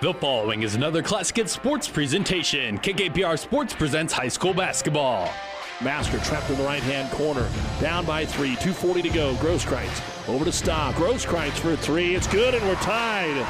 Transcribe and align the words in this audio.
The 0.00 0.14
following 0.14 0.62
is 0.62 0.76
another 0.76 1.02
Classic 1.02 1.36
Hits 1.36 1.52
Sports 1.52 1.86
presentation. 1.86 2.78
KKPR 2.78 3.38
Sports 3.38 3.74
presents 3.74 4.14
high 4.14 4.28
school 4.28 4.54
basketball. 4.54 5.30
Masker 5.82 6.16
trapped 6.20 6.48
in 6.48 6.56
the 6.56 6.64
right 6.64 6.82
hand 6.82 7.10
corner. 7.12 7.46
Down 7.82 8.06
by 8.06 8.24
three. 8.24 8.56
2.40 8.56 9.02
to 9.02 9.08
go. 9.10 9.34
Grosskreitz 9.34 10.26
over 10.26 10.46
to 10.46 10.52
Stock. 10.52 10.94
Grosskreitz 10.94 11.58
for 11.58 11.76
three. 11.76 12.14
It's 12.14 12.26
good, 12.26 12.54
and 12.54 12.66
we're 12.66 12.76
tied. 12.76 13.46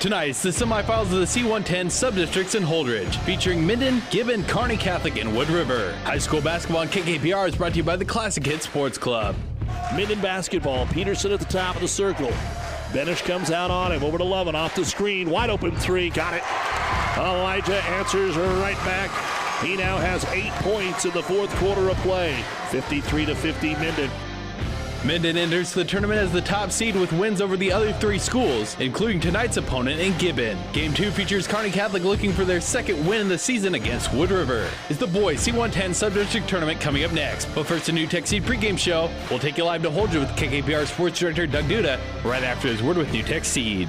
Tonight, 0.00 0.28
it's 0.28 0.42
the 0.42 0.50
semifinals 0.50 1.04
of 1.04 1.10
the 1.12 1.24
C110 1.24 1.86
subdistricts 1.86 2.54
in 2.54 2.62
Holdrege, 2.62 3.16
featuring 3.22 3.66
Minden, 3.66 4.02
Gibbon, 4.10 4.44
Kearney 4.44 4.76
Catholic, 4.76 5.16
and 5.16 5.34
Wood 5.34 5.48
River. 5.48 5.94
High 6.04 6.18
school 6.18 6.42
basketball 6.42 6.82
on 6.82 6.88
KKPR 6.88 7.48
is 7.48 7.56
brought 7.56 7.72
to 7.72 7.78
you 7.78 7.84
by 7.84 7.96
the 7.96 8.04
Classic 8.04 8.44
Hits 8.44 8.66
Sports 8.66 8.98
Club. 8.98 9.34
Minden 9.96 10.20
basketball. 10.20 10.84
Peterson 10.88 11.32
at 11.32 11.40
the 11.40 11.46
top 11.46 11.76
of 11.76 11.80
the 11.80 11.88
circle. 11.88 12.30
Benish 12.92 13.24
comes 13.24 13.50
out 13.50 13.70
on 13.70 13.90
him. 13.90 14.04
Over 14.04 14.18
to 14.18 14.24
Lovin 14.24 14.54
off 14.54 14.74
the 14.74 14.84
screen. 14.84 15.30
Wide 15.30 15.48
open 15.48 15.74
three. 15.74 16.10
Got 16.10 16.34
it. 16.34 16.42
Elijah 17.16 17.82
answers 17.84 18.36
right 18.36 18.76
back. 18.84 19.10
He 19.64 19.76
now 19.76 19.96
has 19.96 20.24
eight 20.26 20.52
points 20.56 21.04
in 21.04 21.12
the 21.12 21.22
fourth 21.22 21.50
quarter 21.56 21.88
of 21.88 21.96
play. 21.98 22.42
53 22.70 23.26
to 23.26 23.34
50 23.34 23.74
Minden. 23.76 24.10
Minden 25.04 25.36
enters 25.36 25.72
the 25.72 25.84
tournament 25.84 26.20
as 26.20 26.30
the 26.30 26.40
top 26.40 26.70
seed 26.70 26.94
with 26.94 27.12
wins 27.12 27.40
over 27.40 27.56
the 27.56 27.72
other 27.72 27.92
three 27.94 28.20
schools, 28.20 28.76
including 28.78 29.18
tonight's 29.18 29.56
opponent 29.56 30.00
in 30.00 30.16
Gibbon. 30.16 30.56
Game 30.72 30.94
2 30.94 31.10
features 31.10 31.48
Kearney 31.48 31.72
Catholic 31.72 32.04
looking 32.04 32.32
for 32.32 32.44
their 32.44 32.60
second 32.60 33.04
win 33.04 33.22
in 33.22 33.28
the 33.28 33.36
season 33.36 33.74
against 33.74 34.12
Wood 34.12 34.30
River. 34.30 34.70
It's 34.88 35.00
the 35.00 35.08
boys 35.08 35.44
C110 35.44 35.90
Subdistrict 35.90 36.46
Tournament 36.46 36.80
coming 36.80 37.02
up 37.02 37.10
next. 37.10 37.46
But 37.52 37.66
first, 37.66 37.88
a 37.88 37.92
NuTech 37.92 38.28
Seed 38.28 38.44
pregame 38.44 38.78
show. 38.78 39.10
We'll 39.28 39.40
take 39.40 39.58
you 39.58 39.64
live 39.64 39.82
to 39.82 39.90
Holdrege 39.90 40.20
with 40.20 40.30
KKPR 40.30 40.86
Sports 40.86 41.18
Director 41.18 41.48
Doug 41.48 41.64
Duda 41.64 41.98
right 42.24 42.44
after 42.44 42.68
his 42.68 42.80
word 42.80 42.96
with 42.96 43.08
NuTech 43.08 43.44
Seed. 43.44 43.88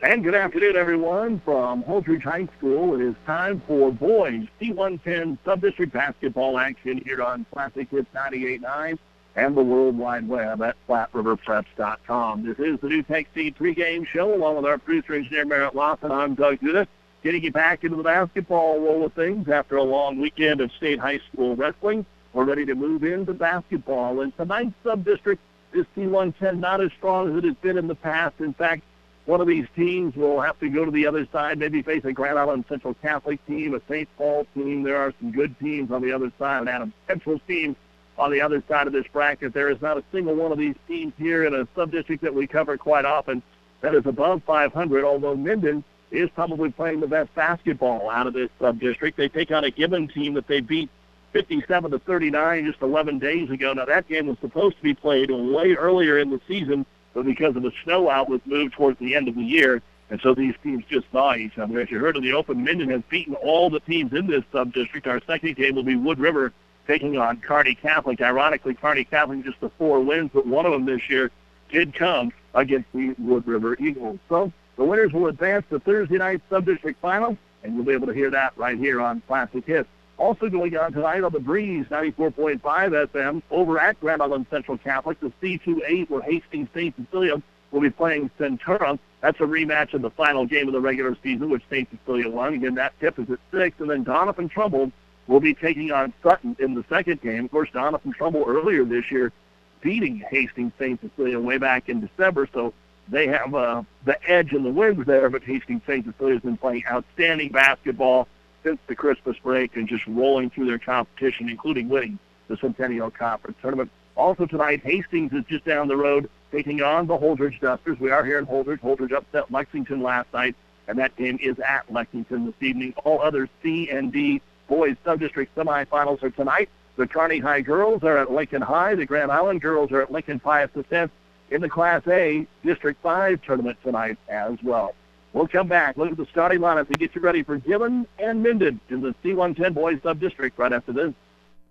And 0.00 0.22
good 0.22 0.36
afternoon, 0.36 0.76
everyone. 0.76 1.40
From 1.44 1.82
Holdrege 1.82 2.22
High 2.22 2.46
School, 2.56 2.94
it 2.94 3.00
is 3.00 3.16
time 3.26 3.60
for 3.66 3.90
boys 3.90 4.46
C110 4.60 5.38
Subdistrict 5.44 5.90
Basketball 5.90 6.56
action 6.56 7.02
here 7.04 7.20
on 7.20 7.44
Classic 7.52 7.90
Hits 7.90 8.06
98.9 8.14 8.96
and 9.34 9.56
the 9.56 9.62
World 9.62 9.98
Wide 9.98 10.28
Web 10.28 10.62
at 10.62 10.76
PlatteRiverPreps.com. 10.88 12.46
This 12.46 12.60
is 12.60 12.78
the 12.78 12.86
NuTech 12.86 13.26
Seed 13.34 13.56
pregame 13.56 14.06
show, 14.06 14.32
along 14.32 14.56
with 14.56 14.66
our 14.66 14.78
producer 14.78 15.14
engineer 15.14 15.44
Merritt 15.44 15.74
Lawson. 15.74 16.12
I'm 16.12 16.36
Doug 16.36 16.60
Duda, 16.60 16.86
getting 17.24 17.42
you 17.42 17.50
back 17.50 17.82
into 17.82 17.96
the 17.96 18.04
basketball 18.04 18.78
roll 18.78 19.04
of 19.04 19.12
things 19.14 19.48
after 19.48 19.78
a 19.78 19.82
long 19.82 20.20
weekend 20.20 20.60
of 20.60 20.70
state 20.72 21.00
high 21.00 21.20
school 21.32 21.56
wrestling. 21.56 22.06
We're 22.34 22.44
ready 22.44 22.64
to 22.66 22.76
move 22.76 23.02
into 23.02 23.34
basketball. 23.34 24.20
And 24.20 24.36
tonight's 24.36 24.74
subdistrict 24.84 25.38
is 25.72 25.86
C110, 25.96 26.60
not 26.60 26.80
as 26.80 26.92
strong 26.92 27.30
as 27.30 27.38
it 27.38 27.44
has 27.44 27.56
been 27.56 27.76
in 27.76 27.88
the 27.88 27.96
past. 27.96 28.36
In 28.38 28.54
fact, 28.54 28.84
one 29.28 29.42
of 29.42 29.46
these 29.46 29.66
teams 29.76 30.16
will 30.16 30.40
have 30.40 30.58
to 30.58 30.70
go 30.70 30.86
to 30.86 30.90
the 30.90 31.06
other 31.06 31.28
side, 31.30 31.58
maybe 31.58 31.82
face 31.82 32.02
a 32.06 32.12
Grand 32.14 32.38
Island 32.38 32.64
Central 32.66 32.94
Catholic 32.94 33.44
team, 33.46 33.74
a 33.74 33.80
St. 33.86 34.08
Paul 34.16 34.46
team. 34.54 34.82
There 34.82 34.96
are 34.96 35.12
some 35.20 35.32
good 35.32 35.54
teams 35.58 35.90
on 35.90 36.00
the 36.00 36.12
other 36.12 36.32
side, 36.38 36.62
an 36.62 36.68
Adams 36.68 36.94
Central 37.06 37.38
team 37.40 37.76
on 38.16 38.32
the 38.32 38.40
other 38.40 38.62
side 38.66 38.86
of 38.86 38.94
this 38.94 39.04
bracket. 39.12 39.52
There 39.52 39.68
is 39.68 39.82
not 39.82 39.98
a 39.98 40.04
single 40.12 40.34
one 40.34 40.50
of 40.50 40.56
these 40.56 40.76
teams 40.86 41.12
here 41.18 41.44
in 41.44 41.54
a 41.54 41.66
subdistrict 41.76 42.20
that 42.20 42.32
we 42.32 42.46
cover 42.46 42.78
quite 42.78 43.04
often 43.04 43.42
that 43.82 43.94
is 43.94 44.06
above 44.06 44.42
500, 44.44 45.04
although 45.04 45.36
Minden 45.36 45.84
is 46.10 46.30
probably 46.30 46.70
playing 46.70 47.00
the 47.00 47.06
best 47.06 47.34
basketball 47.34 48.08
out 48.08 48.26
of 48.26 48.32
this 48.32 48.48
subdistrict. 48.58 49.16
They 49.16 49.28
take 49.28 49.50
on 49.50 49.62
a 49.62 49.70
Gibbon 49.70 50.08
team 50.08 50.32
that 50.34 50.46
they 50.46 50.60
beat 50.60 50.88
57 51.34 51.90
to 51.90 51.98
39 51.98 52.64
just 52.64 52.80
11 52.80 53.18
days 53.18 53.50
ago. 53.50 53.74
Now 53.74 53.84
that 53.84 54.08
game 54.08 54.28
was 54.28 54.38
supposed 54.40 54.78
to 54.78 54.82
be 54.82 54.94
played 54.94 55.30
way 55.30 55.74
earlier 55.74 56.18
in 56.18 56.30
the 56.30 56.40
season, 56.48 56.86
but 57.14 57.24
because 57.24 57.56
of 57.56 57.62
the 57.62 57.72
snow 57.84 58.10
out 58.10 58.28
was 58.28 58.40
moved 58.44 58.74
towards 58.74 58.98
the 58.98 59.14
end 59.14 59.28
of 59.28 59.34
the 59.34 59.42
year. 59.42 59.82
And 60.10 60.20
so 60.22 60.34
these 60.34 60.54
teams 60.62 60.84
just 60.88 61.06
saw 61.12 61.34
each 61.34 61.58
other. 61.58 61.80
As 61.80 61.90
you 61.90 61.98
heard 61.98 62.16
in 62.16 62.22
the 62.22 62.32
open, 62.32 62.64
Minden 62.64 62.88
has 62.88 63.02
beaten 63.10 63.34
all 63.34 63.68
the 63.68 63.80
teams 63.80 64.12
in 64.14 64.26
this 64.26 64.42
sub-district. 64.52 65.06
Our 65.06 65.20
second 65.26 65.56
game 65.56 65.74
will 65.74 65.82
be 65.82 65.96
Wood 65.96 66.18
River 66.18 66.52
taking 66.86 67.18
on 67.18 67.40
Kearney 67.40 67.74
Catholic. 67.74 68.20
Ironically, 68.22 68.72
Kearney 68.72 69.04
Catholic 69.04 69.44
just 69.44 69.60
the 69.60 69.68
four 69.76 70.00
wins, 70.00 70.30
but 70.32 70.46
one 70.46 70.64
of 70.64 70.72
them 70.72 70.86
this 70.86 71.10
year 71.10 71.30
did 71.70 71.94
come 71.94 72.32
against 72.54 72.90
the 72.94 73.14
Wood 73.18 73.46
River 73.46 73.76
Eagles. 73.78 74.18
So 74.30 74.50
the 74.76 74.84
winners 74.84 75.12
will 75.12 75.26
advance 75.26 75.66
to 75.68 75.78
Thursday 75.78 76.16
night 76.16 76.40
sub-district 76.48 77.00
final, 77.02 77.36
and 77.62 77.74
you'll 77.74 77.84
be 77.84 77.92
able 77.92 78.06
to 78.06 78.14
hear 78.14 78.30
that 78.30 78.56
right 78.56 78.78
here 78.78 79.02
on 79.02 79.20
Classic 79.26 79.66
Hits. 79.66 79.88
Also 80.18 80.48
going 80.48 80.76
on 80.76 80.92
tonight 80.92 81.22
on 81.22 81.32
the 81.32 81.38
Breeze 81.38 81.86
94.5 81.86 82.60
FM 82.60 83.42
over 83.52 83.78
at 83.78 83.98
Grand 84.00 84.20
Island 84.20 84.46
Central 84.50 84.76
Catholic, 84.76 85.18
the 85.20 85.32
C28 85.40 86.10
where 86.10 86.22
Hastings 86.22 86.68
St. 86.74 86.94
Cecilia 86.96 87.40
will 87.70 87.80
be 87.80 87.90
playing 87.90 88.28
Centura. 88.38 88.98
That's 89.20 89.38
a 89.38 89.44
rematch 89.44 89.94
of 89.94 90.02
the 90.02 90.10
final 90.10 90.44
game 90.44 90.66
of 90.66 90.72
the 90.72 90.80
regular 90.80 91.16
season, 91.22 91.50
which 91.50 91.62
St. 91.70 91.88
Cecilia 91.90 92.28
won. 92.28 92.54
Again, 92.54 92.74
that 92.74 92.98
tip 92.98 93.18
is 93.18 93.30
at 93.30 93.38
6. 93.52 93.80
And 93.80 93.90
then 93.90 94.04
Doniphan 94.04 94.50
Trumbull 94.50 94.90
will 95.28 95.40
be 95.40 95.54
taking 95.54 95.92
on 95.92 96.12
Sutton 96.22 96.56
in 96.58 96.74
the 96.74 96.84
second 96.88 97.20
game. 97.20 97.44
Of 97.44 97.50
course, 97.52 97.68
Doniphan 97.70 98.14
Trumbull 98.14 98.44
earlier 98.46 98.84
this 98.84 99.10
year 99.12 99.32
beating 99.80 100.24
Hastings 100.30 100.72
St. 100.80 101.00
Cecilia 101.00 101.38
way 101.38 101.58
back 101.58 101.88
in 101.88 102.00
December, 102.00 102.48
so 102.52 102.74
they 103.08 103.28
have 103.28 103.54
uh, 103.54 103.82
the 104.04 104.18
edge 104.28 104.52
in 104.52 104.64
the 104.64 104.70
wins 104.70 105.06
there, 105.06 105.30
but 105.30 105.44
Hastings 105.44 105.82
St. 105.86 106.04
Cecilia 106.04 106.34
has 106.34 106.42
been 106.42 106.56
playing 106.56 106.82
outstanding 106.90 107.52
basketball 107.52 108.26
since 108.62 108.78
the 108.86 108.94
Christmas 108.94 109.36
break 109.42 109.76
and 109.76 109.88
just 109.88 110.06
rolling 110.06 110.50
through 110.50 110.66
their 110.66 110.78
competition, 110.78 111.48
including 111.48 111.88
winning 111.88 112.18
the 112.48 112.56
Centennial 112.56 113.10
Conference 113.10 113.56
Tournament. 113.60 113.90
Also 114.16 114.46
tonight, 114.46 114.80
Hastings 114.84 115.32
is 115.32 115.44
just 115.48 115.64
down 115.64 115.88
the 115.88 115.96
road 115.96 116.28
taking 116.50 116.82
on 116.82 117.06
the 117.06 117.16
Holdrege 117.16 117.60
Dusters. 117.60 118.00
We 118.00 118.10
are 118.10 118.24
here 118.24 118.38
in 118.38 118.46
Holdridge. 118.46 118.80
Holdrege 118.80 119.12
upset 119.12 119.50
Lexington 119.50 120.02
last 120.02 120.32
night, 120.32 120.56
and 120.88 120.98
that 120.98 121.14
game 121.16 121.38
is 121.40 121.58
at 121.60 121.90
Lexington 121.92 122.46
this 122.46 122.54
evening. 122.60 122.94
All 123.04 123.20
other 123.20 123.48
C 123.62 123.90
and 123.90 124.12
D 124.12 124.40
boys 124.66 124.96
sub-district 125.04 125.54
semifinals 125.54 126.22
are 126.22 126.30
tonight. 126.30 126.68
The 126.96 127.06
Kearney 127.06 127.38
High 127.38 127.60
girls 127.60 128.02
are 128.02 128.18
at 128.18 128.32
Lincoln 128.32 128.62
High. 128.62 128.94
The 128.96 129.06
Grand 129.06 129.30
Island 129.30 129.60
girls 129.60 129.92
are 129.92 130.02
at 130.02 130.10
Lincoln 130.10 130.40
Pius 130.40 130.70
X 130.90 131.10
in 131.50 131.60
the 131.60 131.68
Class 131.68 132.02
A 132.08 132.46
District 132.64 133.00
5 133.02 133.40
tournament 133.42 133.78
tonight 133.84 134.18
as 134.28 134.58
well. 134.62 134.94
We'll 135.38 135.46
come 135.46 135.68
back, 135.68 135.96
look 135.96 136.10
at 136.10 136.16
the 136.16 136.26
starting 136.32 136.58
lineup 136.58 136.88
to 136.88 136.98
get 136.98 137.14
you 137.14 137.20
ready 137.20 137.44
for 137.44 137.58
Gibbon 137.58 138.08
and 138.18 138.42
Minden 138.42 138.80
in 138.90 139.02
the 139.02 139.14
C110 139.22 139.72
boys 139.72 140.00
sub-district 140.02 140.58
right 140.58 140.72
after 140.72 140.92
this. 140.92 141.14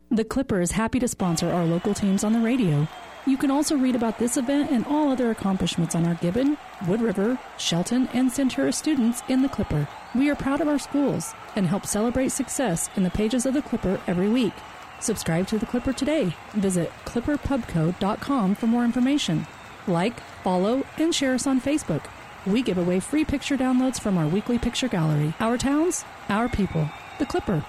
The 0.09 0.23
Clipper 0.23 0.61
is 0.61 0.71
happy 0.71 0.99
to 0.99 1.07
sponsor 1.09 1.51
our 1.51 1.65
local 1.65 1.93
teams 1.93 2.23
on 2.23 2.31
the 2.31 2.39
radio. 2.39 2.87
You 3.25 3.35
can 3.35 3.51
also 3.51 3.75
read 3.75 3.97
about 3.97 4.19
this 4.19 4.37
event 4.37 4.71
and 4.71 4.85
all 4.85 5.11
other 5.11 5.31
accomplishments 5.31 5.95
on 5.95 6.05
our 6.05 6.13
Gibbon, 6.13 6.57
Wood 6.87 7.01
River, 7.01 7.37
Shelton, 7.57 8.07
and 8.13 8.31
Centura 8.31 8.73
students 8.73 9.21
in 9.27 9.41
the 9.41 9.49
Clipper. 9.49 9.85
We 10.15 10.29
are 10.29 10.35
proud 10.35 10.61
of 10.61 10.69
our 10.69 10.79
schools 10.79 11.33
and 11.57 11.67
help 11.67 11.85
celebrate 11.85 12.29
success 12.29 12.89
in 12.95 13.03
the 13.03 13.09
pages 13.09 13.45
of 13.45 13.53
the 13.53 13.61
Clipper 13.61 13.99
every 14.07 14.29
week. 14.29 14.53
Subscribe 15.01 15.45
to 15.47 15.59
the 15.59 15.65
Clipper 15.65 15.91
today. 15.91 16.33
Visit 16.53 16.89
clipperpubco.com 17.03 18.55
for 18.55 18.67
more 18.67 18.85
information. 18.85 19.45
Like, 19.87 20.17
follow, 20.41 20.85
and 20.97 21.13
share 21.13 21.33
us 21.33 21.45
on 21.45 21.59
Facebook. 21.59 22.05
We 22.47 22.61
give 22.61 22.77
away 22.77 23.01
free 23.01 23.25
picture 23.25 23.57
downloads 23.57 23.99
from 23.99 24.17
our 24.17 24.25
weekly 24.25 24.57
picture 24.57 24.87
gallery. 24.87 25.33
Our 25.41 25.57
towns, 25.57 26.05
our 26.29 26.47
people. 26.47 26.89
The 27.19 27.25
Clipper. 27.25 27.63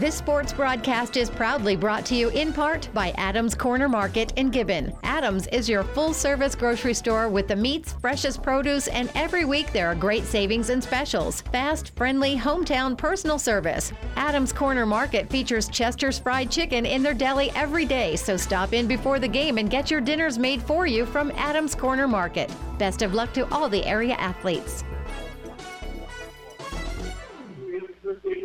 This 0.00 0.16
sports 0.16 0.52
broadcast 0.52 1.16
is 1.16 1.30
proudly 1.30 1.76
brought 1.76 2.04
to 2.06 2.16
you 2.16 2.28
in 2.30 2.52
part 2.52 2.88
by 2.92 3.12
Adams 3.16 3.54
Corner 3.54 3.88
Market 3.88 4.32
in 4.34 4.50
Gibbon. 4.50 4.92
Adams 5.04 5.46
is 5.46 5.68
your 5.68 5.84
full 5.84 6.12
service 6.12 6.56
grocery 6.56 6.94
store 6.94 7.28
with 7.28 7.46
the 7.46 7.54
meats, 7.54 7.92
freshest 8.00 8.42
produce, 8.42 8.88
and 8.88 9.08
every 9.14 9.44
week 9.44 9.72
there 9.72 9.86
are 9.86 9.94
great 9.94 10.24
savings 10.24 10.70
and 10.70 10.82
specials. 10.82 11.42
Fast, 11.52 11.92
friendly, 11.94 12.36
hometown 12.36 12.98
personal 12.98 13.38
service. 13.38 13.92
Adams 14.16 14.52
Corner 14.52 14.84
Market 14.84 15.30
features 15.30 15.68
Chester's 15.68 16.18
Fried 16.18 16.50
Chicken 16.50 16.86
in 16.86 17.04
their 17.04 17.14
deli 17.14 17.52
every 17.52 17.84
day, 17.84 18.16
so 18.16 18.36
stop 18.36 18.72
in 18.72 18.88
before 18.88 19.20
the 19.20 19.28
game 19.28 19.58
and 19.58 19.70
get 19.70 19.92
your 19.92 20.00
dinners 20.00 20.40
made 20.40 20.60
for 20.60 20.88
you 20.88 21.06
from 21.06 21.30
Adams 21.36 21.76
Corner 21.76 22.08
Market. 22.08 22.52
Best 22.78 23.02
of 23.02 23.14
luck 23.14 23.32
to 23.34 23.48
all 23.54 23.68
the 23.68 23.86
area 23.86 24.14
athletes. 24.14 24.82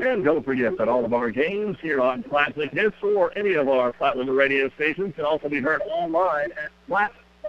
And 0.01 0.23
don't 0.23 0.45
forget 0.45 0.77
that 0.77 0.87
all 0.87 1.03
of 1.03 1.13
our 1.13 1.29
games 1.31 1.77
here 1.81 1.99
on 2.01 2.23
Classic 2.23 2.71
Hits 2.71 2.95
or 3.03 3.37
any 3.37 3.53
of 3.53 3.67
our 3.67 3.91
Platte 3.93 4.15
River 4.15 4.33
radio 4.33 4.69
stations 4.69 5.15
can 5.15 5.25
also 5.25 5.49
be 5.49 5.59
heard 5.59 5.81
online 5.81 6.51
at 6.51 6.71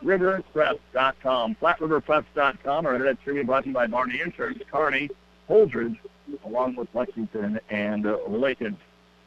PlatteRiverPreps.com. 0.03 1.57
PlatteRiverPreps.com. 1.62 2.87
Our 2.87 2.95
internet 2.95 3.19
streaming 3.21 3.47
brought 3.47 3.62
to 3.62 3.69
you 3.69 3.75
by 3.75 3.87
Barney 3.87 4.21
Insurance, 4.21 4.61
Kearney, 4.71 5.11
Holdrege, 5.49 5.99
along 6.45 6.77
with 6.77 6.89
Lexington 6.95 7.61
and 7.71 8.05
Lincoln. 8.29 8.77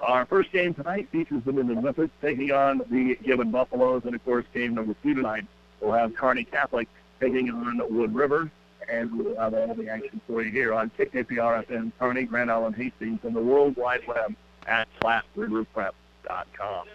Our 0.02 0.26
first 0.26 0.52
game 0.52 0.74
tonight 0.74 1.08
features 1.12 1.42
the 1.46 1.54
Minden 1.54 1.82
Whippets 1.82 2.12
taking 2.22 2.52
on 2.52 2.82
the 2.90 3.16
Gibbon 3.24 3.52
Buffaloes, 3.52 4.04
and 4.06 4.14
of 4.14 4.26
course, 4.26 4.46
game 4.54 4.76
number 4.76 4.96
two 5.02 5.14
tonight 5.14 5.46
will 5.80 5.94
have 5.94 6.14
Kearney 6.16 6.44
Catholic 6.44 6.90
taking 7.22 7.50
on 7.50 7.82
Wood 7.90 8.14
River, 8.14 8.52
and 8.90 9.18
we'll 9.18 9.36
have 9.38 9.54
all 9.54 9.74
the 9.74 9.90
action 9.90 10.22
for 10.28 10.42
you 10.42 10.52
here 10.52 10.74
on 10.74 10.92
KKPR-FM, 10.98 11.92
Kearney, 12.00 12.24
Grand 12.24 12.52
Island, 12.52 12.76
Hastings, 12.76 13.20
and 13.24 13.36
the 13.36 13.42
World 13.42 13.76
Wide 13.78 14.06
Web 14.08 14.36
at 14.68 14.88
PlatteRiverPrep.com. 15.02 16.88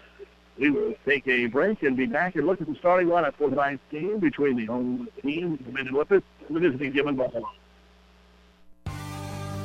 We 0.57 0.69
will 0.71 0.93
take 1.05 1.27
a 1.27 1.45
break 1.45 1.83
and 1.83 1.95
be 1.95 2.05
back 2.05 2.35
and 2.35 2.45
look 2.45 2.59
at 2.59 2.67
the 2.67 2.75
starting 2.75 3.07
lineup 3.07 3.35
for 3.35 3.49
tonight's 3.49 3.81
game 3.91 4.19
between 4.19 4.57
the 4.57 4.65
home 4.65 5.07
team, 5.21 5.57
the 5.65 5.71
Minden 5.71 5.93
Whippets, 5.93 6.23
and 6.47 6.57
the 6.57 6.59
visiting 6.59 6.91
Gibbon 6.91 7.15
Buffaloes. 7.15 7.45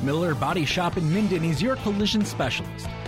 Miller 0.03 0.35
Body 0.35 0.65
Shop 0.65 0.97
in 0.97 1.11
Minden 1.13 1.43
is 1.43 1.61
your 1.61 1.75
collision 1.77 2.23
specialist. 2.23 2.87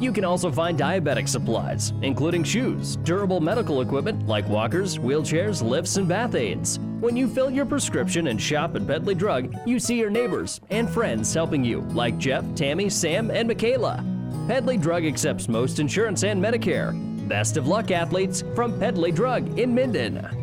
You 0.00 0.12
can 0.12 0.24
also 0.24 0.50
find 0.50 0.78
diabetic 0.78 1.28
supplies, 1.28 1.92
including 2.00 2.42
shoes, 2.42 2.96
durable 2.96 3.38
medical 3.38 3.82
equipment 3.82 4.26
like 4.26 4.48
walkers, 4.48 4.96
wheelchairs, 4.96 5.62
lifts, 5.62 5.98
and 5.98 6.08
bath 6.08 6.34
aids. 6.34 6.78
When 7.00 7.18
you 7.18 7.28
fill 7.28 7.50
your 7.50 7.66
prescription 7.66 8.28
and 8.28 8.40
shop 8.40 8.76
at 8.76 8.86
Pedley 8.86 9.14
Drug, 9.14 9.54
you 9.66 9.78
see 9.78 9.98
your 9.98 10.08
neighbors 10.08 10.60
and 10.70 10.88
friends 10.88 11.34
helping 11.34 11.62
you, 11.62 11.82
like 11.92 12.16
Jeff, 12.16 12.46
Tammy, 12.54 12.88
Sam, 12.88 13.30
and 13.30 13.46
Michaela. 13.46 14.02
Pedley 14.48 14.78
Drug 14.78 15.04
accepts 15.04 15.48
most 15.48 15.78
insurance 15.78 16.24
and 16.24 16.42
Medicare. 16.42 16.96
Best 17.28 17.58
of 17.58 17.68
luck, 17.68 17.90
athletes, 17.90 18.42
from 18.54 18.78
Pedley 18.80 19.12
Drug 19.12 19.58
in 19.58 19.74
Minden. 19.74 20.39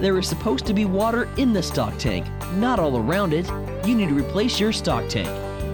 There 0.00 0.16
is 0.16 0.28
supposed 0.28 0.64
to 0.66 0.74
be 0.74 0.84
water 0.84 1.28
in 1.38 1.52
the 1.52 1.60
stock 1.60 1.98
tank, 1.98 2.24
not 2.54 2.78
all 2.78 2.98
around 2.98 3.32
it. 3.32 3.48
You 3.84 3.96
need 3.96 4.10
to 4.10 4.14
replace 4.14 4.60
your 4.60 4.72
stock 4.72 5.08
tank. 5.08 5.26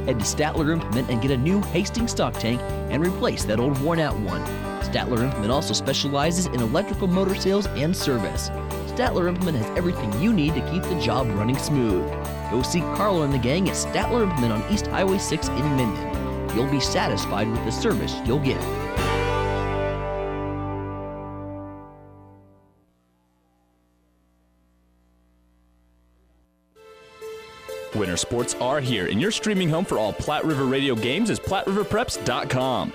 Head 0.06 0.19
to 0.19 0.25
Statler 0.25 0.73
Implement 0.73 1.11
and 1.11 1.21
get 1.21 1.31
a 1.31 1.37
new 1.37 1.61
Hastings 1.61 2.12
stock 2.12 2.32
tank 2.32 2.59
and 2.91 3.05
replace 3.05 3.44
that 3.44 3.61
old 3.61 3.79
worn 3.82 3.99
out 3.99 4.19
one. 4.21 4.41
Statler 4.81 5.23
Implement 5.23 5.53
also 5.53 5.75
specializes 5.75 6.47
in 6.47 6.61
electrical 6.61 7.06
motor 7.06 7.35
sales 7.35 7.67
and 7.67 7.94
service. 7.94 8.49
Statler 8.87 9.29
Implement 9.29 9.59
has 9.59 9.76
everything 9.76 10.11
you 10.23 10.32
need 10.32 10.55
to 10.55 10.70
keep 10.70 10.82
the 10.85 10.99
job 10.99 11.27
running 11.29 11.59
smooth. 11.59 12.11
Go 12.50 12.62
see 12.62 12.81
Carlo 12.81 13.25
and 13.25 13.35
the 13.35 13.38
gang 13.38 13.69
at 13.69 13.75
Statler 13.75 14.23
Implement 14.23 14.55
on 14.55 14.73
East 14.73 14.87
Highway 14.87 15.19
6 15.19 15.49
in 15.49 15.77
Minden. 15.77 16.56
You'll 16.56 16.70
be 16.70 16.81
satisfied 16.81 17.50
with 17.50 17.62
the 17.67 17.73
service 17.73 18.15
you'll 18.25 18.38
get. 18.38 18.83
Winter 27.94 28.17
sports 28.17 28.55
are 28.61 28.81
here, 28.81 29.06
and 29.06 29.20
your 29.20 29.31
streaming 29.31 29.69
home 29.69 29.85
for 29.85 29.99
all 29.99 30.12
Platte 30.12 30.44
River 30.44 30.64
radio 30.64 30.94
games 30.94 31.31
is 31.31 31.38
PlatteRiverPreps.com. 31.38 32.93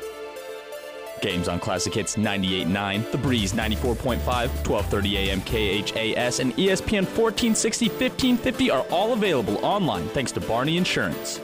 Games 1.21 1.47
on 1.47 1.59
Classic 1.59 1.93
Hits 1.93 2.15
98.9, 2.15 3.11
The 3.11 3.17
Breeze 3.17 3.53
94.5, 3.53 4.19
12:30 4.19 5.13
a.m. 5.15 5.41
KHAS, 5.41 6.39
and 6.39 6.53
ESPN 6.53 7.05
1460, 7.05 7.87
1550 7.89 8.71
are 8.71 8.85
all 8.89 9.13
available 9.13 9.63
online 9.63 10.07
thanks 10.09 10.31
to 10.33 10.39
Barney 10.39 10.77
Insurance. 10.77 11.41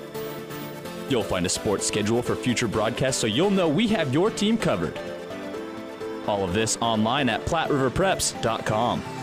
You'll 1.09 1.23
find 1.23 1.45
a 1.45 1.49
sports 1.49 1.85
schedule 1.85 2.21
for 2.21 2.35
future 2.35 2.67
broadcasts 2.67 3.21
so 3.21 3.27
you'll 3.27 3.51
know 3.51 3.69
we 3.69 3.87
have 3.89 4.13
your 4.13 4.31
team 4.31 4.57
covered. 4.57 4.97
All 6.27 6.43
of 6.43 6.53
this 6.53 6.77
online 6.81 7.29
at 7.29 7.45
PlatteRiverPreps.com. 7.45 9.14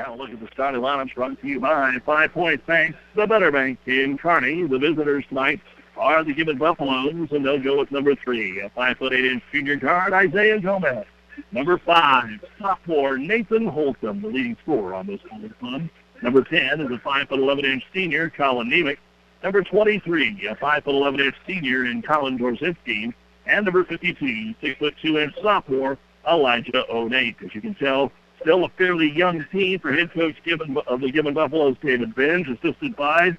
Now 0.00 0.14
look 0.14 0.30
at 0.30 0.40
the 0.40 0.48
starting 0.54 0.80
lineups 0.80 1.14
brought 1.14 1.38
to 1.42 1.46
you 1.46 1.60
by 1.60 1.94
Five 2.06 2.32
Point 2.32 2.64
Bank, 2.64 2.96
the 3.14 3.26
Better 3.26 3.52
Bank 3.52 3.78
in 3.84 4.16
Kearney. 4.16 4.66
The 4.66 4.78
visitors 4.78 5.26
tonight 5.28 5.60
are 5.94 6.24
the 6.24 6.32
Gibbon 6.32 6.56
Buffaloes, 6.56 7.28
and 7.30 7.44
they'll 7.44 7.62
go 7.62 7.78
with 7.78 7.92
number 7.92 8.14
three, 8.14 8.60
a 8.60 8.70
five 8.70 8.96
foot 8.96 9.12
eight 9.12 9.26
inch 9.26 9.42
junior 9.52 9.76
guard, 9.76 10.14
Isaiah 10.14 10.58
Gomez. 10.58 11.04
Number 11.52 11.76
five, 11.76 12.30
sophomore 12.58 13.18
Nathan 13.18 13.66
Holcomb, 13.66 14.22
the 14.22 14.28
leading 14.28 14.56
scorer 14.62 14.94
on 14.94 15.06
this 15.06 15.20
club. 15.60 15.86
Number 16.22 16.44
10 16.44 16.80
is 16.80 16.90
a 16.90 16.98
five 17.00 17.28
foot 17.28 17.38
11 17.38 17.66
inch 17.66 17.84
senior, 17.92 18.30
Colin 18.30 18.70
Nemec. 18.70 18.96
Number 19.42 19.62
23, 19.62 20.46
a 20.46 20.54
five 20.54 20.82
foot 20.84 20.94
11 20.94 21.20
inch 21.20 21.34
senior 21.46 21.84
in 21.84 22.00
Colin 22.00 22.38
Dorzinski. 22.38 23.12
And 23.44 23.66
number 23.66 23.84
52, 23.84 24.54
six 24.62 24.78
foot 24.78 24.94
two 25.02 25.18
inch 25.18 25.34
sophomore, 25.42 25.98
Elijah 26.26 26.84
Onate. 26.90 27.36
As 27.44 27.54
you 27.54 27.60
can 27.60 27.74
tell, 27.74 28.10
still 28.40 28.64
a 28.64 28.68
fairly 28.70 29.10
young 29.10 29.44
team 29.52 29.78
for 29.78 29.92
head 29.92 30.12
coach 30.12 30.36
Gibbon, 30.44 30.76
of 30.86 31.00
the 31.00 31.10
Gibbon 31.10 31.34
Buffaloes, 31.34 31.76
David 31.82 32.14
Benz, 32.14 32.48
assisted 32.48 32.96
by 32.96 33.36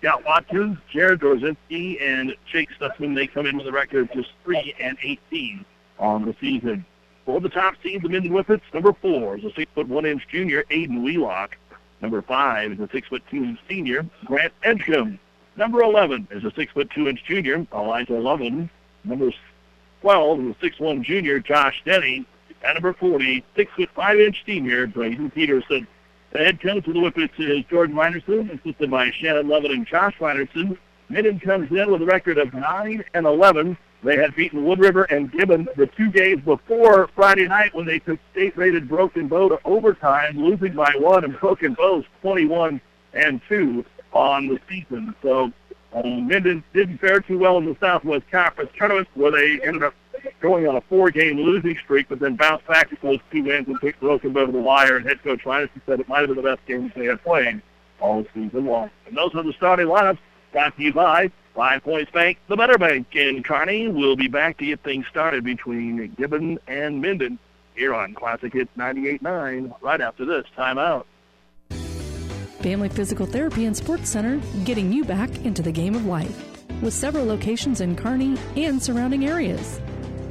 Scott 0.00 0.24
Watkins, 0.24 0.78
Jared 0.90 1.20
Dorzinski, 1.20 2.00
and 2.02 2.34
Jake 2.50 2.68
Stutzman. 2.78 3.14
They 3.14 3.26
come 3.26 3.46
in 3.46 3.56
with 3.56 3.66
a 3.66 3.72
record 3.72 4.10
of 4.10 4.12
just 4.12 4.30
3 4.44 4.74
and 4.78 4.98
18 5.02 5.64
on 5.98 6.24
the 6.24 6.34
season. 6.40 6.84
For 7.24 7.40
the 7.40 7.48
top 7.48 7.74
seed, 7.82 8.02
the 8.02 8.08
Minden 8.08 8.32
Whippets, 8.32 8.62
number 8.74 8.92
four 8.92 9.38
is 9.38 9.44
a 9.44 9.52
six 9.54 9.70
foot 9.74 9.88
one 9.88 10.04
inch 10.04 10.28
junior, 10.28 10.64
Aiden 10.70 11.02
Wheelock. 11.02 11.56
Number 12.02 12.20
five 12.20 12.72
is 12.72 12.80
a 12.80 12.88
six 12.92 13.08
foot 13.08 13.22
two 13.30 13.44
inch 13.44 13.58
senior, 13.66 14.06
Grant 14.26 14.52
Edgecombe. 14.62 15.18
Number 15.56 15.82
11 15.82 16.28
is 16.32 16.44
a 16.44 16.52
six 16.54 16.72
foot 16.72 16.90
two 16.90 17.08
inch 17.08 17.24
junior, 17.24 17.66
Elijah 17.72 18.20
Lovin. 18.20 18.68
Number 19.04 19.30
12 20.02 20.40
is 20.40 20.46
a 20.46 20.56
six 20.60 20.78
one 20.78 21.02
junior, 21.02 21.40
Josh 21.40 21.80
Denny. 21.86 22.26
And 22.64 22.74
number 22.76 22.94
40, 22.94 23.44
six 23.54 23.70
foot 23.76 23.90
five 23.94 24.18
inch 24.18 24.42
senior, 24.46 24.86
Braden 24.86 25.30
Peterson. 25.30 25.86
The 26.32 26.38
head 26.38 26.60
coach 26.60 26.88
of 26.88 26.94
the 26.94 27.00
Whippets 27.00 27.38
is 27.38 27.64
Jordan 27.70 27.94
Reinerson, 27.94 28.58
assisted 28.58 28.90
by 28.90 29.10
Shannon 29.10 29.48
Lovin 29.48 29.70
and 29.70 29.86
Josh 29.86 30.14
Reinerson. 30.18 30.78
Minden 31.10 31.38
comes 31.38 31.70
in 31.70 31.90
with 31.92 32.00
a 32.00 32.06
record 32.06 32.38
of 32.38 32.54
9 32.54 33.04
and 33.12 33.26
11. 33.26 33.76
They 34.02 34.16
had 34.16 34.34
beaten 34.34 34.64
Wood 34.64 34.78
River 34.78 35.04
and 35.04 35.30
Gibbon 35.30 35.68
the 35.76 35.86
two 35.86 36.10
days 36.10 36.38
before 36.44 37.08
Friday 37.14 37.46
night 37.46 37.74
when 37.74 37.86
they 37.86 37.98
took 37.98 38.18
state-rated 38.32 38.88
Broken 38.88 39.28
Bow 39.28 39.50
to 39.50 39.58
overtime, 39.64 40.38
losing 40.38 40.74
by 40.74 40.92
one, 40.98 41.24
and 41.24 41.38
Broken 41.38 41.74
Bow's 41.74 42.04
21 42.22 42.80
and 43.12 43.40
2 43.48 43.84
on 44.12 44.48
the 44.48 44.58
season. 44.68 45.14
So 45.22 45.52
um, 45.92 46.28
Minden 46.28 46.64
didn't 46.72 46.98
fare 46.98 47.20
too 47.20 47.38
well 47.38 47.58
in 47.58 47.66
the 47.66 47.76
Southwest 47.78 48.24
Conference 48.30 48.70
tournament, 48.76 49.08
where 49.14 49.30
they 49.30 49.60
ended 49.64 49.82
up 49.82 49.94
going 50.40 50.66
on 50.66 50.76
a 50.76 50.80
four-game 50.82 51.36
losing 51.38 51.76
streak, 51.78 52.08
but 52.08 52.18
then 52.18 52.36
bounced 52.36 52.66
back 52.66 52.90
to 52.90 52.96
those 53.02 53.20
two 53.30 53.42
wins 53.42 53.66
and 53.68 53.80
took 53.80 53.98
Broken 54.00 54.36
over 54.36 54.52
the 54.52 54.58
wire. 54.58 54.96
And 54.96 55.06
head 55.06 55.22
coach 55.22 55.42
Reinerson 55.44 55.80
said 55.86 56.00
it 56.00 56.08
might 56.08 56.20
have 56.20 56.28
been 56.28 56.36
the 56.36 56.42
best 56.42 56.64
game 56.66 56.92
they 56.94 57.06
had 57.06 57.22
played 57.22 57.62
all 58.00 58.24
season 58.34 58.66
long. 58.66 58.90
And 59.06 59.16
those 59.16 59.34
are 59.34 59.42
the 59.42 59.52
starting 59.52 59.86
lineups 59.86 60.18
brought 60.52 60.76
to 60.76 60.82
you 60.82 60.92
by 60.92 61.30
Five 61.54 61.84
Points 61.84 62.10
Bank, 62.10 62.38
the 62.48 62.56
Better 62.56 62.78
Bank 62.78 63.14
in 63.14 63.42
Kearney. 63.42 63.88
We'll 63.88 64.16
be 64.16 64.28
back 64.28 64.58
to 64.58 64.66
get 64.66 64.82
things 64.82 65.06
started 65.08 65.44
between 65.44 66.14
Gibbon 66.16 66.58
and 66.66 67.00
Minden 67.00 67.38
here 67.74 67.94
on 67.94 68.14
Classic 68.14 68.52
Hits 68.52 68.70
98.9 68.76 69.74
right 69.80 70.00
after 70.00 70.24
this 70.24 70.44
timeout. 70.56 71.04
Family 72.60 72.88
Physical 72.88 73.26
Therapy 73.26 73.66
and 73.66 73.76
Sports 73.76 74.08
Center, 74.08 74.40
getting 74.64 74.92
you 74.92 75.04
back 75.04 75.30
into 75.44 75.60
the 75.60 75.72
game 75.72 75.94
of 75.94 76.06
life. 76.06 76.50
With 76.82 76.94
several 76.94 77.26
locations 77.26 77.80
in 77.80 77.94
Kearney 77.94 78.38
and 78.56 78.82
surrounding 78.82 79.26
areas. 79.26 79.80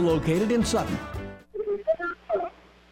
located 0.00 0.52
in 0.52 0.64
Sutton. 0.64 0.98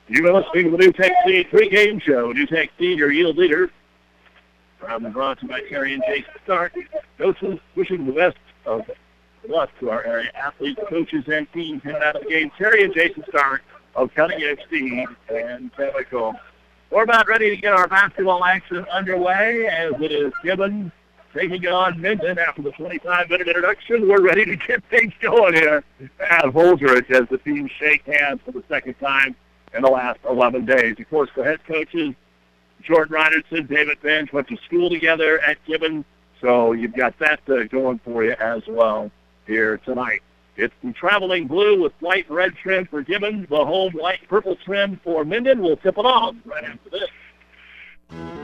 You've 0.09 0.25
been 0.25 0.35
listening 0.35 0.71
to 0.71 0.77
the 0.77 0.93
NuTech 0.93 1.13
Seed 1.27 1.51
pregame 1.51 2.01
show. 2.01 2.33
NuTech 2.33 2.69
Seed, 2.79 2.99
your 2.99 3.11
yield 3.11 3.37
leader. 3.37 3.71
From 4.79 5.11
brought 5.13 5.41
to 5.41 5.47
you 5.47 5.49
by 5.49 5.61
Terry 5.69 5.95
and 5.95 6.03
Jason 6.07 6.33
Stark. 6.45 6.75
Coaches 7.19 7.59
wishing 7.75 8.07
the 8.07 8.13
best 8.13 8.37
of 8.67 8.83
luck 9.49 9.71
to 9.81 9.91
our 9.91 10.05
area 10.05 10.31
athletes, 10.35 10.81
coaches, 10.89 11.25
and 11.27 11.51
teams 11.53 11.83
heading 11.83 12.03
out 12.03 12.17
of 12.17 12.23
the 12.23 12.29
game. 12.29 12.51
Terry 12.57 12.85
and 12.85 12.95
Jason 12.95 13.25
Stark 13.29 13.63
of 13.95 14.13
Cutting 14.15 14.43
Edge 14.43 14.61
Seed 14.71 15.07
and 15.31 15.75
Chemical. 15.75 16.35
We're 16.91 17.05
about 17.05 17.27
ready 17.27 17.51
to 17.51 17.57
get 17.57 17.73
our 17.73 17.89
basketball 17.89 18.45
action 18.45 18.85
underway 18.93 19.67
as 19.67 19.95
it 20.01 20.13
is 20.13 20.33
Gibbons 20.43 20.93
taking 21.35 21.67
on 21.67 22.01
Minden 22.01 22.39
after 22.39 22.63
the 22.63 22.71
25-minute 22.71 23.49
introduction. 23.49 24.09
We're 24.09 24.23
ready 24.23 24.45
to 24.45 24.57
get 24.57 24.85
things 24.85 25.13
going 25.21 25.55
here 25.55 25.85
at 26.21 26.45
Holdrege 26.45 27.11
as 27.11 27.29
the 27.29 27.39
teams 27.39 27.71
shake 27.79 28.05
hands 28.07 28.41
for 28.45 28.53
the 28.53 28.63
second 28.69 28.95
time 28.95 29.35
in 29.75 29.83
the 29.83 29.91
last 29.91 30.21
11 30.29 30.65
days. 30.65 30.97
Of 30.99 31.11
course, 31.11 31.31
the 31.37 31.43
head 31.43 31.59
coaches, 31.67 32.15
Jordan 32.83 33.17
Reinerson, 33.17 33.69
David 33.69 34.01
Benz, 34.01 34.33
went 34.33 34.49
to 34.49 34.57
school 34.65 34.89
together 34.89 35.41
at 35.41 35.59
Gibbon, 35.67 36.05
so 36.41 36.73
you've 36.73 36.95
got 36.95 37.19
that 37.19 37.41
uh, 37.49 37.65
going 37.65 37.99
for 38.05 38.25
you 38.25 38.33
as 38.33 38.63
well 38.69 39.11
here 39.47 39.79
tonight. 39.79 40.23
It's 40.57 40.75
the 40.85 40.93
traveling 40.93 41.49
blue 41.49 41.83
with 41.83 41.93
white 41.99 42.29
and 42.29 42.37
red 42.37 42.55
trim 42.55 42.87
for 42.87 43.03
Gibbon, 43.03 43.49
the 43.51 43.65
home 43.65 43.93
white 43.93 44.21
purple 44.29 44.55
trim 44.55 45.01
for 45.03 45.25
Minden. 45.25 45.61
We'll 45.61 45.77
tip 45.79 45.99
it 45.99 46.07
off 46.07 46.37
right 46.45 46.65
after 46.65 46.91
this. 46.91 48.44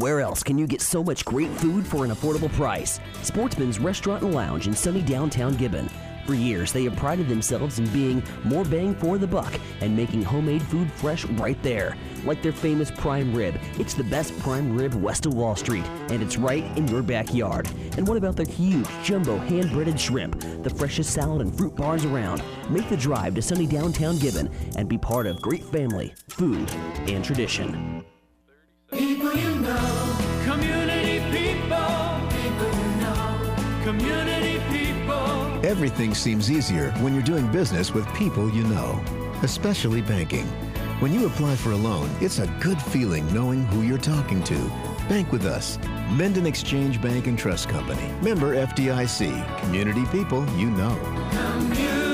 Where 0.00 0.20
else 0.22 0.42
can 0.42 0.56
you 0.56 0.66
get 0.66 0.80
so 0.80 1.04
much 1.04 1.26
great 1.26 1.50
food 1.50 1.86
for 1.86 2.06
an 2.06 2.10
affordable 2.10 2.50
price? 2.50 3.00
Sportsman's 3.22 3.78
Restaurant 3.78 4.22
and 4.22 4.34
Lounge 4.34 4.66
in 4.66 4.74
sunny 4.74 5.02
downtown 5.02 5.54
Gibbon. 5.56 5.90
For 6.24 6.32
years, 6.32 6.72
they 6.72 6.84
have 6.84 6.96
prided 6.96 7.28
themselves 7.28 7.78
in 7.78 7.86
being 7.88 8.22
more 8.42 8.64
bang 8.64 8.94
for 8.94 9.18
the 9.18 9.26
buck 9.26 9.52
and 9.82 9.94
making 9.94 10.22
homemade 10.22 10.62
food 10.62 10.90
fresh 10.90 11.26
right 11.26 11.62
there. 11.62 11.98
Like 12.24 12.40
their 12.40 12.50
famous 12.50 12.90
prime 12.90 13.34
rib. 13.34 13.60
It's 13.78 13.92
the 13.92 14.04
best 14.04 14.38
prime 14.38 14.74
rib 14.74 14.94
west 14.94 15.26
of 15.26 15.34
Wall 15.34 15.54
Street, 15.54 15.84
and 16.08 16.22
it's 16.22 16.38
right 16.38 16.64
in 16.78 16.88
your 16.88 17.02
backyard. 17.02 17.68
And 17.98 18.08
what 18.08 18.16
about 18.16 18.36
their 18.36 18.46
huge 18.46 18.88
jumbo 19.04 19.36
hand 19.36 19.70
breaded 19.70 20.00
shrimp? 20.00 20.40
The 20.62 20.70
freshest 20.70 21.12
salad 21.12 21.42
and 21.42 21.54
fruit 21.54 21.76
bars 21.76 22.06
around. 22.06 22.42
Make 22.70 22.88
the 22.88 22.96
drive 22.96 23.34
to 23.34 23.42
sunny 23.42 23.66
downtown 23.66 24.16
Gibbon 24.16 24.50
and 24.76 24.88
be 24.88 24.96
part 24.96 25.26
of 25.26 25.42
great 25.42 25.64
family, 25.64 26.14
food, 26.30 26.70
and 27.06 27.22
tradition. 27.22 27.99
People 28.92 29.32
you 29.34 29.54
know, 29.60 30.18
community 30.44 31.20
people, 31.30 32.28
people 32.28 32.70
you 32.76 32.96
know, 33.00 33.54
community 33.84 34.60
people. 34.68 35.64
Everything 35.64 36.12
seems 36.12 36.50
easier 36.50 36.90
when 36.94 37.14
you're 37.14 37.22
doing 37.22 37.50
business 37.52 37.94
with 37.94 38.12
people 38.14 38.50
you 38.50 38.64
know, 38.64 39.00
especially 39.42 40.02
banking. 40.02 40.46
When 40.98 41.14
you 41.14 41.26
apply 41.26 41.54
for 41.54 41.70
a 41.70 41.76
loan, 41.76 42.10
it's 42.20 42.40
a 42.40 42.48
good 42.60 42.82
feeling 42.82 43.32
knowing 43.32 43.64
who 43.66 43.82
you're 43.82 43.96
talking 43.96 44.42
to. 44.44 44.58
Bank 45.08 45.30
with 45.30 45.46
us. 45.46 45.78
Minden 46.10 46.44
Exchange 46.44 47.00
Bank 47.00 47.28
and 47.28 47.38
Trust 47.38 47.68
Company. 47.68 48.12
Member 48.22 48.56
FDIC. 48.56 49.60
Community 49.60 50.04
people 50.06 50.44
you 50.56 50.68
know. 50.68 50.96
Community 51.30 52.09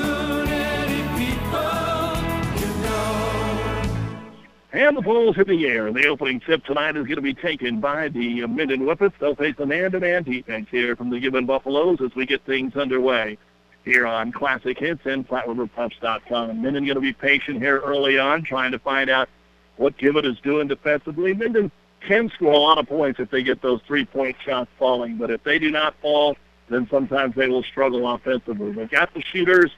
And 4.73 4.97
the 4.97 5.01
ball's 5.01 5.37
in 5.37 5.47
the 5.47 5.65
air. 5.65 5.91
The 5.93 6.07
opening 6.07 6.41
tip 6.41 6.65
tonight 6.65 6.97
is 6.97 7.05
going 7.05 7.15
to 7.15 7.21
be 7.21 7.33
taken 7.33 7.79
by 7.79 8.09
the 8.09 8.43
uh, 8.43 8.47
Minden 8.47 8.81
Whippets. 8.81 9.13
They'll 9.19 9.35
face 9.35 9.55
a 9.59 9.65
man-to-man 9.65 10.23
defense 10.23 10.67
here 10.69 10.95
from 10.95 11.09
the 11.09 11.19
Gibbon 11.19 11.45
Buffaloes 11.45 11.99
as 12.01 12.13
we 12.15 12.25
get 12.25 12.43
things 12.45 12.75
underway 12.75 13.37
here 13.85 14.05
on 14.05 14.33
Classic 14.33 14.77
Hits 14.77 15.05
and 15.05 15.27
PlatteRiverPreps.com. 15.27 16.61
Minden 16.61 16.83
going 16.83 16.95
to 16.95 17.01
be 17.01 17.13
patient 17.13 17.61
here 17.61 17.79
early 17.79 18.19
on, 18.19 18.43
trying 18.43 18.73
to 18.73 18.79
find 18.79 19.09
out 19.09 19.29
what 19.77 19.97
Gibbon 19.97 20.25
is 20.25 20.37
doing 20.41 20.67
defensively. 20.67 21.33
Minden 21.33 21.71
can 22.05 22.29
score 22.29 22.51
a 22.51 22.57
lot 22.57 22.77
of 22.77 22.87
points 22.87 23.21
if 23.21 23.31
they 23.31 23.43
get 23.43 23.61
those 23.61 23.79
three-point 23.87 24.35
shots 24.43 24.69
falling, 24.77 25.17
but 25.17 25.31
if 25.31 25.41
they 25.43 25.59
do 25.59 25.71
not 25.71 25.95
fall, 26.01 26.35
then 26.67 26.87
sometimes 26.91 27.35
they 27.35 27.47
will 27.47 27.63
struggle 27.63 28.13
offensively. 28.13 28.73
They've 28.73 28.89
got 28.89 29.13
the 29.13 29.21
shooters. 29.21 29.71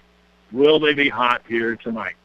Will 0.51 0.79
they 0.79 0.96
be 0.96 1.10
hot 1.10 1.43
here 1.48 1.75
tonight? 1.75 2.15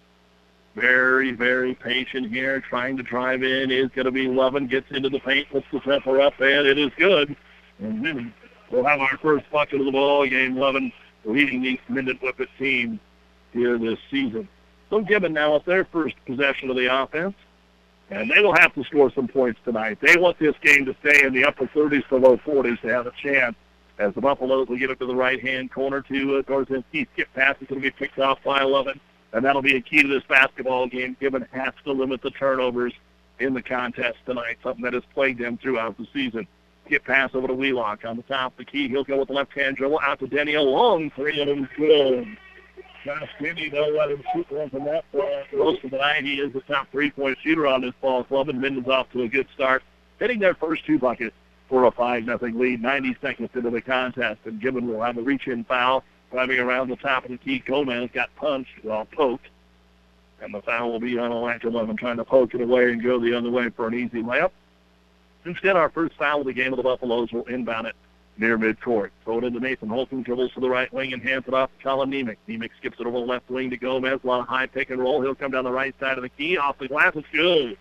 Very, 0.74 1.30
very 1.30 1.74
patient 1.74 2.30
here, 2.30 2.60
trying 2.60 2.96
to 2.96 3.02
drive 3.02 3.44
in. 3.44 3.70
Is 3.70 3.90
going 3.94 4.06
to 4.06 4.10
be 4.10 4.26
Lovin. 4.26 4.66
Gets 4.66 4.90
into 4.90 5.08
the 5.08 5.20
paint, 5.20 5.48
puts 5.50 5.66
the 5.72 5.80
temper 5.80 6.20
up, 6.20 6.34
and 6.40 6.66
it 6.66 6.78
is 6.78 6.90
good. 6.96 7.36
And 7.78 8.04
then 8.04 8.34
we'll 8.70 8.84
have 8.84 9.00
our 9.00 9.16
first 9.18 9.48
bucket 9.52 9.80
of 9.80 9.86
the 9.86 9.92
ball 9.92 10.26
game. 10.26 10.56
Lovin 10.56 10.92
leading 11.24 11.62
the 11.62 11.78
Minden 11.88 12.18
Whippet 12.18 12.48
team 12.58 12.98
here 13.52 13.78
this 13.78 13.98
season. 14.10 14.48
So 14.90 15.00
Gibbon 15.00 15.32
now 15.32 15.54
with 15.54 15.64
their 15.64 15.84
first 15.84 16.16
possession 16.26 16.70
of 16.70 16.76
the 16.76 16.92
offense, 16.92 17.36
and 18.10 18.30
they 18.30 18.40
will 18.40 18.54
have 18.56 18.74
to 18.74 18.84
score 18.84 19.12
some 19.12 19.28
points 19.28 19.60
tonight. 19.64 19.98
They 20.00 20.16
want 20.16 20.38
this 20.40 20.54
game 20.60 20.84
to 20.86 20.96
stay 21.00 21.24
in 21.24 21.32
the 21.32 21.44
upper 21.44 21.66
30s 21.66 22.06
to 22.08 22.16
low 22.16 22.36
40s 22.38 22.80
to 22.82 22.88
have 22.88 23.06
a 23.06 23.12
chance. 23.22 23.54
As 23.96 24.12
the 24.14 24.20
Buffaloes 24.20 24.68
will 24.68 24.76
get 24.76 24.90
it 24.90 24.98
to 24.98 25.06
the 25.06 25.14
right-hand 25.14 25.70
corner 25.70 26.02
to 26.02 26.38
uh, 26.38 26.42
Dorzinski. 26.42 27.06
Skip 27.12 27.28
pass 27.32 27.54
is 27.60 27.68
going 27.68 27.80
to 27.80 27.86
be 27.88 27.92
picked 27.92 28.18
off 28.18 28.40
by 28.44 28.60
Lovin 28.64 29.00
and 29.34 29.44
that'll 29.44 29.62
be 29.62 29.76
a 29.76 29.80
key 29.80 30.00
to 30.00 30.08
this 30.08 30.22
basketball 30.28 30.86
game. 30.86 31.16
Gibbon 31.20 31.46
has 31.52 31.74
to 31.84 31.92
limit 31.92 32.22
the 32.22 32.30
turnovers 32.30 32.92
in 33.40 33.52
the 33.52 33.62
contest 33.62 34.16
tonight, 34.26 34.58
something 34.62 34.84
that 34.84 34.94
has 34.94 35.02
plagued 35.12 35.40
them 35.40 35.58
throughout 35.58 35.98
the 35.98 36.06
season. 36.14 36.46
Get 36.88 37.04
pass 37.04 37.30
over 37.34 37.48
to 37.48 37.54
Wheelock 37.54 38.04
on 38.04 38.16
the 38.16 38.22
top 38.22 38.52
of 38.52 38.58
the 38.58 38.64
key. 38.64 38.88
He'll 38.88 39.04
go 39.04 39.18
with 39.18 39.28
the 39.28 39.34
left-hand 39.34 39.76
dribble 39.76 39.98
out 40.00 40.20
to 40.20 40.28
Denny. 40.28 40.54
A 40.54 40.62
long 40.62 41.10
three, 41.10 41.40
and 41.40 41.50
it's 41.50 41.72
good. 41.76 42.38
Josh 43.04 43.28
Denny, 43.42 43.68
they'll 43.68 43.94
let 43.94 44.10
him 44.10 44.22
shoot 44.32 44.50
one 44.50 44.70
from 44.70 44.84
that 44.84 45.10
point. 45.10 45.52
Most 45.52 45.82
of 45.82 45.90
the 45.90 45.98
night, 45.98 46.24
he 46.24 46.34
is 46.34 46.52
the 46.52 46.60
top 46.60 46.90
three-point 46.92 47.38
shooter 47.42 47.66
on 47.66 47.80
this 47.80 47.94
ball 48.00 48.22
club, 48.24 48.48
and 48.48 48.60
Minden's 48.60 48.88
off 48.88 49.10
to 49.12 49.22
a 49.22 49.28
good 49.28 49.48
start, 49.52 49.82
hitting 50.20 50.38
their 50.38 50.54
first 50.54 50.86
two 50.86 50.98
buckets 50.98 51.34
for 51.68 51.86
a 51.86 51.90
5-0 51.90 52.54
lead, 52.54 52.80
90 52.80 53.16
seconds 53.20 53.50
into 53.54 53.70
the 53.70 53.80
contest, 53.80 54.40
and 54.44 54.60
Gibbon 54.60 54.86
will 54.86 55.02
have 55.02 55.18
a 55.18 55.22
reach-in 55.22 55.64
foul 55.64 56.04
driving 56.34 56.58
around 56.58 56.88
the 56.88 56.96
top 56.96 57.24
of 57.24 57.30
the 57.30 57.36
key. 57.36 57.60
Gomez 57.60 58.10
got 58.12 58.34
punched, 58.34 58.82
well, 58.82 59.06
poked. 59.12 59.46
And 60.42 60.52
the 60.52 60.60
foul 60.62 60.90
will 60.90 60.98
be 60.98 61.16
on 61.16 61.30
Elijah 61.30 61.70
Lovin 61.70 61.96
trying 61.96 62.16
to 62.16 62.24
poke 62.24 62.54
it 62.54 62.60
away 62.60 62.90
and 62.90 63.00
go 63.00 63.20
the 63.20 63.34
other 63.34 63.50
way 63.50 63.70
for 63.70 63.86
an 63.86 63.94
easy 63.94 64.20
layup. 64.20 64.50
Instead, 65.44 65.76
our 65.76 65.90
first 65.90 66.16
foul 66.16 66.40
of 66.40 66.46
the 66.46 66.52
game 66.52 66.72
of 66.72 66.76
the 66.76 66.82
Buffaloes 66.82 67.30
will 67.30 67.44
inbound 67.44 67.86
it 67.86 67.94
near 68.36 68.58
midcourt. 68.58 69.10
Throw 69.22 69.38
it 69.38 69.44
into 69.44 69.60
Nathan 69.60 69.88
Holcomb, 69.88 70.24
dribbles 70.24 70.52
to 70.54 70.60
the 70.60 70.68
right 70.68 70.92
wing 70.92 71.12
and 71.12 71.22
hands 71.22 71.44
it 71.46 71.54
off 71.54 71.70
to 71.78 71.84
Colin 71.84 72.10
Nemec. 72.10 72.36
Nemec 72.48 72.70
skips 72.78 72.98
it 72.98 73.06
over 73.06 73.20
the 73.20 73.24
left 73.24 73.48
wing 73.48 73.70
to 73.70 73.76
Gomez. 73.76 74.18
A 74.24 74.26
lot 74.26 74.40
of 74.40 74.48
high 74.48 74.66
pick 74.66 74.90
and 74.90 75.00
roll. 75.00 75.22
He'll 75.22 75.36
come 75.36 75.52
down 75.52 75.62
the 75.62 75.70
right 75.70 75.94
side 76.00 76.18
of 76.18 76.22
the 76.22 76.30
key. 76.30 76.58
Off 76.58 76.78
the 76.78 76.88
glass, 76.88 77.12
it's 77.14 77.28
good. 77.32 77.78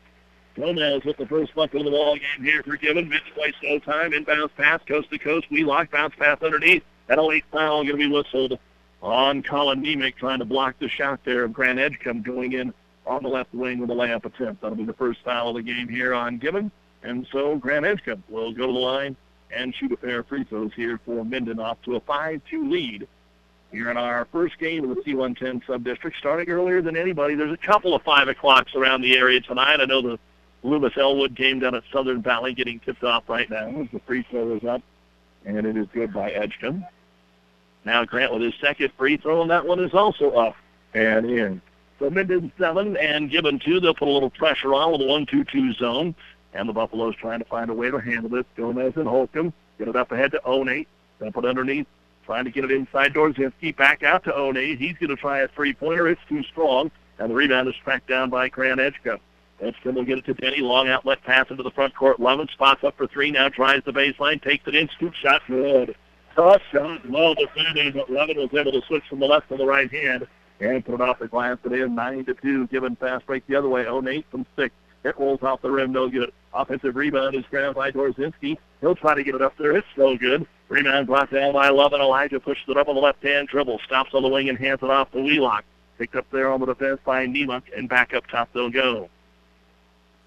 Gomez 0.55 1.03
with 1.05 1.17
the 1.17 1.25
first 1.25 1.55
bucket 1.55 1.79
of 1.79 1.85
the 1.85 1.91
ball 1.91 2.17
game 2.17 2.45
here 2.45 2.61
for 2.61 2.77
Gibbon. 2.77 3.09
Midway 3.09 3.51
slow 3.59 3.79
time. 3.79 4.11
Inbounds 4.11 4.51
pass, 4.55 4.79
coast 4.87 5.09
to 5.09 5.17
coast. 5.17 5.47
Wheelock 5.49 5.89
bounce 5.89 6.13
pass 6.19 6.39
underneath. 6.43 6.83
And 7.09 7.19
a 7.19 7.23
late 7.23 7.45
foul 7.51 7.83
going 7.83 7.97
to 7.97 7.97
be 7.97 8.07
whistled 8.07 8.57
on 9.01 9.43
Colin 9.43 9.83
Nemec 9.83 10.15
trying 10.15 10.39
to 10.39 10.45
block 10.45 10.79
the 10.79 10.87
shot 10.87 11.19
there 11.25 11.43
of 11.43 11.53
Grant 11.53 11.79
Edgecombe 11.79 12.21
going 12.21 12.53
in 12.53 12.73
on 13.05 13.21
the 13.21 13.29
left 13.29 13.53
wing 13.53 13.79
with 13.79 13.89
a 13.89 13.93
layup 13.93 14.23
attempt. 14.25 14.61
That'll 14.61 14.77
be 14.77 14.85
the 14.85 14.93
first 14.93 15.19
foul 15.25 15.49
of 15.49 15.55
the 15.55 15.61
game 15.61 15.89
here 15.89 16.13
on 16.13 16.37
Gibbon. 16.37 16.71
And 17.03 17.27
so 17.31 17.57
Grant 17.57 17.85
Edgecombe 17.85 18.23
will 18.29 18.53
go 18.53 18.67
to 18.67 18.73
the 18.73 18.79
line 18.79 19.17
and 19.51 19.75
shoot 19.75 19.91
a 19.91 19.97
pair 19.97 20.19
of 20.19 20.27
free 20.27 20.45
throws 20.45 20.71
here 20.73 20.99
for 21.05 21.25
Minden 21.25 21.59
off 21.59 21.81
to 21.83 21.97
a 21.97 22.01
5-2 22.01 22.41
lead 22.71 23.07
here 23.71 23.91
in 23.91 23.97
our 23.97 24.25
first 24.31 24.57
game 24.57 24.89
of 24.89 24.95
the 24.95 25.01
C110 25.01 25.65
sub-district, 25.67 26.17
starting 26.17 26.49
earlier 26.49 26.81
than 26.81 26.95
anybody. 26.95 27.35
There's 27.35 27.51
a 27.51 27.57
couple 27.57 27.93
of 27.93 28.03
5 28.03 28.29
o'clocks 28.29 28.73
around 28.75 29.01
the 29.01 29.17
area 29.17 29.41
tonight. 29.41 29.81
I 29.81 29.85
know 29.85 30.01
the 30.01 30.19
Loomis 30.63 30.93
Elwood 30.95 31.35
game 31.35 31.59
down 31.59 31.75
at 31.75 31.83
Southern 31.91 32.21
Valley 32.21 32.53
getting 32.53 32.79
tipped 32.79 33.03
off 33.03 33.27
right 33.27 33.49
now. 33.49 33.87
The 33.91 33.99
free 34.05 34.25
throw 34.29 34.55
is 34.55 34.63
up, 34.63 34.81
and 35.45 35.65
it 35.65 35.75
is 35.75 35.87
good 35.93 36.13
by 36.13 36.31
Edgecombe. 36.31 36.85
Now 37.85 38.05
Grant 38.05 38.33
with 38.33 38.41
his 38.41 38.53
second 38.61 38.91
free 38.97 39.17
throw, 39.17 39.41
and 39.41 39.51
that 39.51 39.65
one 39.65 39.79
is 39.79 39.93
also 39.93 40.31
up 40.31 40.55
and 40.93 41.29
in. 41.29 41.61
So 41.99 42.09
Minden 42.09 42.51
7 42.57 42.97
and 42.97 43.29
Gibbon 43.29 43.59
2. 43.59 43.79
They'll 43.79 43.93
put 43.93 44.07
a 44.07 44.11
little 44.11 44.29
pressure 44.29 44.73
on 44.73 44.91
with 44.91 45.01
a 45.01 45.05
1-2-2 45.05 45.77
zone. 45.77 46.15
And 46.53 46.69
the 46.69 46.73
Buffaloes 46.73 47.15
trying 47.15 47.39
to 47.39 47.45
find 47.45 47.69
a 47.69 47.73
way 47.73 47.89
to 47.89 47.97
handle 47.97 48.29
this. 48.29 48.45
Gomez 48.55 48.93
and 48.95 49.07
Holcomb 49.07 49.53
get 49.79 49.87
it 49.87 49.95
up 49.95 50.11
ahead 50.11 50.31
to 50.31 50.41
Onate. 50.45 50.87
Then 51.19 51.31
put 51.31 51.45
underneath, 51.45 51.87
trying 52.25 52.45
to 52.45 52.51
get 52.51 52.63
it 52.63 52.71
inside 52.71 53.13
Dorzinski. 53.13 53.75
Back 53.75 54.03
out 54.03 54.23
to 54.25 54.31
Onate. 54.31 54.77
He's 54.77 54.97
going 54.97 55.09
to 55.09 55.15
try 55.15 55.39
a 55.39 55.47
three-pointer. 55.47 56.07
It's 56.09 56.21
too 56.29 56.43
strong. 56.43 56.91
And 57.19 57.29
the 57.29 57.35
rebound 57.35 57.69
is 57.69 57.75
tracked 57.83 58.07
down 58.07 58.29
by 58.29 58.49
Grant 58.49 58.79
Edgecombe. 58.79 59.21
Edgecombe 59.61 59.95
will 59.95 60.03
get 60.03 60.17
it 60.17 60.25
to 60.25 60.33
Denny. 60.33 60.59
Long 60.59 60.89
outlet 60.89 61.23
pass 61.23 61.49
into 61.49 61.63
the 61.63 61.71
front 61.71 61.95
court. 61.95 62.19
Lovin 62.19 62.47
spots 62.49 62.83
up 62.83 62.97
for 62.97 63.07
three. 63.07 63.31
Now 63.31 63.49
tries 63.49 63.81
the 63.85 63.93
baseline. 63.93 64.41
Takes 64.41 64.67
it 64.67 64.75
in. 64.75 64.89
Scoop 64.89 65.13
shot. 65.13 65.41
Good. 65.47 65.95
Tough 66.35 66.61
shot. 66.71 67.05
Uh, 67.05 67.09
well 67.09 67.35
defended, 67.35 67.93
but 67.93 68.09
Lovin 68.09 68.37
was 68.37 68.49
able 68.53 68.71
to 68.71 68.81
switch 68.87 69.03
from 69.09 69.19
the 69.19 69.27
left 69.27 69.49
to 69.49 69.57
the 69.57 69.65
right 69.65 69.91
hand 69.91 70.27
and 70.59 70.83
put 70.83 70.95
it 70.95 71.01
off 71.01 71.19
the 71.19 71.27
glass. 71.27 71.57
It 71.63 71.73
is 71.73 71.89
9 71.89 72.25
to 72.25 72.33
2. 72.33 72.67
Gibbon 72.67 72.95
fast 72.95 73.25
break 73.25 73.45
the 73.47 73.55
other 73.55 73.69
way. 73.69 73.85
Oh, 73.85 74.01
Onate 74.01 74.25
from 74.31 74.45
six. 74.55 74.73
It 75.03 75.19
rolls 75.19 75.43
off 75.43 75.61
the 75.61 75.69
rim, 75.69 75.91
no 75.91 76.07
good. 76.07 76.31
Offensive 76.53 76.95
rebound 76.95 77.35
is 77.35 77.43
grabbed 77.49 77.75
by 77.75 77.91
Dorzinski. 77.91 78.57
He'll 78.79 78.95
try 78.95 79.15
to 79.15 79.23
get 79.23 79.35
it 79.35 79.41
up 79.41 79.57
there. 79.57 79.75
It's 79.75 79.87
no 79.97 80.17
good. 80.17 80.47
Rebound 80.69 81.07
brought 81.07 81.29
down 81.29 81.53
by 81.53 81.69
Lovin. 81.69 81.99
Elijah 81.99 82.39
pushes 82.39 82.63
it 82.67 82.77
up 82.77 82.87
on 82.87 82.95
the 82.95 83.01
left-hand 83.01 83.49
dribble. 83.49 83.79
Stops 83.85 84.13
on 84.13 84.23
the 84.23 84.29
wing 84.29 84.49
and 84.49 84.57
hands 84.57 84.79
it 84.81 84.89
off 84.89 85.11
to 85.11 85.21
Wheelock. 85.21 85.65
Picked 85.97 86.15
up 86.15 86.25
there 86.31 86.49
on 86.51 86.61
the 86.61 86.65
defense 86.65 86.99
by 87.05 87.27
Nemec, 87.27 87.63
and 87.75 87.89
back 87.89 88.13
up 88.13 88.25
top 88.27 88.49
they'll 88.53 88.69
go. 88.69 89.09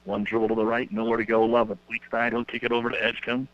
One 0.04 0.24
dribble 0.24 0.48
to 0.48 0.54
the 0.54 0.64
right, 0.64 0.92
nowhere 0.92 1.16
to 1.16 1.24
go. 1.24 1.44
Lovin. 1.44 1.78
Weak 1.88 2.02
side, 2.10 2.32
he'll 2.32 2.44
kick 2.44 2.62
it 2.62 2.70
over 2.70 2.90
to 2.90 3.02
Edgecombe. 3.02 3.48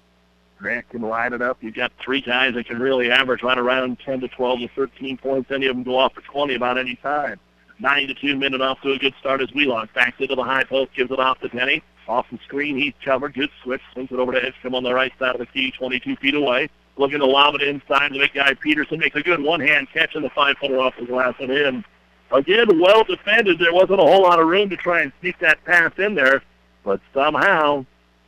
Grant 0.62 0.88
can 0.90 1.02
line 1.02 1.32
it 1.32 1.42
up. 1.42 1.58
You've 1.60 1.74
got 1.74 1.92
three 2.02 2.20
guys 2.20 2.54
that 2.54 2.66
can 2.66 2.78
really 2.78 3.10
average 3.10 3.42
right 3.42 3.58
around 3.58 3.98
10 4.06 4.20
to 4.20 4.28
12 4.28 4.60
to 4.60 4.68
13 4.68 5.16
points. 5.16 5.50
Any 5.50 5.66
of 5.66 5.74
them 5.74 5.82
go 5.82 5.98
off 5.98 6.14
for 6.14 6.20
20 6.20 6.54
about 6.54 6.78
any 6.78 6.94
time. 6.94 7.40
9 7.80 8.06
to 8.06 8.14
2 8.14 8.36
Minden 8.36 8.62
off 8.62 8.80
to 8.82 8.92
a 8.92 8.98
good 8.98 9.12
start 9.18 9.42
as 9.42 9.48
Wheelock 9.52 9.92
backs 9.92 10.20
into 10.20 10.36
the 10.36 10.44
high 10.44 10.62
post, 10.62 10.94
gives 10.94 11.10
it 11.10 11.18
off 11.18 11.40
to 11.40 11.48
Denny. 11.48 11.82
Off 12.06 12.26
the 12.30 12.38
screen, 12.44 12.76
he's 12.78 12.92
covered. 13.04 13.34
Good 13.34 13.50
switch. 13.62 13.80
Swings 13.92 14.12
it 14.12 14.18
over 14.18 14.32
to 14.32 14.44
Edgecombe 14.44 14.76
on 14.76 14.84
the 14.84 14.94
right 14.94 15.12
side 15.18 15.34
of 15.34 15.40
the 15.40 15.46
key, 15.46 15.72
22 15.72 16.14
feet 16.16 16.34
away. 16.34 16.70
Looking 16.96 17.18
to 17.18 17.26
lob 17.26 17.56
it 17.56 17.62
inside. 17.62 18.12
The 18.12 18.20
big 18.20 18.34
guy 18.34 18.54
Peterson 18.54 19.00
makes 19.00 19.16
a 19.16 19.22
good 19.22 19.42
one-hand 19.42 19.88
catch 19.92 20.14
and 20.14 20.24
the 20.24 20.30
five-footer 20.30 20.78
off 20.78 20.94
the 20.98 21.06
glass 21.06 21.34
and 21.40 21.50
in. 21.50 21.84
Again, 22.30 22.80
well 22.80 23.02
defended. 23.02 23.58
There 23.58 23.72
wasn't 23.72 23.98
a 23.98 24.04
whole 24.04 24.22
lot 24.22 24.38
of 24.38 24.46
room 24.46 24.70
to 24.70 24.76
try 24.76 25.02
and 25.02 25.12
sneak 25.20 25.40
that 25.40 25.64
pass 25.64 25.92
in 25.98 26.14
there, 26.14 26.42
but 26.84 27.00
somehow 27.12 27.84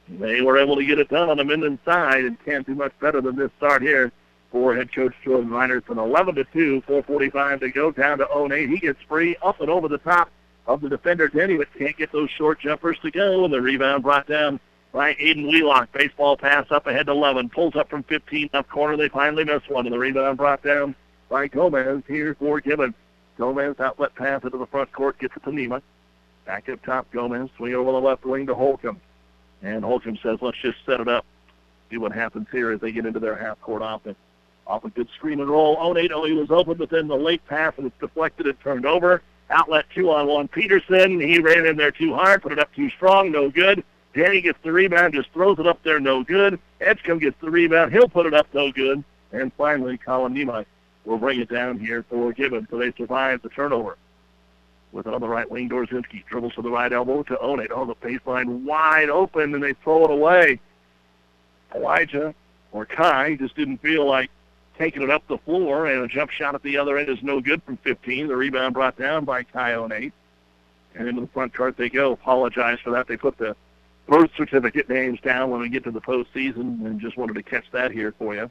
they 0.09 0.43
were 0.43 0.59
able 0.59 0.77
to 0.77 0.85
get 0.85 0.99
it 0.99 1.09
done 1.09 1.31
on 1.31 1.37
the 1.37 1.45
Minden 1.45 1.79
side 1.85 2.25
and 2.25 2.45
can't 2.45 2.67
do 2.67 2.75
much 2.75 2.93
better 3.01 3.21
than 3.21 3.37
this 3.37 3.51
start 3.57 3.83
here 3.83 4.13
for 4.51 4.75
head 4.75 4.93
coach 4.95 5.15
Jordan 5.25 5.51
Reiner 5.51 5.83
from 5.83 5.99
11 5.99 6.37
to 6.37 6.45
2, 6.45 6.83
4:45 6.87 7.61
to 7.61 7.71
go 7.71 7.91
down 7.91 8.19
to 8.19 8.27
0-8. 8.27 8.69
He 8.69 8.79
gets 8.79 9.01
free 9.09 9.37
up 9.43 9.61
and 9.61 9.71
over 9.71 9.89
the 9.89 9.99
top 9.99 10.31
of 10.67 10.81
the 10.81 10.89
defender 10.89 11.29
Denny, 11.29 11.57
but 11.57 11.73
can't 11.77 11.97
get 11.97 12.13
those 12.13 12.31
short 12.31 12.61
jumpers 12.61 12.99
to 13.01 13.11
go. 13.11 13.45
And 13.45 13.53
the 13.53 13.61
rebound 13.61 14.03
brought 14.03 14.27
down 14.27 14.61
by 14.93 15.15
Aiden 15.15 15.49
Wheelock. 15.51 15.91
Baseball 15.93 16.37
pass 16.37 16.71
up 16.71 16.87
ahead 16.87 17.07
to 17.07 17.13
11, 17.13 17.49
pulls 17.49 17.75
up 17.75 17.91
from 17.91 18.05
15 18.05 18.51
left 18.53 18.69
corner. 18.69 18.97
They 18.97 19.09
finally 19.09 19.45
miss 19.45 19.63
one, 19.69 19.87
and 19.87 19.93
the 19.93 19.99
rebound 19.99 20.39
brought 20.39 20.63
down 20.63 20.95
by 21.29 21.49
Gomez 21.49 22.03
here 22.07 22.35
for 22.39 22.61
Gibbon. 22.61 22.95
Gomez 23.37 23.81
outlet 23.81 24.15
pass 24.15 24.45
into 24.45 24.57
the 24.57 24.67
front 24.67 24.93
court, 24.93 25.19
gets 25.19 25.37
it 25.37 25.43
to 25.45 25.51
Nima. 25.51 25.83
Back 26.47 26.69
up 26.69 26.83
top, 26.85 27.11
Gomez 27.11 27.51
swing 27.57 27.75
over 27.75 27.91
the 27.91 28.01
left 28.01 28.25
wing 28.25 28.47
to 28.47 28.55
Holcomb. 28.55 29.01
And 29.65 29.83
Holcomb 29.83 30.19
says, 30.23 30.39
let's 30.43 30.59
just 30.61 30.79
set 30.85 31.01
it 31.01 31.09
up. 31.09 31.25
See 31.91 31.97
what 31.97 32.13
happens 32.13 32.47
here 32.53 32.71
as 32.71 32.81
they 32.81 32.93
get 32.93 33.07
into 33.07 33.19
their 33.19 33.35
half-court 33.35 33.83
offense. 33.85 34.17
Off 34.67 34.85
a 34.85 34.91
good 34.91 35.09
screen 35.17 35.41
and 35.41 35.49
roll. 35.49 35.77
Oh, 35.81 35.93
Onate, 35.93 36.11
oh, 36.13 36.25
he 36.25 36.33
was 36.33 36.51
open, 36.51 36.77
but 36.77 36.91
then 36.91 37.09
the 37.09 37.17
late 37.17 37.45
pass 37.47 37.73
it's 37.79 37.99
deflected 37.99 38.47
and 38.47 38.61
turned 38.61 38.87
over. 38.87 39.23
Outlet 39.51 39.87
two 39.95 40.11
on 40.11 40.27
one. 40.27 40.49
Peterson, 40.49 41.21
he 41.21 41.39
ran 41.39 41.67
in 41.67 41.77
there 41.77 41.91
too 41.91 42.15
hard, 42.15 42.43
put 42.43 42.53
it 42.53 42.59
up 42.59 42.75
too 42.75 42.91
strong, 42.91 43.33
no 43.33 43.51
good. 43.51 43.83
Danny 44.15 44.41
gets 44.41 44.59
the 44.63 44.73
rebound, 44.73 45.13
just 45.13 45.31
throws 45.33 45.59
it 45.59 45.67
up 45.67 45.83
there, 45.83 45.99
no 45.99 46.23
good. 46.23 46.59
Edgecombe 46.81 47.19
gets 47.19 47.37
the 47.41 47.51
rebound, 47.51 47.93
he'll 47.93 48.09
put 48.09 48.27
it 48.27 48.33
up, 48.33 48.47
no 48.55 48.71
good. 48.73 49.03
And 49.33 49.53
finally, 49.55 49.99
Colin 49.99 50.35
Nemec 50.35 50.67
will 51.05 51.19
bring 51.19 51.41
it 51.41 51.49
down 51.51 51.79
here 51.79 52.05
for 52.09 52.33
Gibbon, 52.33 52.67
so 52.71 52.79
they 52.79 52.93
survive 52.93 53.43
the 53.43 53.49
turnover. 53.51 53.99
With 54.95 55.09
it 55.09 55.13
on 55.13 55.21
the 55.21 55.29
right 55.29 55.51
wing, 55.51 55.69
Dorzinski 55.69 56.25
dribbles 56.25 56.55
to 56.55 56.63
the 56.63 56.71
right 56.71 56.93
elbow 56.93 57.25
to 57.25 57.39
own 57.41 57.59
it. 57.59 57.73
On 57.73 57.89
the 57.89 57.97
baseline, 57.97 58.63
wide 58.63 59.11
open, 59.11 59.53
and 59.53 59.61
they 59.63 59.73
throw 59.73 60.05
it 60.05 60.11
away. 60.11 60.61
Elijah 61.75 62.33
or 62.71 62.87
Kai 62.87 63.35
just 63.35 63.57
didn't 63.57 63.79
feel 63.79 64.07
like 64.07 64.31
taking 64.79 65.03
it 65.03 65.11
up 65.11 65.27
the 65.27 65.39
floor, 65.39 65.87
and 65.87 66.05
a 66.05 66.07
jump 66.07 66.31
shot 66.31 66.55
at 66.55 66.63
the 66.63 66.79
other 66.79 66.97
end 66.97 67.09
is 67.09 67.19
no 67.23 67.41
good 67.41 67.61
from 67.65 67.77
15. 67.79 68.29
The 68.29 68.37
rebound 68.37 68.73
brought 68.73 68.97
down 68.97 69.25
by 69.25 69.43
Kai 69.43 69.73
Onate. 69.73 70.13
And 70.95 71.09
into 71.09 71.23
the 71.23 71.27
front 71.27 71.53
court 71.53 71.77
they 71.77 71.89
go. 71.89 72.13
Apologize 72.13 72.79
for 72.79 72.91
that. 72.91 73.09
They 73.09 73.17
put 73.17 73.37
the 73.37 73.57
birth 74.07 74.31
certificate 74.37 74.89
names 74.89 75.19
down 75.21 75.51
when 75.51 75.61
we 75.61 75.71
get 75.71 75.83
to 75.85 75.91
the 75.91 76.01
postseason, 76.01 76.87
and 76.87 77.01
just 77.01 77.17
wanted 77.17 77.35
to 77.35 77.43
catch 77.43 77.69
that 77.73 77.91
here 77.91 78.15
for 78.17 78.37
you. 78.37 78.49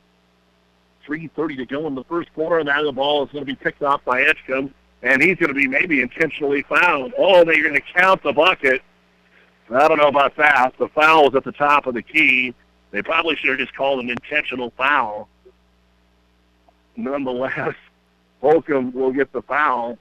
3.30 1.08 1.56
to 1.56 1.65
go 1.65 1.88
in 1.88 1.95
the 1.95 2.03
first 2.03 2.34
quarter, 2.34 2.60
and 2.60 2.67
now 2.67 2.84
the 2.84 2.91
ball 2.91 3.23
is 3.23 3.32
going 3.32 3.45
to 3.45 3.49
be 3.49 3.56
picked 3.56 3.82
off 3.82 4.03
by 4.03 4.23
Edgecombe, 4.23 4.73
and 5.04 5.22
he's 5.22 5.38
going 5.38 5.50
to 5.50 5.54
be 5.54 5.68
maybe 5.68 6.02
intentionally 6.02 6.63
fouled. 6.63 7.13
Oh, 7.18 7.44
they're 7.44 7.62
going 7.62 7.76
to 7.76 7.94
count 7.94 8.24
the 8.24 8.32
bucket. 8.32 8.82
I 9.70 9.88
don't 9.88 9.98
know 9.98 10.08
about 10.08 10.36
that. 10.38 10.72
The 10.78 10.88
foul 10.89 11.26
was 11.26 11.36
at 11.36 11.44
the 11.44 11.52
top 11.52 11.88
of 11.88 11.94
the 11.94 12.02
key. 12.02 12.54
They 12.92 13.02
probably 13.02 13.36
should 13.36 13.50
have 13.50 13.60
just 13.60 13.76
called 13.76 14.00
an 14.00 14.10
intentional 14.10 14.72
foul. 14.78 15.28
Nonetheless, 16.96 17.76
Holcomb 18.42 18.94
will 18.94 19.12
get 19.12 19.32
the 19.34 19.42
foul, 19.42 19.98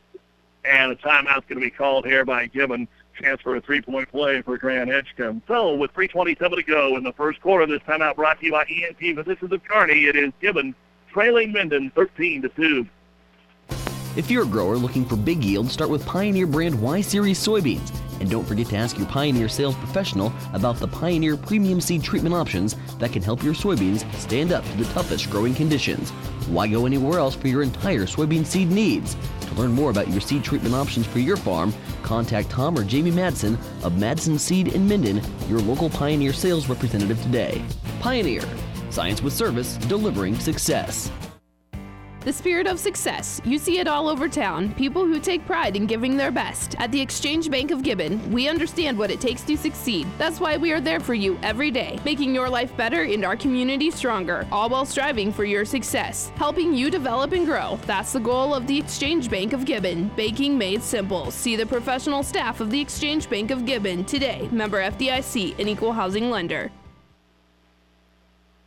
and 0.65 0.93
a 0.93 0.97
timeout's 0.97 1.47
going 1.49 1.61
to 1.61 1.67
be 1.67 1.71
called 1.71 2.07
here 2.07 2.25
by 2.25 2.47
Gibbon. 2.47 2.87
Chance 3.21 3.43
for 3.43 3.57
a 3.57 3.61
three-point 3.61 4.11
play 4.11 4.41
for 4.41 4.57
Grant 4.57 4.91
Edgecombe. 4.91 5.43
So, 5.47 5.75
with 5.75 5.93
3.27 5.93 6.57
to 6.57 6.63
go 6.63 6.97
in 6.97 7.05
the 7.05 7.13
first 7.13 7.41
quarter, 7.43 7.67
this 7.67 7.83
timeout 7.87 8.17
brought 8.17 8.41
to 8.41 8.47
you 8.47 8.53
by 8.53 8.65
ENT 8.65 9.17
Physicians 9.17 9.53
of 9.53 9.63
Kearney. 9.65 10.05
It 10.05 10.17
is 10.17 10.33
Gibbon 10.41 10.75
trailing 11.13 11.53
Minden 11.53 11.91
13 11.95 12.43
to 12.43 12.49
2. 12.49 12.87
If 14.15 14.31
you're 14.31 14.43
a 14.43 14.47
grower 14.47 14.77
looking 14.77 15.07
for 15.07 15.17
big 15.17 15.43
yield, 15.43 15.71
start 15.71 15.89
with 15.89 16.05
Pioneer 16.05 16.47
brand 16.47 16.79
Y 16.79 17.01
Series 17.01 17.39
soybeans. 17.39 17.91
And 18.21 18.31
don't 18.31 18.47
forget 18.47 18.67
to 18.67 18.77
ask 18.77 18.99
your 18.99 19.07
Pioneer 19.07 19.49
sales 19.49 19.75
professional 19.77 20.35
about 20.53 20.77
the 20.77 20.87
Pioneer 20.87 21.35
premium 21.35 21.81
seed 21.81 22.03
treatment 22.03 22.35
options 22.35 22.77
that 22.99 23.11
can 23.11 23.23
help 23.23 23.43
your 23.43 23.55
soybeans 23.55 24.05
stand 24.17 24.53
up 24.53 24.67
to 24.67 24.77
the 24.77 24.85
toughest 24.93 25.31
growing 25.31 25.55
conditions. 25.55 26.11
Why 26.51 26.69
go 26.69 26.85
anywhere 26.85 27.19
else 27.19 27.35
for 27.35 27.49
your 27.49 27.63
entire 27.63 28.03
soybean 28.03 28.45
seed 28.45 28.71
needs? 28.71 29.17
To 29.47 29.55
learn 29.55 29.73
more 29.73 29.91
about 29.91 30.11
your 30.11 30.21
seed 30.21 30.45
treatment 30.45 30.75
options 30.75 31.07
for 31.07 31.19
your 31.19 31.39
farm, 31.39 31.73
contact 32.03 32.51
Tom 32.51 32.79
or 32.79 32.85
Jamie 32.85 33.13
Madsen 33.13 33.55
of 33.83 33.95
Madsen 33.95 34.39
Seed 34.39 34.69
in 34.75 34.87
Minden, 34.87 35.23
your 35.49 35.61
local 35.61 35.89
Pioneer 35.89 36.35
sales 36.35 36.69
representative 36.69 37.21
today. 37.23 37.65
Pioneer, 38.01 38.45
science 38.91 39.23
with 39.23 39.33
service, 39.33 39.79
delivering 39.79 40.39
success. 40.39 41.11
The 42.25 42.33
spirit 42.33 42.69
of 42.69 42.79
success. 42.79 43.41
You 43.45 43.59
see 43.59 43.81
it 43.81 43.89
all 43.89 44.09
over 44.09 44.29
town. 44.29 44.73
People 44.75 45.05
who 45.05 45.19
take 45.19 45.45
pride 45.45 45.75
in 45.75 45.87
giving 45.87 46.17
their 46.17 46.31
best. 46.31 46.77
At 46.79 46.93
the 46.93 47.01
Exchange 47.01 47.51
Bank 47.51 47.73
of 47.73 47.83
Gibbon, 47.83 48.31
we 48.31 48.49
understand 48.49 48.97
what 48.97 49.11
it 49.11 49.21
takes 49.21 49.43
to 49.43 49.57
succeed. 49.57 50.07
That's 50.19 50.39
why 50.39 50.57
we 50.57 50.71
are 50.71 50.81
there 50.81 51.01
for 51.01 51.15
you 51.15 51.37
every 51.43 51.73
day, 51.73 51.99
making 52.05 52.33
your 52.33 52.49
life 52.49 52.77
better 52.77 53.03
and 53.03 53.25
our 53.25 53.35
community 53.35 53.91
stronger, 53.91 54.47
all 54.53 54.69
while 54.69 54.87
striving 54.87 55.33
for 55.33 55.45
your 55.45 55.65
success. 55.65 56.31
Helping 56.37 56.73
you 56.73 56.91
develop 56.91 57.33
and 57.33 57.45
grow. 57.45 57.81
That's 57.87 58.13
the 58.13 58.21
goal 58.21 58.55
of 58.55 58.69
the 58.69 58.79
Exchange 58.79 59.29
Bank 59.29 59.53
of 59.53 59.65
Gibbon. 59.65 60.09
Banking 60.17 60.57
made 60.57 60.83
simple. 60.85 61.33
See 61.33 61.57
the 61.57 61.67
professional 61.67 62.23
staff 62.23 62.61
of 62.61 62.71
the 62.71 62.81
Exchange 62.81 63.29
Bank 63.29 63.51
of 63.51 63.67
Gibbon 63.67 64.05
today. 64.05 64.49
Member 64.53 64.81
FDIC, 64.81 65.59
an 65.59 65.67
equal 65.67 65.93
housing 65.93 66.31
lender. 66.31 66.71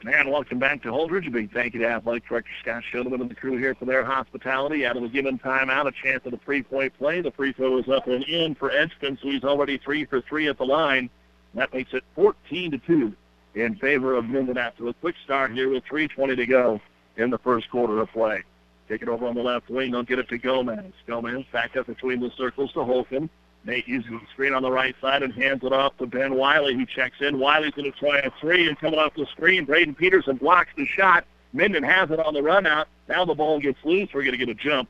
And 0.08 0.30
welcome 0.30 0.60
back 0.60 0.84
to 0.84 0.90
Holdrege. 0.90 1.28
A 1.28 1.32
big 1.32 1.52
thank 1.52 1.74
you 1.74 1.80
to 1.80 1.88
Athletic 1.88 2.28
Director 2.28 2.52
Scott 2.62 2.84
Schoneman 2.94 3.22
and 3.22 3.30
the 3.30 3.34
crew 3.34 3.58
here 3.58 3.74
for 3.74 3.86
their 3.86 4.06
hospitality. 4.06 4.86
Out 4.86 4.98
of 4.98 5.02
the 5.02 5.10
Gibbon 5.10 5.40
timeout, 5.40 5.88
a 5.88 5.92
chance 5.92 6.22
at 6.28 6.34
a 6.34 6.38
three-point 6.38 6.96
play. 7.00 7.22
The 7.22 7.32
free 7.32 7.54
throw 7.54 7.80
is 7.80 7.90
up 7.90 8.06
and 8.06 8.24
in 8.26 8.54
for 8.54 8.70
Edgecombe, 8.70 9.18
so 9.20 9.30
he's 9.30 9.44
already 9.44 9.80
three 9.80 10.06
for 10.06 10.22
three 10.22 10.48
at 10.48 10.60
the 10.60 10.66
line. 10.66 11.10
That 11.56 11.74
makes 11.74 11.92
it 11.94 12.04
14 12.14 12.72
to 12.72 12.78
2 12.78 13.14
in 13.56 13.76
favor 13.78 14.14
of 14.16 14.26
Minden 14.26 14.60
after 14.60 14.88
a 14.88 14.94
quick 14.94 15.16
start 15.24 15.54
here 15.54 15.70
with 15.70 15.84
3.20 15.86 16.36
to 16.36 16.46
go 16.46 16.82
in 17.18 17.32
the 17.32 17.40
first 17.40 17.72
quarter 17.72 18.00
of 18.00 18.12
play. 18.12 18.44
Take 18.88 19.02
it 19.02 19.10
over 19.10 19.26
on 19.26 19.34
the 19.34 19.42
left 19.42 19.72
wing. 19.72 19.92
They'll 19.92 20.04
get 20.04 20.20
it 20.20 20.30
to 20.30 20.38
Gomez. 20.38 20.94
Gomez 21.08 21.46
back 21.52 21.76
up 21.76 21.88
between 21.88 22.20
the 22.20 22.30
circles 22.38 22.72
to 22.74 22.84
Holcomb. 22.84 23.28
Nate 23.66 23.88
uses 23.88 24.12
the 24.12 24.22
screen 24.32 24.54
on 24.54 24.62
the 24.62 24.72
right 24.72 24.96
side 25.02 25.24
and 25.24 25.34
hands 25.34 25.64
it 25.64 25.74
off 25.74 25.98
to 25.98 26.06
Ben 26.06 26.36
Wiley, 26.36 26.76
who 26.76 26.86
checks 26.86 27.18
in. 27.20 27.40
Wiley's 27.40 27.74
going 27.74 27.92
to 27.92 27.98
try 27.98 28.20
a 28.20 28.30
three, 28.40 28.68
and 28.68 28.80
coming 28.80 29.00
off 29.00 29.14
the 29.16 29.26
screen, 29.32 29.66
Braden 29.66 29.96
Peterson 29.96 30.38
blocks 30.38 30.70
the 30.78 30.86
shot. 30.86 31.26
Minden 31.52 31.84
has 31.84 32.12
it 32.12 32.20
on 32.20 32.34
the 32.34 32.44
run 32.44 32.68
out. 32.68 32.88
Now 33.10 33.26
the 33.26 33.34
ball 33.34 33.60
gets 33.60 33.80
loose. 33.84 34.10
We're 34.14 34.22
going 34.22 34.38
to 34.38 34.38
get 34.38 34.50
a 34.50 34.54
jump. 34.54 34.88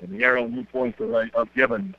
And 0.00 0.10
the 0.10 0.24
arrow 0.24 0.46
new 0.46 0.64
points 0.64 0.98
right 1.00 1.34
of 1.34 1.52
Gibbon. 1.54 1.94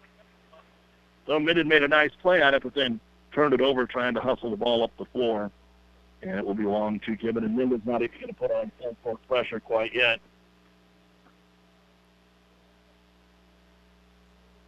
So 1.28 1.40
Minden 1.40 1.68
made 1.68 1.84
a 1.84 1.88
nice 1.88 2.12
play 2.22 2.42
on 2.42 2.54
it, 2.54 2.64
but 2.64 2.74
then 2.74 3.00
turned 3.34 3.54
it 3.54 3.62
over 3.62 3.86
trying 3.86 4.14
to 4.16 4.20
hustle 4.20 4.52
the 4.52 4.58
ball 4.58 4.84
up 4.84 4.92
the 4.98 5.06
floor. 5.06 5.52
And 6.22 6.40
it 6.40 6.46
will 6.46 6.54
belong 6.56 7.00
to 7.02 7.16
Gibbon. 7.16 7.44
And 7.44 7.56
Minden's 7.56 7.86
not 7.86 8.02
even 8.02 8.16
going 8.20 8.28
to 8.28 8.34
put 8.34 8.52
on 8.52 8.72
full 8.80 8.98
court 9.04 9.28
pressure 9.28 9.60
quite 9.60 9.94
yet. 9.94 10.20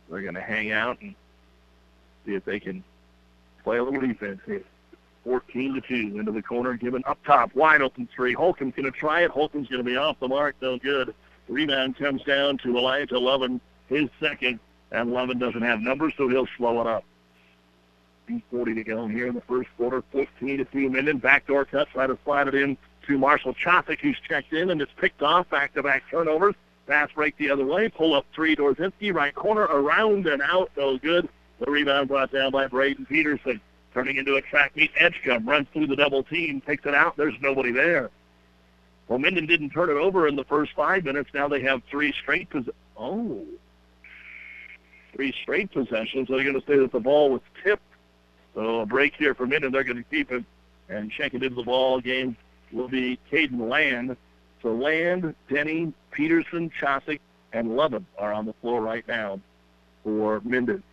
They're 0.09 0.21
going 0.21 0.35
to 0.35 0.41
hang 0.41 0.71
out 0.71 1.01
and 1.01 1.15
see 2.27 2.35
if 2.35 2.45
they 2.45 2.59
can 2.59 2.83
play 3.63 3.77
a 3.77 3.83
little 3.83 4.01
defense 4.01 4.39
here. 4.45 4.63
14 5.23 5.73
to 5.73 5.81
2 5.81 6.19
into 6.19 6.31
the 6.31 6.41
corner, 6.41 6.75
given 6.75 7.03
up 7.05 7.17
top, 7.25 7.53
wide 7.55 7.81
open 7.81 8.07
three. 8.15 8.33
Holcomb's 8.33 8.73
going 8.75 8.91
to 8.91 8.97
try 8.97 9.23
it. 9.23 9.31
Holcomb's 9.31 9.67
going 9.67 9.83
to 9.83 9.89
be 9.89 9.97
off 9.97 10.19
the 10.19 10.27
mark, 10.27 10.55
no 10.61 10.77
good. 10.77 11.13
Rebound 11.49 11.97
comes 11.97 12.23
down 12.23 12.57
to 12.59 12.77
Elijah 12.77 13.19
Lovin, 13.19 13.59
his 13.87 14.09
second, 14.21 14.59
and 14.91 15.11
Lovin 15.11 15.37
doesn't 15.37 15.61
have 15.61 15.81
numbers, 15.81 16.13
so 16.17 16.29
he'll 16.29 16.47
slow 16.57 16.79
it 16.81 16.87
up. 16.87 17.03
40 18.51 18.75
to 18.75 18.83
go 18.83 19.07
here 19.07 19.27
in 19.27 19.35
the 19.35 19.41
first 19.41 19.69
quarter, 19.77 20.03
14 20.11 20.57
to 20.57 20.65
2 20.65 20.89
Minden. 20.89 21.17
Backdoor 21.17 21.65
cut, 21.65 21.87
try 21.89 22.07
to 22.07 22.17
slide 22.23 22.47
it 22.47 22.55
in 22.55 22.77
to 23.07 23.17
Marshall 23.17 23.53
Chothick, 23.53 23.99
who's 23.99 24.17
checked 24.27 24.53
in, 24.53 24.69
and 24.69 24.81
it's 24.81 24.91
picked 24.97 25.21
off. 25.21 25.49
Back-to-back 25.49 26.03
turnovers. 26.11 26.55
Pass 26.87 27.09
break 27.13 27.37
the 27.37 27.49
other 27.49 27.65
way. 27.65 27.89
Pull 27.89 28.13
up 28.13 28.25
three, 28.33 28.55
Dorzinski, 28.55 29.13
right 29.13 29.35
corner, 29.35 29.63
around 29.63 30.25
and 30.27 30.41
out, 30.41 30.71
no 30.77 30.97
good. 30.97 31.27
The 31.59 31.71
rebound 31.71 32.07
brought 32.07 32.31
down 32.31 32.51
by 32.51 32.67
Braden 32.67 33.05
Peterson. 33.05 33.59
Turning 33.93 34.17
into 34.17 34.35
a 34.35 34.41
track 34.41 34.75
meet. 34.75 34.91
Edgecombe 34.95 35.47
runs 35.47 35.67
through 35.73 35.87
the 35.87 35.95
double 35.95 36.21
team, 36.23 36.61
takes 36.61 36.85
it 36.85 36.93
out. 36.93 37.17
There's 37.17 37.33
nobody 37.41 37.71
there. 37.71 38.11
Well, 39.07 39.17
Minden 39.17 39.47
didn't 39.47 39.71
turn 39.71 39.89
it 39.89 39.93
over 39.93 40.27
in 40.27 40.35
the 40.35 40.43
first 40.43 40.73
five 40.75 41.03
minutes. 41.03 41.29
Now 41.33 41.47
they 41.47 41.61
have 41.61 41.81
three 41.89 42.13
straight 42.21 42.49
pos- 42.49 42.69
Oh. 42.95 43.43
Three 45.13 45.33
straight 45.41 45.71
possessions. 45.71 46.27
They're 46.27 46.43
going 46.43 46.59
to 46.59 46.67
say 46.67 46.77
that 46.77 46.91
the 46.91 46.99
ball 46.99 47.31
was 47.31 47.41
tipped. 47.63 47.81
So 48.53 48.81
a 48.81 48.85
break 48.85 49.15
here 49.15 49.33
for 49.33 49.47
Minden. 49.47 49.71
They're 49.71 49.83
going 49.83 49.97
to 49.97 50.03
keep 50.03 50.31
it 50.31 50.43
and 50.89 51.11
check 51.11 51.33
it 51.33 51.41
into 51.41 51.55
the 51.55 51.63
ball 51.63 51.99
game 51.99 52.35
will 52.71 52.87
be 52.87 53.17
Caden 53.31 53.69
Land. 53.69 54.15
So 54.61 54.73
Land, 54.73 55.33
Denny, 55.49 55.93
Peterson, 56.11 56.71
Chosick, 56.81 57.19
and 57.53 57.75
Lovin 57.75 58.05
are 58.17 58.33
on 58.33 58.45
the 58.45 58.53
floor 58.61 58.81
right 58.81 59.07
now 59.07 59.39
for 60.03 60.41
Minden. 60.43 60.83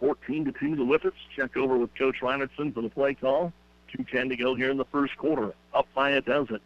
14 0.00 0.44
to 0.46 0.52
2 0.52 0.76
the 0.76 0.82
Whippets. 0.82 1.12
Check 1.36 1.56
over 1.56 1.76
with 1.76 1.94
Coach 1.96 2.16
Reinerson 2.20 2.74
for 2.74 2.82
the 2.82 2.90
play 2.90 3.14
call. 3.14 3.52
2.10 3.96 4.30
to 4.30 4.36
go 4.36 4.54
here 4.54 4.70
in 4.70 4.76
the 4.76 4.84
first 4.86 5.16
quarter. 5.16 5.54
Up 5.72 5.86
by 5.94 6.10
a 6.10 6.20
dozen. 6.20 6.60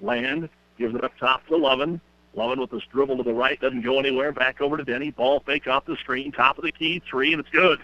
Land 0.00 0.48
gives 0.78 0.94
it 0.94 1.02
up 1.04 1.12
top 1.18 1.46
to 1.48 1.56
Lovin. 1.56 2.00
Lovin 2.34 2.60
with 2.60 2.70
this 2.70 2.82
dribble 2.92 3.16
to 3.16 3.22
the 3.22 3.32
right, 3.32 3.60
doesn't 3.60 3.82
go 3.82 3.98
anywhere. 3.98 4.32
Back 4.32 4.60
over 4.60 4.76
to 4.76 4.84
Denny. 4.84 5.10
Ball 5.10 5.40
fake 5.40 5.66
off 5.66 5.86
the 5.86 5.96
screen. 5.96 6.30
Top 6.30 6.58
of 6.58 6.64
the 6.64 6.72
key, 6.72 7.02
three, 7.10 7.32
and 7.32 7.40
it's 7.40 7.50
good. 7.50 7.80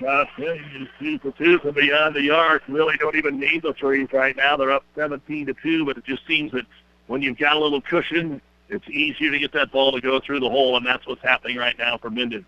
Josh 0.00 0.28
Hilliard 0.36 0.88
two 0.98 1.18
for 1.18 1.32
two 1.32 1.58
from 1.58 1.74
beyond 1.74 2.14
the 2.14 2.30
arc. 2.30 2.62
Really 2.68 2.96
don't 2.98 3.16
even 3.16 3.40
need 3.40 3.62
the 3.62 3.72
threes 3.72 4.08
right 4.12 4.36
now. 4.36 4.56
They're 4.56 4.70
up 4.70 4.84
17 4.94 5.46
to 5.46 5.54
2, 5.54 5.86
but 5.86 5.96
it 5.96 6.04
just 6.04 6.26
seems 6.26 6.52
that 6.52 6.66
when 7.06 7.22
you've 7.22 7.38
got 7.38 7.56
a 7.56 7.58
little 7.58 7.80
cushion, 7.80 8.42
it's 8.68 8.86
easier 8.90 9.30
to 9.30 9.38
get 9.38 9.52
that 9.52 9.72
ball 9.72 9.92
to 9.92 10.00
go 10.00 10.20
through 10.20 10.40
the 10.40 10.50
hole, 10.50 10.76
and 10.76 10.84
that's 10.84 11.06
what's 11.06 11.22
happening 11.22 11.56
right 11.56 11.78
now 11.78 11.96
for 11.96 12.10
Minden 12.10 12.44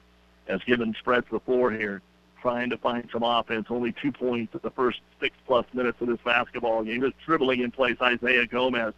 as 0.49 0.61
Gibbon 0.65 0.95
spreads 0.99 1.27
the 1.31 1.41
floor 1.41 1.71
here, 1.71 2.03
trying 2.41 2.71
to 2.71 2.79
find 2.79 3.09
some 3.13 3.23
offense. 3.23 3.67
Only 3.71 3.95
two 4.01 4.13
points 4.13 4.55
at 4.55 4.63
the 4.63 4.71
first 4.71 5.01
six-plus 5.21 5.67
minutes 5.73 6.01
of 6.01 6.09
this 6.09 6.19
basketball 6.25 6.83
game. 6.85 7.03
Just 7.03 7.19
dribbling 7.27 7.61
in 7.61 7.71
place 7.71 7.97
Isaiah 8.01 8.47
Gomez. 8.47 8.95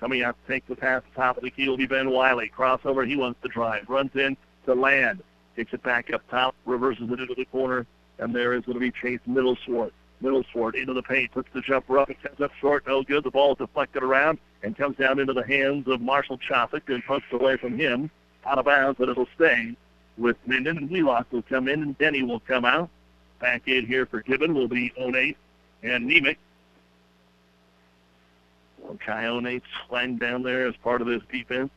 Coming 0.00 0.22
out 0.22 0.36
to 0.44 0.52
take 0.52 0.66
the 0.66 0.74
pass 0.74 1.02
top 1.14 1.36
of 1.36 1.44
the 1.44 1.50
key 1.50 1.68
will 1.68 1.76
be 1.76 1.86
Ben 1.86 2.10
Wiley. 2.10 2.50
Crossover, 2.56 3.06
he 3.06 3.16
wants 3.16 3.40
to 3.42 3.48
drive. 3.48 3.88
Runs 3.88 4.10
in 4.14 4.36
to 4.66 4.74
land. 4.74 5.22
Kicks 5.54 5.72
it 5.72 5.82
back 5.82 6.12
up 6.12 6.22
top, 6.30 6.54
reverses 6.64 7.10
it 7.10 7.20
into 7.20 7.34
the 7.36 7.44
corner, 7.46 7.86
and 8.18 8.34
there 8.34 8.54
is 8.54 8.64
going 8.64 8.74
to 8.74 8.80
be 8.80 8.90
Chase 8.90 9.20
Middleswart. 9.28 9.92
Middleswart 10.22 10.74
into 10.74 10.94
the 10.94 11.02
paint, 11.02 11.30
puts 11.32 11.48
the 11.52 11.60
jumper 11.60 11.98
up, 11.98 12.08
it 12.08 12.22
comes 12.22 12.40
up 12.40 12.52
short, 12.60 12.86
no 12.86 13.02
good. 13.02 13.24
The 13.24 13.30
ball 13.30 13.52
is 13.52 13.58
deflected 13.58 14.02
around 14.02 14.38
and 14.62 14.76
comes 14.76 14.96
down 14.96 15.18
into 15.18 15.32
the 15.32 15.46
hands 15.46 15.86
of 15.88 16.00
Marshall 16.00 16.38
Chothick 16.38 16.88
and 16.88 17.04
punched 17.04 17.32
away 17.32 17.56
from 17.56 17.76
him. 17.78 18.10
Out 18.44 18.58
of 18.58 18.64
bounds, 18.64 18.98
but 18.98 19.08
it'll 19.08 19.28
stay 19.36 19.76
with 20.18 20.36
Minden, 20.46 20.78
and 20.78 20.90
Wheelock 20.90 21.30
will 21.32 21.42
come 21.42 21.68
in, 21.68 21.82
and 21.82 21.98
Denny 21.98 22.22
will 22.22 22.40
come 22.40 22.64
out. 22.64 22.90
Back 23.40 23.66
in 23.66 23.86
here 23.86 24.06
for 24.06 24.22
Gibbon 24.22 24.54
will 24.54 24.68
be 24.68 24.92
Onate 25.00 25.36
and 25.82 26.08
Nemec. 26.08 26.36
Well, 28.78 28.98
Kai 29.04 29.60
flying 29.88 30.16
down 30.18 30.42
there 30.42 30.66
as 30.66 30.76
part 30.76 31.00
of 31.00 31.08
this 31.08 31.22
defense 31.30 31.70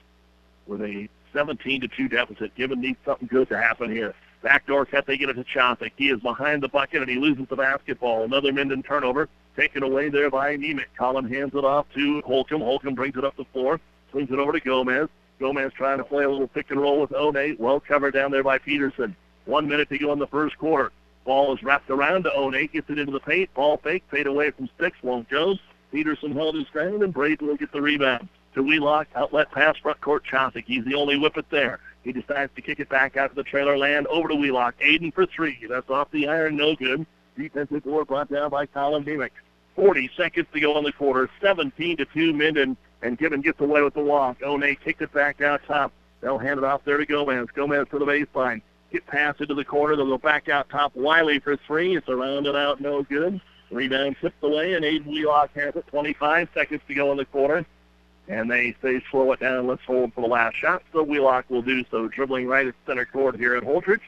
with 0.68 0.82
a 0.82 1.10
17 1.34 1.82
to 1.82 1.88
2 1.88 2.08
deficit. 2.08 2.54
Gibbon 2.56 2.82
needs 2.82 2.98
something 3.06 3.28
good 3.28 3.50
to 3.50 3.58
happen 3.58 3.92
here. 3.92 4.14
Backdoor 4.42 4.86
cut, 4.86 5.08
they 5.08 5.18
get 5.18 5.30
it 5.30 5.34
to 5.34 5.44
Chothick. 5.44 5.92
He 5.98 6.10
is 6.10 6.20
behind 6.20 6.62
the 6.62 6.68
bucket 6.68 7.02
and 7.02 7.10
he 7.10 7.18
loses 7.18 7.48
the 7.50 7.56
basketball. 7.56 8.24
Another 8.24 8.52
Minden 8.54 8.84
turnover 8.84 9.28
taken 9.56 9.82
away 9.84 10.10
there 10.10 10.30
by 10.30 10.56
Nemec. 10.56 10.86
Collin 10.98 11.28
hands 11.28 11.54
it 11.56 11.66
off 11.66 11.88
to 11.96 12.22
Holcomb. 12.22 12.62
Holcomb 12.62 12.94
brings 12.94 13.18
it 13.18 13.24
up 13.24 13.36
the 13.38 13.46
floor, 13.46 13.80
swings 14.12 14.30
it 14.30 14.38
over 14.38 14.52
to 14.52 14.60
Gomez. 14.60 15.10
Gomez 15.40 15.72
trying 15.74 15.98
to 15.98 16.04
play 16.04 16.24
a 16.24 16.30
little 16.30 16.48
pick 16.48 16.72
and 16.72 16.80
roll 16.80 17.02
with 17.02 17.12
One. 17.12 17.56
Well 17.60 17.80
covered 17.80 18.14
down 18.14 18.32
there 18.32 18.44
by 18.44 18.58
Peterson. 18.58 19.16
One 19.46 19.68
minute 19.68 19.90
to 19.90 19.98
go 19.98 20.14
in 20.14 20.20
the 20.20 20.28
first 20.28 20.58
quarter. 20.58 20.92
Ball 21.26 21.56
is 21.56 21.64
wrapped 21.64 21.90
around 21.90 22.24
to 22.24 22.32
One. 22.36 22.54
Gets 22.54 22.90
it 22.90 23.00
into 23.00 23.12
the 23.12 23.20
paint. 23.20 23.54
Ball 23.54 23.78
fake. 23.78 24.04
Fade 24.10 24.28
away 24.28 24.52
from 24.52 24.70
sticks. 24.78 24.98
Won't 25.04 25.30
go. 25.30 25.56
Peterson 25.92 26.34
held 26.34 26.56
his 26.56 26.68
ground 26.70 27.04
and 27.04 27.14
Braden 27.14 27.48
will 27.48 27.58
get 27.58 27.72
the 27.72 27.82
rebound. 27.82 28.28
To 28.54 28.64
Wheelock. 28.64 29.08
Outlet 29.16 29.52
pass 29.52 29.78
front 29.78 30.00
court 30.02 30.24
Chosick. 30.26 30.66
He's 30.66 30.86
the 30.86 30.96
only 30.96 31.16
Whippet 31.16 31.46
there. 31.50 31.80
He 32.04 32.12
decides 32.12 32.54
to 32.56 32.62
kick 32.62 32.80
it 32.80 32.90
back 32.90 33.18
out 33.18 33.30
to 33.30 33.36
the 33.36 33.44
trailer 33.44 33.78
land 33.78 34.08
over 34.08 34.30
to 34.30 34.36
Wheelock. 34.36 34.76
Aiden 34.80 35.14
for 35.14 35.26
three. 35.26 35.58
That's 35.68 35.90
off 35.90 36.12
the 36.12 36.28
iron. 36.28 36.56
No 36.56 36.76
good. 36.76 37.06
Defensive 37.38 37.84
board 37.84 38.08
brought 38.08 38.32
down 38.32 38.50
by 38.50 38.66
Colin 38.68 39.04
Nemec. 39.04 39.32
40 39.76 40.10
seconds 40.16 40.48
to 40.54 40.60
go 40.60 40.78
in 40.78 40.86
the 40.86 40.94
quarter. 40.94 41.30
17 41.42 41.98
to 41.98 42.06
2 42.06 42.32
Minden 42.34 42.78
and 43.06 43.18
Gibbon 43.18 43.42
gets 43.42 43.62
away 43.62 43.82
with 43.84 43.94
the 43.94 44.04
walk. 44.04 44.38
One 44.42 44.62
kicked 44.84 45.02
it 45.02 45.14
back 45.14 45.40
out 45.42 45.62
top. 45.68 45.92
They'll 46.22 46.40
hand 46.40 46.58
it 46.58 46.64
off 46.64 46.84
there 46.86 46.98
to 46.98 47.06
Gomez. 47.06 47.48
Gomez 47.54 47.88
to 47.92 48.00
the 48.00 48.06
baseline. 48.06 48.62
Get 48.92 49.06
past 49.06 49.42
into 49.42 49.54
the 49.54 49.64
corner. 49.64 49.96
They'll 49.96 50.08
go 50.08 50.18
back 50.18 50.50
out 50.50 50.70
top. 50.70 50.96
Wiley 50.96 51.40
for 51.40 51.56
three. 51.56 51.96
It's 51.96 52.10
around 52.10 52.48
and 52.48 52.58
out. 52.58 52.82
No 52.82 53.04
good. 53.04 53.40
Rebound 53.72 54.16
tipped 54.22 54.44
away, 54.44 54.74
and 54.74 54.84
Aiden 54.84 55.06
Wheelock 55.06 55.54
has 55.56 55.76
it. 55.76 55.86
25 55.88 56.50
seconds 56.54 56.82
to 56.88 56.94
go 56.94 57.12
in 57.12 57.18
the 57.18 57.26
quarter. 57.26 57.66
And 58.28 58.50
they 58.50 58.76
say 58.82 59.04
slow 59.12 59.32
it 59.34 59.40
down. 59.40 59.68
Let's 59.68 59.84
hold 59.86 60.14
for 60.14 60.22
the 60.22 60.28
last 60.28 60.56
shot. 60.56 60.82
So 60.92 61.04
Wheelock 61.04 61.50
will 61.50 61.62
do 61.62 61.86
so. 61.92 62.08
Dribbling 62.08 62.48
right 62.48 62.66
at 62.66 62.74
center 62.88 63.06
court 63.06 63.36
here 63.36 63.56
at 63.56 63.64
Holdrege. 63.64 64.00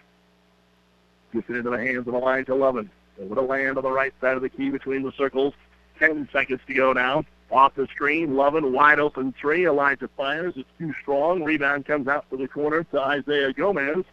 Gets 1.34 1.50
it 1.50 1.58
into 1.58 1.70
the 1.70 1.78
hands 1.78 2.08
of 2.08 2.16
Elijah 2.16 2.56
Lovin. 2.56 2.90
Over 3.22 3.36
to 3.36 3.42
land 3.42 3.78
on 3.78 3.84
the 3.84 3.92
right 3.92 4.14
side 4.22 4.38
of 4.38 4.42
the 4.42 4.50
key 4.50 4.70
between 4.70 5.04
the 5.04 5.12
circles. 5.12 5.54
10 6.00 6.30
seconds 6.32 6.62
to 6.66 6.74
go 6.74 6.94
now. 6.94 7.24
Off 7.50 7.76
the 7.76 7.88
screen, 7.88 8.36
Lovin, 8.36 8.74
wide 8.74 9.00
open 9.00 9.34
three. 9.40 9.68
Elijah 9.68 10.10
fires. 10.18 10.54
It's 10.58 10.70
too 10.78 10.94
strong. 11.02 11.44
Rebound 11.44 11.86
comes 11.86 12.08
out 12.08 12.30
to 12.30 12.38
the 12.38 12.48
corner 12.48 12.84
to 12.84 13.00
Isaiah 13.00 13.54
Gomez. 13.54 14.04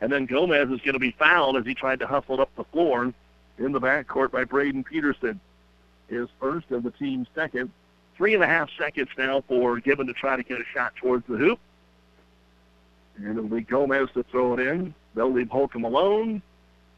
And 0.00 0.12
then 0.12 0.26
Gomez 0.26 0.68
is 0.68 0.80
going 0.80 0.94
to 0.94 0.98
be 0.98 1.12
fouled 1.12 1.56
as 1.56 1.64
he 1.64 1.74
tried 1.74 2.00
to 2.00 2.06
hustle 2.06 2.40
up 2.40 2.50
the 2.56 2.64
floor 2.64 3.14
in 3.58 3.72
the 3.72 3.80
backcourt 3.80 4.30
by 4.30 4.44
Braden 4.44 4.84
Peterson. 4.84 5.40
His 6.08 6.28
first 6.38 6.66
and 6.70 6.82
the 6.82 6.90
team's 6.90 7.28
second. 7.34 7.70
Three 8.16 8.34
and 8.34 8.42
a 8.42 8.46
half 8.46 8.68
seconds 8.76 9.08
now 9.16 9.42
for 9.48 9.80
Gibbon 9.80 10.06
to 10.08 10.12
try 10.12 10.36
to 10.36 10.42
get 10.42 10.60
a 10.60 10.64
shot 10.74 10.94
towards 10.96 11.26
the 11.26 11.36
hoop. 11.36 11.58
And 13.16 13.38
it'll 13.38 13.48
be 13.48 13.62
Gomez 13.62 14.08
to 14.14 14.22
throw 14.24 14.54
it 14.54 14.60
in. 14.60 14.94
They'll 15.14 15.32
leave 15.32 15.48
Holcomb 15.48 15.84
alone. 15.84 16.42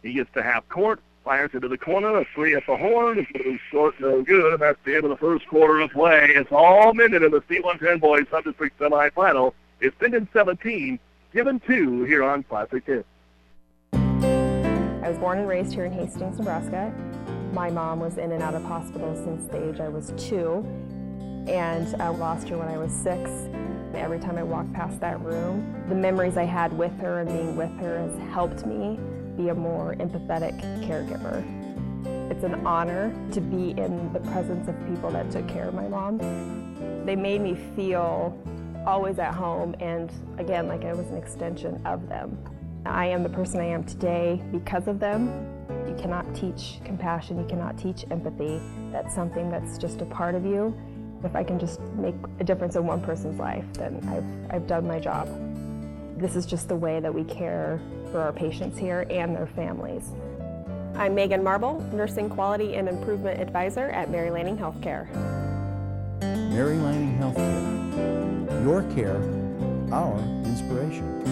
He 0.02 0.14
gets 0.14 0.32
to 0.34 0.42
half 0.42 0.68
court 0.68 1.00
fires 1.24 1.50
into 1.54 1.68
the 1.68 1.78
corner, 1.78 2.18
a 2.18 2.26
three 2.34 2.54
at 2.54 2.64
the 2.66 2.76
horn. 2.76 3.18
It's 3.18 3.32
going 3.32 3.58
short, 3.70 3.98
no 3.98 4.22
good, 4.22 4.60
that's 4.60 4.78
the 4.84 4.96
end 4.96 5.04
of 5.04 5.10
the 5.10 5.16
first 5.16 5.46
quarter 5.48 5.80
of 5.80 5.90
play. 5.90 6.32
It's 6.34 6.52
all 6.52 6.92
Minden 6.94 7.24
in 7.24 7.30
the 7.30 7.40
C110 7.40 8.00
Boys 8.00 8.26
Sub-District 8.30 8.78
semifinal. 8.78 9.54
It's 9.80 9.96
Minden 10.00 10.28
17, 10.32 10.98
Gibbon 11.32 11.60
2 11.66 12.04
here 12.04 12.22
on 12.22 12.42
Classic 12.44 12.84
Hits. 12.84 13.06
I 13.92 15.08
was 15.08 15.18
born 15.18 15.38
and 15.38 15.48
raised 15.48 15.72
here 15.72 15.84
in 15.84 15.92
Hastings, 15.92 16.38
Nebraska. 16.38 16.92
My 17.52 17.70
mom 17.70 18.00
was 18.00 18.18
in 18.18 18.32
and 18.32 18.42
out 18.42 18.54
of 18.54 18.62
hospital 18.64 19.14
since 19.16 19.50
the 19.50 19.68
age 19.68 19.80
I 19.80 19.88
was 19.88 20.12
two, 20.16 20.64
and 21.48 22.00
I 22.00 22.08
lost 22.08 22.48
her 22.48 22.58
when 22.58 22.68
I 22.68 22.78
was 22.78 22.92
six. 22.92 23.30
Every 23.94 24.18
time 24.18 24.36
I 24.36 24.42
walk 24.42 24.70
past 24.72 25.00
that 25.00 25.20
room, 25.20 25.84
the 25.88 25.94
memories 25.94 26.36
I 26.36 26.44
had 26.44 26.76
with 26.76 26.98
her 27.00 27.20
and 27.20 27.28
being 27.28 27.56
with 27.56 27.70
her 27.78 27.98
has 27.98 28.18
helped 28.32 28.66
me 28.66 28.98
be 29.36 29.48
a 29.48 29.54
more 29.54 29.94
empathetic 29.96 30.58
caregiver. 30.86 31.42
It's 32.30 32.44
an 32.44 32.66
honor 32.66 33.14
to 33.32 33.40
be 33.40 33.70
in 33.70 34.12
the 34.12 34.20
presence 34.20 34.68
of 34.68 34.78
people 34.88 35.10
that 35.10 35.30
took 35.30 35.46
care 35.48 35.68
of 35.68 35.74
my 35.74 35.88
mom. 35.88 36.18
They 37.04 37.16
made 37.16 37.40
me 37.40 37.54
feel 37.76 38.36
always 38.86 39.18
at 39.18 39.34
home 39.34 39.74
and 39.80 40.12
again 40.38 40.68
like 40.68 40.84
I 40.84 40.92
was 40.92 41.08
an 41.08 41.16
extension 41.16 41.80
of 41.86 42.08
them. 42.08 42.38
I 42.86 43.06
am 43.06 43.22
the 43.22 43.30
person 43.30 43.60
I 43.60 43.66
am 43.66 43.84
today 43.84 44.42
because 44.52 44.88
of 44.88 45.00
them. 45.00 45.28
You 45.88 45.94
cannot 45.94 46.34
teach 46.34 46.80
compassion, 46.84 47.38
you 47.38 47.46
cannot 47.46 47.78
teach 47.78 48.04
empathy. 48.10 48.60
That's 48.92 49.14
something 49.14 49.50
that's 49.50 49.78
just 49.78 50.02
a 50.02 50.04
part 50.06 50.34
of 50.34 50.44
you. 50.44 50.76
If 51.24 51.34
I 51.34 51.42
can 51.42 51.58
just 51.58 51.80
make 51.94 52.14
a 52.40 52.44
difference 52.44 52.76
in 52.76 52.86
one 52.86 53.00
person's 53.00 53.38
life, 53.38 53.64
then 53.74 54.00
I've, 54.08 54.54
I've 54.54 54.66
done 54.66 54.86
my 54.86 55.00
job. 55.00 55.28
This 56.18 56.36
is 56.36 56.44
just 56.44 56.68
the 56.68 56.76
way 56.76 57.00
that 57.00 57.12
we 57.12 57.24
care 57.24 57.80
for 58.14 58.20
our 58.20 58.32
patients 58.32 58.78
here 58.78 59.08
and 59.10 59.34
their 59.34 59.48
families. 59.48 60.12
I'm 60.94 61.16
Megan 61.16 61.42
Marble, 61.42 61.80
Nursing 61.92 62.28
Quality 62.30 62.76
and 62.76 62.88
Improvement 62.88 63.40
Advisor 63.40 63.90
at 63.90 64.08
Mary 64.08 64.30
Lanning 64.30 64.56
Healthcare. 64.56 65.12
Mary 66.22 66.76
Lanning 66.76 67.18
Healthcare. 67.18 68.62
Your 68.62 68.84
care, 68.94 69.16
our 69.92 70.16
inspiration. 70.46 71.24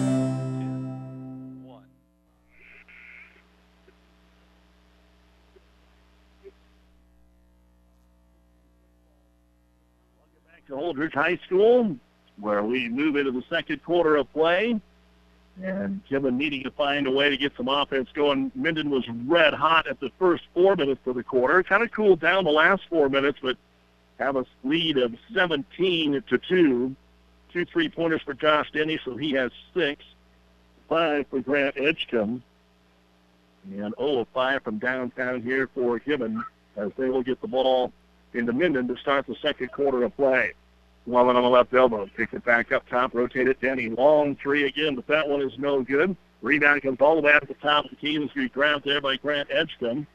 Welcome 10.17 10.43
back 10.51 10.67
to 10.67 10.73
Holdrege 10.73 11.13
High 11.13 11.39
School, 11.45 11.95
where 12.41 12.61
we 12.61 12.89
move 12.89 13.15
into 13.15 13.31
the 13.31 13.43
second 13.49 13.81
quarter 13.85 14.17
of 14.17 14.29
play. 14.33 14.81
And 15.61 16.01
Gibbon 16.09 16.37
needing 16.37 16.63
to 16.63 16.71
find 16.71 17.05
a 17.05 17.11
way 17.11 17.29
to 17.29 17.37
get 17.37 17.55
some 17.55 17.67
offense 17.67 18.09
going. 18.13 18.51
Minden 18.55 18.89
was 18.89 19.07
red 19.27 19.53
hot 19.53 19.87
at 19.87 19.99
the 19.99 20.09
first 20.17 20.43
four 20.53 20.75
minutes 20.75 21.01
of 21.05 21.15
the 21.15 21.23
quarter. 21.23 21.61
Kind 21.61 21.83
of 21.83 21.91
cooled 21.91 22.19
down 22.19 22.43
the 22.43 22.51
last 22.51 22.83
four 22.89 23.07
minutes, 23.07 23.37
but 23.41 23.55
have 24.19 24.35
a 24.35 24.45
lead 24.63 24.97
of 24.97 25.13
17 25.33 26.23
to 26.27 26.37
2. 26.37 26.95
Two 27.51 27.65
three-pointers 27.65 28.21
for 28.23 28.33
Josh 28.33 28.71
Denny, 28.71 28.99
so 29.05 29.15
he 29.15 29.31
has 29.33 29.51
six. 29.75 30.03
Five 30.89 31.27
for 31.29 31.39
Grant 31.39 31.77
Edgecombe. 31.77 32.41
And 33.71 33.93
0 33.97 34.19
of 34.19 34.27
5 34.33 34.63
from 34.63 34.79
downtown 34.79 35.41
here 35.41 35.69
for 35.73 35.99
Gibbon 35.99 36.43
as 36.75 36.91
they 36.97 37.09
will 37.09 37.23
get 37.23 37.39
the 37.41 37.47
ball 37.47 37.93
into 38.33 38.51
Minden 38.51 38.87
to 38.87 38.97
start 38.97 39.27
the 39.27 39.35
second 39.41 39.71
quarter 39.71 40.03
of 40.03 40.15
play. 40.15 40.53
Lovin 41.05 41.35
on 41.35 41.43
the 41.43 41.49
left 41.49 41.73
elbow. 41.73 42.09
Kicks 42.15 42.33
it 42.33 42.45
back 42.45 42.71
up 42.71 42.87
top. 42.87 43.13
Rotate 43.13 43.47
it. 43.47 43.59
Denny. 43.59 43.89
Long 43.89 44.35
three 44.35 44.65
again, 44.65 44.95
but 44.95 45.07
that 45.07 45.27
one 45.27 45.41
is 45.41 45.57
no 45.57 45.81
good. 45.81 46.15
Rebound 46.41 46.81
comes 46.81 46.99
all 47.01 47.15
the 47.15 47.21
way 47.21 47.37
to 47.39 47.45
the 47.45 47.53
top 47.55 47.85
of 47.85 47.91
the 47.91 47.97
key 47.97 48.15
and 48.15 48.29
is 48.35 48.51
grabbed 48.51 48.85
there 48.85 49.01
by 49.01 49.15
Grant 49.17 49.49
Edgecombe. 49.51 50.07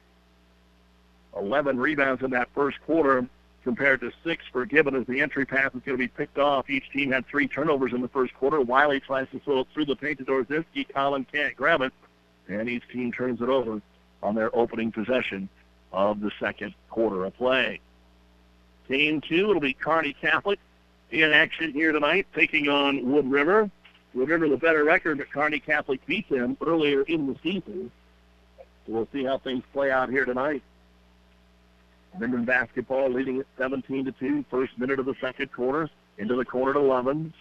11 1.36 1.78
rebounds 1.78 2.22
in 2.22 2.30
that 2.30 2.48
first 2.54 2.78
quarter 2.84 3.26
compared 3.64 4.00
to 4.00 4.10
six 4.24 4.44
for 4.50 4.64
Gibbon 4.64 4.94
as 4.94 5.06
the 5.06 5.20
entry 5.20 5.44
pass 5.44 5.74
is 5.74 5.82
going 5.84 5.96
to 5.96 5.98
be 5.98 6.08
picked 6.08 6.38
off. 6.38 6.70
Each 6.70 6.90
team 6.90 7.12
had 7.12 7.26
three 7.26 7.48
turnovers 7.48 7.92
in 7.92 8.00
the 8.00 8.08
first 8.08 8.34
quarter. 8.34 8.60
Wiley 8.60 9.00
tries 9.00 9.28
to 9.32 9.40
throw 9.40 9.60
it 9.60 9.68
through 9.74 9.86
the 9.86 9.96
paint 9.96 10.18
to 10.18 10.24
Dorzinski. 10.24 10.88
Collin 10.92 11.26
can't 11.30 11.54
grab 11.56 11.82
it, 11.82 11.92
and 12.48 12.68
each 12.68 12.88
team 12.90 13.12
turns 13.12 13.40
it 13.40 13.48
over 13.48 13.80
on 14.22 14.34
their 14.34 14.54
opening 14.56 14.90
possession 14.90 15.48
of 15.92 16.20
the 16.20 16.30
second 16.40 16.74
quarter 16.90 17.24
of 17.24 17.36
play. 17.36 17.80
Team 18.88 19.20
two, 19.20 19.50
it'll 19.50 19.60
be 19.60 19.74
Carney 19.74 20.14
Catholic 20.18 20.58
in 21.10 21.32
action 21.32 21.72
here 21.72 21.92
tonight, 21.92 22.26
taking 22.34 22.68
on 22.68 23.10
Wood 23.10 23.30
River. 23.30 23.70
Wood 24.14 24.28
River, 24.28 24.48
the 24.48 24.56
better 24.56 24.84
record, 24.84 25.18
but 25.18 25.30
Kearney 25.30 25.60
Catholic 25.60 26.04
beat 26.06 26.28
them 26.28 26.56
earlier 26.64 27.02
in 27.02 27.26
the 27.26 27.36
season. 27.42 27.90
So 28.58 28.92
we'll 28.92 29.08
see 29.12 29.24
how 29.24 29.38
things 29.38 29.62
play 29.72 29.90
out 29.90 30.10
here 30.10 30.24
tonight. 30.24 30.62
Minden 32.18 32.44
basketball 32.44 33.10
leading 33.10 33.38
at 33.40 33.46
17 33.58 34.06
to 34.06 34.12
2, 34.12 34.44
first 34.50 34.78
minute 34.78 34.98
of 34.98 35.06
the 35.06 35.14
second 35.20 35.52
quarter, 35.52 35.90
into 36.16 36.34
the 36.36 36.44
corner 36.44 36.72
to 36.72 36.80
Lovin. 36.80 37.32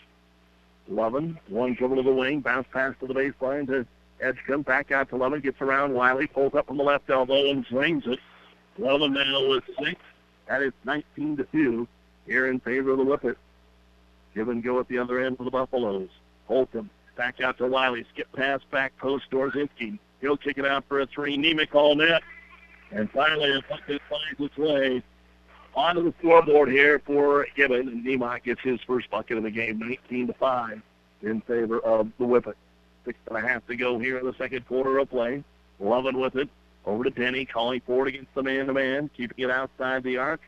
Lovin, 0.87 1.39
one 1.49 1.73
dribble 1.73 1.97
to 1.97 2.03
the 2.03 2.13
wing, 2.13 2.41
bounce 2.41 2.67
pass 2.71 2.93
to 2.99 3.07
the 3.07 3.13
baseline 3.13 3.67
to 3.67 3.85
Edgecombe, 4.21 4.61
back 4.61 4.91
out 4.91 5.09
to 5.09 5.15
Lovin, 5.15 5.41
gets 5.41 5.61
around 5.61 5.93
Wiley, 5.93 6.27
pulls 6.27 6.53
up 6.53 6.67
from 6.67 6.77
the 6.77 6.83
left 6.83 7.09
elbow 7.09 7.49
and 7.49 7.65
swings 7.65 8.03
it. 8.05 8.19
Lovin 8.77 9.13
now 9.13 9.49
with 9.49 9.63
six. 9.79 9.99
That 10.47 10.61
is 10.61 10.73
19 10.85 11.37
to 11.37 11.43
2 11.45 11.87
here 12.25 12.47
in 12.47 12.59
favor 12.59 12.91
of 12.91 12.97
the 12.99 13.03
Whippet. 13.03 13.35
Give 14.35 14.49
and 14.49 14.63
go 14.63 14.79
at 14.79 14.87
the 14.87 14.97
other 14.97 15.19
end 15.19 15.37
for 15.37 15.43
the 15.43 15.51
Buffaloes. 15.51 16.09
Holcomb 16.47 16.89
back 17.15 17.41
out 17.41 17.57
to 17.57 17.67
Wiley. 17.67 18.05
Skip 18.13 18.31
pass 18.33 18.61
back 18.71 18.95
post 18.97 19.25
Dorzinski. 19.31 19.97
He'll 20.21 20.37
kick 20.37 20.57
it 20.57 20.65
out 20.65 20.85
for 20.87 21.01
a 21.01 21.07
three. 21.07 21.37
Nemec 21.37 21.73
all 21.73 21.95
net. 21.95 22.21
And 22.91 23.09
finally, 23.11 23.57
a 23.57 23.61
puck 23.61 23.81
that 23.87 24.01
finds 24.09 24.39
its 24.39 24.57
way 24.57 25.03
onto 25.75 26.03
the 26.03 26.13
scoreboard 26.19 26.69
here 26.69 26.99
for 27.05 27.47
Gibbon. 27.55 27.87
And 27.87 28.05
Nemec 28.05 28.43
gets 28.43 28.61
his 28.61 28.79
first 28.87 29.09
bucket 29.09 29.37
of 29.37 29.43
the 29.43 29.51
game, 29.51 29.79
19 29.79 30.27
to 30.27 30.33
5 30.33 30.81
in 31.23 31.41
favor 31.41 31.79
of 31.79 32.09
the 32.17 32.25
Whippet. 32.25 32.55
Six 33.05 33.17
and 33.27 33.37
a 33.37 33.41
half 33.41 33.65
to 33.67 33.75
go 33.75 33.99
here 33.99 34.17
in 34.19 34.25
the 34.25 34.33
second 34.37 34.67
quarter 34.67 34.97
of 34.99 35.09
play. 35.09 35.43
Lovin 35.79 36.19
with 36.19 36.35
it. 36.35 36.49
Over 36.85 37.03
to 37.03 37.09
Denny, 37.09 37.45
calling 37.45 37.81
for 37.85 38.07
it 38.07 38.09
against 38.13 38.33
the 38.33 38.43
man-to-man, 38.43 39.09
keeping 39.15 39.43
it 39.43 39.51
outside 39.51 40.03
the 40.03 40.17
arc. 40.17 40.41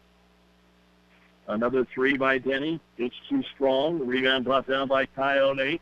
Another 1.49 1.83
three 1.93 2.15
by 2.15 2.37
Denny. 2.37 2.79
It's 2.99 3.15
too 3.27 3.43
strong. 3.55 4.05
Rebound 4.05 4.45
brought 4.45 4.67
down 4.67 4.87
by 4.87 5.07
Coyote. 5.07 5.81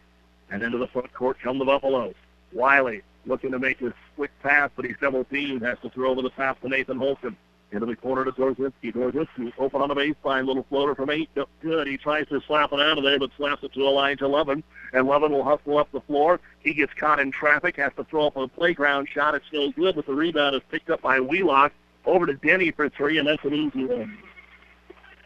And 0.49 0.63
into 0.63 0.77
the 0.77 0.87
front 0.87 1.13
court 1.13 1.37
come 1.43 1.59
the 1.59 1.65
Buffaloes. 1.65 2.15
Wiley 2.53 3.01
looking 3.25 3.51
to 3.51 3.59
make 3.59 3.79
this 3.79 3.91
quick 4.15 4.31
pass, 4.41 4.71
but 4.77 4.85
he's 4.85 4.95
double 5.01 5.25
teamed. 5.25 5.61
Has 5.61 5.77
to 5.81 5.89
throw 5.89 6.11
over 6.11 6.21
the 6.21 6.29
top 6.29 6.61
to 6.61 6.69
Nathan 6.69 6.97
Holcomb. 6.97 7.35
Into 7.73 7.85
the 7.85 7.97
corner 7.97 8.23
to 8.23 8.31
Dorzinski. 8.31 8.93
Dorzinski 8.93 9.51
open 9.57 9.81
on 9.81 9.89
the 9.89 9.95
baseline. 9.95 10.47
Little 10.47 10.65
floater 10.69 10.95
from 10.95 11.09
eight. 11.09 11.29
Good. 11.61 11.87
He 11.87 11.97
tries 11.97 12.29
to 12.29 12.39
slap 12.47 12.71
it 12.71 12.79
out 12.79 12.97
of 12.97 13.03
there, 13.03 13.19
but 13.19 13.31
slaps 13.35 13.61
it 13.61 13.73
to 13.73 13.81
Elijah 13.81 14.25
Lovin. 14.25 14.63
And 14.93 15.05
Lovin 15.05 15.33
will 15.33 15.43
hustle 15.43 15.77
up 15.77 15.91
the 15.91 15.99
floor. 15.99 16.39
He 16.59 16.73
gets 16.73 16.93
caught 16.93 17.19
in 17.19 17.29
traffic. 17.29 17.75
Has 17.75 17.91
to 17.97 18.05
throw 18.05 18.27
up 18.27 18.37
a 18.37 18.47
playground 18.47 19.09
shot. 19.13 19.35
It's 19.35 19.45
still 19.47 19.73
good, 19.73 19.97
but 19.97 20.05
the 20.05 20.13
rebound 20.13 20.55
is 20.55 20.61
picked 20.71 20.89
up 20.89 21.01
by 21.01 21.19
Wheelock. 21.19 21.73
Over 22.05 22.25
to 22.25 22.35
Denny 22.35 22.71
for 22.71 22.87
three, 22.87 23.17
and 23.17 23.27
that's 23.27 23.43
an 23.43 23.53
easy 23.53 23.83
one. 23.83 24.17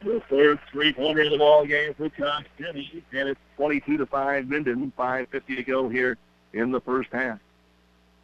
The 0.03 0.21
third 0.29 0.59
three-pointer 0.71 1.21
of 1.21 1.31
the 1.31 1.37
ball 1.37 1.65
game 1.65 1.93
for 1.93 2.09
Josh 2.09 2.45
Denny, 2.57 3.03
and 3.13 3.29
it's 3.29 3.39
22 3.57 3.97
to 3.97 4.05
5 4.07 4.49
Minden. 4.49 4.91
5.50 4.97 5.55
to 5.57 5.63
go 5.63 5.89
here 5.89 6.17
in 6.53 6.71
the 6.71 6.81
first 6.81 7.09
half. 7.11 7.39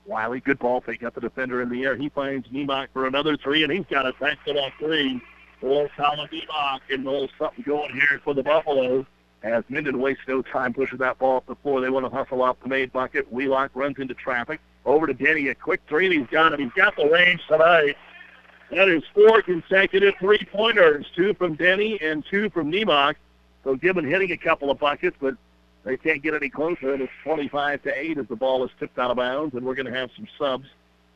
Wiley, 0.08 0.40
good 0.40 0.58
ball 0.58 0.82
fake, 0.82 1.02
got 1.02 1.14
the 1.14 1.22
defender 1.22 1.62
in 1.62 1.70
the 1.70 1.84
air. 1.84 1.96
He 1.96 2.10
finds 2.10 2.48
Nemec 2.48 2.88
for 2.94 3.06
another 3.06 3.38
three, 3.38 3.64
and 3.64 3.72
he's 3.72 3.86
got 3.92 4.08
a 4.08 4.14
back-to-back 4.14 4.74
three 4.80 5.22
for 5.60 5.88
Colin 5.96 6.28
Nemec, 6.30 6.80
and 6.90 7.06
there's 7.06 7.30
something 7.38 7.64
going 7.64 7.94
here 7.94 8.22
for 8.24 8.34
the 8.34 8.42
Buffaloes. 8.42 9.06
As 9.44 9.64
Minden 9.70 10.00
wastes 10.00 10.24
no 10.28 10.42
time 10.42 10.74
pushing 10.74 10.98
that 10.98 11.20
ball 11.20 11.38
up 11.38 11.46
the 11.46 11.56
floor, 11.56 11.80
they 11.80 11.90
want 11.90 12.06
to 12.06 12.10
hustle 12.10 12.42
off 12.42 12.58
the 12.64 12.70
made 12.70 12.92
bucket. 12.92 13.32
Wheelock 13.32 13.70
runs 13.76 13.98
into 14.00 14.16
traffic. 14.16 14.60
Over 14.84 15.06
to 15.06 15.14
Denny, 15.14 15.50
a 15.50 15.56
quick 15.56 15.82
three, 15.88 16.06
and 16.08 16.16
he's 16.16 16.28
got 16.32 16.54
it. 16.54 16.60
He's 16.60 16.72
got 16.76 16.96
the 16.96 17.08
range 17.08 17.42
tonight. 17.48 17.98
That 18.72 18.90
is 18.90 19.04
four 19.14 19.42
consecutive 19.42 20.16
three-pointers, 20.20 21.06
two 21.16 21.34
from 21.36 21.56
Denny 21.56 22.00
and 22.02 22.26
two 22.30 22.50
from 22.50 22.72
Nemec. 22.72 23.16
So 23.64 23.76
Gibbon 23.76 24.06
hitting 24.06 24.32
a 24.32 24.38
couple 24.38 24.70
of 24.70 24.80
buckets, 24.80 25.16
but 25.20 25.36
they 25.84 25.96
can't 25.96 26.22
get 26.22 26.34
any 26.34 26.50
closer. 26.50 26.96
It's 26.96 27.12
25 27.24 27.84
to 27.84 27.98
8 27.98 28.18
as 28.18 28.28
the 28.28 28.36
ball 28.36 28.66
is 28.66 28.72
tipped 28.80 29.00
out 29.00 29.10
of 29.10 29.18
bounds, 29.18 29.56
and 29.56 29.66
we're 29.66 29.76
going 29.76 29.86
to 29.86 29.98
have 29.98 30.10
some 30.16 30.28
subs. 30.38 30.68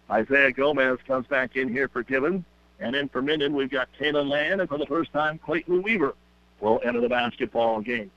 Isaiah 0.10 0.52
Gomez 0.52 1.00
comes 1.06 1.28
back 1.28 1.56
in 1.56 1.70
here 1.70 1.90
for 1.90 2.04
Gibbon. 2.04 2.46
And 2.80 2.96
then 2.96 3.10
for 3.10 3.22
Minden, 3.22 3.54
we've 3.54 3.70
got 3.70 3.90
Taylor 4.00 4.24
Land, 4.24 4.62
and 4.62 4.70
for 4.70 4.78
the 4.78 4.88
first 4.88 5.14
time, 5.14 5.38
Clayton 5.40 5.84
Weaver 5.84 6.16
will 6.62 6.82
enter 6.84 7.00
the 7.00 7.10
basketball 7.10 7.82
game. 7.82 8.10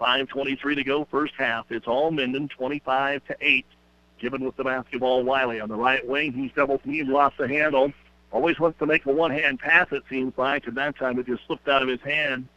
5.23 0.00 0.74
to 0.74 0.84
go, 0.84 1.04
first 1.10 1.34
half. 1.38 1.70
It's 1.70 1.86
all 1.86 2.10
Minden, 2.10 2.48
25 2.48 3.24
to 3.26 3.36
8. 3.40 3.66
Gibbon 4.18 4.44
with 4.44 4.56
the 4.56 4.64
basketball, 4.64 5.22
Wiley 5.22 5.60
on 5.60 5.68
the 5.68 5.76
right 5.76 6.06
wing. 6.06 6.32
He's 6.32 6.50
double 6.52 6.78
teamed, 6.78 7.08
lost 7.08 7.38
the 7.38 7.46
handle. 7.46 7.92
Always 8.32 8.58
wants 8.58 8.78
to 8.78 8.86
make 8.86 9.04
a 9.04 9.12
one-hand 9.12 9.60
pass, 9.60 9.88
it 9.92 10.02
seems 10.08 10.32
like, 10.38 10.66
and 10.66 10.76
that 10.78 10.96
time 10.96 11.18
it 11.18 11.26
just 11.26 11.46
slipped 11.46 11.68
out 11.68 11.82
of 11.82 11.88
his 11.88 12.00
hand, 12.00 12.48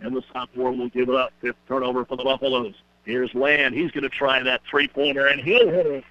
and 0.00 0.16
the 0.16 0.22
sophomore 0.32 0.72
will 0.72 0.88
give 0.88 1.10
it 1.10 1.14
up. 1.14 1.32
Fifth 1.42 1.56
turnover 1.68 2.04
for 2.06 2.16
the 2.16 2.24
Buffaloes. 2.24 2.74
Here's 3.04 3.32
Land. 3.34 3.74
He's 3.74 3.90
going 3.90 4.04
to 4.04 4.08
try 4.08 4.42
that 4.42 4.62
three-pointer, 4.70 5.26
and 5.26 5.40
he'll 5.40 5.68
hit 5.68 5.86
it. 5.86 6.04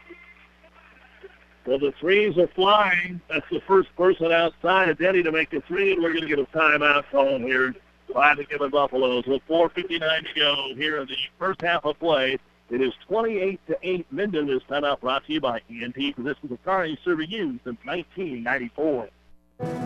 Well, 1.66 1.80
the 1.80 1.94
threes 2.00 2.38
are 2.38 2.48
flying. 2.48 3.20
That's 3.28 3.46
the 3.52 3.62
first 3.68 3.94
person 3.98 4.32
outside 4.32 4.90
of 4.90 5.00
Denny 5.00 5.24
to 5.24 5.32
make 5.32 5.50
the 5.50 5.62
three, 5.68 5.94
and 5.94 6.02
we're 6.02 6.14
going 6.14 6.22
to 6.22 6.28
get 6.28 6.40
a 6.40 6.46
timeout 6.46 7.04
call 7.12 7.40
here 7.40 7.76
by 8.14 8.36
the 8.36 8.46
Gibbon 8.46 8.70
Buffaloes 8.70 9.26
with 9.26 9.42
4.59 9.50 10.00
to 10.00 10.40
go 10.40 10.76
here 10.76 10.98
in 11.02 11.08
the 11.08 11.16
first 11.38 11.62
half 11.62 11.84
of 11.86 12.00
play. 12.00 12.38
It 12.70 12.82
is 12.82 12.92
28 13.08 13.60
to 13.68 13.78
8 13.82 14.08
Minden. 14.12 14.48
This 14.48 14.62
timeout 14.70 15.00
brought 15.00 15.26
to 15.26 15.34
you 15.34 15.40
by 15.40 15.62
ENT 15.70 16.16
Physicians 16.16 16.52
of 16.52 16.64
Kearney, 16.66 17.00
serving 17.04 17.32
you 17.32 17.60
since 17.64 17.78
1994. 17.86 19.10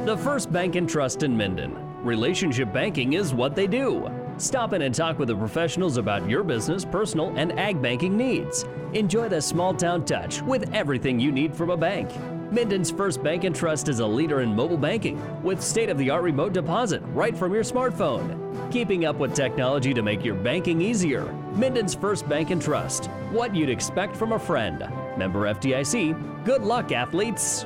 The 0.05 0.17
First 0.17 0.51
Bank 0.51 0.75
and 0.75 0.89
Trust 0.89 1.21
in 1.21 1.37
Minden. 1.37 1.75
Relationship 2.03 2.73
banking 2.73 3.13
is 3.13 3.35
what 3.35 3.55
they 3.55 3.67
do. 3.67 4.09
Stop 4.37 4.73
in 4.73 4.81
and 4.81 4.95
talk 4.95 5.19
with 5.19 5.27
the 5.27 5.35
professionals 5.35 5.97
about 5.97 6.27
your 6.27 6.43
business, 6.43 6.83
personal, 6.83 7.31
and 7.37 7.57
ag 7.59 7.79
banking 7.81 8.17
needs. 8.17 8.65
Enjoy 8.93 9.29
the 9.29 9.39
small 9.39 9.75
town 9.75 10.03
touch 10.03 10.41
with 10.41 10.73
everything 10.73 11.19
you 11.19 11.31
need 11.31 11.55
from 11.55 11.69
a 11.69 11.77
bank. 11.77 12.09
Minden's 12.51 12.91
First 12.91 13.23
Bank 13.23 13.45
and 13.45 13.55
Trust 13.55 13.87
is 13.87 14.01
a 14.01 14.05
leader 14.05 14.41
in 14.41 14.53
mobile 14.53 14.77
banking 14.77 15.41
with 15.41 15.61
state 15.61 15.87
of 15.87 15.97
the 15.97 16.09
art 16.09 16.21
remote 16.21 16.51
deposit 16.51 17.01
right 17.13 17.35
from 17.35 17.53
your 17.53 17.63
smartphone. 17.63 18.37
Keeping 18.69 19.05
up 19.05 19.15
with 19.15 19.33
technology 19.33 19.93
to 19.93 20.01
make 20.01 20.25
your 20.25 20.35
banking 20.35 20.81
easier. 20.81 21.31
Minden's 21.55 21.95
First 21.95 22.27
Bank 22.27 22.49
and 22.49 22.61
Trust. 22.61 23.05
What 23.31 23.55
you'd 23.55 23.69
expect 23.69 24.17
from 24.17 24.33
a 24.33 24.39
friend. 24.39 24.79
Member 25.17 25.53
FDIC. 25.53 26.43
Good 26.43 26.63
luck, 26.63 26.91
athletes. 26.91 27.65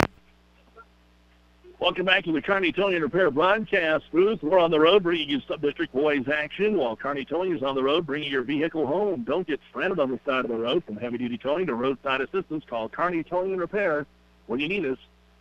Welcome 1.81 2.05
back 2.05 2.25
to 2.25 2.31
the 2.31 2.43
Kearney 2.43 2.71
Towing 2.71 2.93
and 2.93 3.03
Repair 3.03 3.31
broadcast 3.31 4.03
booth. 4.11 4.43
We're 4.43 4.59
on 4.59 4.69
the 4.69 4.79
road 4.79 5.01
bringing 5.01 5.27
you 5.27 5.41
sub-district 5.47 5.91
boys 5.91 6.27
action 6.31 6.77
while 6.77 6.95
Kearney 6.95 7.25
Towing 7.25 7.55
is 7.55 7.63
on 7.63 7.73
the 7.73 7.81
road 7.81 8.05
bringing 8.05 8.31
your 8.31 8.43
vehicle 8.43 8.85
home. 8.85 9.23
Don't 9.23 9.47
get 9.47 9.59
stranded 9.71 9.97
on 9.97 10.11
the 10.11 10.19
side 10.23 10.45
of 10.45 10.51
the 10.51 10.57
road 10.57 10.83
from 10.83 10.97
heavy-duty 10.97 11.39
towing 11.39 11.65
to 11.65 11.73
roadside 11.73 12.21
assistance. 12.21 12.63
Call 12.69 12.87
Kearney 12.87 13.23
Towing 13.23 13.53
and 13.53 13.59
Repair. 13.59 14.05
When 14.45 14.59
you 14.59 14.67
need 14.67 14.85
us, 14.85 14.99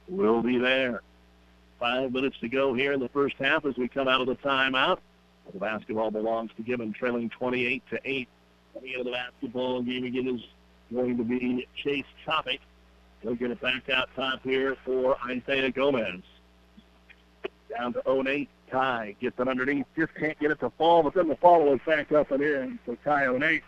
we'll 0.09 0.41
be 0.41 0.57
there. 0.57 1.03
Five 1.79 2.11
minutes 2.11 2.39
to 2.41 2.49
go 2.49 2.73
here 2.73 2.95
in 2.95 3.01
the 3.01 3.11
first 3.11 3.37
half 3.39 3.67
as 3.67 3.77
we 3.77 3.87
come 3.87 4.09
out 4.09 4.23
of 4.23 4.27
the 4.27 4.37
timeout. 4.37 4.97
The 5.53 5.59
basketball 5.59 6.11
belongs 6.11 6.53
to 6.57 6.63
Gibbon, 6.63 6.95
trailing 6.95 7.29
28 7.29 7.83
to 7.91 8.01
8. 8.03 8.29
Coming 8.73 8.93
into 8.93 9.05
the 9.05 9.11
basketball 9.11 9.83
game 9.83 10.05
again 10.05 10.27
is 10.27 10.41
going 10.91 11.19
to 11.19 11.23
be 11.23 11.69
Chase 11.77 12.07
Topic. 12.25 12.61
He'll 13.23 13.35
get 13.35 13.51
it 13.51 13.61
back 13.61 13.89
out 13.91 14.09
top 14.17 14.43
here 14.43 14.77
for 14.85 15.17
Isaiah 15.29 15.71
Gomez. 15.71 16.23
Down 17.77 17.93
to 17.93 18.01
Onate. 18.01 18.49
Kai 18.71 19.17
gets 19.21 19.39
it 19.39 19.49
underneath. 19.49 19.87
Just 19.97 20.15
can't 20.15 20.39
get 20.39 20.53
it 20.53 20.61
to 20.61 20.71
fall, 20.71 21.03
but 21.03 21.15
then 21.15 21.29
the 21.29 21.37
follow 21.37 21.75
is 21.75 21.81
back 21.87 22.13
up 22.13 22.31
and 22.31 22.43
in. 22.43 22.79
So 22.87 22.97
Kai 23.05 23.25
Onate 23.25 23.63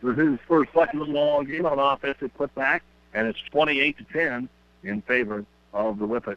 for 0.00 0.12
his 0.12 0.38
first 0.48 0.70
little 0.74 1.12
ball 1.12 1.44
game 1.44 1.64
on 1.64 1.78
offensive 1.78 2.30
putback, 2.38 2.80
and 3.14 3.26
it's 3.26 3.40
28 3.50 3.98
to 3.98 4.04
10 4.04 4.48
in 4.82 5.02
favor 5.02 5.44
of 5.72 5.98
the 5.98 6.06
Whippet. 6.06 6.36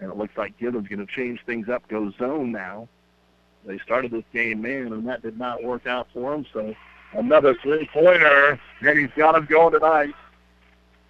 And 0.00 0.10
it 0.10 0.16
looks 0.16 0.36
like 0.36 0.58
Gibbon's 0.58 0.88
going 0.88 1.04
to 1.04 1.12
change 1.12 1.40
things 1.46 1.68
up, 1.68 1.86
go 1.88 2.10
zone 2.18 2.52
now. 2.52 2.88
They 3.64 3.78
started 3.78 4.10
this 4.10 4.24
game 4.32 4.60
man, 4.60 4.92
and 4.92 5.08
that 5.08 5.22
did 5.22 5.38
not 5.38 5.62
work 5.62 5.86
out 5.86 6.08
for 6.12 6.32
them. 6.32 6.44
So 6.52 6.74
another 7.14 7.54
three-pointer, 7.62 8.60
and 8.82 8.98
he's 8.98 9.10
got 9.16 9.36
him 9.36 9.46
going 9.46 9.72
tonight. 9.72 10.14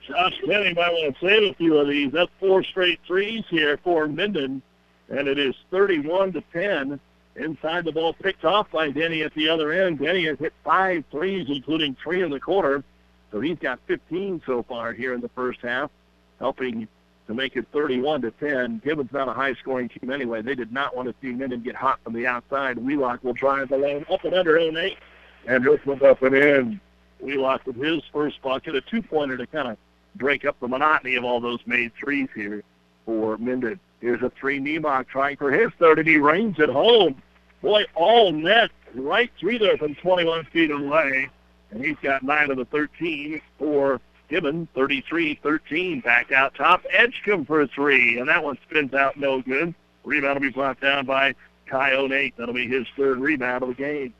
Josh 0.06 0.34
Denny 0.46 0.74
might 0.74 0.92
want 0.92 1.16
to 1.16 1.26
save 1.26 1.50
a 1.50 1.54
few 1.54 1.78
of 1.78 1.88
these. 1.88 2.12
That's 2.12 2.30
four 2.38 2.62
straight 2.62 3.00
threes 3.06 3.44
here 3.48 3.78
for 3.82 4.06
Minden, 4.06 4.60
and 5.08 5.28
it 5.28 5.38
is 5.38 5.54
31 5.70 6.32
to 6.34 6.42
10. 6.52 7.00
Inside 7.36 7.84
the 7.84 7.92
ball 7.92 8.12
picked 8.12 8.44
off 8.44 8.70
by 8.70 8.90
Denny 8.90 9.22
at 9.22 9.34
the 9.34 9.48
other 9.48 9.72
end. 9.72 9.98
Denny 9.98 10.24
has 10.26 10.38
hit 10.38 10.52
five 10.62 11.04
threes, 11.10 11.46
including 11.48 11.96
three 12.02 12.22
in 12.22 12.30
the 12.30 12.38
quarter. 12.38 12.84
So 13.32 13.40
he's 13.40 13.58
got 13.58 13.80
15 13.86 14.42
so 14.46 14.62
far 14.62 14.92
here 14.92 15.14
in 15.14 15.20
the 15.20 15.30
first 15.30 15.60
half, 15.60 15.90
helping 16.38 16.86
to 17.26 17.34
make 17.34 17.56
it 17.56 17.66
31 17.72 18.22
to 18.22 18.30
10. 18.30 18.82
Gibbon's 18.84 19.12
not 19.12 19.28
a 19.28 19.32
high-scoring 19.32 19.88
team 19.88 20.10
anyway. 20.10 20.42
They 20.42 20.54
did 20.54 20.70
not 20.70 20.94
want 20.94 21.08
to 21.08 21.14
see 21.20 21.32
Minden 21.32 21.62
get 21.62 21.74
hot 21.74 21.98
from 22.04 22.12
the 22.12 22.26
outside. 22.26 22.78
Wheelock 22.78 23.24
will 23.24 23.32
drive 23.32 23.70
the 23.70 23.78
lane 23.78 24.04
up 24.10 24.24
and 24.24 24.34
under 24.34 24.58
Onate, 24.58 24.98
and 25.46 25.64
this 25.64 25.80
one's 25.84 26.02
up 26.02 26.22
and 26.22 26.34
in. 26.34 26.80
Wheelock 27.20 27.66
with 27.66 27.76
his 27.76 28.02
first 28.12 28.40
bucket, 28.42 28.76
a 28.76 28.82
two-pointer 28.82 29.38
to 29.38 29.46
kind 29.46 29.68
of 29.68 29.78
break 30.16 30.44
up 30.44 30.58
the 30.60 30.68
monotony 30.68 31.16
of 31.16 31.24
all 31.24 31.40
those 31.40 31.60
made 31.66 31.92
threes 31.94 32.28
here 32.34 32.62
for 33.04 33.36
Minden. 33.38 33.78
Here's 34.00 34.22
a 34.22 34.30
three 34.30 34.60
Nemec 34.60 35.08
trying 35.08 35.36
for 35.36 35.50
his 35.50 35.70
third, 35.78 35.98
and 35.98 36.08
he 36.08 36.16
it 36.58 36.68
home. 36.68 37.22
Boy, 37.62 37.84
all 37.94 38.32
net 38.32 38.70
right 38.94 39.30
through 39.38 39.58
there 39.58 39.76
from 39.78 39.94
21 39.94 40.44
feet 40.46 40.70
away. 40.70 41.30
And 41.70 41.84
he's 41.84 41.96
got 42.02 42.22
nine 42.22 42.50
of 42.50 42.58
the 42.58 42.66
13 42.66 43.40
for 43.58 44.00
Gibbon, 44.28 44.68
33-13. 44.76 46.04
Back 46.04 46.32
out 46.32 46.54
top. 46.54 46.84
Edgecombe 46.90 47.44
for 47.44 47.62
a 47.62 47.68
three, 47.68 48.18
and 48.18 48.28
that 48.28 48.44
one 48.44 48.58
spins 48.68 48.94
out 48.94 49.18
no 49.18 49.40
good. 49.42 49.74
Rebound 50.04 50.34
will 50.34 50.48
be 50.48 50.52
brought 50.52 50.80
down 50.80 51.06
by 51.06 51.34
Kai 51.66 51.92
Onate. 51.92 52.34
That'll 52.36 52.54
be 52.54 52.68
his 52.68 52.86
third 52.96 53.18
rebound 53.18 53.62
of 53.62 53.70
the 53.70 53.74
game. 53.74 54.14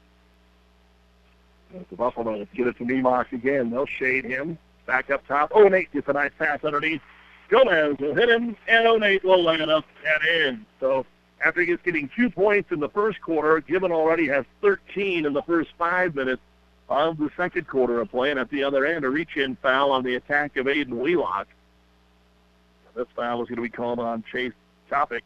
The 1.91 1.97
Buffalo 1.97 2.47
get 2.55 2.69
it 2.69 2.79
to 2.79 2.85
Nemec 2.85 3.33
again. 3.33 3.71
They'll 3.71 3.87
shade 3.87 4.25
him. 4.25 4.59
Back 4.87 5.11
up 5.11 5.27
top. 5.27 5.51
Onate 5.53 5.91
gets 5.93 6.09
a 6.09 6.13
nice 6.13 6.33
pass 6.39 6.63
underneath. 6.65 7.01
Gomez 7.49 7.97
will 7.99 8.15
hit 8.15 8.29
him, 8.29 8.57
and 8.69 8.87
Onate 8.87 9.23
will 9.25 9.49
it 9.49 9.69
up 9.69 9.85
and 10.07 10.29
in. 10.29 10.67
So 10.81 11.07
after 11.45 11.61
he 11.61 11.67
gets 11.67 11.83
getting 11.83 12.11
two 12.17 12.31
points 12.31 12.73
in 12.73 12.81
the 12.81 12.89
first 12.89 13.21
quarter, 13.21 13.61
Gibbon 13.61 13.93
already 13.93 14.27
has 14.29 14.45
13 14.63 15.27
in 15.27 15.33
the 15.33 15.43
first 15.43 15.71
five 15.79 16.15
minutes 16.15 16.43
of 16.89 17.19
the 17.19 17.31
second 17.37 17.67
quarter 17.67 18.01
of 18.01 18.11
play. 18.11 18.31
And 18.31 18.41
at 18.41 18.51
the 18.51 18.65
other 18.65 18.87
end, 18.87 19.05
a 19.05 19.11
reach-in 19.11 19.57
foul 19.57 19.91
on 19.91 20.03
the 20.03 20.15
attack 20.17 20.57
of 20.57 20.67
Aiden 20.67 20.95
Wheelock. 20.95 21.47
This 22.95 23.07
foul 23.17 23.43
is 23.43 23.49
going 23.49 23.57
to 23.57 23.63
be 23.63 23.69
called 23.69 23.99
on 23.99 24.25
Chase 24.31 24.53
Topic. 24.89 25.25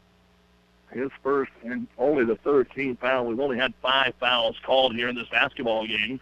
His 0.91 1.11
first 1.21 1.51
and 1.63 1.87
only 1.99 2.25
the 2.25 2.35
13th 2.37 2.99
foul. 2.99 3.27
We've 3.27 3.39
only 3.39 3.57
had 3.57 3.73
five 3.81 4.13
fouls 4.19 4.57
called 4.65 4.95
here 4.95 5.07
in 5.07 5.15
this 5.15 5.29
basketball 5.29 5.85
game. 5.85 6.19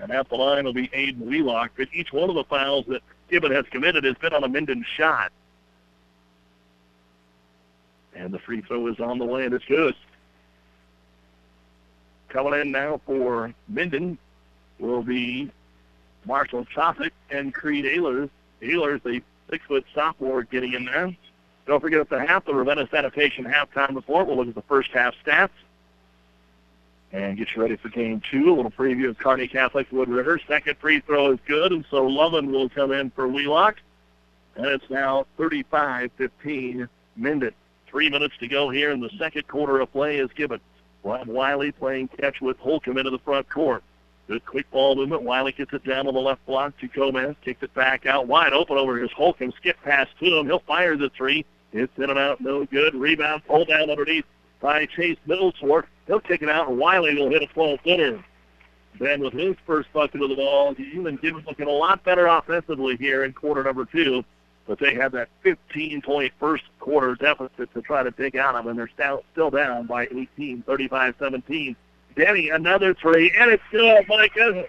And 0.00 0.12
at 0.12 0.28
the 0.28 0.36
line 0.36 0.64
will 0.64 0.72
be 0.72 0.88
Aiden 0.88 1.20
Wheelock. 1.20 1.70
But 1.76 1.88
each 1.92 2.12
one 2.12 2.28
of 2.28 2.36
the 2.36 2.44
fouls 2.44 2.84
that 2.88 3.02
Gibbon 3.30 3.52
has 3.52 3.64
committed 3.70 4.04
has 4.04 4.16
been 4.16 4.32
on 4.32 4.44
a 4.44 4.48
Minden 4.48 4.84
shot. 4.96 5.32
And 8.14 8.32
the 8.32 8.38
free 8.38 8.62
throw 8.62 8.86
is 8.88 8.98
on 9.00 9.18
the 9.18 9.24
way, 9.24 9.44
and 9.44 9.54
it's 9.54 9.64
good. 9.64 9.94
Coming 12.28 12.60
in 12.60 12.70
now 12.72 13.00
for 13.06 13.54
Minden 13.68 14.18
will 14.78 15.02
be 15.02 15.50
Marshall 16.24 16.66
Chopik 16.66 17.12
and 17.30 17.54
Creed 17.54 17.84
Ehlers. 17.84 18.30
Ehlers, 18.62 19.02
the 19.02 19.22
six-foot 19.50 19.84
sophomore, 19.94 20.42
getting 20.42 20.72
in 20.72 20.86
there. 20.86 21.14
Don't 21.66 21.80
forget 21.80 22.00
at 22.00 22.08
the 22.08 22.24
half, 22.24 22.44
the 22.44 22.54
Ravenna 22.54 22.88
Sanitation 22.90 23.44
halftime 23.44 23.94
report. 23.94 24.26
We'll 24.26 24.36
look 24.36 24.48
at 24.48 24.54
the 24.54 24.62
first 24.62 24.90
half 24.92 25.14
stats 25.24 25.50
and 27.12 27.36
get 27.36 27.48
you 27.54 27.62
ready 27.62 27.76
for 27.76 27.88
game 27.88 28.20
two. 28.30 28.50
A 28.50 28.54
little 28.54 28.70
preview 28.70 29.08
of 29.08 29.18
Kearney 29.18 29.48
Catholic 29.48 29.90
Wood 29.90 30.08
River. 30.08 30.40
Second 30.46 30.76
free 30.78 31.00
throw 31.00 31.32
is 31.32 31.38
good, 31.46 31.72
and 31.72 31.84
so 31.90 32.04
Lovin 32.04 32.50
will 32.50 32.68
come 32.68 32.92
in 32.92 33.10
for 33.10 33.28
Wheelock. 33.28 33.76
And 34.56 34.66
it's 34.66 34.88
now 34.90 35.26
35-15 35.38 36.88
Minden. 37.16 37.52
Three 37.88 38.10
minutes 38.10 38.34
to 38.40 38.48
go 38.48 38.70
here 38.70 38.90
in 38.90 39.00
the 39.00 39.10
second 39.18 39.46
quarter 39.48 39.80
of 39.80 39.92
play 39.92 40.18
is 40.18 40.30
Gibbon. 40.34 40.60
Rod 41.04 41.28
Wiley 41.28 41.72
playing 41.72 42.08
catch 42.08 42.40
with 42.40 42.58
Holcomb 42.58 42.98
into 42.98 43.10
the 43.10 43.18
front 43.20 43.48
court. 43.48 43.84
Good 44.26 44.44
quick 44.44 44.68
ball 44.72 44.96
movement. 44.96 45.22
Wiley 45.22 45.52
gets 45.52 45.72
it 45.72 45.84
down 45.84 46.08
on 46.08 46.14
the 46.14 46.20
left 46.20 46.44
block 46.46 46.76
to 46.80 46.88
Gomez. 46.88 47.36
Kicks 47.44 47.62
it 47.62 47.72
back 47.74 48.06
out 48.06 48.26
wide 48.26 48.52
open 48.52 48.76
over 48.76 48.98
his 48.98 49.12
Holcomb. 49.12 49.52
Skip 49.56 49.76
pass 49.84 50.08
to 50.18 50.38
him. 50.38 50.46
He'll 50.46 50.58
fire 50.60 50.96
the 50.96 51.10
three. 51.10 51.44
It's 51.72 51.96
in 51.96 52.10
and 52.10 52.18
out. 52.18 52.40
No 52.40 52.64
good. 52.64 52.94
Rebound. 52.94 53.42
Pull 53.46 53.66
down 53.66 53.88
underneath 53.88 54.24
by 54.66 54.84
Chase 54.84 55.16
Middlesworth. 55.28 55.84
He'll 56.08 56.18
kick 56.18 56.42
it 56.42 56.48
out, 56.48 56.68
and 56.68 56.76
Wiley 56.76 57.14
will 57.14 57.30
hit 57.30 57.40
a 57.40 57.46
12-footer. 57.46 58.24
Then 58.98 59.20
with 59.20 59.32
his 59.32 59.54
first 59.64 59.92
bucket 59.92 60.20
of 60.20 60.28
the 60.28 60.34
ball, 60.34 60.74
even 60.76 61.14
Gibbons 61.18 61.46
looking 61.46 61.68
a 61.68 61.70
lot 61.70 62.02
better 62.02 62.26
offensively 62.26 62.96
here 62.96 63.22
in 63.22 63.32
quarter 63.32 63.62
number 63.62 63.84
two. 63.84 64.24
But 64.66 64.80
they 64.80 64.92
had 64.92 65.12
that 65.12 65.28
15-point 65.44 66.32
first 66.40 66.64
quarter 66.80 67.14
deficit 67.14 67.72
to 67.74 67.82
try 67.82 68.02
to 68.02 68.10
dig 68.10 68.34
out 68.34 68.56
of 68.56 68.66
and 68.66 68.76
they're 68.76 68.90
still, 68.92 69.22
still 69.30 69.50
down 69.50 69.86
by 69.86 70.06
18, 70.06 70.64
35-17. 70.66 71.76
Denny, 72.16 72.50
another 72.50 72.92
three, 72.94 73.32
and 73.38 73.52
it's 73.52 73.62
good. 73.70 74.04
My 74.08 74.26
goodness. 74.34 74.66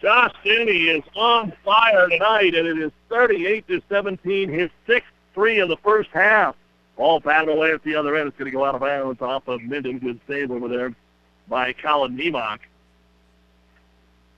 Josh 0.00 0.34
Denny 0.44 0.84
is 0.84 1.02
on 1.16 1.52
fire 1.64 2.08
tonight, 2.08 2.54
and 2.54 2.68
it 2.68 2.78
is 2.78 2.92
38 3.08 3.66
to 3.66 3.82
17, 3.88 4.48
his 4.48 4.70
sixth 4.86 5.10
three 5.34 5.58
of 5.58 5.68
the 5.68 5.78
first 5.78 6.10
half. 6.12 6.54
Ball 7.00 7.18
batted 7.18 7.48
away 7.48 7.72
at 7.72 7.82
the 7.82 7.94
other 7.94 8.14
end. 8.14 8.28
It's 8.28 8.36
going 8.36 8.50
to 8.50 8.54
go 8.54 8.62
out 8.62 8.74
of 8.74 8.82
bounds 8.82 9.22
off 9.22 9.48
of 9.48 9.62
Minden. 9.62 9.98
Good 10.00 10.20
save 10.28 10.50
over 10.50 10.68
there 10.68 10.94
by 11.48 11.72
Colin 11.72 12.14
Nemec. 12.14 12.58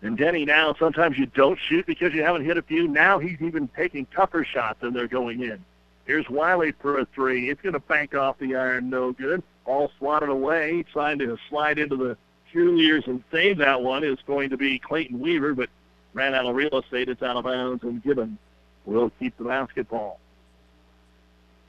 And 0.00 0.16
Denny 0.16 0.44
now, 0.44 0.72
sometimes 0.78 1.18
you 1.18 1.26
don't 1.26 1.58
shoot 1.58 1.84
because 1.86 2.14
you 2.14 2.22
haven't 2.22 2.44
hit 2.44 2.56
a 2.56 2.62
few. 2.62 2.86
Now 2.86 3.18
he's 3.18 3.42
even 3.42 3.66
taking 3.66 4.06
tougher 4.14 4.44
shots 4.44 4.80
than 4.80 4.94
they're 4.94 5.08
going 5.08 5.42
in. 5.42 5.64
Here's 6.04 6.30
Wiley 6.30 6.70
for 6.70 7.00
a 7.00 7.04
three. 7.06 7.50
It's 7.50 7.60
going 7.60 7.72
to 7.72 7.80
bank 7.80 8.14
off 8.14 8.38
the 8.38 8.54
iron. 8.54 8.88
No 8.88 9.10
good. 9.10 9.42
All 9.64 9.90
swatted 9.98 10.28
away. 10.28 10.84
Trying 10.92 11.18
to 11.18 11.36
slide 11.50 11.80
into 11.80 11.96
the 11.96 12.16
cheerleaders 12.54 13.08
and 13.08 13.24
save 13.32 13.58
that 13.58 13.82
one 13.82 14.04
is 14.04 14.18
going 14.24 14.50
to 14.50 14.56
be 14.56 14.78
Clayton 14.78 15.18
Weaver, 15.18 15.54
but 15.54 15.68
ran 16.14 16.32
out 16.32 16.46
of 16.46 16.54
real 16.54 16.78
estate. 16.78 17.08
It's 17.08 17.22
out 17.24 17.36
of 17.36 17.42
bounds, 17.42 17.82
and 17.82 18.00
Gibbon 18.04 18.38
will 18.86 19.10
keep 19.18 19.36
the 19.36 19.46
basketball. 19.46 20.20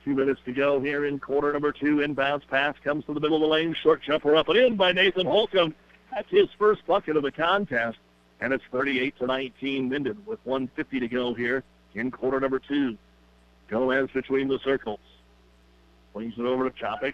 Two 0.03 0.15
minutes 0.15 0.41
to 0.45 0.51
go 0.51 0.81
here 0.81 1.05
in 1.05 1.17
quarter 1.17 1.53
number 1.53 1.71
two. 1.71 1.97
Inbounds 1.97 2.45
pass 2.47 2.75
comes 2.83 3.05
to 3.05 3.13
the 3.13 3.21
middle 3.21 3.37
of 3.37 3.41
the 3.41 3.47
lane. 3.47 3.73
Short 3.81 4.01
jumper 4.01 4.35
up 4.35 4.49
and 4.49 4.57
in 4.57 4.75
by 4.75 4.91
Nathan 4.91 5.25
Holcomb. 5.25 5.73
That's 6.11 6.29
his 6.29 6.49
first 6.59 6.85
bucket 6.85 7.15
of 7.15 7.23
the 7.23 7.31
contest. 7.31 7.97
And 8.41 8.51
it's 8.51 8.63
38 8.71 9.17
to 9.19 9.25
19 9.25 9.89
Minden 9.89 10.21
with 10.25 10.39
150 10.43 10.99
to 10.99 11.07
go 11.07 11.33
here 11.33 11.63
in 11.95 12.11
quarter 12.11 12.39
number 12.41 12.59
two. 12.59 12.97
Gomez 13.69 14.09
between 14.13 14.49
the 14.49 14.59
circles. 14.59 14.99
Swings 16.11 16.33
it 16.37 16.45
over 16.45 16.69
to 16.69 16.75
Chopix. 16.75 17.13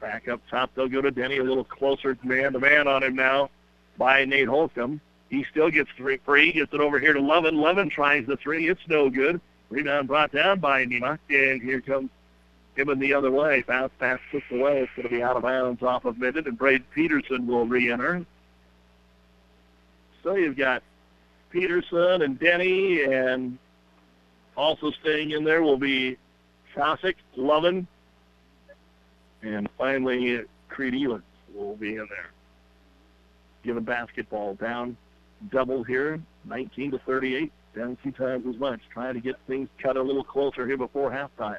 Back 0.00 0.28
up 0.28 0.40
top, 0.50 0.70
they'll 0.74 0.88
go 0.88 1.02
to 1.02 1.10
Denny. 1.10 1.36
A 1.36 1.44
little 1.44 1.64
closer 1.64 2.16
man 2.22 2.54
to 2.54 2.60
man 2.60 2.88
on 2.88 3.02
him 3.02 3.14
now 3.14 3.50
by 3.98 4.24
Nate 4.24 4.48
Holcomb. 4.48 5.02
He 5.28 5.44
still 5.50 5.70
gets 5.70 5.90
three 5.98 6.18
free. 6.24 6.52
Gets 6.52 6.72
it 6.72 6.80
over 6.80 6.98
here 6.98 7.12
to 7.12 7.20
Lovin. 7.20 7.58
Lovin 7.58 7.90
tries 7.90 8.26
the 8.26 8.38
three. 8.38 8.68
It's 8.68 8.80
no 8.88 9.10
good. 9.10 9.40
Rebound 9.70 10.08
brought 10.08 10.32
down 10.32 10.60
by 10.60 10.84
Nemec. 10.84 11.18
And 11.28 11.62
here 11.62 11.80
comes 11.80 12.10
Gibbon 12.76 12.98
the 12.98 13.14
other 13.14 13.30
way. 13.30 13.62
Bounce 13.66 13.92
pass 13.98 14.18
pushed 14.30 14.50
away. 14.50 14.80
It's 14.80 14.92
going 14.96 15.08
to 15.08 15.14
be 15.14 15.22
out 15.22 15.36
of 15.36 15.42
bounds 15.42 15.82
off 15.82 16.04
of 16.04 16.18
Minden. 16.18 16.46
And 16.46 16.58
Braden 16.58 16.86
Peterson 16.94 17.46
will 17.46 17.66
re-enter. 17.66 18.24
So 20.22 20.34
you've 20.34 20.56
got 20.56 20.82
Peterson 21.50 22.22
and 22.22 22.38
Denny 22.38 23.04
and 23.04 23.58
also 24.56 24.90
staying 24.90 25.30
in 25.30 25.44
there 25.44 25.62
will 25.62 25.78
be 25.78 26.16
Kosick, 26.74 27.14
Lovin, 27.36 27.86
and 29.42 29.68
finally 29.78 30.42
Creed 30.68 30.94
Elitz 30.94 31.22
will 31.54 31.76
be 31.76 31.90
in 31.90 32.06
there. 32.10 32.30
Gibbon 33.62 33.84
basketball 33.84 34.54
down 34.54 34.96
double 35.50 35.84
here, 35.84 36.20
19 36.44 36.92
to 36.92 36.98
38, 36.98 37.52
down 37.74 37.96
two 38.02 38.12
times 38.12 38.46
as 38.46 38.58
much. 38.60 38.80
Trying 38.92 39.14
to 39.14 39.20
get 39.20 39.36
things 39.46 39.68
cut 39.78 39.96
a 39.96 40.02
little 40.02 40.24
closer 40.24 40.66
here 40.66 40.76
before 40.76 41.10
halftime. 41.10 41.58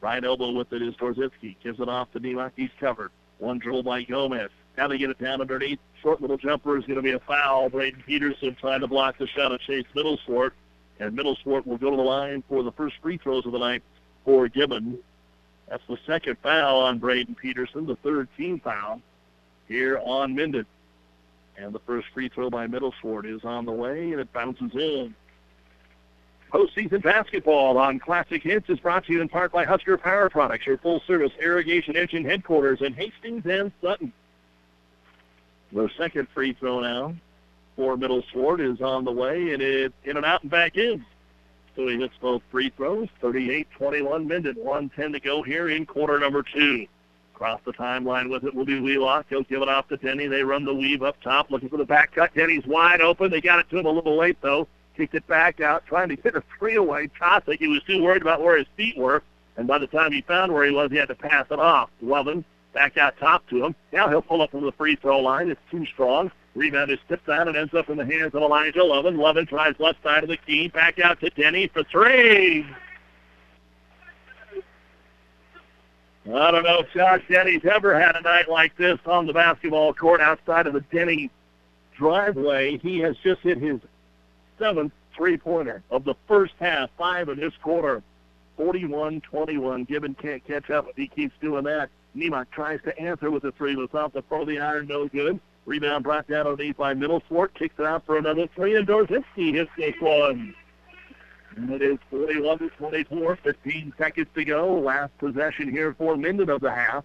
Right 0.00 0.24
elbow 0.24 0.50
with 0.52 0.72
it 0.72 0.82
is 0.82 0.94
Dorzinski. 0.94 1.56
Gives 1.62 1.80
it 1.80 1.88
off 1.88 2.10
to 2.12 2.20
Nemec. 2.20 2.52
He's 2.56 2.70
covered. 2.78 3.10
One 3.38 3.58
dribble 3.58 3.82
by 3.82 4.02
Gomez. 4.02 4.50
Now 4.76 4.88
they 4.88 4.98
get 4.98 5.10
it 5.10 5.18
down 5.18 5.40
underneath. 5.40 5.78
Short 6.02 6.20
little 6.20 6.38
jumper 6.38 6.78
is 6.78 6.84
going 6.84 6.96
to 6.96 7.02
be 7.02 7.12
a 7.12 7.20
foul. 7.20 7.68
Braden 7.68 8.02
Peterson 8.06 8.56
trying 8.58 8.80
to 8.80 8.86
block 8.86 9.18
the 9.18 9.26
shot 9.26 9.52
of 9.52 9.60
Chase 9.60 9.84
Middleswart. 9.94 10.52
And 10.98 11.16
Middleswart 11.16 11.66
will 11.66 11.78
go 11.78 11.90
to 11.90 11.96
the 11.96 12.02
line 12.02 12.42
for 12.48 12.62
the 12.62 12.72
first 12.72 12.96
free 13.02 13.18
throws 13.18 13.46
of 13.46 13.52
the 13.52 13.58
night 13.58 13.82
for 14.24 14.48
Gibbon. 14.48 14.98
That's 15.68 15.82
the 15.88 15.98
second 16.06 16.36
foul 16.42 16.80
on 16.80 16.98
Braden 16.98 17.36
Peterson, 17.36 17.86
the 17.86 17.96
third 17.96 18.28
team 18.36 18.60
foul 18.60 19.00
here 19.68 20.00
on 20.04 20.34
Minden. 20.34 20.66
And 21.56 21.72
the 21.72 21.78
first 21.80 22.08
free 22.12 22.28
throw 22.28 22.50
by 22.50 22.66
Middleswart 22.66 23.24
is 23.24 23.44
on 23.44 23.66
the 23.66 23.72
way, 23.72 24.12
and 24.12 24.20
it 24.20 24.32
bounces 24.32 24.72
in. 24.74 25.14
Postseason 26.50 27.02
basketball 27.02 27.78
on 27.78 28.00
Classic 28.00 28.42
Hits 28.42 28.68
is 28.68 28.78
brought 28.80 29.06
to 29.06 29.12
you 29.12 29.20
in 29.20 29.28
part 29.28 29.52
by 29.52 29.64
Husker 29.64 29.96
Power 29.96 30.28
Products, 30.28 30.66
your 30.66 30.78
full-service 30.78 31.32
irrigation 31.40 31.96
engine 31.96 32.24
headquarters 32.24 32.80
in 32.82 32.92
Hastings 32.92 33.46
and 33.46 33.70
Sutton. 33.80 34.12
The 35.72 35.88
second 35.96 36.26
free 36.34 36.52
throw 36.54 36.80
now 36.80 37.14
for 37.76 37.96
Middleswart 37.96 38.60
is 38.60 38.80
on 38.80 39.04
the 39.04 39.12
way, 39.12 39.52
and 39.52 39.62
it's 39.62 39.94
in 40.04 40.16
and 40.16 40.26
out 40.26 40.42
and 40.42 40.50
back 40.50 40.76
in. 40.76 41.04
So 41.76 41.86
he 41.86 41.96
hits 41.98 42.14
both 42.20 42.42
free 42.50 42.70
throws. 42.76 43.08
38-21 43.22 44.26
Minden. 44.26 44.56
110 44.56 45.12
to 45.12 45.20
go 45.20 45.42
here 45.42 45.68
in 45.68 45.86
quarter 45.86 46.18
number 46.18 46.42
two. 46.42 46.86
Across 47.34 47.60
the 47.64 47.72
timeline 47.72 48.28
with 48.28 48.44
it 48.44 48.54
will 48.54 48.64
be 48.64 48.80
Wheelock. 48.80 49.26
He'll 49.30 49.44
give 49.44 49.62
it 49.62 49.68
off 49.68 49.86
to 49.88 49.96
Denny. 49.96 50.26
They 50.26 50.42
run 50.42 50.64
the 50.64 50.74
weave 50.74 51.02
up 51.02 51.22
top, 51.22 51.50
looking 51.50 51.68
for 51.68 51.76
the 51.76 51.84
back 51.84 52.12
cut. 52.12 52.34
Denny's 52.34 52.66
wide 52.66 53.00
open. 53.00 53.30
They 53.30 53.40
got 53.40 53.60
it 53.60 53.70
to 53.70 53.78
him 53.78 53.86
a 53.86 53.90
little 53.90 54.18
late, 54.18 54.36
though. 54.42 54.66
Kicked 55.00 55.14
it 55.14 55.26
back 55.26 55.62
out, 55.62 55.86
trying 55.86 56.10
to 56.10 56.16
hit 56.16 56.36
a 56.36 56.42
three 56.58 56.74
away. 56.74 57.08
Kosick, 57.18 57.58
he 57.58 57.68
was 57.68 57.82
too 57.84 58.02
worried 58.02 58.20
about 58.20 58.42
where 58.42 58.58
his 58.58 58.66
feet 58.76 58.98
were. 58.98 59.22
And 59.56 59.66
by 59.66 59.78
the 59.78 59.86
time 59.86 60.12
he 60.12 60.20
found 60.20 60.52
where 60.52 60.66
he 60.66 60.72
was, 60.72 60.90
he 60.90 60.98
had 60.98 61.08
to 61.08 61.14
pass 61.14 61.46
it 61.50 61.58
off. 61.58 61.88
Lovin 62.02 62.44
back 62.74 62.98
out 62.98 63.14
top 63.18 63.48
to 63.48 63.64
him. 63.64 63.74
Now 63.94 64.10
he'll 64.10 64.20
pull 64.20 64.42
up 64.42 64.50
from 64.50 64.62
the 64.62 64.72
free 64.72 64.96
throw 64.96 65.20
line. 65.20 65.50
It's 65.50 65.60
too 65.70 65.86
strong. 65.86 66.30
Rebound 66.54 66.90
is 66.90 66.98
tipped 67.08 67.30
out 67.30 67.48
and 67.48 67.56
ends 67.56 67.72
up 67.72 67.88
in 67.88 67.96
the 67.96 68.04
hands 68.04 68.34
of 68.34 68.42
Elijah 68.42 68.84
Lovin. 68.84 69.16
Lovin 69.16 69.46
tries 69.46 69.74
left 69.78 70.02
side 70.02 70.22
of 70.22 70.28
the 70.28 70.36
key. 70.36 70.68
Back 70.68 70.98
out 70.98 71.18
to 71.20 71.30
Denny 71.30 71.68
for 71.68 71.82
three. 71.84 72.66
I 76.26 76.50
don't 76.50 76.62
know 76.62 76.80
if 76.80 76.92
Josh 76.92 77.22
Denny's 77.30 77.64
ever 77.64 77.98
had 77.98 78.16
a 78.16 78.20
night 78.20 78.50
like 78.50 78.76
this 78.76 78.98
on 79.06 79.26
the 79.26 79.32
basketball 79.32 79.94
court 79.94 80.20
outside 80.20 80.66
of 80.66 80.74
the 80.74 80.84
Denny 80.92 81.30
driveway. 81.96 82.76
He 82.76 82.98
has 82.98 83.16
just 83.24 83.40
hit 83.40 83.56
his 83.56 83.80
seventh 84.60 84.92
three-pointer 85.16 85.82
of 85.90 86.04
the 86.04 86.14
first 86.28 86.54
half, 86.60 86.90
five 86.96 87.28
in 87.28 87.40
this 87.40 87.54
quarter. 87.62 88.02
41-21. 88.58 89.88
Gibbon 89.88 90.14
can't 90.14 90.44
catch 90.46 90.70
up 90.70 90.86
if 90.88 90.96
he 90.96 91.08
keeps 91.08 91.34
doing 91.40 91.64
that. 91.64 91.88
Nemec 92.16 92.50
tries 92.50 92.80
to 92.82 92.96
answer 92.98 93.30
with 93.30 93.44
a 93.44 93.52
three, 93.52 93.74
but 93.74 93.96
off 93.98 94.12
the 94.12 94.22
pro 94.22 94.44
the 94.44 94.58
iron, 94.58 94.86
no 94.86 95.08
good. 95.08 95.40
Rebound 95.66 96.04
brought 96.04 96.26
down 96.28 96.46
underneath 96.46 96.76
by 96.76 96.94
Middleswart. 96.94 97.54
Kicks 97.54 97.74
it 97.78 97.86
out 97.86 98.04
for 98.04 98.18
another 98.18 98.48
three, 98.54 98.76
and 98.76 98.86
Dorzinski 98.86 99.54
hits 99.54 99.70
this 99.76 99.94
one. 100.00 100.54
And 101.56 101.70
it 101.70 101.82
is 101.82 101.98
41 102.10 102.58
to 102.58 102.68
24, 102.70 103.36
15 103.36 103.92
seconds 103.96 104.26
to 104.34 104.44
go. 104.44 104.78
Last 104.78 105.16
possession 105.18 105.70
here 105.70 105.94
for 105.96 106.16
Minden 106.16 106.50
of 106.50 106.60
the 106.60 106.70
half. 106.70 107.04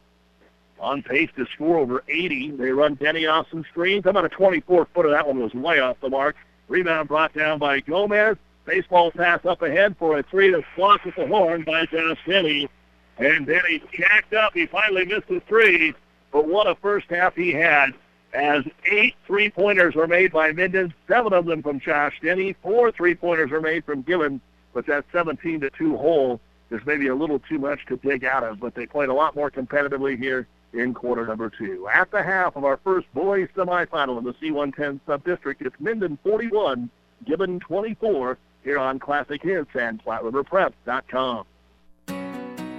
On 0.80 1.02
pace 1.02 1.30
to 1.38 1.46
score 1.54 1.78
over 1.78 2.04
80. 2.10 2.52
They 2.52 2.72
run 2.72 2.96
Denny 2.96 3.26
off 3.26 3.48
some 3.50 3.64
screens. 3.70 4.04
How 4.04 4.10
about 4.12 4.26
a 4.26 4.30
24-footer? 4.30 5.10
That 5.10 5.28
one 5.28 5.40
was 5.40 5.54
way 5.54 5.80
off 5.80 5.98
the 6.02 6.10
mark. 6.10 6.36
Rebound 6.68 7.08
brought 7.08 7.34
down 7.34 7.60
by 7.60 7.80
Gomez. 7.80 8.38
Baseball 8.66 9.12
pass 9.12 9.46
up 9.46 9.62
ahead 9.62 9.96
for 9.98 10.18
a 10.18 10.24
three 10.24 10.52
to 10.52 10.64
blocked 10.76 11.06
with 11.06 11.16
the 11.16 11.28
horn 11.28 11.64
by 11.64 11.86
Josh 11.86 12.18
Denny. 12.28 12.68
And 13.18 13.46
Denny 13.46 13.82
jacked 13.94 14.34
up. 14.34 14.54
He 14.54 14.66
finally 14.66 15.06
missed 15.06 15.28
the 15.28 15.42
three. 15.48 15.94
But 16.32 16.48
what 16.48 16.68
a 16.68 16.76
first 16.76 17.10
half 17.10 17.36
he 17.36 17.52
had 17.52 17.92
as 18.34 18.64
eight 18.92 19.16
three-pointers 19.26 19.96
were 19.96 20.08
made 20.08 20.34
by 20.34 20.52
Minden, 20.52 20.94
seven 21.08 21.32
of 21.32 21.46
them 21.46 21.62
from 21.62 21.80
Josh 21.80 22.20
Denny. 22.22 22.54
Four 22.62 22.92
three-pointers 22.92 23.52
were 23.52 23.62
made 23.62 23.86
from 23.86 24.02
Gibbon, 24.02 24.42
but 24.74 24.86
that 24.88 25.06
17 25.14 25.62
to 25.62 25.70
2 25.70 25.96
hole 25.96 26.42
is 26.72 26.82
maybe 26.86 27.08
a 27.08 27.16
little 27.16 27.40
too 27.40 27.60
much 27.60 27.86
to 27.86 27.96
dig 27.98 28.26
out 28.26 28.44
of, 28.44 28.60
but 28.60 28.76
they 28.76 28.86
played 28.86 29.10
a 29.10 29.14
lot 29.14 29.36
more 29.36 29.50
competitively 29.50 30.18
here 30.18 30.48
in 30.76 30.94
quarter 30.94 31.26
number 31.26 31.50
two. 31.50 31.88
At 31.94 32.12
the 32.12 32.22
half 32.22 32.56
of 32.56 32.64
our 32.64 32.78
first 32.78 33.08
boys 33.14 33.50
semifinal 33.56 34.18
in 34.18 34.24
the 34.24 34.34
C110 34.34 35.00
sub-district, 35.06 35.62
it's 35.62 35.76
Minden 35.80 36.18
41, 36.24 36.90
Gibbon 37.26 37.60
24 37.60 38.38
here 38.64 38.80
on 38.80 39.00
Classic 39.00 39.42
Hits 39.42 39.70
and 39.76 40.04
PlatteRiverPreps.com. 40.04 41.46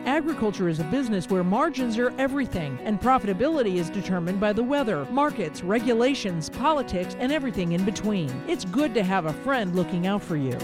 Agriculture 0.06 0.68
is 0.68 0.78
a 0.78 0.84
business 0.84 1.28
where 1.28 1.42
margins 1.42 1.98
are 1.98 2.12
everything, 2.16 2.78
and 2.84 3.00
profitability 3.00 3.74
is 3.74 3.90
determined 3.90 4.38
by 4.38 4.52
the 4.52 4.62
weather, 4.62 5.04
markets, 5.06 5.64
regulations, 5.64 6.48
politics, 6.48 7.16
and 7.18 7.32
everything 7.32 7.72
in 7.72 7.84
between. 7.84 8.30
It's 8.46 8.64
good 8.64 8.94
to 8.94 9.02
have 9.02 9.26
a 9.26 9.32
friend 9.32 9.74
looking 9.74 10.06
out 10.06 10.22
for 10.22 10.36
you. 10.36 10.56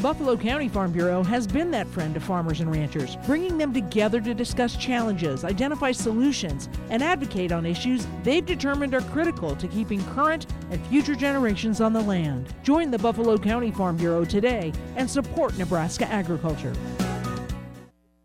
Buffalo 0.00 0.34
County 0.34 0.66
Farm 0.66 0.92
Bureau 0.92 1.22
has 1.22 1.46
been 1.46 1.70
that 1.72 1.86
friend 1.86 2.14
to 2.14 2.20
farmers 2.20 2.60
and 2.60 2.72
ranchers, 2.72 3.16
bringing 3.26 3.58
them 3.58 3.74
together 3.74 4.18
to 4.18 4.32
discuss 4.32 4.74
challenges, 4.74 5.44
identify 5.44 5.92
solutions, 5.92 6.70
and 6.88 7.02
advocate 7.02 7.52
on 7.52 7.66
issues 7.66 8.06
they've 8.22 8.46
determined 8.46 8.94
are 8.94 9.02
critical 9.02 9.54
to 9.54 9.68
keeping 9.68 10.02
current 10.14 10.46
and 10.70 10.84
future 10.86 11.14
generations 11.14 11.82
on 11.82 11.92
the 11.92 12.00
land. 12.00 12.54
Join 12.62 12.90
the 12.90 12.98
Buffalo 12.98 13.36
County 13.36 13.70
Farm 13.70 13.98
Bureau 13.98 14.24
today 14.24 14.72
and 14.96 15.10
support 15.10 15.58
Nebraska 15.58 16.06
agriculture. 16.06 16.72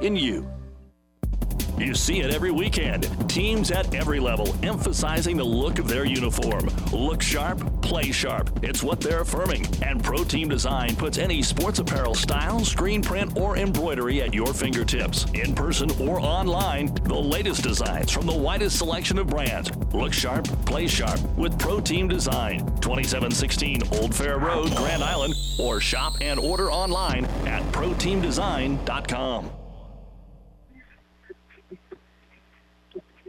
in 0.00 0.16
you. 0.16 0.48
You 1.78 1.94
see 1.94 2.20
it 2.20 2.30
every 2.30 2.52
weekend. 2.52 3.08
Teams 3.28 3.72
at 3.72 3.92
every 3.94 4.20
level 4.20 4.54
emphasizing 4.62 5.36
the 5.36 5.44
look 5.44 5.80
of 5.80 5.88
their 5.88 6.04
uniform. 6.04 6.68
Look 6.92 7.20
sharp, 7.20 7.82
play 7.82 8.12
sharp. 8.12 8.60
It's 8.62 8.82
what 8.82 9.00
they're 9.00 9.22
affirming. 9.22 9.66
And 9.82 10.02
Pro 10.02 10.22
Team 10.22 10.48
Design 10.48 10.94
puts 10.94 11.18
any 11.18 11.42
sports 11.42 11.80
apparel 11.80 12.14
style, 12.14 12.60
screen 12.64 13.02
print, 13.02 13.36
or 13.36 13.56
embroidery 13.56 14.22
at 14.22 14.32
your 14.32 14.54
fingertips. 14.54 15.26
In 15.34 15.54
person 15.54 15.90
or 16.00 16.20
online, 16.20 16.94
the 17.04 17.14
latest 17.14 17.64
designs 17.64 18.12
from 18.12 18.26
the 18.26 18.36
widest 18.36 18.78
selection 18.78 19.18
of 19.18 19.26
brands. 19.26 19.72
Look 19.92 20.12
sharp, 20.12 20.46
play 20.66 20.86
sharp 20.86 21.20
with 21.36 21.58
Pro 21.58 21.80
Team 21.80 22.06
Design. 22.06 22.60
2716 22.80 23.82
Old 24.00 24.14
Fair 24.14 24.38
Road, 24.38 24.74
Grand 24.76 25.02
Island, 25.02 25.34
or 25.58 25.80
shop 25.80 26.14
and 26.20 26.38
order 26.38 26.70
online 26.70 27.24
at 27.46 27.62
proteamdesign.com. 27.72 29.50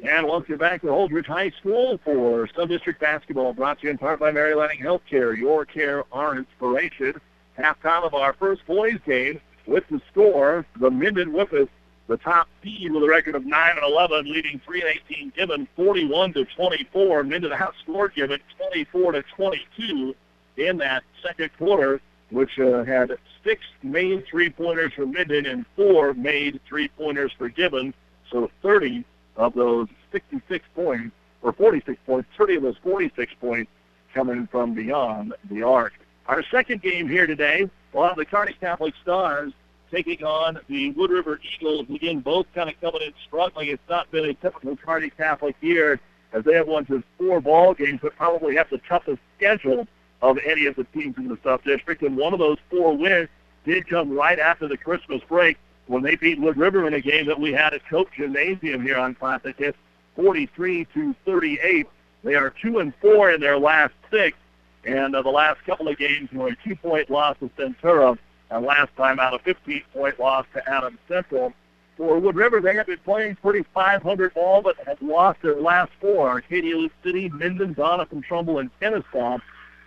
And 0.08 0.28
welcome 0.28 0.58
back 0.58 0.82
to 0.82 0.88
Holdrege 0.88 1.26
High 1.26 1.50
School 1.60 2.00
for 2.04 2.48
Sub-District 2.56 3.02
Basketball, 3.02 3.54
brought 3.54 3.80
to 3.80 3.88
you 3.88 3.90
in 3.90 3.98
part 3.98 4.20
by 4.20 4.32
Mary 4.32 4.54
Lanning 4.54 4.80
Healthcare. 4.80 5.36
Your 5.36 5.66
care, 5.66 6.04
our 6.12 6.38
inspiration. 6.38 7.16
Halftime 7.58 8.04
of 8.06 8.14
our 8.14 8.34
first 8.34 8.64
boys 8.68 9.00
game 9.04 9.42
with 9.66 9.84
the 9.90 10.00
score, 10.12 10.64
the 10.80 10.92
Minden 10.92 11.32
Whippets, 11.32 11.70
the 12.08 12.18
top 12.18 12.48
seed 12.62 12.92
with 12.92 13.02
a 13.02 13.08
record 13.08 13.34
of 13.34 13.48
9 13.48 13.72
and 13.72 13.84
11, 13.84 14.32
leading 14.32 14.62
3 14.64 14.82
and 14.82 15.00
18 15.10 15.34
Gibbon 15.36 15.68
41 15.76 16.34
to 16.34 16.46
24. 16.56 17.24
Minden 17.24 17.52
outscored 17.52 18.14
Gibbon 18.14 18.40
24 18.58 19.14
to 19.14 19.24
22 19.36 20.16
in 20.58 20.78
that 20.78 21.04
second 21.24 21.50
quarter, 21.58 22.00
which 22.30 22.60
uh, 22.60 22.84
had 22.84 23.18
six 23.44 23.64
main 23.82 24.24
three-pointers 24.30 24.94
for 24.94 25.08
Minden 25.08 25.48
and 25.48 25.66
four 25.76 26.14
made 26.14 26.60
three-pointers 26.70 27.32
for 27.40 27.50
Gibbon. 27.50 27.92
So 28.32 28.52
30 28.62 29.04
of 29.36 29.54
those 29.54 29.88
66 30.12 30.66
points, 30.76 31.16
or 31.42 31.54
46 31.54 32.00
points, 32.06 32.30
30 32.38 32.56
of 32.56 32.64
those 32.64 32.78
46 32.84 33.34
points 33.40 33.72
coming 34.14 34.48
from 34.48 34.74
beyond 34.74 35.34
the 35.50 35.64
arc. 35.64 35.94
Our 36.28 36.44
second 36.50 36.82
game 36.82 37.08
here 37.08 37.28
today, 37.28 37.70
we'll 37.94 38.08
have 38.08 38.16
the 38.16 38.26
Kearney 38.26 38.54
Catholic 38.60 38.94
Stars 39.02 39.54
taking 39.92 40.24
on 40.24 40.60
the 40.68 40.92
Wood 40.92 41.12
River 41.12 41.40
Eagles. 41.56 41.88
Again, 41.90 42.20
both 42.20 42.48
kind 42.56 42.70
of 42.70 42.80
coming 42.82 43.02
in 43.04 43.14
struggling. 43.28 43.70
It's 43.70 43.82
not 43.90 44.10
been 44.12 44.26
a 44.26 44.34
typical 44.34 44.76
Kearney 44.76 45.12
Catholic 45.12 45.56
year 45.62 46.00
as 46.34 46.44
they 46.44 46.54
have 46.54 46.68
won 46.68 46.86
just 46.86 47.04
four 47.18 47.40
ball 47.40 47.74
games, 47.74 48.00
but 48.02 48.16
probably 48.16 48.56
have 48.56 48.70
the 48.70 48.80
toughest 48.90 49.20
schedule 49.38 49.88
of 50.22 50.38
any 50.46 50.66
of 50.66 50.76
the 50.76 50.84
teams 50.86 51.16
in 51.18 51.28
the 51.28 51.38
Sub 51.44 51.64
District. 51.64 52.02
And 52.02 52.18
one 52.18 52.34
of 52.34 52.40
those 52.40 52.58
four 52.70 52.98
wins 52.98 53.30
did 53.66 53.88
come 53.88 54.12
right 54.12 54.40
after 54.40 54.68
the 54.68 54.78
Christmas 54.78 55.22
break 55.28 55.58
when 55.88 56.02
they 56.04 56.16
beat 56.16 56.40
Wood 56.40 56.58
River 56.58 56.88
in 56.88 56.94
a 56.94 57.02
game 57.02 57.28
that 57.28 57.40
we 57.40 57.52
had 57.52 57.74
at 57.74 57.88
Cope 57.90 58.10
Gymnasium 58.18 58.82
here 58.82 58.98
on 58.98 59.16
Classic 59.16 59.56
Hits, 59.58 59.78
43 60.16 60.86
to 60.94 61.16
38. 61.26 61.88
They 62.24 62.36
are 62.36 62.54
two 62.62 62.80
and 62.80 62.94
four 63.02 63.32
in 63.32 63.42
their 63.42 63.60
last 63.60 63.94
six, 64.10 64.38
and 64.84 65.16
uh, 65.16 65.22
the 65.22 65.30
last 65.30 65.64
couple 65.66 65.88
of 65.88 65.98
games 65.98 66.30
were 66.32 66.50
a 66.50 66.56
two-point 66.66 67.10
loss 67.10 67.38
to 67.40 67.50
Centura, 67.58 68.18
and 68.50 68.66
last 68.66 68.96
time 68.98 69.20
out 69.20 69.34
a 69.34 69.40
15-point 69.40 70.20
loss 70.20 70.46
to 70.54 70.70
Adams 70.70 71.00
Central. 71.08 71.54
For 71.98 72.20
Wood 72.20 72.36
River, 72.36 72.60
they 72.60 72.76
have 72.76 72.88
been 72.88 73.00
playing 73.00 73.38
pretty 73.38 73.66
500 73.74 74.34
ball, 74.34 74.62
but 74.62 74.76
have 74.86 75.02
lost 75.02 75.42
their 75.42 75.56
last 75.56 75.92
four. 76.02 76.28
Arcadia 76.30 76.76
Loup 76.76 76.92
City, 77.04 77.30
Minden, 77.30 77.74
Doniphan, 77.74 78.24
Trumbull, 78.24 78.60
and 78.60 78.70
Kenesaw. 78.82 79.40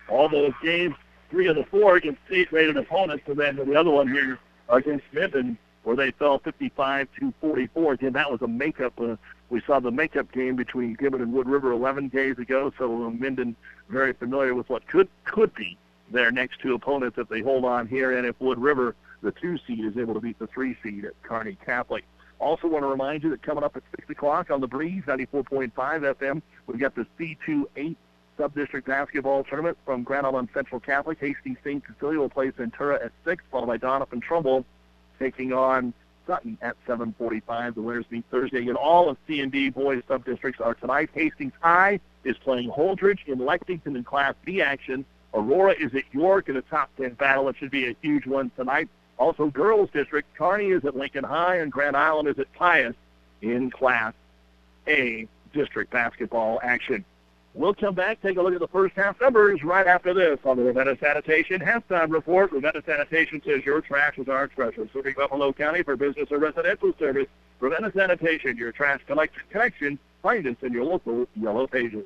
All 0.09 0.27
those 0.27 0.53
games, 0.63 0.95
three 1.29 1.47
of 1.47 1.55
the 1.55 1.65
four 1.65 1.97
against 1.97 2.19
state-rated 2.25 2.77
opponents, 2.77 3.25
and 3.27 3.37
then 3.37 3.57
the 3.57 3.75
other 3.75 3.91
one 3.91 4.07
here 4.07 4.39
against 4.69 5.05
Minden, 5.13 5.57
where 5.83 5.95
they 5.95 6.11
fell 6.11 6.39
55 6.39 7.07
to 7.19 7.33
44. 7.41 7.93
Again, 7.93 8.13
that 8.13 8.31
was 8.31 8.41
a 8.41 8.47
makeup. 8.47 8.93
Uh, 8.99 9.15
we 9.49 9.61
saw 9.65 9.79
the 9.79 9.91
makeup 9.91 10.31
game 10.31 10.55
between 10.55 10.93
Gibbon 10.93 11.21
and 11.21 11.33
Wood 11.33 11.47
River 11.47 11.71
11 11.71 12.09
days 12.09 12.37
ago, 12.37 12.71
so 12.77 13.05
uh, 13.05 13.09
Minden 13.09 13.55
very 13.89 14.13
familiar 14.13 14.53
with 14.53 14.69
what 14.69 14.87
could 14.87 15.07
could 15.25 15.53
be 15.55 15.77
their 16.11 16.31
next 16.31 16.59
two 16.59 16.73
opponents 16.73 17.17
if 17.17 17.29
they 17.29 17.41
hold 17.41 17.65
on 17.65 17.87
here, 17.87 18.17
and 18.17 18.25
if 18.25 18.39
Wood 18.39 18.59
River, 18.59 18.95
the 19.21 19.31
two 19.31 19.57
seed, 19.65 19.85
is 19.85 19.97
able 19.97 20.13
to 20.13 20.19
beat 20.19 20.39
the 20.39 20.47
three 20.47 20.75
seed 20.83 21.05
at 21.05 21.21
Kearney 21.23 21.57
Catholic. 21.65 22.03
Also 22.39 22.67
want 22.67 22.83
to 22.83 22.87
remind 22.87 23.23
you 23.23 23.29
that 23.31 23.41
coming 23.41 23.63
up 23.63 23.75
at 23.75 23.83
6 23.97 24.09
o'clock 24.09 24.49
on 24.49 24.61
the 24.61 24.67
Breeze, 24.67 25.03
94.5 25.05 25.71
FM, 25.73 26.41
we've 26.67 26.79
got 26.79 26.95
the 26.95 27.05
C2-8 27.19 27.95
Sub-District 28.37 28.87
Basketball 28.87 29.43
Tournament 29.43 29.77
from 29.85 30.03
Grand 30.03 30.25
Island 30.25 30.47
Central 30.53 30.79
Catholic. 30.79 31.19
Hastings 31.19 31.57
St. 31.63 31.83
Cecilia 31.85 32.19
will 32.19 32.29
play 32.29 32.49
Centura 32.51 33.03
at 33.03 33.11
6, 33.25 33.43
followed 33.51 33.67
by 33.67 33.77
Doniphan 33.77 34.21
Trumbull 34.21 34.65
taking 35.19 35.53
on 35.53 35.93
Sutton 36.25 36.57
at 36.61 36.75
7:45. 36.87 37.75
The 37.75 37.81
winners 37.81 38.05
meet 38.09 38.23
Thursday. 38.31 38.67
And 38.67 38.77
all 38.77 39.09
of 39.09 39.17
C 39.27 39.41
and 39.41 39.51
D 39.51 39.69
boys 39.69 40.03
sub-districts 40.07 40.61
are 40.61 40.75
tonight. 40.75 41.09
Hastings 41.13 41.53
High 41.59 41.99
is 42.23 42.37
playing 42.37 42.69
Holdrege 42.69 43.27
in 43.27 43.39
Lexington 43.39 43.95
in 43.95 44.03
Class 44.03 44.35
B 44.45 44.61
action. 44.61 45.05
Aurora 45.33 45.73
is 45.79 45.93
at 45.93 46.03
York 46.11 46.49
in 46.49 46.57
a 46.57 46.61
top 46.61 46.89
10 46.97 47.13
battle. 47.13 47.49
It 47.49 47.55
should 47.57 47.71
be 47.71 47.87
a 47.87 47.95
huge 48.01 48.25
one 48.25 48.51
tonight. 48.55 48.89
Also, 49.17 49.47
girls 49.47 49.89
district, 49.91 50.33
Kearney 50.35 50.69
is 50.69 50.85
at 50.85 50.95
Lincoln 50.95 51.23
High 51.23 51.57
and 51.57 51.71
Grand 51.71 51.97
Island 51.97 52.27
is 52.27 52.39
at 52.39 52.51
Pius 52.53 52.95
in 53.41 53.69
Class 53.69 54.13
A 54.87 55.27
district 55.53 55.91
basketball 55.91 56.59
action. 56.63 57.03
We'll 57.55 57.73
come 57.73 57.95
back, 57.95 58.21
take 58.21 58.37
a 58.37 58.41
look 58.41 58.53
at 58.53 58.59
the 58.59 58.67
first 58.67 58.95
half 58.95 59.19
numbers 59.19 59.63
right 59.63 59.87
after 59.87 60.13
this 60.13 60.39
on 60.45 60.57
the 60.57 60.63
Ravenna 60.63 60.95
Sanitation 60.99 61.59
halftime 61.59 62.11
report. 62.11 62.51
Ravenna 62.51 62.81
Sanitation 62.85 63.41
says 63.43 63.65
your 63.65 63.81
trash 63.81 64.17
is 64.19 64.29
our 64.29 64.47
treasure. 64.47 64.87
Serving 64.93 65.15
Buffalo 65.17 65.51
County 65.51 65.81
for 65.81 65.95
business 65.95 66.27
or 66.31 66.37
residential 66.37 66.93
service. 66.99 67.27
Ravenna 67.59 67.91
Sanitation, 67.91 68.55
your 68.55 68.71
trash 68.71 69.01
collection 69.07 69.41
connection. 69.49 69.99
Find 70.21 70.45
us 70.45 70.57
in 70.61 70.73
your 70.73 70.85
local 70.85 71.27
yellow 71.35 71.65
pages. 71.65 72.05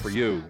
for 0.00 0.10
you. 0.10 0.44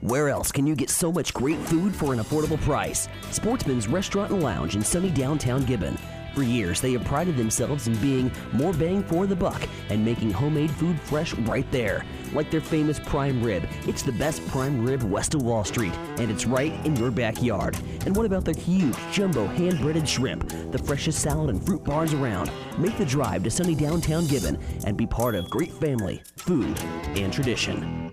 Where 0.00 0.28
else 0.30 0.50
can 0.50 0.66
you 0.66 0.74
get 0.74 0.88
so 0.88 1.12
much 1.12 1.34
great 1.34 1.58
food 1.58 1.94
for 1.94 2.12
an 2.12 2.20
affordable 2.20 2.60
price? 2.62 3.08
Sportsman's 3.30 3.86
Restaurant 3.86 4.32
and 4.32 4.42
Lounge 4.42 4.74
in 4.74 4.82
sunny 4.82 5.10
downtown 5.10 5.64
Gibbon. 5.64 5.96
For 6.34 6.42
years, 6.42 6.80
they 6.80 6.92
have 6.92 7.04
prided 7.04 7.36
themselves 7.36 7.88
in 7.88 7.96
being 7.96 8.30
more 8.52 8.72
bang 8.72 9.02
for 9.02 9.26
the 9.26 9.34
buck 9.34 9.66
and 9.88 10.04
making 10.04 10.30
homemade 10.30 10.70
food 10.70 11.00
fresh 11.00 11.34
right 11.34 11.68
there. 11.72 12.04
Like 12.32 12.50
their 12.50 12.60
famous 12.60 13.00
prime 13.00 13.42
rib. 13.42 13.66
It's 13.86 14.02
the 14.02 14.12
best 14.12 14.46
prime 14.48 14.84
rib 14.84 15.02
west 15.02 15.34
of 15.34 15.42
Wall 15.42 15.64
Street, 15.64 15.92
and 16.18 16.30
it's 16.30 16.46
right 16.46 16.72
in 16.86 16.94
your 16.94 17.10
backyard. 17.10 17.76
And 18.06 18.16
what 18.16 18.26
about 18.26 18.44
their 18.44 18.54
huge 18.54 18.96
jumbo 19.10 19.46
hand 19.46 19.80
breaded 19.80 20.08
shrimp? 20.08 20.48
The 20.70 20.78
freshest 20.78 21.20
salad 21.20 21.50
and 21.50 21.64
fruit 21.64 21.82
bars 21.82 22.14
around. 22.14 22.50
Make 22.78 22.96
the 22.96 23.04
drive 23.04 23.42
to 23.42 23.50
sunny 23.50 23.74
downtown 23.74 24.26
Gibbon 24.26 24.58
and 24.86 24.96
be 24.96 25.06
part 25.06 25.34
of 25.34 25.50
great 25.50 25.72
family, 25.72 26.22
food, 26.36 26.78
and 27.16 27.32
tradition. 27.32 28.12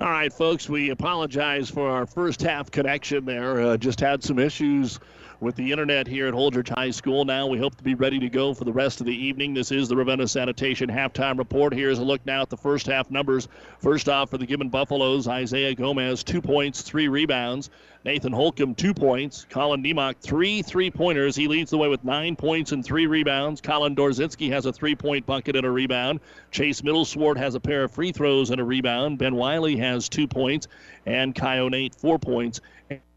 All 0.00 0.10
right, 0.10 0.32
folks, 0.32 0.68
we 0.68 0.90
apologize 0.90 1.68
for 1.68 1.90
our 1.90 2.06
first 2.06 2.40
half 2.40 2.70
connection 2.70 3.24
there. 3.24 3.60
Uh, 3.60 3.76
just 3.76 3.98
had 3.98 4.22
some 4.22 4.38
issues 4.38 5.00
with 5.40 5.54
the 5.54 5.70
internet 5.70 6.06
here 6.06 6.26
at 6.26 6.34
Holdrege 6.34 6.68
High 6.68 6.90
School. 6.90 7.24
Now 7.24 7.46
we 7.46 7.58
hope 7.58 7.76
to 7.76 7.84
be 7.84 7.94
ready 7.94 8.18
to 8.18 8.28
go 8.28 8.54
for 8.54 8.64
the 8.64 8.72
rest 8.72 9.00
of 9.00 9.06
the 9.06 9.14
evening. 9.14 9.54
This 9.54 9.70
is 9.70 9.88
the 9.88 9.96
Ravenna 9.96 10.26
Sanitation 10.26 10.88
halftime 10.88 11.38
report. 11.38 11.72
Here's 11.72 12.00
a 12.00 12.04
look 12.04 12.24
now 12.26 12.42
at 12.42 12.50
the 12.50 12.56
first 12.56 12.86
half 12.86 13.10
numbers. 13.10 13.46
First 13.78 14.08
off, 14.08 14.30
for 14.30 14.38
the 14.38 14.46
Gibbon 14.46 14.68
Buffaloes, 14.68 15.28
Isaiah 15.28 15.74
Gomez, 15.74 16.24
two 16.24 16.42
points, 16.42 16.82
three 16.82 17.06
rebounds. 17.06 17.70
Nathan 18.04 18.32
Holcomb, 18.32 18.74
two 18.74 18.94
points. 18.94 19.46
Colin 19.48 19.82
Nemec, 19.82 20.16
three 20.20 20.62
three 20.62 20.90
pointers. 20.90 21.36
He 21.36 21.46
leads 21.46 21.70
the 21.70 21.78
way 21.78 21.88
with 21.88 22.02
nine 22.04 22.34
points 22.34 22.72
and 22.72 22.84
three 22.84 23.06
rebounds. 23.06 23.60
Colin 23.60 23.94
Dorzinski 23.94 24.50
has 24.50 24.66
a 24.66 24.72
three 24.72 24.96
point 24.96 25.24
bucket 25.26 25.56
and 25.56 25.66
a 25.66 25.70
rebound. 25.70 26.20
Chase 26.50 26.80
Middleswart 26.80 27.36
has 27.36 27.54
a 27.54 27.60
pair 27.60 27.84
of 27.84 27.92
free 27.92 28.10
throws 28.10 28.50
and 28.50 28.60
a 28.60 28.64
rebound. 28.64 29.18
Ben 29.18 29.36
Wiley 29.36 29.76
has 29.76 30.08
two 30.08 30.26
points. 30.26 30.66
And 31.06 31.34
Kai 31.34 31.58
Onate, 31.58 31.94
four 31.94 32.18
points 32.18 32.60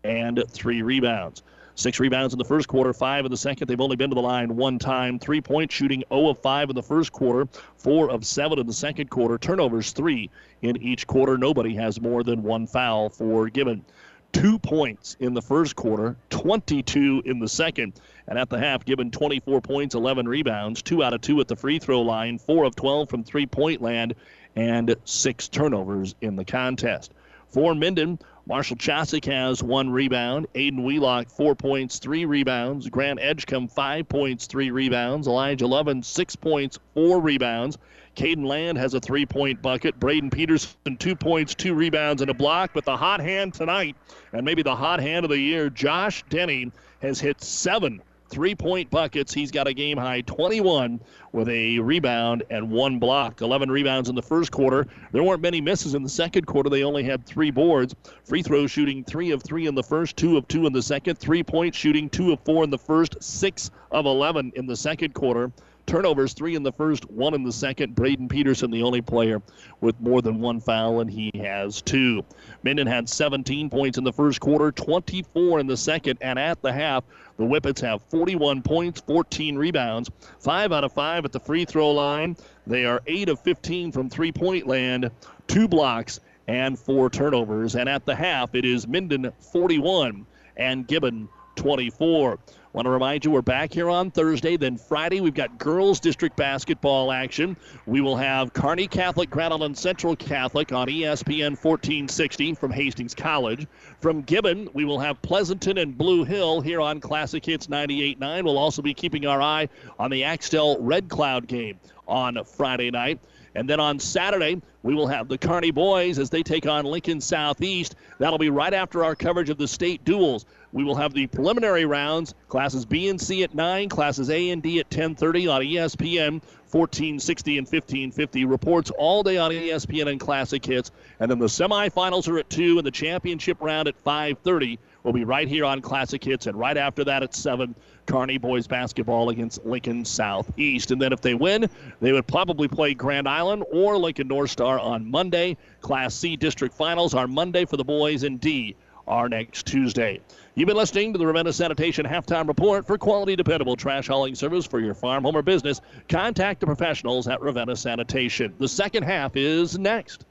and 0.03 0.43
three 0.49 0.81
rebounds. 0.81 1.43
Six 1.75 1.99
rebounds 1.99 2.33
in 2.33 2.37
the 2.37 2.45
first 2.45 2.67
quarter, 2.67 2.93
five 2.93 3.25
in 3.25 3.31
the 3.31 3.37
second. 3.37 3.67
They've 3.67 3.79
only 3.79 3.95
been 3.95 4.09
to 4.09 4.15
the 4.15 4.21
line 4.21 4.55
one 4.55 4.77
time. 4.79 5.19
Three 5.19 5.41
point 5.41 5.71
shooting 5.71 6.03
0 6.09 6.29
of 6.29 6.39
5 6.39 6.69
in 6.69 6.75
the 6.75 6.83
first 6.83 7.11
quarter, 7.11 7.47
4 7.77 8.09
of 8.11 8.25
7 8.25 8.59
in 8.59 8.67
the 8.67 8.73
second 8.73 9.09
quarter. 9.09 9.37
Turnovers, 9.37 9.91
3 9.91 10.29
in 10.61 10.81
each 10.81 11.07
quarter. 11.07 11.37
Nobody 11.37 11.75
has 11.75 12.01
more 12.01 12.23
than 12.23 12.43
one 12.43 12.67
foul 12.67 13.09
for 13.09 13.49
Gibbon. 13.49 13.83
two 14.31 14.57
points 14.59 15.17
in 15.19 15.33
the 15.33 15.41
first 15.41 15.75
quarter, 15.75 16.15
22 16.29 17.23
in 17.25 17.39
the 17.39 17.49
second. 17.49 17.93
And 18.27 18.39
at 18.39 18.49
the 18.49 18.57
half, 18.57 18.85
Gibbon 18.85 19.11
24 19.11 19.59
points, 19.61 19.95
11 19.95 20.27
rebounds, 20.27 20.81
two 20.81 21.03
out 21.03 21.13
of 21.13 21.21
two 21.21 21.41
at 21.41 21.47
the 21.47 21.55
free 21.55 21.79
throw 21.79 22.01
line, 22.01 22.37
four 22.37 22.63
of 22.63 22.75
12 22.75 23.09
from 23.09 23.23
three 23.23 23.45
point 23.45 23.81
land, 23.81 24.15
and 24.55 24.95
six 25.05 25.47
turnovers 25.47 26.15
in 26.21 26.35
the 26.35 26.45
contest. 26.45 27.13
For 27.49 27.75
Minden, 27.75 28.19
Marshall 28.51 28.75
Chosick 28.75 29.23
has 29.31 29.63
one 29.63 29.89
rebound. 29.89 30.45
Aiden 30.55 30.83
Wheelock, 30.83 31.29
four 31.29 31.55
points, 31.55 31.99
three 31.99 32.25
rebounds. 32.25 32.89
Grant 32.89 33.17
Edgecombe, 33.21 33.69
five 33.69 34.09
points, 34.09 34.45
three 34.45 34.71
rebounds. 34.71 35.25
Elijah 35.25 35.65
Lovin, 35.65 36.03
six 36.03 36.35
points, 36.35 36.77
four 36.93 37.21
rebounds. 37.21 37.77
Caden 38.17 38.45
Land 38.45 38.77
has 38.77 38.93
a 38.93 38.99
three 38.99 39.25
point 39.25 39.61
bucket. 39.61 39.97
Braden 40.01 40.31
Peterson, 40.31 40.97
two 40.99 41.15
points, 41.15 41.55
two 41.55 41.73
rebounds, 41.73 42.21
and 42.21 42.29
a 42.29 42.33
block. 42.33 42.71
But 42.73 42.83
the 42.83 42.97
hot 42.97 43.21
hand 43.21 43.53
tonight, 43.53 43.95
and 44.33 44.43
maybe 44.43 44.63
the 44.63 44.75
hot 44.75 44.99
hand 44.99 45.23
of 45.23 45.29
the 45.29 45.39
year, 45.39 45.69
Josh 45.69 46.21
Denny 46.27 46.73
has 47.01 47.21
hit 47.21 47.41
seven 47.41 48.01
three 48.31 48.55
point 48.55 48.89
buckets. 48.89 49.33
He's 49.33 49.51
got 49.51 49.67
a 49.67 49.73
game 49.73 49.97
high 49.97 50.21
21 50.21 50.99
with 51.33 51.49
a 51.49 51.77
rebound 51.79 52.43
and 52.49 52.71
one 52.71 52.97
block. 52.97 53.41
11 53.41 53.69
rebounds 53.69 54.09
in 54.09 54.15
the 54.15 54.21
first 54.21 54.51
quarter. 54.51 54.87
There 55.11 55.21
weren't 55.21 55.41
many 55.41 55.61
misses 55.61 55.93
in 55.93 56.01
the 56.01 56.09
second 56.09 56.47
quarter. 56.47 56.69
They 56.69 56.83
only 56.83 57.03
had 57.03 57.25
three 57.25 57.51
boards. 57.51 57.93
Free 58.23 58.41
throw 58.41 58.65
shooting 58.65 59.03
three 59.03 59.31
of 59.31 59.43
three 59.43 59.67
in 59.67 59.75
the 59.75 59.83
first, 59.83 60.17
two 60.17 60.37
of 60.37 60.47
two 60.47 60.65
in 60.65 60.73
the 60.73 60.81
second. 60.81 61.19
Three 61.19 61.43
point 61.43 61.75
shooting 61.75 62.09
two 62.09 62.31
of 62.31 62.39
four 62.39 62.63
in 62.63 62.69
the 62.69 62.77
first, 62.77 63.21
six 63.21 63.69
of 63.91 64.05
11 64.05 64.53
in 64.55 64.65
the 64.65 64.75
second 64.75 65.13
quarter. 65.13 65.51
Turnovers, 65.91 66.31
three 66.31 66.55
in 66.55 66.63
the 66.63 66.71
first, 66.71 67.11
one 67.11 67.33
in 67.33 67.43
the 67.43 67.51
second. 67.51 67.95
Braden 67.95 68.29
Peterson, 68.29 68.71
the 68.71 68.81
only 68.81 69.01
player 69.01 69.41
with 69.81 69.99
more 69.99 70.21
than 70.21 70.39
one 70.39 70.61
foul, 70.61 71.01
and 71.01 71.11
he 71.11 71.33
has 71.35 71.81
two. 71.81 72.23
Minden 72.63 72.87
had 72.87 73.09
17 73.09 73.69
points 73.69 73.97
in 73.97 74.05
the 74.05 74.13
first 74.13 74.39
quarter, 74.39 74.71
24 74.71 75.59
in 75.59 75.67
the 75.67 75.75
second, 75.75 76.17
and 76.21 76.39
at 76.39 76.61
the 76.61 76.71
half, 76.71 77.03
the 77.35 77.43
Whippets 77.43 77.81
have 77.81 78.01
41 78.03 78.61
points, 78.61 79.01
14 79.01 79.57
rebounds, 79.57 80.09
five 80.39 80.71
out 80.71 80.85
of 80.85 80.93
five 80.93 81.25
at 81.25 81.33
the 81.33 81.41
free 81.41 81.65
throw 81.65 81.91
line. 81.91 82.37
They 82.65 82.85
are 82.85 83.01
8 83.05 83.27
of 83.27 83.41
15 83.41 83.91
from 83.91 84.09
three 84.09 84.31
point 84.31 84.67
land, 84.67 85.11
two 85.47 85.67
blocks, 85.67 86.21
and 86.47 86.79
four 86.79 87.09
turnovers. 87.09 87.75
And 87.75 87.89
at 87.89 88.05
the 88.05 88.15
half, 88.15 88.55
it 88.55 88.63
is 88.63 88.87
Minden 88.87 89.29
41 89.41 90.25
and 90.55 90.87
Gibbon 90.87 91.27
24. 91.57 92.39
Want 92.73 92.85
to 92.85 92.89
remind 92.89 93.25
you, 93.25 93.31
we're 93.31 93.41
back 93.41 93.73
here 93.73 93.89
on 93.89 94.11
Thursday. 94.11 94.55
Then 94.55 94.77
Friday, 94.77 95.19
we've 95.19 95.33
got 95.33 95.57
girls 95.57 95.99
district 95.99 96.37
basketball 96.37 97.11
action. 97.11 97.57
We 97.85 97.99
will 97.99 98.15
have 98.15 98.53
Kearney 98.53 98.87
Catholic, 98.87 99.29
Grand 99.29 99.51
Island 99.51 99.77
Central 99.77 100.15
Catholic 100.15 100.71
on 100.71 100.87
ESPN 100.87 101.61
1460 101.61 102.53
from 102.53 102.71
Hastings 102.71 103.13
College. 103.13 103.67
From 103.99 104.21
Gibbon, 104.21 104.69
we 104.73 104.85
will 104.85 104.99
have 104.99 105.21
Pleasanton 105.21 105.79
and 105.79 105.97
Blue 105.97 106.23
Hill 106.23 106.61
here 106.61 106.79
on 106.79 107.01
Classic 107.01 107.45
Hits 107.45 107.67
98.9. 107.67 108.45
We'll 108.45 108.57
also 108.57 108.81
be 108.81 108.93
keeping 108.93 109.25
our 109.25 109.41
eye 109.41 109.67
on 109.99 110.09
the 110.09 110.23
Axtell 110.23 110.77
Red 110.79 111.09
Cloud 111.09 111.47
game 111.47 111.77
on 112.07 112.41
Friday 112.45 112.89
night. 112.89 113.19
And 113.53 113.69
then 113.69 113.81
on 113.81 113.99
Saturday, 113.99 114.61
we 114.81 114.95
will 114.95 115.07
have 115.07 115.27
the 115.27 115.37
Kearney 115.37 115.71
boys 115.71 116.19
as 116.19 116.29
they 116.29 116.41
take 116.41 116.65
on 116.65 116.85
Lincoln 116.85 117.19
Southeast. 117.19 117.95
That'll 118.17 118.39
be 118.39 118.49
right 118.49 118.73
after 118.73 119.03
our 119.03 119.13
coverage 119.13 119.49
of 119.49 119.57
the 119.57 119.67
state 119.67 120.05
duels. 120.05 120.45
We 120.73 120.83
will 120.85 120.95
have 120.95 121.13
the 121.13 121.27
preliminary 121.27 121.85
rounds, 121.85 122.33
classes 122.47 122.85
B 122.85 123.09
and 123.09 123.19
C 123.19 123.43
at 123.43 123.53
9, 123.53 123.89
classes 123.89 124.29
A 124.29 124.49
and 124.51 124.63
D 124.63 124.79
at 124.79 124.89
10:30 124.89 125.51
on 125.51 125.61
ESPN 125.61 126.41
1460 126.69 127.57
and 127.57 127.67
1550. 127.67 128.45
Reports 128.45 128.89
all 128.91 129.23
day 129.23 129.37
on 129.37 129.51
ESPN 129.51 130.07
and 130.07 130.19
Classic 130.19 130.65
Hits. 130.65 130.91
And 131.19 131.29
then 131.29 131.39
the 131.39 131.47
semifinals 131.47 132.29
are 132.29 132.39
at 132.39 132.49
2 132.49 132.77
and 132.77 132.87
the 132.87 132.91
championship 132.91 133.57
round 133.59 133.89
at 133.89 134.01
5:30 134.01 134.79
will 135.03 135.11
be 135.11 135.25
right 135.25 135.47
here 135.47 135.65
on 135.65 135.81
Classic 135.81 136.23
Hits 136.23 136.47
and 136.47 136.57
right 136.57 136.77
after 136.77 137.03
that 137.03 137.23
at 137.23 137.35
7 137.35 137.75
Kearney 138.05 138.37
boys 138.37 138.67
basketball 138.67 139.29
against 139.29 139.65
Lincoln 139.65 140.05
Southeast. 140.05 140.91
And 140.91 141.01
then 141.01 141.11
if 141.11 141.19
they 141.19 141.33
win, 141.33 141.69
they 141.99 142.13
would 142.13 142.27
probably 142.27 142.69
play 142.69 142.93
Grand 142.93 143.27
Island 143.27 143.65
or 143.71 143.97
Lincoln 143.97 144.29
North 144.29 144.51
Star 144.51 144.79
on 144.79 145.09
Monday. 145.09 145.57
Class 145.81 146.15
C 146.15 146.37
district 146.37 146.75
finals 146.75 147.13
are 147.13 147.27
Monday 147.27 147.65
for 147.65 147.75
the 147.75 147.83
boys 147.83 148.23
and 148.23 148.39
D 148.39 148.75
are 149.07 149.27
next 149.27 149.65
Tuesday. 149.65 150.21
You've 150.53 150.67
been 150.67 150.75
listening 150.75 151.13
to 151.13 151.17
the 151.17 151.25
Ravenna 151.25 151.53
Sanitation 151.53 152.05
Halftime 152.05 152.45
Report 152.45 152.85
for 152.85 152.97
quality, 152.97 153.37
dependable 153.37 153.77
trash 153.77 154.09
hauling 154.09 154.35
service 154.35 154.65
for 154.65 154.81
your 154.81 154.93
farm, 154.93 155.23
home, 155.23 155.37
or 155.37 155.41
business. 155.41 155.79
Contact 156.09 156.59
the 156.59 156.65
professionals 156.65 157.25
at 157.29 157.41
Ravenna 157.41 157.73
Sanitation. 157.73 158.53
The 158.57 158.67
second 158.67 159.03
half 159.03 159.37
is 159.37 159.79
next. 159.79 160.25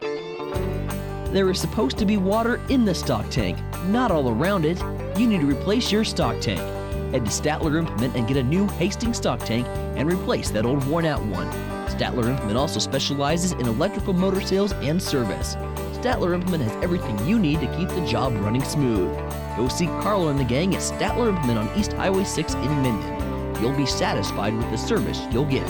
There 0.00 1.50
is 1.50 1.60
supposed 1.60 1.98
to 1.98 2.06
be 2.06 2.16
water 2.16 2.58
in 2.70 2.86
the 2.86 2.94
stock 2.94 3.28
tank, 3.28 3.58
not 3.88 4.10
all 4.10 4.30
around 4.30 4.64
it. 4.64 4.78
You 5.18 5.26
need 5.26 5.42
to 5.42 5.46
replace 5.46 5.92
your 5.92 6.04
stock 6.04 6.40
tank. 6.40 6.60
Head 7.12 7.26
to 7.26 7.30
Statler 7.30 7.78
Implement 7.78 8.16
and 8.16 8.26
get 8.26 8.38
a 8.38 8.42
new 8.42 8.66
Hastings 8.78 9.18
stock 9.18 9.40
tank 9.40 9.66
and 9.96 10.10
replace 10.10 10.48
that 10.52 10.64
old 10.64 10.86
worn 10.86 11.04
out 11.04 11.22
one. 11.26 11.50
Statler 11.88 12.30
Implement 12.30 12.56
also 12.56 12.80
specializes 12.80 13.52
in 13.52 13.66
electrical 13.66 14.14
motor 14.14 14.40
sales 14.40 14.72
and 14.72 15.02
service. 15.02 15.54
Statler 15.96 16.34
Implement 16.34 16.62
has 16.62 16.84
everything 16.84 17.18
you 17.26 17.38
need 17.38 17.60
to 17.60 17.76
keep 17.76 17.88
the 17.88 18.06
job 18.06 18.34
running 18.34 18.62
smooth. 18.62 19.16
Go 19.56 19.66
see 19.68 19.86
Carlo 19.86 20.28
and 20.28 20.38
the 20.38 20.44
gang 20.44 20.74
at 20.74 20.82
Statler 20.82 21.28
Implement 21.28 21.58
on 21.58 21.78
East 21.78 21.94
Highway 21.94 22.24
6 22.24 22.54
in 22.54 22.82
Minden. 22.82 23.62
You'll 23.62 23.76
be 23.76 23.86
satisfied 23.86 24.54
with 24.54 24.70
the 24.70 24.76
service 24.76 25.22
you'll 25.32 25.46
get. 25.46 25.66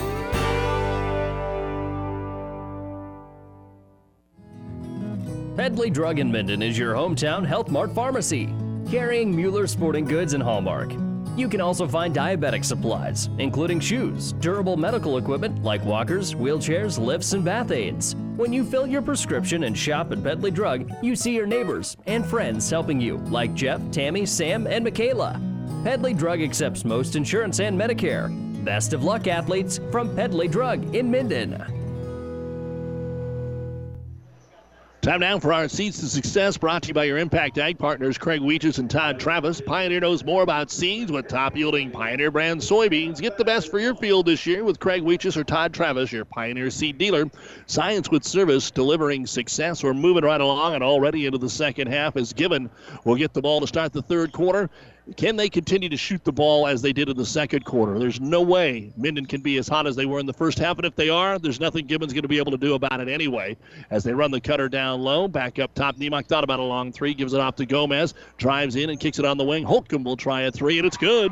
Pedley 5.57 5.91
Drug 5.91 6.19
in 6.19 6.31
Minden 6.31 6.61
is 6.61 6.77
your 6.77 6.95
hometown 6.95 7.47
Health 7.47 7.71
Mart 7.71 7.95
pharmacy, 7.95 8.53
carrying 8.91 9.35
Mueller 9.35 9.67
sporting 9.67 10.05
goods 10.05 10.35
and 10.35 10.43
Hallmark. 10.43 10.93
You 11.37 11.51
can 11.51 11.61
also 11.61 11.87
find 11.87 12.15
diabetic 12.15 12.65
supplies, 12.65 13.29
including 13.39 13.79
shoes, 13.79 14.33
durable 14.33 14.79
medical 14.79 15.19
equipment 15.19 15.63
like 15.63 15.85
walkers, 15.85 16.35
wheelchairs, 16.35 16.99
lifts, 16.99 17.35
and 17.35 17.45
bath 17.45 17.71
aids. 17.71 18.17
When 18.37 18.55
you 18.55 18.65
fill 18.65 18.87
your 18.87 19.03
prescription 19.03 19.65
and 19.65 19.77
shop 19.77 20.13
at 20.13 20.23
Pedley 20.25 20.51
Drug, 20.51 20.91
you 21.03 21.15
see 21.15 21.35
your 21.35 21.47
neighbors 21.47 21.95
and 22.07 22.25
friends 22.25 22.71
helping 22.71 23.01
you, 23.01 23.19
like 23.29 23.53
Jeff, 23.53 23.83
Tammy, 23.91 24.25
Sam, 24.25 24.67
and 24.67 24.83
Michaela. 24.83 25.39
Pedley 25.85 26.15
Drug 26.15 26.41
accepts 26.41 26.87
most 26.87 27.17
insurance 27.17 27.61
and 27.61 27.79
Medicare. 27.79 28.33
Best 28.65 28.95
of 28.95 29.05
luck, 29.05 29.27
athletes, 29.27 29.79
from 29.93 30.17
Pedley 30.17 30.49
Drug 30.49 30.95
in 30.95 31.11
Minden. 31.11 31.76
Time 35.07 35.21
now 35.21 35.39
for 35.39 35.53
our 35.53 35.69
Seeds 35.69 36.01
to 36.01 36.09
Success, 36.09 36.57
brought 36.57 36.83
to 36.83 36.89
you 36.89 36.95
by 36.95 37.05
your 37.05 37.17
Impact 37.17 37.59
Ag 37.59 37.79
partners, 37.79 38.19
Craig 38.19 38.41
Weeches 38.41 38.81
and 38.81 38.91
Todd 38.91 39.21
Travis. 39.21 39.61
Pioneer 39.61 40.01
knows 40.01 40.25
more 40.25 40.43
about 40.43 40.69
seeds 40.69 41.13
with 41.13 41.29
top 41.29 41.57
yielding 41.57 41.93
Pioneer 41.93 42.33
brand 42.33 42.61
soybeans. 42.61 43.21
Get 43.21 43.39
the 43.39 43.45
best 43.45 43.71
for 43.71 43.79
your 43.79 43.95
field 43.95 44.27
this 44.27 44.47
year 44.47 44.65
with 44.65 44.81
Craig 44.81 45.05
Weeches 45.05 45.37
or 45.37 45.45
Todd 45.45 45.73
Travis, 45.73 46.11
your 46.11 46.25
Pioneer 46.25 46.71
seed 46.71 46.99
dealer. 46.99 47.31
Science 47.67 48.11
with 48.11 48.25
service, 48.25 48.73
delivering 48.73 49.29
success. 49.29 49.85
We're 49.85 49.95
moving 49.95 50.25
right 50.25 50.41
along 50.41 50.75
and 50.75 50.83
already 50.83 51.27
into 51.27 51.39
the 51.39 51.51
second 51.51 51.87
half 51.87 52.17
as 52.17 52.33
Gibbon. 52.33 52.69
We'll 53.05 53.15
get 53.15 53.33
the 53.33 53.43
ball 53.43 53.61
to 53.61 53.69
start 53.69 53.93
the 53.93 54.03
third 54.03 54.33
quarter. 54.33 54.71
Can 55.17 55.37
they 55.37 55.49
continue 55.49 55.89
to 55.89 55.97
shoot 55.97 56.25
the 56.25 56.33
ball 56.33 56.67
as 56.67 56.83
they 56.83 56.93
did 56.93 57.09
in 57.09 57.17
the 57.17 57.25
second 57.25 57.65
quarter? 57.65 57.97
There's 57.97 58.21
no 58.21 58.43
way 58.43 58.93
Minden 58.97 59.25
can 59.25 59.41
be 59.41 59.57
as 59.57 59.69
hot 59.69 59.87
as 59.87 59.95
they 59.95 60.05
were 60.05 60.19
in 60.19 60.27
the 60.27 60.33
first 60.33 60.59
half, 60.59 60.79
and 60.79 60.85
if 60.85 60.97
they 60.97 61.09
are, 61.09 61.39
there's 61.39 61.61
nothing 61.61 61.87
Gibbons 61.87 62.13
going 62.13 62.23
to 62.23 62.29
be 62.29 62.39
able 62.39 62.51
to 62.51 62.59
do 62.59 62.75
about 62.75 63.01
it 63.01 63.09
anyway. 63.09 63.57
As 63.91 64.03
they 64.03 64.13
run 64.13 64.33
the 64.33 64.41
cutter 64.41 64.69
down 64.69 65.03
low, 65.03 65.29
back 65.29 65.61
up 65.61 65.73
top. 65.75 65.97
Nemec 65.97 66.27
thought 66.27 66.43
about 66.43 66.59
a 66.59 66.65
long 66.65 66.91
three, 66.91 67.15
gives 67.15 67.35
it 67.35 67.41
off 67.41 67.55
to 67.57 67.67
Gomez, 67.67 68.15
drives 68.37 68.75
in 68.75 68.91
and 68.91 68.99
kicks 68.99 69.21
it 69.21 69.25
on 69.25 69.39
the 69.39 69.45
wing. 69.45 69.63
Holcomb 69.63 70.03
will 70.03 70.17
try 70.17 70.43
a 70.43 70.51
three, 70.51 70.79
and 70.79 70.87
it's 70.87 70.97
good. 70.97 71.31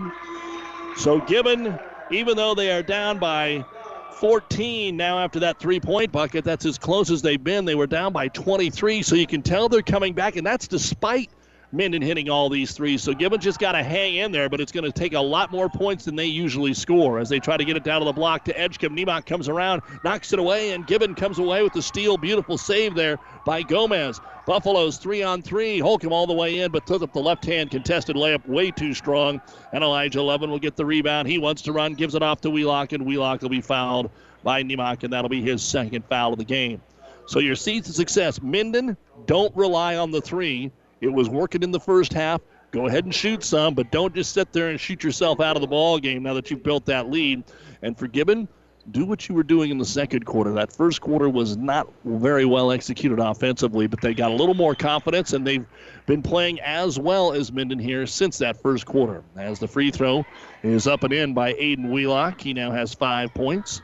So 0.96 1.20
Gibbon, 1.20 1.76
even 2.12 2.36
though 2.36 2.54
they 2.54 2.70
are 2.70 2.82
down 2.82 3.18
by 3.18 3.64
14 4.12 4.96
now 4.96 5.18
after 5.18 5.40
that 5.40 5.58
three 5.58 5.80
point 5.80 6.12
bucket, 6.12 6.44
that's 6.44 6.64
as 6.64 6.78
close 6.78 7.10
as 7.10 7.22
they've 7.22 7.42
been. 7.42 7.64
They 7.64 7.74
were 7.74 7.88
down 7.88 8.12
by 8.12 8.28
23, 8.28 9.02
so 9.02 9.16
you 9.16 9.26
can 9.26 9.42
tell 9.42 9.68
they're 9.68 9.82
coming 9.82 10.12
back, 10.12 10.36
and 10.36 10.46
that's 10.46 10.68
despite 10.68 11.28
Minden 11.74 12.00
hitting 12.00 12.30
all 12.30 12.48
these 12.48 12.72
threes. 12.72 13.02
So 13.02 13.12
Gibbons 13.12 13.42
just 13.42 13.58
got 13.58 13.72
to 13.72 13.82
hang 13.82 14.14
in 14.14 14.30
there, 14.30 14.48
but 14.48 14.60
it's 14.60 14.70
going 14.70 14.84
to 14.84 14.92
take 14.92 15.12
a 15.12 15.20
lot 15.20 15.50
more 15.50 15.68
points 15.68 16.04
than 16.04 16.14
they 16.14 16.26
usually 16.26 16.72
score 16.72 17.18
as 17.18 17.28
they 17.28 17.40
try 17.40 17.56
to 17.56 17.64
get 17.64 17.76
it 17.76 17.82
down 17.82 18.00
to 18.00 18.04
the 18.04 18.12
block 18.12 18.44
to 18.44 18.58
Edgecombe. 18.58 18.96
Nemec 18.96 19.26
comes 19.26 19.48
around, 19.48 19.82
knocks 20.04 20.32
it 20.32 20.38
away, 20.38 20.70
and 20.70 20.86
Gibbon 20.86 21.14
comes 21.14 21.38
away 21.38 21.62
with 21.62 21.72
the 21.72 21.82
steal. 21.82 22.16
Beautiful 22.16 22.56
save 22.56 22.94
there 22.94 23.18
by 23.44 23.62
Gomez. 23.62 24.20
Buffaloes 24.46 24.98
three 24.98 25.22
on 25.22 25.42
three. 25.42 25.80
Holcomb 25.80 26.12
all 26.12 26.26
the 26.26 26.32
way 26.32 26.60
in, 26.60 26.70
but 26.70 26.86
took 26.86 27.02
up 27.02 27.12
the 27.12 27.20
left 27.20 27.44
hand 27.44 27.70
contested 27.70 28.14
layup 28.14 28.46
way 28.46 28.70
too 28.70 28.94
strong. 28.94 29.40
And 29.72 29.82
Elijah 29.82 30.22
Lovin 30.22 30.50
will 30.50 30.60
get 30.60 30.76
the 30.76 30.86
rebound. 30.86 31.26
He 31.26 31.38
wants 31.38 31.62
to 31.62 31.72
run, 31.72 31.94
gives 31.94 32.14
it 32.14 32.22
off 32.22 32.40
to 32.42 32.50
Wheelock, 32.50 32.92
and 32.92 33.04
Wheelock 33.04 33.42
will 33.42 33.48
be 33.48 33.60
fouled 33.60 34.10
by 34.44 34.62
Nemec, 34.62 35.02
and 35.02 35.12
that'll 35.12 35.28
be 35.28 35.42
his 35.42 35.62
second 35.62 36.04
foul 36.08 36.32
of 36.32 36.38
the 36.38 36.44
game. 36.44 36.80
So 37.26 37.38
your 37.38 37.56
seeds 37.56 37.88
of 37.88 37.94
success. 37.94 38.40
Minden, 38.42 38.96
don't 39.26 39.56
rely 39.56 39.96
on 39.96 40.10
the 40.10 40.20
three. 40.20 40.70
It 41.04 41.12
was 41.12 41.28
working 41.28 41.62
in 41.62 41.70
the 41.70 41.80
first 41.80 42.14
half. 42.14 42.40
Go 42.70 42.86
ahead 42.86 43.04
and 43.04 43.14
shoot 43.14 43.44
some, 43.44 43.74
but 43.74 43.92
don't 43.92 44.14
just 44.14 44.32
sit 44.32 44.54
there 44.54 44.70
and 44.70 44.80
shoot 44.80 45.04
yourself 45.04 45.38
out 45.38 45.54
of 45.54 45.60
the 45.60 45.68
ball 45.68 45.98
game 45.98 46.22
now 46.22 46.32
that 46.32 46.50
you've 46.50 46.62
built 46.62 46.86
that 46.86 47.10
lead. 47.10 47.44
And 47.82 47.96
for 47.96 48.06
Gibbon, 48.06 48.48
do 48.90 49.04
what 49.04 49.28
you 49.28 49.34
were 49.34 49.42
doing 49.42 49.70
in 49.70 49.76
the 49.76 49.84
second 49.84 50.24
quarter. 50.24 50.52
That 50.54 50.72
first 50.72 51.02
quarter 51.02 51.28
was 51.28 51.58
not 51.58 51.92
very 52.06 52.46
well 52.46 52.72
executed 52.72 53.18
offensively, 53.18 53.86
but 53.86 54.00
they 54.00 54.14
got 54.14 54.30
a 54.30 54.34
little 54.34 54.54
more 54.54 54.74
confidence 54.74 55.34
and 55.34 55.46
they've 55.46 55.66
been 56.06 56.22
playing 56.22 56.58
as 56.60 56.98
well 56.98 57.34
as 57.34 57.52
Minden 57.52 57.78
here 57.78 58.06
since 58.06 58.38
that 58.38 58.62
first 58.62 58.86
quarter. 58.86 59.22
As 59.36 59.58
the 59.58 59.68
free 59.68 59.90
throw 59.90 60.24
is 60.62 60.86
up 60.86 61.04
and 61.04 61.12
in 61.12 61.34
by 61.34 61.52
Aiden 61.52 61.90
Wheelock, 61.90 62.40
he 62.40 62.54
now 62.54 62.70
has 62.70 62.94
five 62.94 63.34
points. 63.34 63.82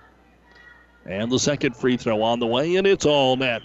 And 1.05 1.31
the 1.31 1.39
second 1.39 1.77
free 1.77 1.99
throw 1.99 2.23
on 2.23 2.41
the 2.41 2.47
way, 2.47 2.77
and 2.77 2.87
it's 2.87 3.05
all 3.05 3.37
net. 3.37 3.61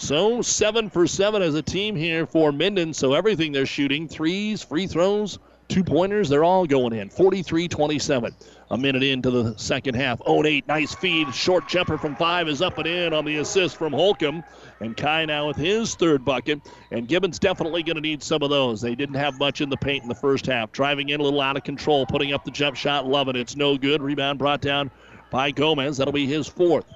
So 0.00 0.40
seven 0.40 0.88
for 0.88 1.06
seven 1.06 1.42
as 1.42 1.54
a 1.54 1.60
team 1.60 1.94
here 1.94 2.24
for 2.24 2.52
Minden. 2.52 2.94
So 2.94 3.12
everything 3.12 3.52
they're 3.52 3.66
shooting, 3.66 4.08
threes, 4.08 4.62
free 4.62 4.86
throws, 4.86 5.38
two 5.68 5.84
pointers, 5.84 6.30
they're 6.30 6.42
all 6.42 6.64
going 6.64 6.94
in. 6.94 7.10
43 7.10 7.68
27. 7.68 8.34
A 8.70 8.78
minute 8.78 9.02
into 9.02 9.30
the 9.30 9.54
second 9.58 9.96
half. 9.96 10.18
Onate, 10.20 10.66
nice 10.66 10.94
feed. 10.94 11.34
Short 11.34 11.68
jumper 11.68 11.98
from 11.98 12.16
five 12.16 12.48
is 12.48 12.62
up 12.62 12.78
and 12.78 12.86
in 12.86 13.12
on 13.12 13.26
the 13.26 13.36
assist 13.36 13.76
from 13.76 13.92
Holcomb. 13.92 14.42
And 14.80 14.96
Kai 14.96 15.26
now 15.26 15.48
with 15.48 15.58
his 15.58 15.94
third 15.96 16.24
bucket. 16.24 16.60
And 16.90 17.06
Gibbon's 17.06 17.38
definitely 17.38 17.82
going 17.82 17.96
to 17.96 18.00
need 18.00 18.22
some 18.22 18.42
of 18.42 18.48
those. 18.48 18.80
They 18.80 18.94
didn't 18.94 19.16
have 19.16 19.38
much 19.38 19.60
in 19.60 19.68
the 19.68 19.76
paint 19.76 20.02
in 20.02 20.08
the 20.08 20.14
first 20.14 20.46
half. 20.46 20.72
Driving 20.72 21.10
in 21.10 21.20
a 21.20 21.22
little 21.22 21.42
out 21.42 21.58
of 21.58 21.64
control, 21.64 22.06
putting 22.06 22.32
up 22.32 22.46
the 22.46 22.50
jump 22.50 22.74
shot, 22.74 23.06
Lovin 23.06 23.36
it. 23.36 23.40
It's 23.40 23.54
no 23.54 23.76
good. 23.76 24.00
Rebound 24.00 24.38
brought 24.38 24.62
down 24.62 24.90
by 25.30 25.50
Gomez. 25.50 25.98
That'll 25.98 26.12
be 26.12 26.26
his 26.26 26.48
fourth. 26.48 26.86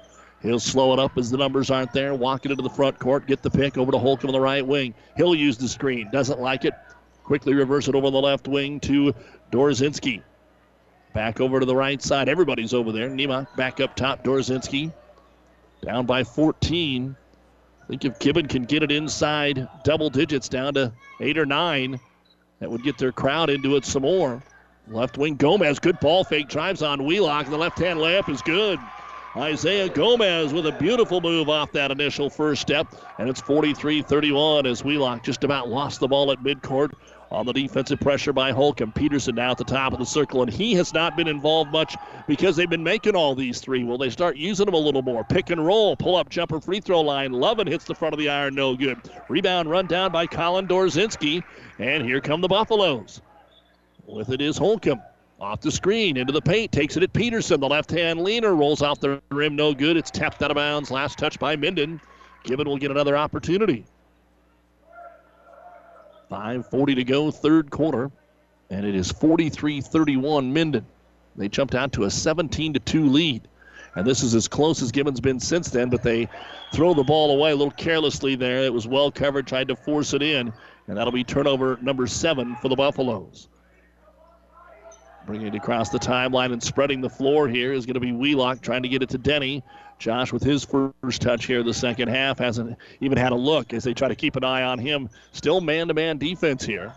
He'll 0.45 0.59
slow 0.59 0.93
it 0.93 0.99
up 0.99 1.17
as 1.17 1.31
the 1.31 1.37
numbers 1.37 1.71
aren't 1.71 1.91
there. 1.91 2.13
Walk 2.13 2.45
it 2.45 2.51
into 2.51 2.61
the 2.61 2.69
front 2.69 2.99
court. 2.99 3.25
Get 3.25 3.41
the 3.41 3.49
pick 3.49 3.79
over 3.79 3.91
to 3.91 3.97
Holcomb 3.97 4.29
on 4.29 4.33
the 4.33 4.39
right 4.39 4.65
wing. 4.65 4.93
He'll 5.17 5.33
use 5.33 5.57
the 5.57 5.67
screen. 5.67 6.07
Doesn't 6.11 6.39
like 6.39 6.65
it. 6.65 6.75
Quickly 7.23 7.55
reverse 7.55 7.87
it 7.87 7.95
over 7.95 8.11
the 8.11 8.21
left 8.21 8.47
wing 8.47 8.79
to 8.81 9.15
Dorzinski. 9.51 10.21
Back 11.15 11.41
over 11.41 11.59
to 11.59 11.65
the 11.65 11.75
right 11.75 11.99
side. 11.99 12.29
Everybody's 12.29 12.75
over 12.75 12.91
there. 12.91 13.09
Nemec 13.09 13.55
back 13.55 13.79
up 13.79 13.95
top. 13.95 14.23
Dorzinski 14.23 14.93
down 15.83 16.05
by 16.05 16.23
14. 16.23 17.15
I 17.81 17.87
think 17.87 18.05
if 18.05 18.19
Gibbon 18.19 18.47
can 18.47 18.65
get 18.65 18.83
it 18.83 18.91
inside 18.91 19.67
double 19.83 20.11
digits 20.11 20.47
down 20.47 20.75
to 20.75 20.93
eight 21.21 21.39
or 21.39 21.47
nine, 21.47 21.99
that 22.59 22.69
would 22.69 22.83
get 22.83 22.99
their 22.99 23.11
crowd 23.11 23.49
into 23.49 23.75
it 23.77 23.85
some 23.85 24.03
more. 24.03 24.43
Left 24.87 25.17
wing 25.17 25.37
Gomez, 25.37 25.79
good 25.79 25.99
ball 25.99 26.23
fake, 26.23 26.49
drives 26.49 26.83
on 26.83 27.03
Wheelock. 27.03 27.49
The 27.49 27.57
left 27.57 27.79
hand 27.79 27.99
layup 27.99 28.29
is 28.29 28.43
good. 28.43 28.79
Isaiah 29.37 29.89
Gomez 29.89 30.53
with 30.53 30.65
a 30.65 30.71
beautiful 30.71 31.19
move 31.19 31.49
off 31.49 31.73
that 31.73 31.91
initial 31.91 32.29
first 32.29 32.61
step. 32.61 32.87
And 33.19 33.27
it's 33.29 33.41
43 33.41 34.01
31 34.01 34.65
as 34.65 34.81
Wheelock 34.81 35.23
just 35.23 35.43
about 35.43 35.67
lost 35.67 35.99
the 35.99 36.07
ball 36.07 36.31
at 36.31 36.39
midcourt 36.39 36.93
on 37.31 37.45
the 37.45 37.51
defensive 37.51 37.99
pressure 37.99 38.31
by 38.31 38.51
Holcomb. 38.51 38.93
Peterson 38.93 39.35
now 39.35 39.51
at 39.51 39.57
the 39.57 39.65
top 39.65 39.91
of 39.91 39.99
the 39.99 40.05
circle, 40.05 40.41
and 40.41 40.49
he 40.49 40.73
has 40.75 40.93
not 40.93 41.17
been 41.17 41.27
involved 41.27 41.69
much 41.71 41.97
because 42.27 42.55
they've 42.55 42.69
been 42.69 42.83
making 42.83 43.13
all 43.13 43.35
these 43.35 43.59
three. 43.59 43.83
Will 43.83 43.97
they 43.97 44.09
start 44.09 44.37
using 44.37 44.67
them 44.67 44.75
a 44.75 44.77
little 44.79 45.01
more? 45.01 45.25
Pick 45.25 45.49
and 45.49 45.65
roll, 45.65 45.97
pull 45.97 46.15
up 46.15 46.29
jumper 46.29 46.61
free 46.61 46.79
throw 46.79 47.01
line. 47.01 47.33
Lovin 47.33 47.67
hits 47.67 47.83
the 47.83 47.95
front 47.95 48.13
of 48.13 48.19
the 48.19 48.29
iron, 48.29 48.55
no 48.55 48.77
good. 48.77 48.97
Rebound 49.27 49.69
run 49.69 49.85
down 49.87 50.13
by 50.13 50.27
Colin 50.27 50.65
Dorzinski, 50.65 51.43
and 51.77 52.05
here 52.05 52.21
come 52.21 52.39
the 52.39 52.47
Buffaloes. 52.47 53.21
With 54.07 54.29
it 54.29 54.39
is 54.39 54.57
Holcomb. 54.57 55.01
Off 55.39 55.59
the 55.59 55.71
screen, 55.71 56.15
into 56.15 56.31
the 56.31 56.41
paint, 56.41 56.71
takes 56.71 56.95
it 56.95 57.03
at 57.03 57.11
Peterson. 57.11 57.59
The 57.59 57.67
left 57.67 57.91
hand 57.91 58.21
leaner 58.21 58.55
rolls 58.55 58.81
off 58.81 59.01
the 59.01 59.21
rim, 59.31 59.55
no 59.55 59.73
good. 59.73 59.97
It's 59.97 60.09
tapped 60.09 60.41
out 60.41 60.49
of 60.49 60.55
bounds. 60.55 60.91
Last 60.91 61.17
touch 61.17 61.37
by 61.39 61.57
Minden. 61.57 61.99
Gibbon 62.43 62.67
will 62.67 62.77
get 62.77 62.91
another 62.91 63.17
opportunity. 63.17 63.85
5.40 66.31 66.95
to 66.95 67.03
go, 67.03 67.31
third 67.31 67.69
quarter, 67.69 68.11
and 68.69 68.85
it 68.85 68.95
is 68.95 69.11
43 69.11 69.81
31 69.81 70.53
Minden. 70.53 70.85
They 71.35 71.49
jumped 71.49 71.75
out 71.75 71.91
to 71.93 72.05
a 72.05 72.11
17 72.11 72.73
2 72.73 73.09
lead. 73.09 73.47
And 73.95 74.05
this 74.05 74.23
is 74.23 74.35
as 74.35 74.47
close 74.47 74.81
as 74.81 74.91
Gibbon's 74.91 75.21
been 75.21 75.39
since 75.39 75.69
then, 75.69 75.89
but 75.89 76.03
they 76.03 76.27
throw 76.73 76.93
the 76.93 77.03
ball 77.03 77.31
away 77.31 77.51
a 77.51 77.55
little 77.55 77.71
carelessly 77.71 78.35
there. 78.35 78.63
It 78.63 78.73
was 78.73 78.87
well 78.87 79.09
covered, 79.09 79.47
tried 79.47 79.69
to 79.69 79.75
force 79.75 80.13
it 80.13 80.21
in, 80.21 80.51
and 80.87 80.97
that'll 80.97 81.13
be 81.13 81.23
turnover 81.23 81.77
number 81.81 82.05
seven 82.05 82.55
for 82.61 82.67
the 82.67 82.75
Buffaloes. 82.75 83.47
Bringing 85.25 85.47
it 85.47 85.55
across 85.55 85.89
the 85.89 85.97
timeline 85.97 86.53
and 86.53 86.61
spreading 86.61 87.01
the 87.01 87.09
floor 87.09 87.47
here 87.47 87.73
is 87.73 87.85
going 87.85 87.95
to 87.95 87.99
be 87.99 88.11
Wheelock 88.11 88.61
trying 88.61 88.83
to 88.83 88.89
get 88.89 89.01
it 89.01 89.09
to 89.09 89.17
Denny. 89.17 89.63
Josh, 89.97 90.31
with 90.31 90.43
his 90.43 90.63
first 90.63 91.21
touch 91.21 91.45
here 91.45 91.63
the 91.63 91.73
second 91.73 92.09
half, 92.09 92.37
hasn't 92.37 92.77
even 92.99 93.17
had 93.17 93.31
a 93.31 93.35
look 93.35 93.73
as 93.73 93.83
they 93.83 93.93
try 93.93 94.07
to 94.07 94.15
keep 94.15 94.35
an 94.35 94.43
eye 94.43 94.61
on 94.61 94.77
him. 94.77 95.09
Still 95.31 95.61
man 95.61 95.87
to 95.87 95.95
man 95.95 96.17
defense 96.19 96.63
here. 96.63 96.93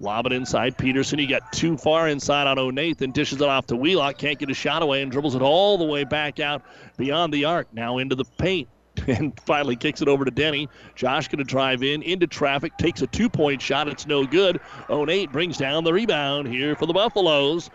Lob 0.00 0.26
it 0.26 0.32
inside 0.32 0.76
Peterson. 0.76 1.18
He 1.18 1.26
got 1.26 1.52
too 1.52 1.76
far 1.76 2.08
inside 2.08 2.46
on 2.46 2.58
O'Nathan. 2.58 3.12
dishes 3.12 3.40
it 3.40 3.48
off 3.48 3.66
to 3.68 3.76
Wheelock. 3.76 4.18
Can't 4.18 4.38
get 4.38 4.50
a 4.50 4.54
shot 4.54 4.82
away 4.82 5.02
and 5.02 5.10
dribbles 5.10 5.34
it 5.34 5.42
all 5.42 5.78
the 5.78 5.84
way 5.84 6.04
back 6.04 6.40
out 6.40 6.62
beyond 6.96 7.32
the 7.32 7.46
arc. 7.46 7.72
Now 7.72 7.98
into 7.98 8.14
the 8.14 8.24
paint 8.24 8.68
and 9.06 9.38
finally 9.40 9.76
kicks 9.76 10.02
it 10.02 10.08
over 10.08 10.24
to 10.24 10.30
Denny. 10.30 10.68
Josh 10.94 11.28
going 11.28 11.38
to 11.38 11.44
drive 11.44 11.82
in 11.82 12.02
into 12.02 12.26
traffic, 12.26 12.76
takes 12.78 13.02
a 13.02 13.06
two 13.06 13.28
point 13.28 13.62
shot. 13.62 13.88
It's 13.88 14.06
no 14.06 14.26
good. 14.26 14.60
O'Neill 14.90 15.28
brings 15.28 15.56
down 15.56 15.84
the 15.84 15.92
rebound 15.92 16.48
here 16.48 16.74
for 16.74 16.86
the 16.86 16.92
Buffaloes. 16.92 17.70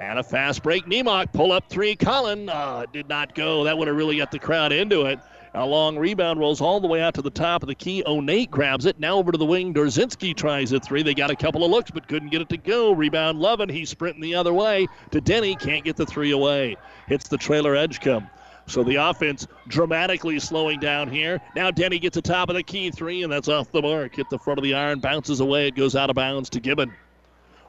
And 0.00 0.16
a 0.18 0.22
fast 0.22 0.62
break. 0.62 0.86
Nemec 0.86 1.32
pull 1.32 1.50
up 1.50 1.68
three. 1.68 1.96
Collin 1.96 2.48
uh, 2.48 2.86
did 2.92 3.08
not 3.08 3.34
go. 3.34 3.64
That 3.64 3.76
would 3.76 3.88
have 3.88 3.96
really 3.96 4.16
got 4.16 4.30
the 4.30 4.38
crowd 4.38 4.72
into 4.72 5.06
it. 5.06 5.18
A 5.54 5.66
long 5.66 5.98
rebound 5.98 6.38
rolls 6.38 6.60
all 6.60 6.78
the 6.78 6.86
way 6.86 7.00
out 7.00 7.14
to 7.14 7.22
the 7.22 7.30
top 7.30 7.64
of 7.64 7.66
the 7.66 7.74
key. 7.74 8.04
Onate 8.06 8.48
grabs 8.48 8.86
it. 8.86 9.00
Now 9.00 9.16
over 9.16 9.32
to 9.32 9.38
the 9.38 9.44
wing. 9.44 9.74
Dorzinski 9.74 10.36
tries 10.36 10.70
a 10.72 10.78
three. 10.78 11.02
They 11.02 11.14
got 11.14 11.32
a 11.32 11.36
couple 11.36 11.64
of 11.64 11.70
looks, 11.72 11.90
but 11.90 12.06
couldn't 12.06 12.28
get 12.28 12.40
it 12.40 12.48
to 12.50 12.56
go. 12.56 12.92
Rebound 12.92 13.40
Lovin. 13.40 13.68
He's 13.68 13.90
sprinting 13.90 14.22
the 14.22 14.36
other 14.36 14.52
way 14.52 14.86
to 15.10 15.20
Denny. 15.20 15.56
Can't 15.56 15.84
get 15.84 15.96
the 15.96 16.06
three 16.06 16.30
away. 16.30 16.76
Hits 17.08 17.26
the 17.26 17.38
trailer 17.38 17.74
Edgecombe. 17.74 18.30
So 18.68 18.84
the 18.84 18.96
offense 18.96 19.46
dramatically 19.66 20.38
slowing 20.38 20.78
down 20.78 21.08
here. 21.10 21.40
Now 21.56 21.70
Denny 21.70 21.98
gets 21.98 22.16
the 22.16 22.22
top 22.22 22.50
of 22.50 22.54
the 22.54 22.62
key 22.62 22.90
three, 22.90 23.22
and 23.22 23.32
that's 23.32 23.48
off 23.48 23.72
the 23.72 23.80
mark. 23.80 24.16
Hit 24.16 24.28
the 24.28 24.38
front 24.38 24.58
of 24.58 24.62
the 24.62 24.74
iron, 24.74 25.00
bounces 25.00 25.40
away. 25.40 25.68
It 25.68 25.74
goes 25.74 25.96
out 25.96 26.10
of 26.10 26.16
bounds 26.16 26.50
to 26.50 26.60
Gibbon. 26.60 26.92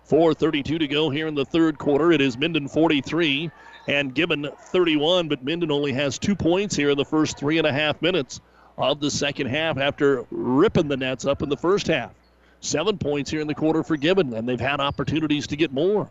4.32 0.09 0.79
to 0.79 0.87
go 0.87 1.09
here 1.09 1.27
in 1.27 1.35
the 1.35 1.45
third 1.45 1.77
quarter. 1.77 2.11
It 2.11 2.19
is 2.19 2.37
Minden 2.37 2.67
43 2.67 3.49
and 3.87 4.13
Gibbon 4.13 4.49
31, 4.59 5.29
but 5.29 5.43
Minden 5.43 5.71
only 5.71 5.93
has 5.93 6.19
two 6.19 6.35
points 6.35 6.75
here 6.75 6.89
in 6.89 6.97
the 6.97 7.05
first 7.05 7.37
three 7.37 7.57
and 7.59 7.67
a 7.67 7.71
half 7.71 8.01
minutes 8.01 8.41
of 8.77 8.99
the 8.99 9.11
second 9.11 9.47
half 9.47 9.77
after 9.77 10.25
ripping 10.31 10.87
the 10.87 10.97
nets 10.97 11.25
up 11.25 11.41
in 11.41 11.49
the 11.49 11.57
first 11.57 11.87
half. 11.87 12.11
Seven 12.59 12.97
points 12.97 13.31
here 13.31 13.39
in 13.39 13.47
the 13.47 13.55
quarter 13.55 13.83
for 13.83 13.95
Gibbon, 13.95 14.33
and 14.33 14.49
they've 14.49 14.59
had 14.59 14.81
opportunities 14.81 15.47
to 15.47 15.55
get 15.55 15.71
more. 15.71 16.09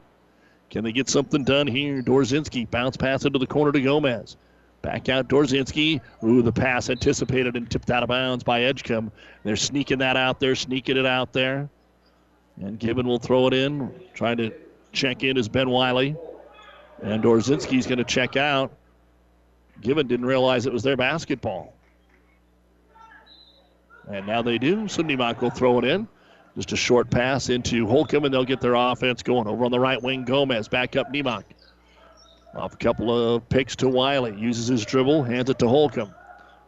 Can 0.70 0.84
they 0.84 0.92
get 0.92 1.10
something 1.10 1.44
done 1.44 1.66
here? 1.66 2.02
Dorzinski 2.02 2.70
bounce 2.70 2.96
pass 2.96 3.24
into 3.24 3.38
the 3.38 3.46
corner 3.46 3.72
to 3.72 3.80
Gomez. 3.80 4.36
Back 4.82 5.08
out 5.08 5.28
Dorzinski. 5.28 6.00
Ooh, 6.22 6.42
the 6.42 6.52
pass 6.52 6.88
anticipated 6.88 7.56
and 7.56 7.68
tipped 7.68 7.90
out 7.90 8.02
of 8.02 8.08
bounds 8.08 8.44
by 8.44 8.62
Edgecombe. 8.62 9.10
They're 9.42 9.56
sneaking 9.56 9.98
that 9.98 10.16
out 10.16 10.40
there, 10.40 10.54
sneaking 10.54 10.96
it 10.96 11.06
out 11.06 11.32
there. 11.32 11.68
And 12.60 12.78
Gibbon 12.78 13.06
will 13.06 13.18
throw 13.18 13.46
it 13.48 13.54
in. 13.54 13.92
Trying 14.14 14.36
to 14.38 14.52
check 14.92 15.24
in 15.24 15.36
is 15.36 15.48
Ben 15.48 15.68
Wiley. 15.68 16.16
And 17.02 17.22
Dorzinski's 17.22 17.86
going 17.86 17.98
to 17.98 18.04
check 18.04 18.36
out. 18.36 18.72
Gibbon 19.80 20.06
didn't 20.06 20.26
realize 20.26 20.66
it 20.66 20.72
was 20.72 20.82
their 20.82 20.96
basketball. 20.96 21.74
And 24.10 24.26
now 24.26 24.42
they 24.42 24.58
do. 24.58 24.88
So 24.88 25.02
Nemec 25.02 25.40
will 25.40 25.50
throw 25.50 25.78
it 25.78 25.84
in. 25.84 26.08
Just 26.56 26.72
a 26.72 26.76
short 26.76 27.10
pass 27.10 27.50
into 27.50 27.86
Holcomb, 27.86 28.24
and 28.24 28.34
they'll 28.34 28.44
get 28.44 28.60
their 28.60 28.74
offense 28.74 29.22
going. 29.22 29.46
Over 29.46 29.64
on 29.64 29.70
the 29.70 29.78
right 29.78 30.02
wing, 30.02 30.24
Gomez. 30.24 30.66
Back 30.66 30.96
up 30.96 31.12
Nemec. 31.12 31.44
Off 32.54 32.74
a 32.74 32.76
couple 32.76 33.34
of 33.34 33.48
picks 33.48 33.76
to 33.76 33.88
Wiley. 33.88 34.34
Uses 34.38 34.68
his 34.68 34.84
dribble, 34.84 35.22
hands 35.22 35.50
it 35.50 35.58
to 35.58 35.68
Holcomb. 35.68 36.14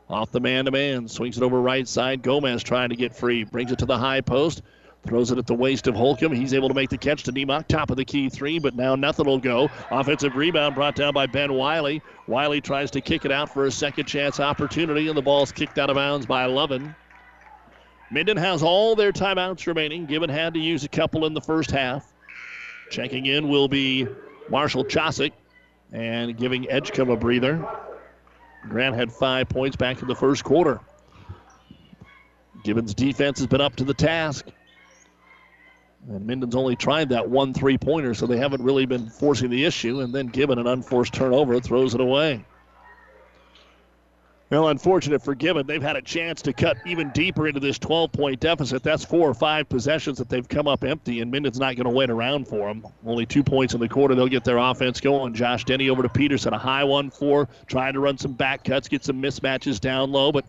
Off 0.09 0.31
the 0.33 0.41
man 0.41 0.64
to 0.64 0.70
man, 0.70 1.09
swings 1.09 1.37
it 1.37 1.43
over 1.43 1.61
right 1.61 1.87
side. 1.87 2.22
Gomez 2.22 2.62
trying 2.62 2.91
to 2.91 2.97
get 2.97 3.14
free. 3.14 3.45
Brings 3.45 3.72
it 3.72 3.78
to 3.78 3.87
the 3.87 3.97
high 3.97 4.20
post. 4.20 4.62
Throws 5.07 5.31
it 5.31 5.39
at 5.39 5.47
the 5.47 5.55
waist 5.55 5.87
of 5.87 5.95
Holcomb. 5.95 6.33
He's 6.33 6.53
able 6.53 6.68
to 6.68 6.74
make 6.74 6.91
the 6.91 6.99
catch 6.99 7.22
to 7.22 7.33
Nemec. 7.33 7.68
Top 7.68 7.91
of 7.91 7.97
the 7.97 8.05
key 8.05 8.28
three, 8.28 8.59
but 8.59 8.74
now 8.74 8.95
nothing 8.95 9.24
will 9.24 9.39
go. 9.39 9.70
Offensive 9.91 10.37
rebound 10.37 10.74
brought 10.74 10.95
down 10.95 11.14
by 11.14 11.26
Ben 11.26 11.55
Wiley. 11.55 12.03
Wiley 12.26 12.61
tries 12.61 12.91
to 12.91 13.01
kick 13.01 13.24
it 13.24 13.33
out 13.33 13.49
for 13.49 13.64
a 13.64 13.70
second 13.70 14.05
chance 14.05 14.39
opportunity, 14.39 15.09
and 15.09 15.16
the 15.16 15.22
ball's 15.22 15.53
kicked 15.53 15.78
out 15.78 15.89
of 15.89 15.97
bounds 15.97 16.26
by 16.26 16.45
Lovin. 16.45 16.95
Minden 18.11 18.37
has 18.37 18.62
all 18.62 18.95
their 18.95 19.12
timeouts 19.12 19.66
remaining. 19.66 20.05
Gibbon 20.05 20.28
had 20.28 20.53
to 20.55 20.61
use 20.61 20.85
a 20.85 20.89
couple 20.89 21.24
in 21.24 21.33
the 21.33 21.41
first 21.41 21.70
half. 21.70 22.12
Checking 22.91 23.24
in 23.26 23.49
will 23.49 23.68
be 23.68 24.07
Marshall 24.51 24.85
Chosick 24.85 25.33
and 25.93 26.36
giving 26.36 26.70
Edgecombe 26.70 27.11
a 27.11 27.16
breather. 27.16 27.66
Grant 28.68 28.95
had 28.95 29.12
five 29.12 29.49
points 29.49 29.76
back 29.76 30.03
in 30.03 30.09
the 30.09 30.14
first 30.14 30.45
quarter. 30.45 30.80
Gibbon's 32.62 32.95
defense 32.95 33.38
has 33.38 33.47
been 33.47 33.61
up 33.61 33.76
to 33.76 33.84
the 33.84 33.95
task. 33.95 34.47
And 36.09 36.26
Minden's 36.26 36.55
only 36.55 36.76
tried 36.76 37.11
that 37.11 37.28
one 37.28 37.55
three 37.55 37.78
pointer, 37.78 38.14
so 38.14 38.26
they 38.26 38.38
haven't 38.38 38.62
really 38.62 38.86
been 38.86 39.09
forcing 39.11 39.51
the 39.51 39.64
issue. 39.64 40.01
And 40.01 40.14
then 40.14 40.26
Gibbon, 40.26 40.59
an 40.59 40.66
unforced 40.66 41.12
turnover, 41.12 41.61
throws 41.61 41.95
it 41.95 42.01
away. 42.01 42.45
Well, 44.51 44.66
unfortunate 44.66 45.22
for 45.22 45.36
Gibbon. 45.36 45.68
They've 45.68 45.80
had 45.80 45.94
a 45.94 46.03
chance 46.03 46.42
to 46.42 46.53
cut 46.53 46.76
even 46.84 47.11
deeper 47.11 47.46
into 47.46 47.61
this 47.61 47.78
12 47.78 48.11
point 48.11 48.40
deficit. 48.40 48.82
That's 48.82 49.05
four 49.05 49.28
or 49.28 49.34
five 49.34 49.68
possessions 49.68 50.18
that 50.18 50.28
they've 50.28 50.48
come 50.48 50.66
up 50.66 50.82
empty, 50.82 51.20
and 51.20 51.30
Minden's 51.30 51.61
not 51.61 51.76
going 51.76 51.84
to 51.84 51.90
wait 51.90 52.11
around 52.11 52.48
for 52.48 52.66
them. 52.66 52.84
Only 53.07 53.26
two 53.26 53.44
points 53.44 53.74
in 53.74 53.80
the 53.80 53.88
quarter. 53.88 54.16
They'll 54.16 54.26
get 54.26 54.42
their 54.42 54.59
offense 54.59 55.01
going. 55.01 55.34
Josh 55.34 55.64
Denny 55.64 55.88
over 55.88 56.03
to 56.03 56.09
Peterson. 56.09 56.53
A 56.53 56.59
high 56.59 56.82
one 56.82 57.11
for 57.11 57.48
trying 57.68 57.92
to 57.92 58.01
run 58.01 58.18
some 58.18 58.32
back 58.32 58.64
cuts, 58.64 58.88
get 58.88 59.05
some 59.05 59.22
mismatches 59.22 59.78
down 59.78 60.11
low, 60.11 60.32
but 60.32 60.44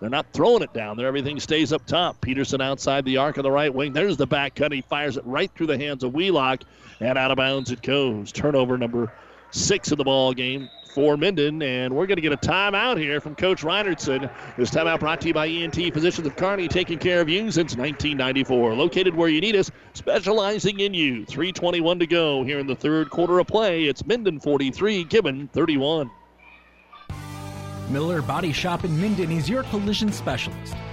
they're 0.00 0.08
not 0.08 0.32
throwing 0.32 0.62
it 0.62 0.72
down 0.72 0.96
there. 0.96 1.06
Everything 1.06 1.38
stays 1.38 1.74
up 1.74 1.84
top. 1.84 2.22
Peterson 2.22 2.62
outside 2.62 3.04
the 3.04 3.18
arc 3.18 3.36
of 3.36 3.42
the 3.42 3.50
right 3.50 3.72
wing. 3.72 3.92
There's 3.92 4.16
the 4.16 4.26
back 4.26 4.54
cut. 4.54 4.72
He 4.72 4.80
fires 4.80 5.18
it 5.18 5.26
right 5.26 5.50
through 5.54 5.66
the 5.66 5.78
hands 5.78 6.04
of 6.04 6.14
Wheelock, 6.14 6.62
and 7.00 7.18
out 7.18 7.30
of 7.30 7.36
bounds 7.36 7.70
it 7.70 7.82
goes. 7.82 8.32
Turnover 8.32 8.78
number 8.78 9.12
six 9.52 9.92
of 9.92 9.98
the 9.98 10.04
ball 10.04 10.32
game 10.32 10.68
for 10.92 11.16
Minden, 11.16 11.62
and 11.62 11.94
we're 11.94 12.06
going 12.06 12.16
to 12.16 12.22
get 12.22 12.32
a 12.32 12.36
timeout 12.36 12.98
here 12.98 13.20
from 13.20 13.34
Coach 13.34 13.62
Reinerson. 13.62 14.30
This 14.56 14.70
timeout 14.70 15.00
brought 15.00 15.20
to 15.22 15.28
you 15.28 15.34
by 15.34 15.46
ENT 15.46 15.76
Physicians 15.94 16.26
of 16.26 16.36
Kearney, 16.36 16.68
taking 16.68 16.98
care 16.98 17.20
of 17.20 17.28
you 17.28 17.50
since 17.50 17.76
1994. 17.76 18.74
Located 18.74 19.14
where 19.14 19.28
you 19.28 19.40
need 19.40 19.56
us, 19.56 19.70
specializing 19.94 20.80
in 20.80 20.92
you. 20.92 21.24
3:21 21.24 21.98
to 22.00 22.06
go 22.06 22.42
here 22.44 22.58
in 22.58 22.66
the 22.66 22.76
third 22.76 23.08
quarter 23.10 23.38
of 23.38 23.46
play. 23.46 23.84
It's 23.84 24.04
Minden 24.04 24.38
43, 24.38 25.04
Gibbon 25.04 25.48
31. 25.52 26.10
Miller 27.88 28.22
Body 28.22 28.52
Shop 28.52 28.84
in 28.84 29.00
Minden 29.00 29.30
is 29.32 29.48
your 29.48 29.62
collision 29.64 30.12
specialist. 30.12 30.74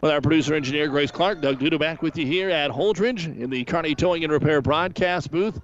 With 0.00 0.12
our 0.12 0.20
producer 0.20 0.54
engineer 0.54 0.86
Grace 0.86 1.10
Clark, 1.10 1.40
Doug 1.40 1.58
Duda 1.58 1.76
back 1.76 2.02
with 2.02 2.16
you 2.16 2.24
here 2.24 2.50
at 2.50 2.70
Holdrege 2.70 3.36
in 3.36 3.50
the 3.50 3.64
Kearney 3.64 3.96
Towing 3.96 4.22
and 4.22 4.32
Repair 4.32 4.62
broadcast 4.62 5.32
booth. 5.32 5.60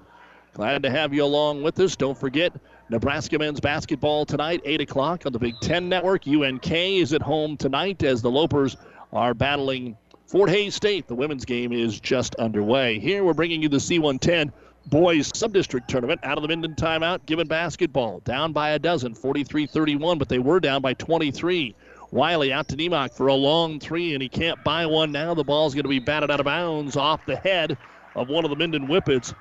Glad 0.55 0.83
to 0.83 0.91
have 0.91 1.15
you 1.15 1.23
along 1.25 1.63
with 1.63 1.79
us. 1.79 1.95
Don't 1.95 2.19
forget, 2.19 2.53
Nebraska 2.89 3.39
men's 3.39 3.61
basketball 3.61 4.27
tonight, 4.27 4.61
8 4.65 4.81
o'clock 4.81 5.25
on 5.25 5.33
the 5.33 5.39
Big 5.39 5.55
Ten 5.61 5.89
Network. 5.89 6.27
UNK 6.27 6.69
is 6.73 7.13
at 7.13 7.23
home 7.23 7.57
tonight 7.57 8.03
as 8.03 8.23
the 8.23 8.31
Lopers 8.31 8.77
are 9.13 9.35
battling 9.35 9.97
Fort 10.27 10.51
Hays 10.51 10.75
State. 10.75 11.07
The 11.07 11.15
women's 11.15 11.45
game 11.45 11.73
is 11.73 12.01
just 12.01 12.35
underway. 12.35 12.99
Here 12.99 13.23
we're 13.23 13.35
bringing 13.35 13.63
you 13.63 13.69
the 13.69 13.77
C110 13.77 14.51
boys 14.87 15.31
sub-district 15.33 15.89
tournament 15.89 16.21
out 16.25 16.39
of 16.39 16.43
the 16.43 16.49
Minden 16.49 16.75
timeout. 16.75 17.25
Gibbon 17.27 17.47
basketball 17.47 18.19
down 18.25 18.53
by 18.53 18.71
a 18.71 18.81
dozen, 18.81 19.15
43-31, 19.15 20.19
but 20.19 20.29
they 20.29 20.41
were 20.41 20.59
down 20.59 20.83
by 20.83 20.93
23. 20.95 21.77
Wiley 22.15 22.53
out 22.53 22.69
to 22.69 22.77
Nemec 22.77 23.13
for 23.13 23.27
a 23.27 23.35
long 23.35 23.81
three, 23.81 24.15
and 24.15 24.23
he 24.23 24.29
can't 24.29 24.63
buy 24.63 24.87
one 24.87 25.11
now. 25.11 25.35
The 25.35 25.43
ball's 25.43 25.75
going 25.75 25.83
to 25.83 25.89
be 25.89 25.99
batted 25.99 26.31
out 26.31 26.39
of 26.39 26.45
bounds 26.45 26.97
off 26.97 27.27
the 27.27 27.35
head 27.35 27.77
of 28.15 28.29
one 28.29 28.45
of 28.45 28.51
the 28.51 28.57
Minden 28.57 28.87
Whippets. 28.87 29.35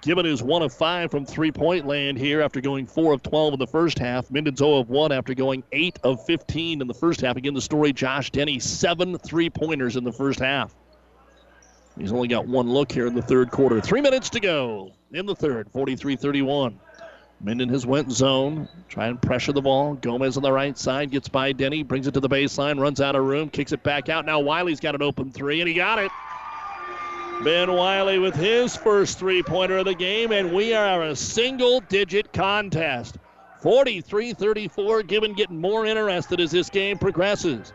Gibbon 0.00 0.24
is 0.24 0.42
one 0.42 0.62
of 0.62 0.72
five 0.72 1.10
from 1.10 1.26
three-point 1.26 1.86
land 1.86 2.16
here 2.16 2.40
after 2.40 2.62
going 2.62 2.86
four 2.86 3.12
of 3.12 3.22
12 3.22 3.52
in 3.52 3.58
the 3.58 3.66
first 3.66 3.98
half. 3.98 4.30
Minden's 4.30 4.58
0 4.58 4.78
of 4.78 4.88
one 4.88 5.12
after 5.12 5.34
going 5.34 5.62
eight 5.72 5.98
of 6.02 6.24
15 6.24 6.80
in 6.80 6.88
the 6.88 6.94
first 6.94 7.20
half. 7.20 7.36
Again, 7.36 7.52
the 7.52 7.60
story: 7.60 7.92
Josh 7.92 8.30
Denny 8.30 8.58
seven 8.58 9.18
three-pointers 9.18 9.96
in 9.96 10.02
the 10.02 10.12
first 10.12 10.40
half. 10.40 10.74
He's 11.98 12.10
only 12.10 12.26
got 12.26 12.48
one 12.48 12.70
look 12.70 12.90
here 12.90 13.06
in 13.06 13.14
the 13.14 13.20
third 13.20 13.50
quarter. 13.50 13.82
Three 13.82 14.00
minutes 14.00 14.30
to 14.30 14.40
go 14.40 14.92
in 15.12 15.26
the 15.26 15.36
third. 15.36 15.70
43-31. 15.70 16.78
Minden 17.44 17.68
has 17.70 17.84
went 17.84 18.12
zone, 18.12 18.68
try 18.88 19.08
and 19.08 19.20
pressure 19.20 19.52
the 19.52 19.60
ball. 19.60 19.94
Gomez 19.94 20.36
on 20.36 20.44
the 20.44 20.52
right 20.52 20.78
side 20.78 21.10
gets 21.10 21.28
by 21.28 21.50
Denny, 21.50 21.82
brings 21.82 22.06
it 22.06 22.14
to 22.14 22.20
the 22.20 22.28
baseline, 22.28 22.78
runs 22.78 23.00
out 23.00 23.16
of 23.16 23.24
room, 23.24 23.50
kicks 23.50 23.72
it 23.72 23.82
back 23.82 24.08
out. 24.08 24.24
Now 24.24 24.38
Wiley's 24.38 24.78
got 24.78 24.94
an 24.94 25.02
open 25.02 25.32
three, 25.32 25.60
and 25.60 25.68
he 25.68 25.74
got 25.74 25.98
it. 25.98 26.12
Ben 27.42 27.72
Wiley 27.72 28.20
with 28.20 28.36
his 28.36 28.76
first 28.76 29.18
three-pointer 29.18 29.78
of 29.78 29.86
the 29.86 29.94
game, 29.94 30.30
and 30.30 30.52
we 30.52 30.72
are 30.72 31.02
a 31.02 31.16
single-digit 31.16 32.32
contest. 32.32 33.16
43-34, 33.60 35.04
Gibbon 35.08 35.34
getting 35.34 35.60
more 35.60 35.84
interested 35.84 36.40
as 36.40 36.52
this 36.52 36.70
game 36.70 36.96
progresses. 36.96 37.72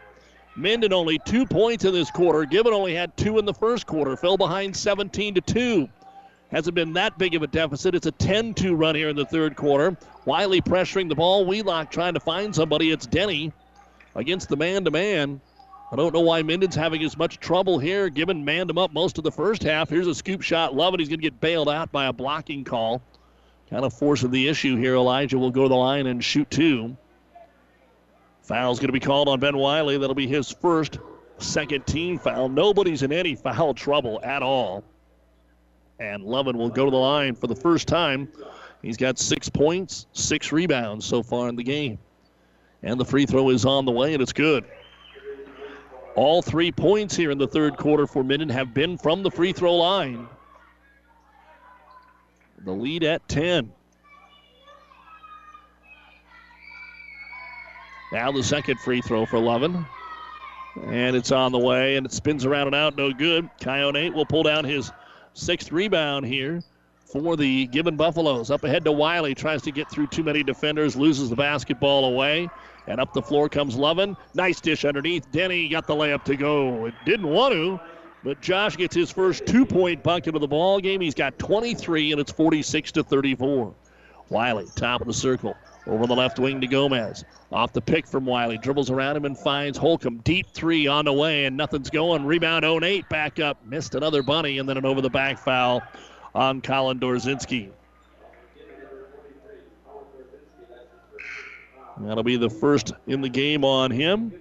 Minden 0.55 0.93
only 0.93 1.19
two 1.25 1.45
points 1.45 1.83
in 1.83 1.93
this 1.93 2.09
quarter. 2.09 2.45
Gibbon 2.45 2.71
only 2.71 2.95
had 2.95 3.15
two 3.17 3.37
in 3.37 3.43
the 3.43 3.53
first 3.53 3.85
quarter, 3.85 4.15
fell 4.15 4.37
behind 4.37 4.77
17 4.77 5.35
to 5.35 5.41
2. 5.41 5.89
Hasn't 6.51 6.75
been 6.75 6.93
that 6.93 7.17
big 7.17 7.35
of 7.35 7.43
a 7.43 7.47
deficit. 7.47 7.93
It's 7.93 8.07
a 8.07 8.11
10 8.11 8.53
2 8.53 8.75
run 8.75 8.95
here 8.95 9.09
in 9.09 9.15
the 9.15 9.25
third 9.25 9.55
quarter. 9.55 9.97
Wiley 10.25 10.61
pressuring 10.61 11.09
the 11.09 11.15
ball. 11.15 11.45
Wheelock 11.45 11.91
trying 11.91 12.13
to 12.13 12.19
find 12.19 12.55
somebody. 12.55 12.91
It's 12.91 13.05
Denny 13.05 13.51
against 14.15 14.47
the 14.49 14.55
man 14.55 14.85
to 14.85 14.91
man. 14.91 15.41
I 15.91 15.95
don't 15.95 16.13
know 16.13 16.21
why 16.21 16.41
Minden's 16.41 16.75
having 16.75 17.01
as 17.03 17.17
much 17.17 17.39
trouble 17.39 17.79
here, 17.79 18.09
given 18.09 18.43
manned 18.43 18.69
him 18.69 18.77
up 18.77 18.91
most 18.91 19.17
of 19.17 19.23
the 19.23 19.31
first 19.31 19.63
half. 19.63 19.89
Here's 19.89 20.07
a 20.07 20.15
scoop 20.15 20.41
shot. 20.41 20.75
Love 20.75 20.93
it. 20.93 20.99
He's 20.99 21.07
going 21.07 21.19
to 21.19 21.23
get 21.23 21.39
bailed 21.39 21.69
out 21.69 21.91
by 21.91 22.07
a 22.07 22.13
blocking 22.13 22.65
call. 22.65 23.01
Kind 23.69 23.85
of 23.85 23.93
forcing 23.93 24.31
the 24.31 24.47
issue 24.47 24.75
here. 24.77 24.95
Elijah 24.95 25.37
will 25.37 25.51
go 25.51 25.63
to 25.63 25.69
the 25.69 25.75
line 25.75 26.07
and 26.07 26.23
shoot 26.23 26.49
two. 26.49 26.97
Foul's 28.41 28.79
going 28.79 28.87
to 28.87 28.93
be 28.93 28.99
called 29.01 29.27
on 29.27 29.39
Ben 29.39 29.57
Wiley. 29.57 29.97
That'll 29.97 30.15
be 30.15 30.27
his 30.27 30.51
first 30.51 30.99
second 31.37 31.85
team 31.85 32.17
foul. 32.17 32.47
Nobody's 32.47 33.03
in 33.03 33.11
any 33.11 33.35
foul 33.35 33.73
trouble 33.73 34.21
at 34.23 34.41
all. 34.41 34.83
And 35.99 36.23
Lovin 36.23 36.57
will 36.57 36.69
go 36.69 36.85
to 36.85 36.91
the 36.91 36.97
line 36.97 37.35
for 37.35 37.47
the 37.47 37.55
first 37.55 37.87
time. 37.87 38.31
He's 38.81 38.97
got 38.97 39.17
six 39.17 39.49
points, 39.49 40.05
six 40.13 40.51
rebounds 40.51 41.05
so 41.05 41.23
far 41.23 41.49
in 41.49 41.55
the 41.55 41.63
game. 41.63 41.97
And 42.83 42.99
the 42.99 43.05
free 43.05 43.25
throw 43.25 43.49
is 43.49 43.65
on 43.65 43.85
the 43.85 43.91
way, 43.91 44.13
and 44.13 44.21
it's 44.21 44.33
good. 44.33 44.65
All 46.15 46.41
three 46.41 46.71
points 46.71 47.15
here 47.15 47.31
in 47.31 47.37
the 47.37 47.47
third 47.47 47.77
quarter 47.77 48.07
for 48.07 48.23
Minden 48.23 48.49
have 48.49 48.73
been 48.73 48.97
from 48.97 49.23
the 49.23 49.31
free 49.31 49.53
throw 49.53 49.75
line. 49.75 50.27
The 52.65 52.71
lead 52.71 53.03
at 53.03 53.27
10. 53.27 53.71
Now 58.11 58.31
the 58.31 58.43
second 58.43 58.79
free 58.79 59.01
throw 59.01 59.25
for 59.25 59.39
Lovin. 59.39 59.85
And 60.85 61.15
it's 61.15 61.31
on 61.31 61.51
the 61.51 61.59
way, 61.59 61.97
and 61.97 62.05
it 62.05 62.11
spins 62.11 62.45
around 62.45 62.67
and 62.67 62.75
out, 62.75 62.95
no 62.95 63.11
good. 63.11 63.49
Coyote 63.59 64.11
will 64.11 64.25
pull 64.25 64.43
down 64.43 64.63
his 64.63 64.91
Sixth 65.37 65.71
rebound 65.71 66.25
here 66.25 66.63
for 67.05 67.37
the 67.37 67.67
Gibbon 67.67 67.95
Buffaloes. 67.95 68.49
Up 68.49 68.63
ahead 68.63 68.83
to 68.85 68.91
Wiley, 68.91 69.35
tries 69.35 69.61
to 69.61 69.71
get 69.71 69.89
through 69.89 70.07
too 70.07 70.23
many 70.23 70.41
defenders, 70.41 70.95
loses 70.95 71.29
the 71.29 71.35
basketball 71.35 72.05
away. 72.05 72.49
And 72.87 72.99
up 72.99 73.13
the 73.13 73.21
floor 73.21 73.47
comes 73.47 73.75
Lovin. 73.75 74.17
Nice 74.33 74.59
dish 74.59 74.83
underneath. 74.83 75.31
Denny 75.31 75.69
got 75.69 75.85
the 75.85 75.93
layup 75.93 76.23
to 76.23 76.35
go. 76.35 76.87
It 76.87 76.95
didn't 77.05 77.27
want 77.27 77.53
to, 77.53 77.79
but 78.23 78.41
Josh 78.41 78.77
gets 78.77 78.95
his 78.95 79.11
first 79.11 79.45
two-point 79.45 80.01
bucket 80.01 80.33
of 80.33 80.41
the 80.41 80.47
ball 80.47 80.79
game. 80.79 81.01
He's 81.01 81.13
got 81.13 81.37
23, 81.37 82.13
and 82.13 82.19
it's 82.19 82.31
46 82.31 82.93
to 82.93 83.03
34. 83.03 83.75
Wiley, 84.29 84.65
top 84.75 85.01
of 85.01 85.07
the 85.07 85.13
circle. 85.13 85.55
Over 85.87 86.05
the 86.05 86.15
left 86.15 86.37
wing 86.37 86.59
to 86.61 86.67
Gomez. 86.67 87.23
Off 87.51 87.71
the 87.71 87.81
pick 87.81 88.05
from 88.05 88.25
Wiley. 88.25 88.57
Dribbles 88.57 88.89
around 88.89 89.15
him 89.15 89.25
and 89.25 89.37
finds 89.37 89.77
Holcomb. 89.77 90.17
Deep 90.17 90.47
three 90.53 90.85
on 90.85 91.05
the 91.05 91.13
way, 91.13 91.45
and 91.45 91.55
nothing's 91.55 91.89
going. 91.89 92.25
Rebound 92.25 92.65
Onate. 92.65 93.07
Back 93.09 93.39
up. 93.39 93.65
Missed 93.65 93.95
another 93.95 94.21
bunny, 94.21 94.59
and 94.59 94.67
then 94.67 94.77
an 94.77 94.85
over 94.85 94.99
the 95.01 95.09
back 95.09 95.37
foul 95.37 95.81
on 96.35 96.61
Colin 96.61 96.99
Dorzinski. 96.99 97.69
That'll 101.99 102.23
be 102.23 102.37
the 102.37 102.49
first 102.49 102.91
in 103.07 103.21
the 103.21 103.29
game 103.29 103.63
on 103.63 103.89
him. 103.89 104.33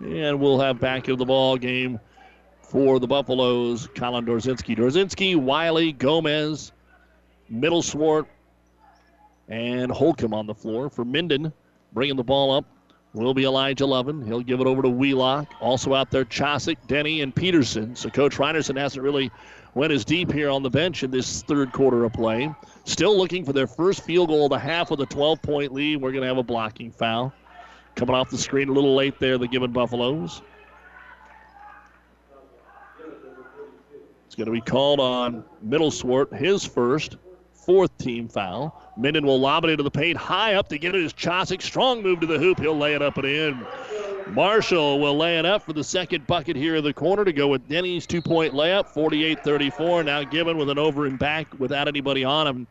And 0.00 0.40
we'll 0.40 0.58
have 0.58 0.80
back 0.80 1.08
in 1.08 1.16
the 1.16 1.24
ball 1.24 1.56
game 1.56 2.00
for 2.60 2.98
the 2.98 3.06
Buffaloes, 3.06 3.88
Colin 3.94 4.26
Dorzinski. 4.26 4.76
Dorzinski, 4.76 5.36
Wiley, 5.36 5.92
Gomez, 5.92 6.72
Middleswart, 7.50 8.26
and 9.48 9.90
Holcomb 9.90 10.34
on 10.34 10.46
the 10.46 10.54
floor 10.54 10.88
for 10.88 11.04
Minden. 11.04 11.52
Bringing 11.92 12.16
the 12.16 12.24
ball 12.24 12.52
up 12.52 12.64
will 13.12 13.34
be 13.34 13.44
Elijah 13.44 13.86
Lovin. 13.86 14.24
He'll 14.26 14.40
give 14.40 14.60
it 14.60 14.66
over 14.66 14.82
to 14.82 14.88
Wheelock. 14.88 15.54
Also 15.60 15.94
out 15.94 16.10
there, 16.10 16.24
Chosick, 16.24 16.76
Denny, 16.86 17.20
and 17.20 17.34
Peterson. 17.34 17.94
So 17.94 18.10
Coach 18.10 18.36
Reinerson 18.36 18.76
hasn't 18.76 19.02
really 19.02 19.30
went 19.74 19.92
as 19.92 20.04
deep 20.04 20.32
here 20.32 20.50
on 20.50 20.62
the 20.62 20.70
bench 20.70 21.02
in 21.02 21.10
this 21.10 21.42
third 21.42 21.72
quarter 21.72 22.04
of 22.04 22.12
play. 22.12 22.52
Still 22.84 23.16
looking 23.16 23.44
for 23.44 23.52
their 23.52 23.66
first 23.66 24.02
field 24.02 24.28
goal 24.28 24.44
of 24.46 24.50
the 24.50 24.58
half 24.58 24.90
with 24.90 25.00
a 25.00 25.06
12-point 25.06 25.72
lead. 25.72 26.00
We're 26.00 26.12
going 26.12 26.22
to 26.22 26.28
have 26.28 26.38
a 26.38 26.42
blocking 26.42 26.90
foul. 26.90 27.32
Coming 27.94 28.14
off 28.14 28.30
the 28.30 28.38
screen 28.38 28.68
a 28.68 28.72
little 28.72 28.94
late 28.94 29.18
there, 29.20 29.38
the 29.38 29.46
Gibbon 29.46 29.72
Buffaloes. 29.72 30.42
It's 34.26 34.34
going 34.34 34.46
to 34.46 34.52
be 34.52 34.60
called 34.60 34.98
on 34.98 35.44
Middleswart, 35.64 36.36
his 36.36 36.64
first, 36.64 37.18
fourth 37.64 37.96
team 37.98 38.28
foul. 38.28 38.80
Minden 38.96 39.26
will 39.26 39.40
lob 39.40 39.64
it 39.64 39.70
into 39.70 39.82
the 39.82 39.90
paint 39.90 40.16
high 40.16 40.54
up 40.54 40.68
to 40.68 40.78
get 40.78 40.94
it 40.94 41.04
as 41.04 41.12
Chosick. 41.12 41.62
Strong 41.62 42.02
move 42.02 42.20
to 42.20 42.26
the 42.26 42.38
hoop. 42.38 42.60
He'll 42.60 42.76
lay 42.76 42.94
it 42.94 43.02
up 43.02 43.18
and 43.18 43.26
in. 43.26 43.66
Marshall 44.28 45.00
will 45.00 45.16
lay 45.16 45.38
it 45.38 45.44
up 45.44 45.62
for 45.62 45.72
the 45.72 45.84
second 45.84 46.26
bucket 46.26 46.56
here 46.56 46.76
in 46.76 46.84
the 46.84 46.92
corner 46.92 47.24
to 47.24 47.32
go 47.32 47.48
with 47.48 47.68
Denny's 47.68 48.06
two 48.06 48.22
point 48.22 48.54
layup, 48.54 48.88
48 48.88 49.44
34. 49.44 50.04
Now 50.04 50.24
Gibbon 50.24 50.56
with 50.56 50.70
an 50.70 50.78
over 50.78 51.06
and 51.06 51.18
back 51.18 51.58
without 51.58 51.88
anybody 51.88 52.24
on 52.24 52.46
him. 52.46 52.66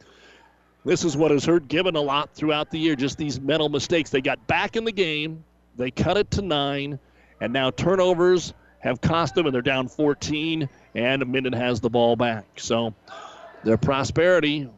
This 0.85 1.05
is 1.05 1.15
what 1.15 1.31
has 1.31 1.45
hurt 1.45 1.67
Gibbon 1.67 1.95
a 1.95 2.01
lot 2.01 2.33
throughout 2.33 2.69
the 2.69 2.77
year, 2.77 2.95
just 2.95 3.17
these 3.17 3.39
mental 3.39 3.69
mistakes. 3.69 4.09
They 4.09 4.21
got 4.21 4.45
back 4.47 4.75
in 4.75 4.83
the 4.83 4.91
game, 4.91 5.43
they 5.77 5.91
cut 5.91 6.17
it 6.17 6.29
to 6.31 6.41
nine, 6.41 6.99
and 7.39 7.53
now 7.53 7.71
turnovers 7.71 8.53
have 8.79 8.99
cost 8.99 9.33
them, 9.33 9.45
and 9.45 9.55
they're 9.55 9.61
down 9.61 9.87
14, 9.87 10.67
and 10.95 11.25
Minden 11.25 11.53
has 11.53 11.79
the 11.79 11.89
ball 11.89 12.17
back. 12.17 12.45
So 12.57 12.93
their 13.63 13.77
prosperity 13.77 14.69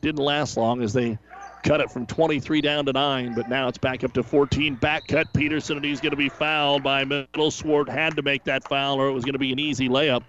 didn't 0.00 0.24
last 0.24 0.56
long 0.56 0.82
as 0.82 0.92
they 0.92 1.18
cut 1.62 1.80
it 1.80 1.90
from 1.90 2.06
23 2.06 2.60
down 2.60 2.86
to 2.86 2.92
9, 2.92 3.34
but 3.34 3.48
now 3.48 3.68
it's 3.68 3.78
back 3.78 4.04
up 4.04 4.12
to 4.14 4.22
14. 4.22 4.74
Back 4.76 5.06
cut 5.08 5.32
Peterson, 5.32 5.76
and 5.76 5.84
he's 5.84 6.00
going 6.00 6.10
to 6.10 6.16
be 6.16 6.28
fouled 6.28 6.82
by 6.82 7.04
Middle. 7.04 7.50
Swart 7.50 7.88
had 7.88 8.16
to 8.16 8.22
make 8.22 8.44
that 8.44 8.68
foul, 8.68 9.00
or 9.00 9.08
it 9.08 9.12
was 9.12 9.24
going 9.24 9.34
to 9.34 9.38
be 9.38 9.52
an 9.52 9.58
easy 9.58 9.88
layup. 9.88 10.22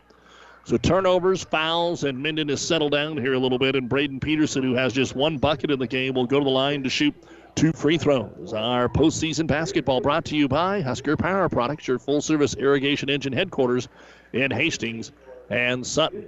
So 0.65 0.77
turnovers, 0.77 1.43
fouls, 1.43 2.03
and 2.03 2.21
Minden 2.21 2.49
has 2.49 2.61
settled 2.61 2.91
down 2.91 3.17
here 3.17 3.33
a 3.33 3.39
little 3.39 3.57
bit. 3.57 3.75
And 3.75 3.89
Braden 3.89 4.19
Peterson, 4.19 4.61
who 4.61 4.75
has 4.75 4.93
just 4.93 5.15
one 5.15 5.37
bucket 5.37 5.71
in 5.71 5.79
the 5.79 5.87
game, 5.87 6.13
will 6.13 6.27
go 6.27 6.39
to 6.39 6.43
the 6.43 6.49
line 6.49 6.83
to 6.83 6.89
shoot 6.89 7.15
two 7.55 7.71
free 7.71 7.97
throws. 7.97 8.53
Our 8.53 8.87
postseason 8.87 9.47
basketball 9.47 10.01
brought 10.01 10.25
to 10.25 10.35
you 10.35 10.47
by 10.47 10.81
Husker 10.81 11.17
Power 11.17 11.49
Products, 11.49 11.87
your 11.87 11.97
full 11.97 12.21
service 12.21 12.55
irrigation 12.55 13.09
engine 13.09 13.33
headquarters 13.33 13.87
in 14.33 14.51
Hastings 14.51 15.11
and 15.49 15.85
Sutton. 15.85 16.27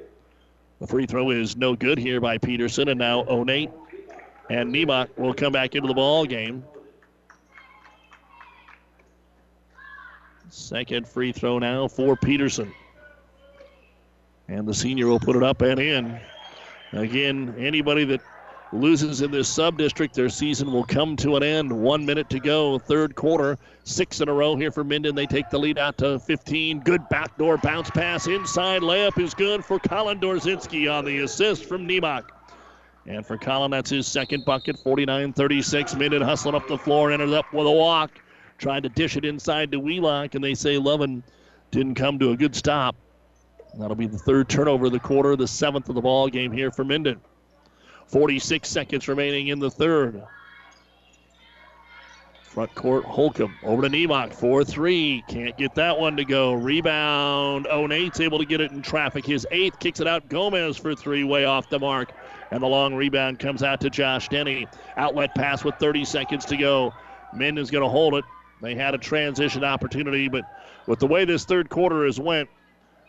The 0.81 0.87
free 0.87 1.05
throw 1.05 1.29
is 1.29 1.55
no 1.55 1.75
good 1.75 1.99
here 1.99 2.19
by 2.19 2.39
Peterson, 2.39 2.87
and 2.87 2.97
now 2.97 3.21
Onate 3.25 3.71
and 4.49 4.73
Nemec 4.73 5.15
will 5.15 5.31
come 5.31 5.53
back 5.53 5.75
into 5.75 5.87
the 5.87 5.93
ball 5.93 6.25
game. 6.25 6.65
Second 10.49 11.07
free 11.07 11.31
throw 11.31 11.59
now 11.59 11.87
for 11.87 12.15
Peterson. 12.15 12.73
And 14.47 14.67
the 14.67 14.73
senior 14.73 15.05
will 15.05 15.19
put 15.19 15.35
it 15.35 15.43
up 15.43 15.61
and 15.61 15.79
in. 15.79 16.19
Again, 16.93 17.53
anybody 17.59 18.03
that 18.05 18.21
loses 18.73 19.21
in 19.21 19.31
this 19.31 19.49
sub 19.49 19.77
district, 19.77 20.13
their 20.13 20.29
season 20.29 20.71
will 20.71 20.83
come 20.83 21.15
to 21.17 21.35
an 21.35 21.43
end. 21.43 21.71
One 21.71 22.05
minute 22.05 22.29
to 22.29 22.39
go, 22.39 22.77
third 22.79 23.15
quarter. 23.15 23.57
Six 23.83 24.21
in 24.21 24.29
a 24.29 24.33
row 24.33 24.55
here 24.55 24.71
for 24.71 24.83
Minden. 24.83 25.15
They 25.15 25.25
take 25.25 25.49
the 25.49 25.57
lead 25.57 25.77
out 25.77 25.97
to 25.99 26.19
15. 26.19 26.79
Good 26.79 27.07
backdoor 27.09 27.57
bounce 27.57 27.89
pass. 27.89 28.27
Inside 28.27 28.81
layup 28.81 29.19
is 29.19 29.33
good 29.33 29.65
for 29.65 29.79
Colin 29.79 30.19
Dorzinski 30.19 30.91
on 30.91 31.05
the 31.05 31.19
assist 31.19 31.65
from 31.65 31.87
Nemec. 31.87 32.23
And 33.07 33.25
for 33.25 33.37
Colin, 33.37 33.71
that's 33.71 33.89
his 33.89 34.07
second 34.07 34.45
bucket. 34.45 34.77
49 34.79 35.33
36. 35.33 35.95
Minden 35.95 36.21
hustling 36.21 36.55
up 36.55 36.67
the 36.67 36.77
floor, 36.77 37.11
ended 37.11 37.33
up 37.33 37.51
with 37.53 37.67
a 37.67 37.71
walk. 37.71 38.11
Tried 38.57 38.83
to 38.83 38.89
dish 38.89 39.17
it 39.17 39.25
inside 39.25 39.71
to 39.71 39.79
Wheelock, 39.79 40.35
and 40.35 40.43
they 40.43 40.53
say 40.53 40.77
Lovin 40.77 41.23
didn't 41.71 41.95
come 41.95 42.19
to 42.19 42.29
a 42.31 42.37
good 42.37 42.55
stop. 42.55 42.95
That'll 43.79 43.95
be 43.95 44.05
the 44.05 44.19
third 44.19 44.49
turnover 44.49 44.85
of 44.85 44.91
the 44.91 44.99
quarter, 44.99 45.35
the 45.35 45.47
seventh 45.47 45.89
of 45.89 45.95
the 45.95 46.01
ball 46.01 46.27
game 46.27 46.51
here 46.51 46.71
for 46.71 46.83
Minden. 46.83 47.19
46 48.07 48.67
seconds 48.67 49.07
remaining 49.07 49.47
in 49.47 49.59
the 49.59 49.69
third. 49.69 50.23
Front 52.43 52.75
court, 52.75 53.05
Holcomb 53.05 53.55
over 53.63 53.81
to 53.81 53.87
Nemec. 53.87 54.33
4 54.33 54.65
3. 54.65 55.23
Can't 55.29 55.57
get 55.57 55.73
that 55.75 55.97
one 55.97 56.17
to 56.17 56.25
go. 56.25 56.51
Rebound. 56.51 57.65
Onate's 57.67 58.19
able 58.19 58.39
to 58.39 58.45
get 58.45 58.59
it 58.59 58.71
in 58.71 58.81
traffic. 58.81 59.25
His 59.25 59.47
eighth 59.51 59.79
kicks 59.79 60.01
it 60.01 60.07
out. 60.07 60.27
Gomez 60.27 60.75
for 60.75 60.93
three, 60.93 61.23
way 61.23 61.45
off 61.45 61.69
the 61.69 61.79
mark. 61.79 62.11
And 62.51 62.61
the 62.61 62.67
long 62.67 62.93
rebound 62.93 63.39
comes 63.39 63.63
out 63.63 63.79
to 63.81 63.89
Josh 63.89 64.27
Denny. 64.27 64.67
Outlet 64.97 65.33
pass 65.33 65.63
with 65.63 65.75
30 65.75 66.03
seconds 66.03 66.43
to 66.45 66.57
go. 66.57 66.93
Minden's 67.33 67.71
going 67.71 67.85
to 67.85 67.89
hold 67.89 68.15
it. 68.15 68.25
They 68.61 68.75
had 68.75 68.93
a 68.95 68.97
transition 68.97 69.63
opportunity, 69.63 70.27
but 70.27 70.43
with 70.87 70.99
the 70.99 71.07
way 71.07 71.23
this 71.23 71.45
third 71.45 71.69
quarter 71.69 72.05
has 72.05 72.19
went, 72.19 72.49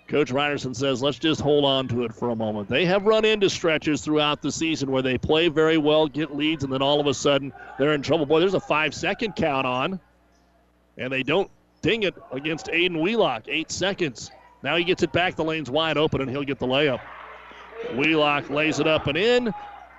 Coach 0.09 0.31
Reinerson 0.31 0.77
says, 0.77 1.03
let's 1.03 1.19
just 1.19 1.41
hold 1.41 1.65
on 1.65 1.89
to 1.89 2.05
it 2.05 2.15
for 2.15 2.31
a 2.31 2.37
moment. 2.37 2.69
They 2.69 2.85
have 2.85 3.07
run 3.07 3.25
into 3.25 3.49
stretches 3.49 4.03
throughout 4.03 4.43
the 4.43 4.53
season 4.53 4.91
where 4.91 5.01
they 5.01 5.17
play 5.17 5.49
very 5.49 5.79
well, 5.79 6.07
get 6.07 6.37
leads, 6.37 6.65
and 6.65 6.73
then 6.73 6.83
all 6.83 7.01
of 7.01 7.07
a 7.07 7.15
sudden 7.15 7.53
they're 7.79 7.95
in 7.95 8.03
trouble. 8.03 8.27
Boy, 8.27 8.41
there's 8.41 8.55
a 8.55 8.61
five 8.61 8.95
second 8.95 9.37
count 9.37 9.67
on, 9.67 9.99
and 10.99 11.11
they 11.11 11.23
don't 11.23 11.51
ding 11.81 12.03
it 12.03 12.15
against 12.31 12.67
Aiden 12.67 13.01
Wheelock. 13.01 13.45
Eight 13.49 13.71
seconds. 13.71 14.31
Now 14.63 14.77
he 14.77 14.85
gets 14.85 15.03
it 15.03 15.13
back. 15.13 15.35
The 15.35 15.45
lane's 15.45 15.71
wide 15.71 15.97
open, 15.97 16.21
and 16.21 16.29
he'll 16.29 16.45
get 16.45 16.59
the 16.59 16.67
layup. 16.67 17.01
Wheelock 17.95 18.51
lays 18.51 18.81
it 18.81 18.87
up 18.87 19.07
and 19.07 19.17
in. 19.17 19.53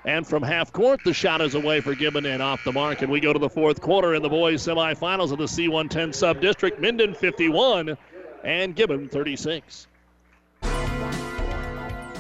And 0.06 0.28
from 0.28 0.44
half 0.44 0.74
court, 0.74 1.00
the 1.06 1.14
shot 1.14 1.40
is 1.40 1.56
away 1.56 1.80
for 1.80 1.96
Gibbon 1.96 2.26
and 2.26 2.42
off 2.42 2.64
the 2.66 2.74
mark. 2.74 3.02
And 3.02 3.12
we 3.12 3.20
go 3.22 3.32
to 3.32 3.40
the 3.40 3.50
fourth 3.50 3.80
quarter 3.80 4.16
in 4.16 4.22
the 4.22 4.30
boys' 4.30 4.62
semifinals 4.62 5.32
of 5.32 5.38
the 5.38 5.46
C110 5.46 6.14
sub 6.14 6.42
district. 6.42 6.80
Minden 6.82 7.14
51 7.14 7.98
and 8.44 8.76
Gibbon 8.76 9.08
36. 9.08 9.88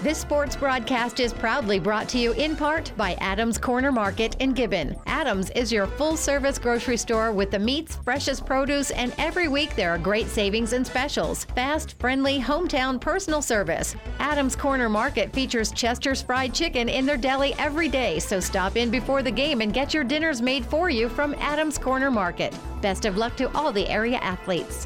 This 0.03 0.17
sports 0.17 0.57
broadcast 0.57 1.21
is 1.21 1.31
proudly 1.31 1.79
brought 1.79 2.09
to 2.09 2.17
you 2.17 2.33
in 2.33 2.57
part 2.57 2.91
by 2.97 3.13
Adams 3.21 3.57
Corner 3.57 3.89
Market 3.89 4.35
in 4.41 4.51
Gibbon. 4.51 4.97
Adams 5.05 5.49
is 5.51 5.71
your 5.71 5.87
full 5.87 6.17
service 6.17 6.59
grocery 6.59 6.97
store 6.97 7.31
with 7.31 7.51
the 7.51 7.59
meats, 7.59 7.95
freshest 8.03 8.45
produce, 8.45 8.91
and 8.91 9.15
every 9.17 9.47
week 9.47 9.77
there 9.77 9.91
are 9.91 9.97
great 9.97 10.27
savings 10.27 10.73
and 10.73 10.85
specials. 10.85 11.45
Fast, 11.45 11.97
friendly, 11.99 12.37
hometown 12.37 12.99
personal 12.99 13.41
service. 13.41 13.95
Adams 14.19 14.57
Corner 14.57 14.89
Market 14.89 15.31
features 15.31 15.71
Chester's 15.71 16.21
Fried 16.21 16.53
Chicken 16.53 16.89
in 16.89 17.05
their 17.05 17.15
deli 17.15 17.53
every 17.57 17.87
day, 17.87 18.19
so 18.19 18.41
stop 18.41 18.75
in 18.75 18.89
before 18.89 19.23
the 19.23 19.31
game 19.31 19.61
and 19.61 19.73
get 19.73 19.93
your 19.93 20.03
dinners 20.03 20.41
made 20.41 20.65
for 20.65 20.89
you 20.89 21.07
from 21.07 21.33
Adams 21.35 21.77
Corner 21.77 22.11
Market. 22.11 22.53
Best 22.81 23.05
of 23.05 23.15
luck 23.15 23.37
to 23.37 23.49
all 23.55 23.71
the 23.71 23.87
area 23.87 24.17
athletes. 24.17 24.85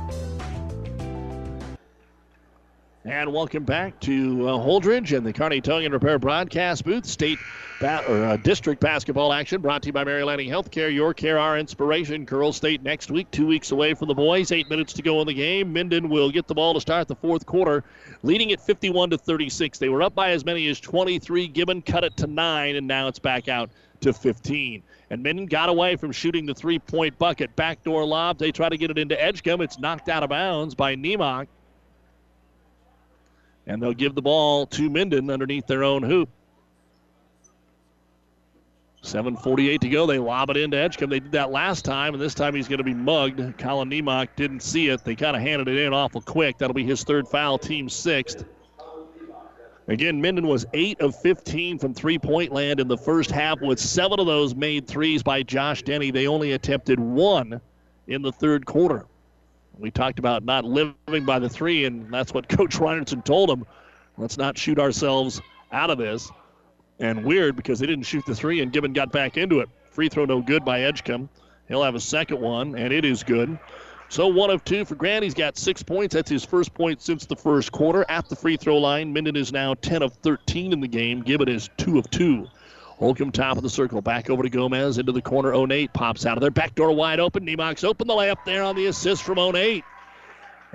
And 3.03 3.33
welcome 3.33 3.63
back 3.63 3.99
to 4.01 4.47
uh, 4.47 4.51
Holdrege 4.59 5.17
and 5.17 5.25
the 5.25 5.33
Kearney 5.33 5.59
Towing 5.59 5.85
and 5.85 5.93
Repair 5.93 6.19
broadcast 6.19 6.85
booth. 6.85 7.07
State 7.07 7.39
ba- 7.79 8.03
or 8.07 8.23
uh, 8.23 8.37
district 8.37 8.79
basketball 8.79 9.33
action 9.33 9.59
brought 9.59 9.81
to 9.81 9.87
you 9.87 9.93
by 9.93 10.03
Mary 10.03 10.23
Lanning 10.23 10.47
Healthcare. 10.47 10.93
Your 10.93 11.11
care, 11.11 11.39
our 11.39 11.57
inspiration. 11.57 12.25
Girls 12.25 12.57
State 12.57 12.83
next 12.83 13.09
week, 13.09 13.31
two 13.31 13.47
weeks 13.47 13.71
away 13.71 13.95
from 13.95 14.07
the 14.07 14.13
boys. 14.13 14.51
Eight 14.51 14.69
minutes 14.69 14.93
to 14.93 15.01
go 15.01 15.19
in 15.19 15.25
the 15.25 15.33
game. 15.33 15.73
Minden 15.73 16.09
will 16.09 16.29
get 16.29 16.45
the 16.45 16.53
ball 16.53 16.75
to 16.75 16.79
start 16.79 17.07
the 17.07 17.15
fourth 17.15 17.43
quarter, 17.47 17.83
leading 18.21 18.51
at 18.51 18.61
51 18.61 19.09
to 19.09 19.17
36. 19.17 19.79
They 19.79 19.89
were 19.89 20.03
up 20.03 20.13
by 20.13 20.29
as 20.29 20.45
many 20.45 20.67
as 20.67 20.79
23. 20.79 21.47
Gibbon 21.47 21.81
cut 21.81 22.03
it 22.03 22.15
to 22.17 22.27
nine, 22.27 22.75
and 22.75 22.85
now 22.85 23.07
it's 23.07 23.17
back 23.17 23.47
out 23.47 23.71
to 24.01 24.13
15. 24.13 24.83
And 25.09 25.23
Minden 25.23 25.47
got 25.47 25.69
away 25.69 25.95
from 25.95 26.11
shooting 26.11 26.45
the 26.45 26.53
three-point 26.53 27.17
bucket. 27.17 27.55
Backdoor 27.55 28.05
lob. 28.05 28.37
They 28.37 28.51
try 28.51 28.69
to 28.69 28.77
get 28.77 28.91
it 28.91 28.99
into 28.99 29.19
Edgecombe. 29.19 29.61
It's 29.61 29.79
knocked 29.79 30.07
out 30.07 30.21
of 30.21 30.29
bounds 30.29 30.75
by 30.75 30.95
Nemec. 30.95 31.47
And 33.71 33.81
they'll 33.81 33.93
give 33.93 34.15
the 34.15 34.21
ball 34.21 34.65
to 34.65 34.89
Minden 34.89 35.29
underneath 35.29 35.65
their 35.65 35.85
own 35.85 36.03
hoop. 36.03 36.27
7.48 39.01 39.79
to 39.79 39.87
go. 39.87 40.05
They 40.05 40.19
lob 40.19 40.49
it 40.49 40.57
into 40.57 40.75
Edgecombe. 40.75 41.09
They 41.09 41.21
did 41.21 41.31
that 41.31 41.51
last 41.51 41.85
time, 41.85 42.13
and 42.13 42.21
this 42.21 42.33
time 42.33 42.53
he's 42.53 42.67
going 42.67 42.79
to 42.79 42.83
be 42.83 42.93
mugged. 42.93 43.57
Colin 43.57 43.89
Nemec 43.89 44.27
didn't 44.35 44.59
see 44.59 44.89
it. 44.89 45.05
They 45.05 45.15
kind 45.15 45.37
of 45.37 45.41
handed 45.41 45.69
it 45.69 45.77
in 45.77 45.93
awful 45.93 46.19
quick. 46.19 46.57
That'll 46.57 46.73
be 46.73 46.83
his 46.83 47.05
third 47.05 47.29
foul, 47.29 47.57
team 47.57 47.87
sixth. 47.87 48.43
Again, 49.87 50.21
Minden 50.21 50.47
was 50.47 50.65
8 50.73 50.99
of 50.99 51.15
15 51.21 51.79
from 51.79 51.93
three 51.93 52.19
point 52.19 52.51
land 52.51 52.81
in 52.81 52.89
the 52.89 52.97
first 52.97 53.31
half, 53.31 53.61
with 53.61 53.79
seven 53.79 54.19
of 54.19 54.25
those 54.25 54.53
made 54.53 54.85
threes 54.85 55.23
by 55.23 55.43
Josh 55.43 55.81
Denny. 55.83 56.11
They 56.11 56.27
only 56.27 56.51
attempted 56.51 56.99
one 56.99 57.61
in 58.07 58.21
the 58.21 58.33
third 58.33 58.65
quarter. 58.65 59.05
We 59.77 59.91
talked 59.91 60.19
about 60.19 60.43
not 60.43 60.65
living 60.65 61.25
by 61.25 61.39
the 61.39 61.49
three, 61.49 61.85
and 61.85 62.11
that's 62.13 62.33
what 62.33 62.47
Coach 62.49 62.77
Reinerson 62.77 63.23
told 63.23 63.49
them. 63.49 63.65
Let's 64.17 64.37
not 64.37 64.57
shoot 64.57 64.79
ourselves 64.79 65.41
out 65.71 65.89
of 65.89 65.97
this. 65.97 66.29
And 66.99 67.25
weird 67.25 67.55
because 67.55 67.79
they 67.79 67.87
didn't 67.87 68.05
shoot 68.05 68.25
the 68.25 68.35
three, 68.35 68.61
and 68.61 68.71
Gibbon 68.71 68.93
got 68.93 69.11
back 69.11 69.37
into 69.37 69.59
it. 69.59 69.69
Free 69.91 70.07
throw 70.07 70.25
no 70.25 70.41
good 70.41 70.63
by 70.63 70.81
Edgecombe. 70.81 71.29
He'll 71.67 71.83
have 71.83 71.95
a 71.95 71.99
second 71.99 72.39
one, 72.39 72.75
and 72.75 72.93
it 72.93 73.05
is 73.05 73.23
good. 73.23 73.57
So 74.09 74.27
one 74.27 74.49
of 74.49 74.63
two 74.65 74.83
for 74.83 74.95
Grant. 74.95 75.23
He's 75.23 75.33
got 75.33 75.57
six 75.57 75.81
points. 75.81 76.13
That's 76.13 76.29
his 76.29 76.43
first 76.43 76.73
point 76.73 77.01
since 77.01 77.25
the 77.25 77.35
first 77.35 77.71
quarter. 77.71 78.05
At 78.09 78.27
the 78.27 78.35
free 78.35 78.57
throw 78.57 78.77
line, 78.77 79.13
Minden 79.13 79.37
is 79.37 79.53
now 79.53 79.73
10 79.75 80.03
of 80.03 80.13
13 80.15 80.73
in 80.73 80.81
the 80.81 80.87
game. 80.87 81.21
Gibbon 81.21 81.47
is 81.47 81.69
2 81.77 81.97
of 81.97 82.09
2. 82.11 82.45
Holcomb 83.01 83.31
top 83.31 83.57
of 83.57 83.63
the 83.63 83.69
circle. 83.69 83.99
Back 83.99 84.29
over 84.29 84.43
to 84.43 84.49
Gomez 84.49 84.99
into 84.99 85.11
the 85.11 85.23
corner. 85.23 85.53
Onate 85.53 85.91
pops 85.91 86.23
out 86.27 86.37
of 86.37 86.41
there. 86.41 86.51
Back 86.51 86.75
door 86.75 86.91
wide 86.91 87.19
open. 87.19 87.43
Nemec's 87.43 87.83
open 87.83 88.07
the 88.07 88.13
layup 88.13 88.45
there 88.45 88.61
on 88.61 88.75
the 88.75 88.85
assist 88.85 89.23
from 89.23 89.37
Onate. 89.37 89.81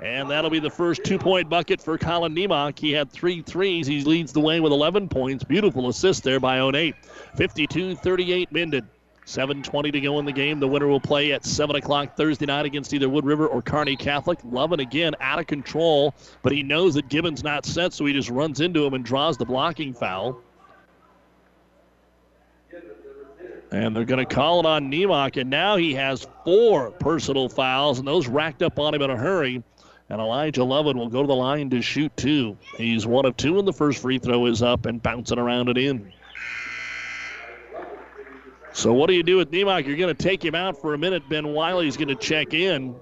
And 0.03 0.29
that'll 0.29 0.49
be 0.49 0.59
the 0.59 0.69
first 0.69 1.05
two 1.05 1.17
point 1.17 1.49
bucket 1.49 1.81
for 1.81 1.97
Colin 1.97 2.35
Nemec. 2.35 2.77
He 2.77 2.91
had 2.91 3.09
three 3.09 3.41
threes. 3.41 3.87
He 3.87 4.03
leads 4.03 4.33
the 4.33 4.41
way 4.41 4.59
with 4.59 4.73
11 4.73 5.07
points. 5.07 5.45
Beautiful 5.45 5.87
assist 5.87 6.25
there 6.25 6.41
by 6.41 6.57
Onate. 6.57 6.95
52 7.37 7.95
38 7.95 8.51
Minden. 8.51 8.89
7.20 9.25 9.93
to 9.93 10.01
go 10.01 10.19
in 10.19 10.25
the 10.25 10.31
game. 10.33 10.59
The 10.59 10.67
winner 10.67 10.87
will 10.87 11.01
play 11.01 11.31
at 11.31 11.45
7 11.45 11.77
o'clock 11.77 12.17
Thursday 12.17 12.45
night 12.45 12.65
against 12.65 12.93
either 12.93 13.09
Wood 13.09 13.25
River 13.25 13.47
or 13.47 13.61
Kearney 13.61 13.95
Catholic. 13.95 14.39
Lovin 14.43 14.79
again 14.79 15.15
out 15.19 15.39
of 15.39 15.47
control, 15.47 16.13
but 16.43 16.53
he 16.53 16.63
knows 16.63 16.93
that 16.95 17.09
Gibbon's 17.09 17.43
not 17.43 17.65
set, 17.65 17.91
so 17.91 18.05
he 18.05 18.13
just 18.13 18.29
runs 18.29 18.61
into 18.61 18.85
him 18.85 18.93
and 18.93 19.03
draws 19.03 19.37
the 19.37 19.45
blocking 19.45 19.93
foul. 19.93 20.41
And 23.71 23.95
they're 23.95 24.05
going 24.05 24.25
to 24.25 24.35
call 24.35 24.61
it 24.61 24.65
on 24.65 24.89
Nemec, 24.89 25.39
and 25.39 25.49
now 25.49 25.75
he 25.75 25.93
has 25.95 26.25
four 26.45 26.91
personal 26.91 27.49
fouls, 27.49 27.99
and 27.99 28.07
those 28.07 28.27
racked 28.27 28.61
up 28.61 28.79
on 28.79 28.95
him 28.95 29.01
in 29.01 29.09
a 29.09 29.17
hurry. 29.17 29.61
And 30.09 30.21
Elijah 30.21 30.63
Lovin 30.63 30.97
will 30.97 31.09
go 31.09 31.21
to 31.21 31.27
the 31.27 31.35
line 31.35 31.69
to 31.71 31.81
shoot 31.81 32.15
two. 32.15 32.57
He's 32.77 33.05
one 33.05 33.25
of 33.25 33.35
two, 33.35 33.59
and 33.59 33.67
the 33.67 33.73
first 33.73 34.01
free 34.01 34.19
throw 34.19 34.45
is 34.45 34.61
up 34.61 34.85
and 34.85 35.03
bouncing 35.03 35.37
around 35.37 35.67
it 35.67 35.77
in. 35.77 36.13
So 38.71 38.93
what 38.93 39.09
do 39.09 39.15
you 39.15 39.23
do 39.23 39.37
with 39.37 39.51
Nemec? 39.51 39.85
You're 39.85 39.97
going 39.97 40.15
to 40.15 40.23
take 40.23 40.45
him 40.45 40.55
out 40.55 40.79
for 40.79 40.93
a 40.93 40.97
minute. 40.97 41.27
Ben 41.27 41.47
Wiley's 41.53 41.97
going 41.97 42.07
to 42.07 42.15
check 42.15 42.53
in. 42.53 42.95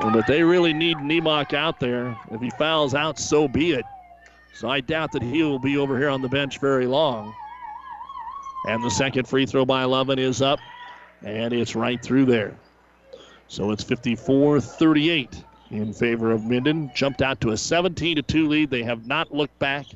But 0.00 0.26
they 0.26 0.42
really 0.42 0.74
need 0.74 0.98
Nemec 0.98 1.54
out 1.54 1.80
there. 1.80 2.16
If 2.30 2.40
he 2.40 2.50
fouls 2.50 2.94
out, 2.94 3.18
so 3.18 3.48
be 3.48 3.72
it. 3.72 3.84
So 4.54 4.68
I 4.68 4.80
doubt 4.80 5.12
that 5.12 5.22
he 5.22 5.42
will 5.42 5.58
be 5.58 5.78
over 5.78 5.98
here 5.98 6.10
on 6.10 6.22
the 6.22 6.28
bench 6.28 6.60
very 6.60 6.86
long. 6.86 7.34
And 8.66 8.82
the 8.82 8.90
second 8.90 9.28
free 9.28 9.46
throw 9.46 9.64
by 9.64 9.84
Lovin 9.84 10.18
is 10.18 10.42
up, 10.42 10.58
and 11.22 11.52
it's 11.52 11.76
right 11.76 12.02
through 12.02 12.26
there. 12.26 12.56
So 13.48 13.70
it's 13.70 13.84
54 13.84 14.60
38 14.60 15.44
in 15.70 15.92
favor 15.92 16.32
of 16.32 16.44
Minden. 16.44 16.90
Jumped 16.94 17.22
out 17.22 17.40
to 17.42 17.50
a 17.50 17.56
17 17.56 18.22
2 18.22 18.48
lead. 18.48 18.70
They 18.70 18.82
have 18.82 19.06
not 19.06 19.32
looked 19.32 19.58
back 19.58 19.86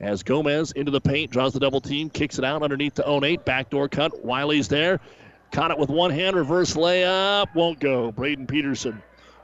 as 0.00 0.22
Gomez 0.22 0.72
into 0.72 0.90
the 0.90 1.00
paint, 1.00 1.30
draws 1.30 1.52
the 1.52 1.60
double 1.60 1.80
team, 1.80 2.10
kicks 2.10 2.38
it 2.38 2.44
out 2.44 2.62
underneath 2.62 2.94
to 2.94 3.24
08. 3.24 3.44
Backdoor 3.44 3.88
cut. 3.88 4.24
Wiley's 4.24 4.68
there. 4.68 5.00
Caught 5.52 5.72
it 5.72 5.78
with 5.78 5.88
one 5.88 6.10
hand, 6.10 6.34
reverse 6.34 6.74
layup. 6.74 7.54
Won't 7.54 7.78
go. 7.78 8.10
Braden 8.10 8.46
Peterson 8.46 9.00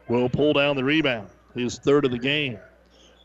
will 0.08 0.28
pull 0.28 0.52
down 0.52 0.76
the 0.76 0.84
rebound. 0.84 1.28
His 1.54 1.78
third 1.78 2.04
of 2.04 2.10
the 2.10 2.18
game. 2.18 2.58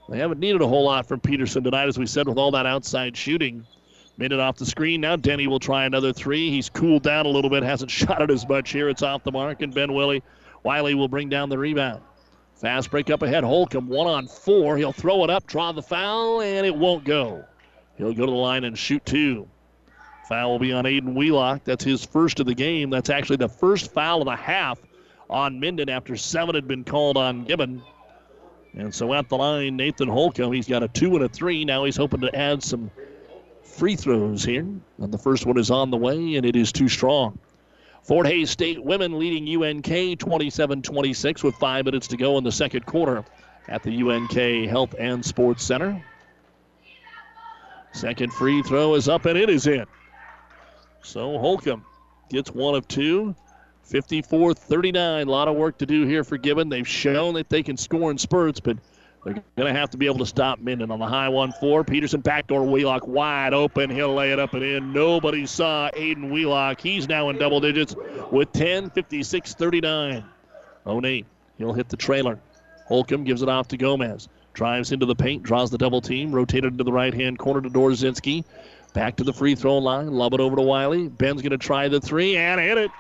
They 0.08 0.20
haven't 0.20 0.40
needed 0.40 0.62
a 0.62 0.68
whole 0.68 0.86
lot 0.86 1.08
from 1.08 1.20
Peterson 1.20 1.64
tonight, 1.64 1.88
as 1.88 1.98
we 1.98 2.06
said, 2.06 2.28
with 2.28 2.38
all 2.38 2.52
that 2.52 2.68
outside 2.68 3.18
shooting. 3.18 3.66
Minute 4.18 4.40
off 4.40 4.58
the 4.58 4.66
screen. 4.66 5.02
Now 5.02 5.18
Denny 5.18 5.48
will 5.48 5.60
try 5.60 5.86
another 5.86 6.14
three. 6.14 6.50
He's 6.50 6.70
cooled 6.70 7.04
down 7.04 7.26
a 7.26 7.30
little 7.30 7.50
bit, 7.50 7.64
hasn't 7.64 7.92
shot 7.92 8.22
it 8.22 8.32
as 8.32 8.48
much 8.48 8.72
here. 8.72 8.90
It's 8.90 9.02
off 9.02 9.24
the 9.24 9.32
mark, 9.32 9.62
and 9.62 9.74
Ben 9.74 9.94
Willie. 9.94 10.24
Wiley 10.64 10.96
will 10.96 11.08
bring 11.08 11.30
down 11.30 11.50
the 11.50 11.58
rebound. 11.58 12.02
Fast 12.56 12.90
break 12.90 13.10
up 13.10 13.22
ahead. 13.22 13.44
Holcomb 13.44 13.88
one 13.88 14.08
on 14.08 14.28
four. 14.28 14.78
He'll 14.78 14.94
throw 14.94 15.24
it 15.24 15.30
up, 15.30 15.46
draw 15.46 15.72
the 15.74 15.82
foul, 15.82 16.42
and 16.42 16.66
it 16.66 16.76
won't 16.76 17.04
go. 17.04 17.44
He'll 17.98 18.14
go 18.14 18.26
to 18.26 18.32
the 18.32 18.38
line 18.38 18.64
and 18.64 18.78
shoot 18.78 19.06
two. 19.06 19.48
Foul 20.28 20.52
will 20.52 20.60
be 20.60 20.74
on 20.74 20.86
Aiden 20.86 21.14
Wheelock. 21.14 21.66
That's 21.66 21.84
his 21.84 22.04
first 22.04 22.40
of 22.40 22.46
the 22.46 22.56
game. 22.56 22.90
That's 22.90 23.10
actually 23.10 23.36
the 23.36 23.50
first 23.50 23.94
foul 23.94 24.22
of 24.22 24.26
the 24.26 24.36
half 24.36 24.80
on 25.30 25.60
Minden 25.60 25.90
after 25.90 26.16
seven 26.16 26.56
had 26.56 26.68
been 26.68 26.84
called 26.84 27.18
on 27.18 27.44
Gibbon. 27.44 27.84
And 28.74 28.94
so 28.94 29.14
at 29.14 29.30
the 29.30 29.38
line, 29.38 29.76
Nathan 29.78 30.08
Holcomb, 30.08 30.52
he's 30.52 30.68
got 30.68 30.84
a 30.84 30.88
two 30.88 31.16
and 31.16 31.24
a 31.24 31.30
three. 31.30 31.64
Now 31.64 31.84
he's 31.86 31.96
hoping 31.96 32.22
to 32.22 32.36
add 32.36 32.64
some 32.64 32.90
free 33.76 33.96
throws 33.96 34.44
here. 34.44 34.62
And 34.62 35.14
the 35.14 35.18
first 35.18 35.46
one 35.46 35.58
is 35.58 35.70
on 35.70 35.92
the 35.92 35.98
way, 35.98 36.36
and 36.36 36.46
it 36.46 36.56
is 36.56 36.72
too 36.72 36.88
strong. 36.88 37.38
Fort 38.04 38.28
Hays 38.28 38.50
State 38.50 38.84
women 38.84 39.18
leading 39.18 39.64
UNK 39.64 40.20
27 40.20 40.82
26 40.82 41.44
with 41.44 41.56
five 41.56 41.86
minutes 41.86 42.08
to 42.08 42.18
go 42.18 42.38
in 42.38 42.44
the 42.44 42.52
second 42.52 42.86
quarter 42.86 43.26
at 43.68 43.82
the 43.84 44.04
UNK 44.04 44.70
Health 44.70 44.94
and 45.00 45.26
Sports 45.26 45.64
Center. 45.64 46.04
Second 47.94 48.32
free 48.34 48.62
throw 48.62 48.94
is 48.96 49.10
up 49.10 49.26
and 49.26 49.38
it 49.38 49.50
is 49.50 49.66
in. 49.68 49.86
So 51.02 51.38
Holcomb 51.40 51.84
gets 52.30 52.52
one 52.52 52.76
of 52.76 52.88
two. 52.88 53.36
54 53.84 54.54
39. 54.56 55.28
A 55.28 55.30
lot 55.30 55.48
of 55.48 55.56
work 55.56 55.78
to 55.78 55.86
do 55.86 56.06
here 56.06 56.24
for 56.24 56.38
Gibbon. 56.38 56.70
They've 56.70 56.88
shown 56.88 57.36
that 57.36 57.50
they 57.50 57.62
can 57.62 57.78
score 57.78 58.10
in 58.10 58.18
spurts, 58.18 58.60
but 58.60 58.78
they're 59.26 59.44
going 59.56 59.74
to 59.74 59.80
have 59.80 59.90
to 59.90 59.98
be 59.98 60.06
able 60.06 60.20
to 60.20 60.26
stop 60.26 60.60
Minden 60.60 60.92
on 60.92 61.00
the 61.00 61.08
high 61.08 61.30
1 61.30 61.54
4. 61.54 61.84
Peterson 61.84 62.22
backdoor 62.22 62.64
Wheelock 62.64 63.08
wide 63.08 63.54
open. 63.54 63.90
He'll 63.90 64.14
lay 64.14 64.32
it 64.32 64.40
up 64.40 64.54
and 64.54 64.64
in. 64.64 64.94
Nobody 64.94 65.48
saw 65.48 65.90
Aiden 65.92 66.30
Wheelock. 66.30 66.80
He's 66.80 67.08
now 67.08 67.30
in 67.30 67.38
double 67.40 67.60
digits 67.60 67.96
with 68.32 68.52
10 68.54 68.92
56 68.92 69.56
39. 69.56 70.24
Onate, 70.86 71.26
he'll 71.58 71.74
hit 71.74 71.90
the 71.90 71.98
trailer. 71.98 72.40
Holcomb 72.88 73.24
gives 73.24 73.42
it 73.42 73.50
off 73.50 73.68
to 73.70 73.78
Gomez. 73.78 74.30
Drives 74.54 74.92
into 74.92 75.08
the 75.08 75.16
paint, 75.16 75.42
draws 75.44 75.72
the 75.72 75.78
double 75.78 76.02
team, 76.02 76.32
rotated 76.32 76.78
to 76.78 76.84
the 76.84 76.92
right 76.92 77.14
hand 77.14 77.40
corner 77.40 77.62
to 77.62 77.70
Dorzinski. 77.70 78.46
Back 78.94 79.18
to 79.18 79.24
the 79.24 79.34
free 79.34 79.56
throw 79.56 79.80
line, 79.80 80.14
lob 80.14 80.34
it 80.36 80.40
over 80.40 80.56
to 80.56 80.62
Wiley. 80.62 81.10
Ben's 81.10 81.42
going 81.42 81.52
to 81.52 81.58
try 81.58 81.90
the 81.90 82.00
three 82.00 82.38
and 82.38 82.62
hit 82.62 82.78
it. 82.78 82.92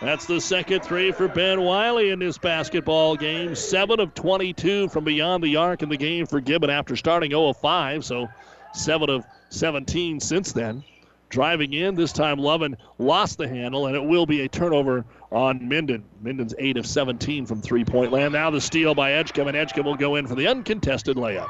That's 0.00 0.26
the 0.26 0.40
second 0.40 0.84
three 0.84 1.10
for 1.10 1.26
Ben 1.26 1.60
Wiley 1.60 2.10
in 2.10 2.20
this 2.20 2.38
basketball 2.38 3.16
game. 3.16 3.56
7 3.56 3.98
of 3.98 4.14
22 4.14 4.88
from 4.90 5.04
beyond 5.04 5.42
the 5.42 5.56
arc 5.56 5.82
in 5.82 5.88
the 5.88 5.96
game 5.96 6.26
for 6.26 6.40
Gibbon 6.40 6.70
after 6.70 6.94
starting 6.94 7.30
0 7.30 7.48
of 7.48 7.56
5. 7.56 8.04
So 8.04 8.28
7 8.74 9.10
of 9.10 9.24
17 9.50 10.20
since 10.20 10.52
then. 10.52 10.84
Driving 11.30 11.74
in, 11.74 11.94
this 11.94 12.12
time 12.12 12.38
Lovin 12.38 12.76
lost 12.98 13.36
the 13.36 13.48
handle, 13.48 13.86
and 13.86 13.94
it 13.94 14.02
will 14.02 14.24
be 14.24 14.42
a 14.42 14.48
turnover 14.48 15.04
on 15.30 15.68
Minden. 15.68 16.04
Minden's 16.22 16.54
8 16.58 16.78
of 16.78 16.86
17 16.86 17.44
from 17.44 17.60
three 17.60 17.84
point 17.84 18.12
land. 18.12 18.32
Now 18.32 18.50
the 18.50 18.62
steal 18.62 18.94
by 18.94 19.12
Edgecombe, 19.12 19.48
and 19.48 19.56
Edgecombe 19.56 19.84
will 19.84 19.96
go 19.96 20.14
in 20.14 20.26
for 20.26 20.36
the 20.36 20.46
uncontested 20.46 21.16
layup. 21.16 21.48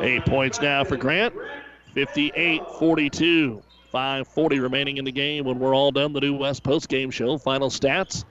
Eight 0.00 0.24
points 0.24 0.60
now 0.60 0.82
for 0.82 0.96
Grant. 0.96 1.34
58 1.94 2.62
42. 2.78 3.62
5.40 3.92 4.60
remaining 4.60 4.98
in 4.98 5.04
the 5.04 5.12
game 5.12 5.44
when 5.44 5.58
we're 5.58 5.74
all 5.74 5.90
done. 5.90 6.12
The 6.12 6.20
new 6.20 6.36
West 6.36 6.62
Post 6.62 6.88
game 6.88 7.10
show. 7.10 7.38
Final 7.38 7.70
stats. 7.70 8.24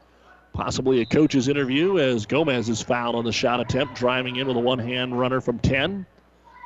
Possibly 0.54 1.02
a 1.02 1.06
coach's 1.06 1.48
interview 1.48 2.00
as 2.00 2.26
Gomez 2.26 2.70
is 2.70 2.82
fouled 2.82 3.16
on 3.16 3.26
the 3.26 3.32
shot 3.32 3.60
attempt, 3.60 3.96
driving 3.96 4.38
in 4.38 4.48
with 4.48 4.58
a 4.58 4.60
one 4.60 4.80
hand 4.80 5.18
runner 5.18 5.42
from 5.42 5.60
10. 5.60 6.06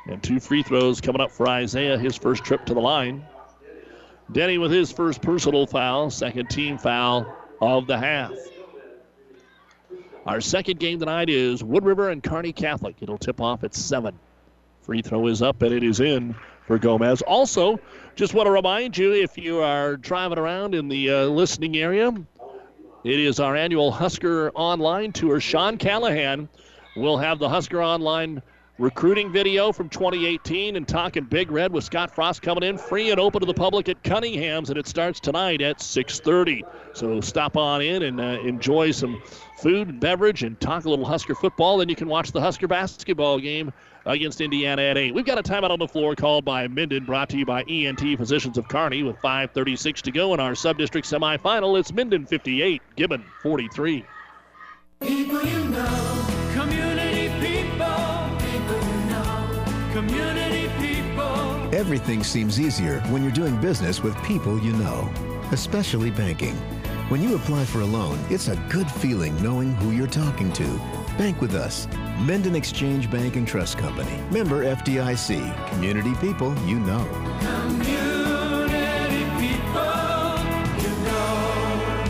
And 0.08 0.22
two 0.22 0.40
free 0.40 0.62
throws 0.62 1.00
coming 1.00 1.20
up 1.20 1.30
for 1.30 1.48
Isaiah, 1.48 1.98
his 1.98 2.16
first 2.16 2.44
trip 2.44 2.64
to 2.66 2.74
the 2.74 2.80
line. 2.80 3.24
Denny 4.30 4.58
with 4.58 4.70
his 4.70 4.90
first 4.90 5.20
personal 5.20 5.66
foul, 5.66 6.10
second 6.10 6.48
team 6.48 6.78
foul 6.78 7.26
of 7.60 7.86
the 7.86 7.98
half. 7.98 8.32
Our 10.26 10.40
second 10.40 10.78
game 10.78 10.98
tonight 10.98 11.28
is 11.28 11.62
Wood 11.62 11.84
River 11.84 12.10
and 12.10 12.22
Kearney 12.22 12.52
Catholic. 12.52 12.96
It'll 13.00 13.18
tip 13.18 13.40
off 13.40 13.64
at 13.64 13.74
7. 13.74 14.18
Free 14.82 15.02
throw 15.02 15.26
is 15.26 15.42
up 15.42 15.62
and 15.62 15.72
it 15.72 15.82
is 15.82 16.00
in 16.00 16.34
for 16.66 16.78
Gomez. 16.78 17.22
Also, 17.22 17.78
just 18.14 18.34
want 18.34 18.46
to 18.46 18.50
remind 18.50 18.96
you 18.96 19.12
if 19.12 19.36
you 19.38 19.60
are 19.60 19.96
driving 19.96 20.38
around 20.38 20.74
in 20.74 20.88
the 20.88 21.10
uh, 21.10 21.24
listening 21.26 21.76
area, 21.76 22.12
it 23.04 23.18
is 23.18 23.40
our 23.40 23.56
annual 23.56 23.90
Husker 23.90 24.50
Online 24.54 25.12
Tour. 25.12 25.40
Sean 25.40 25.76
Callahan 25.76 26.48
will 26.96 27.18
have 27.18 27.38
the 27.38 27.48
Husker 27.48 27.82
Online 27.82 28.42
recruiting 28.78 29.30
video 29.30 29.70
from 29.72 29.88
2018 29.88 30.76
and 30.76 30.88
talking 30.88 31.24
Big 31.24 31.50
Red 31.50 31.72
with 31.72 31.84
Scott 31.84 32.14
Frost 32.14 32.42
coming 32.42 32.62
in 32.62 32.78
free 32.78 33.10
and 33.10 33.20
open 33.20 33.40
to 33.40 33.46
the 33.46 33.54
public 33.54 33.88
at 33.88 34.02
Cunningham's, 34.02 34.70
and 34.70 34.78
it 34.78 34.86
starts 34.86 35.20
tonight 35.20 35.60
at 35.60 35.78
6:30. 35.78 36.62
So 36.94 37.20
stop 37.20 37.56
on 37.56 37.82
in 37.82 38.02
and 38.02 38.20
uh, 38.20 38.40
enjoy 38.44 38.90
some 38.90 39.22
food 39.58 39.88
and 39.88 40.00
beverage 40.00 40.42
and 40.42 40.58
talk 40.60 40.84
a 40.84 40.90
little 40.90 41.04
Husker 41.04 41.34
football. 41.34 41.78
Then 41.78 41.88
you 41.88 41.96
can 41.96 42.08
watch 42.08 42.32
the 42.32 42.40
Husker 42.40 42.66
basketball 42.66 43.38
game 43.38 43.72
against 44.04 44.40
Indiana 44.40 44.82
at 44.82 44.98
8. 44.98 45.14
We've 45.14 45.24
got 45.24 45.38
a 45.38 45.42
timeout 45.42 45.70
on 45.70 45.78
the 45.78 45.86
floor 45.86 46.16
called 46.16 46.44
by 46.44 46.66
Minden, 46.66 47.04
brought 47.04 47.28
to 47.30 47.38
you 47.38 47.46
by 47.46 47.62
ENT 47.62 48.00
Physicians 48.18 48.58
of 48.58 48.66
Kearney 48.68 49.04
with 49.04 49.16
5.36 49.18 50.00
to 50.02 50.10
go 50.10 50.34
in 50.34 50.40
our 50.40 50.56
sub-district 50.56 51.06
semifinal. 51.06 51.78
It's 51.78 51.92
Minden 51.92 52.26
58, 52.26 52.82
Gibbon 52.96 53.24
43. 53.42 54.04
Community 59.92 60.68
people. 60.80 61.74
Everything 61.74 62.24
seems 62.24 62.58
easier 62.58 63.00
when 63.10 63.22
you're 63.22 63.32
doing 63.32 63.60
business 63.60 64.02
with 64.02 64.16
people 64.22 64.58
you 64.58 64.72
know, 64.72 65.10
especially 65.52 66.10
banking. 66.10 66.56
When 67.08 67.22
you 67.22 67.36
apply 67.36 67.66
for 67.66 67.82
a 67.82 67.84
loan, 67.84 68.18
it's 68.30 68.48
a 68.48 68.56
good 68.70 68.90
feeling 68.90 69.40
knowing 69.42 69.74
who 69.74 69.90
you're 69.90 70.06
talking 70.06 70.50
to. 70.54 70.64
Bank 71.18 71.42
with 71.42 71.54
us. 71.54 71.86
Minden 72.20 72.54
Exchange 72.54 73.10
Bank 73.10 73.36
and 73.36 73.46
Trust 73.46 73.76
Company. 73.76 74.16
Member 74.30 74.64
FDIC. 74.64 75.68
Community 75.68 76.14
people 76.14 76.56
you 76.66 76.80
know. 76.80 77.04
Community 77.40 79.24
people 79.38 79.82
you 80.82 80.90
know. 81.04 82.04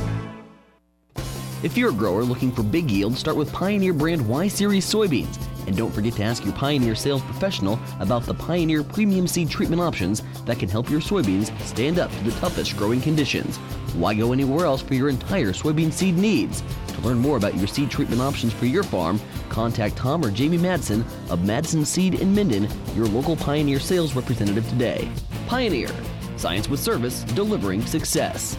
If 1.65 1.77
you're 1.77 1.90
a 1.90 1.94
grower 1.94 2.23
looking 2.23 2.52
for 2.52 2.62
big 2.62 2.89
yield, 2.90 3.16
start 3.16 3.36
with 3.36 3.52
Pioneer 3.52 3.93
brand 3.93 4.27
Y 4.28 4.47
Series 4.47 4.86
soybeans. 4.86 5.52
And 5.66 5.76
don't 5.76 5.93
forget 5.93 6.14
to 6.14 6.22
ask 6.22 6.44
your 6.44 6.55
Pioneer 6.55 6.94
sales 6.94 7.22
professional 7.22 7.78
about 8.01 8.24
the 8.24 8.34
Pioneer 8.34 8.82
premium 8.82 9.26
seed 9.26 9.48
treatment 9.48 9.80
options 9.80 10.22
that 10.44 10.59
can 10.59 10.68
help 10.68 10.90
your 10.90 11.01
soybeans 11.01 11.56
stand 11.60 11.98
up 11.98 12.10
to 12.10 12.24
the 12.24 12.40
toughest 12.40 12.76
growing 12.76 13.01
conditions. 13.01 13.56
Why 13.94 14.14
go 14.14 14.32
anywhere 14.32 14.66
else 14.66 14.82
for 14.82 14.94
your 14.94 15.09
entire 15.09 15.52
soybean 15.52 15.93
seed 15.93 16.16
needs? 16.16 16.62
To 16.89 17.01
learn 17.02 17.18
more 17.18 17.36
about 17.36 17.56
your 17.56 17.66
seed 17.66 17.90
treatment 17.90 18.20
options 18.20 18.52
for 18.52 18.66
your 18.66 18.82
farm, 18.82 19.20
contact 19.48 19.97
Tom 19.97 20.24
or 20.24 20.30
Jamie 20.30 20.59
Madsen 20.59 21.01
of 21.30 21.40
Madsen 21.40 21.84
Seed 21.84 22.14
in 22.14 22.34
Minden, 22.34 22.68
your 22.94 23.06
local 23.06 23.36
Pioneer 23.36 23.80
sales 23.80 24.14
representative 24.14 24.68
today. 24.68 25.10
Pioneer, 25.47 25.90
science 26.36 26.68
with 26.68 26.80
service, 26.80 27.22
delivering 27.24 27.84
success. 27.86 28.56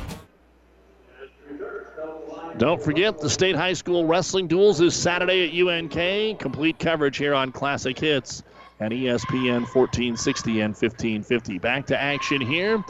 Don't 2.57 2.81
forget 2.81 3.19
the 3.19 3.29
state 3.29 3.55
high 3.55 3.73
school 3.73 4.05
wrestling 4.05 4.47
duels 4.47 4.79
is 4.79 4.95
Saturday 4.95 5.47
at 5.47 5.67
UNK. 5.67 6.39
Complete 6.39 6.77
coverage 6.77 7.17
here 7.17 7.33
on 7.33 7.51
Classic 7.51 7.97
Hits 7.97 8.43
and 8.79 8.93
ESPN 8.93 9.61
1460 9.61 10.61
and 10.61 10.75
1550. 10.75 11.57
Back 11.57 11.87
to 11.87 11.99
action 11.99 12.39
here 12.39 12.83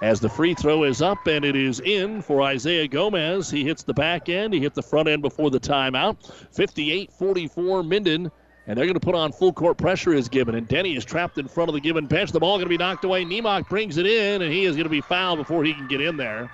as 0.00 0.20
the 0.20 0.28
free 0.28 0.54
throw 0.54 0.84
is 0.84 1.02
up 1.02 1.26
and 1.26 1.44
it 1.44 1.54
is 1.54 1.80
in 1.80 2.22
for 2.22 2.40
Isaiah 2.40 2.88
Gomez. 2.88 3.50
He 3.50 3.62
hits 3.62 3.82
the 3.82 3.92
back 3.92 4.30
end, 4.30 4.54
he 4.54 4.60
hit 4.60 4.74
the 4.74 4.82
front 4.82 5.06
end 5.06 5.20
before 5.20 5.50
the 5.50 5.60
timeout. 5.60 6.32
58 6.54 7.12
44 7.12 7.82
Minden. 7.82 8.30
And 8.66 8.78
they're 8.78 8.86
going 8.86 8.94
to 8.94 9.00
put 9.00 9.14
on 9.14 9.32
full 9.32 9.52
court 9.52 9.76
pressure 9.76 10.14
as 10.14 10.30
Gibbon. 10.30 10.54
And 10.54 10.66
Denny 10.66 10.96
is 10.96 11.04
trapped 11.04 11.36
in 11.36 11.46
front 11.46 11.68
of 11.68 11.74
the 11.74 11.80
Gibbon 11.80 12.06
bench. 12.06 12.32
The 12.32 12.40
ball 12.40 12.56
going 12.56 12.66
to 12.66 12.70
be 12.70 12.78
knocked 12.78 13.04
away. 13.04 13.24
Nemec 13.24 13.68
brings 13.68 13.98
it 13.98 14.06
in, 14.06 14.42
and 14.42 14.52
he 14.52 14.64
is 14.64 14.76
going 14.76 14.84
to 14.84 14.90
be 14.90 15.00
fouled 15.00 15.38
before 15.38 15.64
he 15.64 15.74
can 15.74 15.88
get 15.88 16.00
in 16.00 16.16
there 16.16 16.50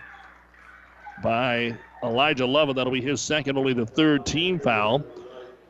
by 1.23 1.77
Elijah 2.07 2.47
Lovin. 2.47 2.77
That'll 2.77 2.93
be 2.93 3.01
his 3.01 3.21
second, 3.21 3.59
only 3.59 3.75
the 3.75 3.87
third 3.87 4.25
team 4.25 4.59
foul. 4.59 5.05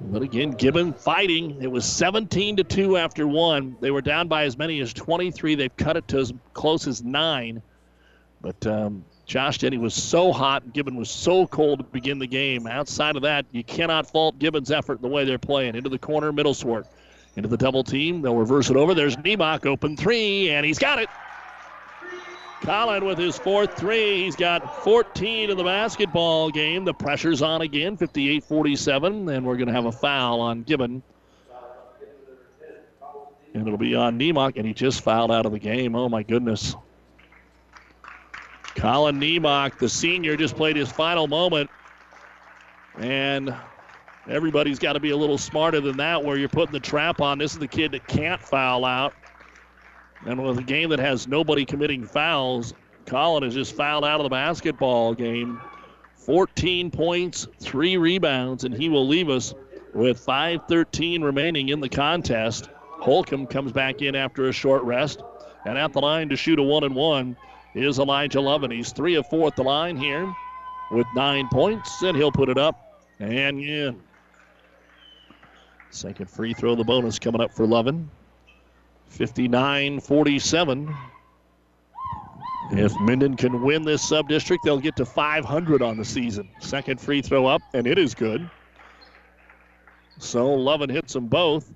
But 0.01 0.23
again, 0.23 0.51
Gibbon 0.51 0.93
fighting. 0.93 1.63
It 1.63 1.71
was 1.71 1.87
17 1.87 2.57
to 2.57 2.65
2 2.65 2.97
after 2.99 3.27
one. 3.27 3.77
They 3.81 3.91
were 3.91 4.03
down 4.03 4.29
by 4.29 4.45
as 4.45 4.59
many 4.59 4.81
as 4.81 4.93
23. 4.93 5.55
They've 5.55 5.77
cut 5.77 5.97
it 5.97 6.07
to 6.09 6.19
as 6.19 6.33
close 6.53 6.87
as 6.87 7.03
nine. 7.03 7.63
But 8.43 8.67
um, 8.67 9.05
Josh 9.25 9.59
Denny 9.59 9.79
was 9.79 9.95
so 9.95 10.33
hot. 10.33 10.75
Gibbon 10.75 10.97
was 10.97 11.11
so 11.11 11.47
cold 11.47 11.79
to 11.79 11.85
begin 11.85 12.19
the 12.19 12.27
game. 12.27 12.67
Outside 12.67 13.17
of 13.17 13.23
that, 13.23 13.47
you 13.53 13.65
cannot 13.65 14.11
fault 14.11 14.39
Gibbon's 14.39 14.71
effort 14.71 15.01
the 15.01 15.09
way 15.09 15.25
they're 15.25 15.39
playing. 15.39 15.75
Into 15.75 15.89
the 15.89 15.99
corner, 15.99 16.31
middle 16.31 16.53
Middleswart. 16.53 16.85
Into 17.37 17.49
the 17.49 17.57
double 17.57 17.83
team. 17.83 18.23
They'll 18.23 18.37
reverse 18.37 18.71
it 18.71 18.77
over. 18.77 18.95
There's 18.95 19.17
Nemec, 19.17 19.67
open 19.67 19.97
three, 19.97 20.51
and 20.51 20.65
he's 20.65 20.79
got 20.79 20.99
it. 20.99 21.09
Collin 22.63 23.05
with 23.05 23.19
his 23.19 23.39
fourth 23.39 23.77
three. 23.77 24.25
He's 24.25 24.37
got 24.37 24.83
14 24.83 25.51
in 25.51 25.57
the 25.57 25.65
basketball 25.65 26.51
game. 26.51 26.85
The 26.85 26.95
pressure's 26.95 27.43
on 27.43 27.61
again, 27.63 27.97
58 27.97 28.45
47. 28.45 29.29
And 29.29 29.47
we're 29.47 29.57
going 29.57 29.69
to 29.69 29.75
have 29.75 29.85
a 29.85 29.93
foul 29.93 30.41
on 30.41 30.63
Gibbon. 30.63 31.03
And 33.55 33.67
it'll 33.67 33.79
be 33.79 33.95
on 33.95 34.19
Nemec, 34.19 34.57
and 34.57 34.67
he 34.67 34.75
just 34.75 35.01
fouled 35.01 35.33
out 35.33 35.47
of 35.47 35.53
the 35.53 35.59
game. 35.59 35.95
Oh, 35.95 36.11
my 36.11 36.23
goodness. 36.23 36.75
Colin 38.75 39.19
Nemec, 39.19 39.79
the 39.79 39.89
senior, 39.89 40.37
just 40.37 40.57
played 40.57 40.77
his 40.77 40.93
final 40.93 41.27
moment. 41.27 41.71
And 42.99 43.55
everybody's 44.29 44.79
got 44.79 44.95
to 44.95 45.01
be 45.01 45.11
a 45.11 45.17
little 45.17 45.39
smarter 45.39 45.81
than 45.81 45.97
that 45.99 46.23
where 46.23 46.37
you're 46.37 46.51
putting 46.51 46.73
the 46.73 46.81
trap 46.81 47.21
on. 47.21 47.39
This 47.39 47.53
is 47.53 47.59
the 47.59 47.69
kid 47.69 47.93
that 47.93 48.07
can't 48.07 48.41
foul 48.43 48.85
out. 48.85 49.15
And 50.25 50.43
with 50.43 50.59
a 50.59 50.63
game 50.63 50.91
that 50.91 50.99
has 50.99 51.29
nobody 51.29 51.65
committing 51.65 52.05
fouls, 52.05 52.75
Colin 53.07 53.45
is 53.45 53.55
just 53.55 53.77
fouled 53.77 54.05
out 54.05 54.21
of 54.21 54.25
the 54.25 54.31
basketball 54.31 55.15
game. 55.15 55.61
14 56.17 56.91
points, 56.91 57.47
three 57.61 57.97
rebounds, 57.97 58.65
and 58.65 58.75
he 58.75 58.89
will 58.89 59.07
leave 59.07 59.29
us 59.29 59.55
with 59.95 60.25
5.13 60.25 61.23
remaining 61.23 61.69
in 61.69 61.81
the 61.81 61.89
contest. 61.89 62.69
Holcomb 63.01 63.47
comes 63.47 63.73
back 63.73 64.03
in 64.03 64.17
after 64.17 64.49
a 64.49 64.53
short 64.53 64.83
rest. 64.83 65.23
And 65.65 65.79
at 65.79 65.93
the 65.93 66.01
line 66.01 66.29
to 66.31 66.37
shoot 66.37 66.59
a 66.59 66.63
one 66.63 66.85
and 66.85 66.95
one 66.95 67.37
is 67.75 67.99
Elijah 67.99 68.41
Lovin. 68.41 68.71
He's 68.71 68.93
three 68.93 69.15
of 69.15 69.27
four 69.29 69.47
at 69.49 69.57
the 69.57 69.63
line 69.63 69.97
here 69.97 70.33
with 70.91 71.07
nine 71.15 71.49
points, 71.49 72.03
and 72.03 72.17
he'll 72.17 72.33
put 72.33 72.49
it 72.49 72.59
up 72.59 73.03
and 73.19 73.61
in. 73.61 74.01
Second 75.91 76.29
free 76.29 76.55
throw, 76.55 76.75
the 76.75 76.85
bonus 76.85 77.19
coming 77.19 77.41
up 77.41 77.53
for 77.53 77.67
Lovin. 77.67 78.11
59 79.09 80.01
47. 80.01 80.95
If 82.73 82.99
Minden 83.01 83.37
can 83.37 83.63
win 83.63 83.85
this 83.85 84.07
sub 84.07 84.29
district, 84.29 84.65
they'll 84.65 84.81
get 84.81 84.97
to 84.97 85.05
500 85.07 85.83
on 85.83 85.97
the 85.97 86.05
season. 86.05 86.49
Second 86.61 87.01
free 87.01 87.23
throw 87.23 87.47
up, 87.47 87.63
and 87.75 87.87
it 87.87 87.97
is 87.97 88.15
good. 88.15 88.51
So 90.19 90.53
Lovin 90.53 90.91
hits 90.91 91.13
them 91.13 91.27
both. 91.27 91.73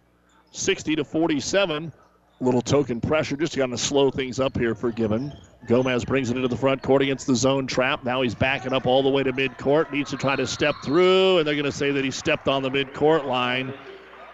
60 0.51 0.97
to 0.97 1.05
47. 1.05 1.93
Little 2.41 2.63
token 2.63 3.01
pressure, 3.01 3.37
just 3.37 3.57
going 3.57 3.71
to 3.71 3.79
slow 3.79 4.11
things 4.11 4.41
up 4.41 4.57
here 4.57 4.75
for 4.75 4.91
Gibbon. 4.91 5.33
Gomez 5.69 6.07
brings 6.07 6.31
it 6.31 6.37
into 6.37 6.49
the 6.49 6.57
front 6.57 6.83
court 6.83 7.03
against 7.03 7.27
the 7.27 7.37
zone 7.37 7.67
trap. 7.67 8.03
Now 8.03 8.23
he's 8.23 8.35
backing 8.35 8.73
up 8.73 8.87
all 8.87 9.03
the 9.03 9.11
way 9.11 9.23
to 9.23 9.33
midcourt. 9.33 9.93
Needs 9.93 10.11
to 10.11 10.17
try 10.17 10.37
to 10.37 10.47
step 10.47 10.75
through, 10.83 11.39
and 11.39 11.47
they're 11.47 11.55
going 11.55 11.67
to 11.67 11.73
say 11.73 11.91
that 11.91 12.03
he 12.03 12.11
stepped 12.11 12.49
on 12.49 12.63
the 12.63 12.71
midcourt 12.71 13.27
line. 13.27 13.75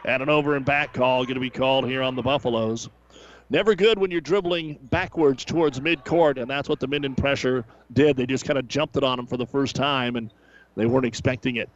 And 0.06 0.22
an 0.22 0.28
over 0.28 0.54
and 0.54 0.64
back 0.64 0.92
call 0.94 1.24
going 1.24 1.34
to 1.34 1.40
be 1.40 1.50
called 1.50 1.84
here 1.84 2.00
on 2.00 2.14
the 2.14 2.22
Buffaloes. 2.22 2.88
Never 3.50 3.74
good 3.74 3.98
when 3.98 4.12
you're 4.12 4.20
dribbling 4.20 4.78
backwards 4.90 5.44
towards 5.44 5.80
midcourt, 5.80 6.40
and 6.40 6.48
that's 6.48 6.68
what 6.68 6.78
the 6.78 6.86
Minden 6.86 7.16
pressure 7.16 7.64
did. 7.92 8.16
They 8.16 8.24
just 8.24 8.44
kind 8.44 8.58
of 8.58 8.68
jumped 8.68 8.96
it 8.96 9.02
on 9.02 9.16
them 9.16 9.26
for 9.26 9.36
the 9.36 9.46
first 9.46 9.74
time, 9.74 10.14
and 10.14 10.32
they 10.76 10.86
weren't 10.86 11.06
expecting 11.06 11.56
it. 11.56 11.68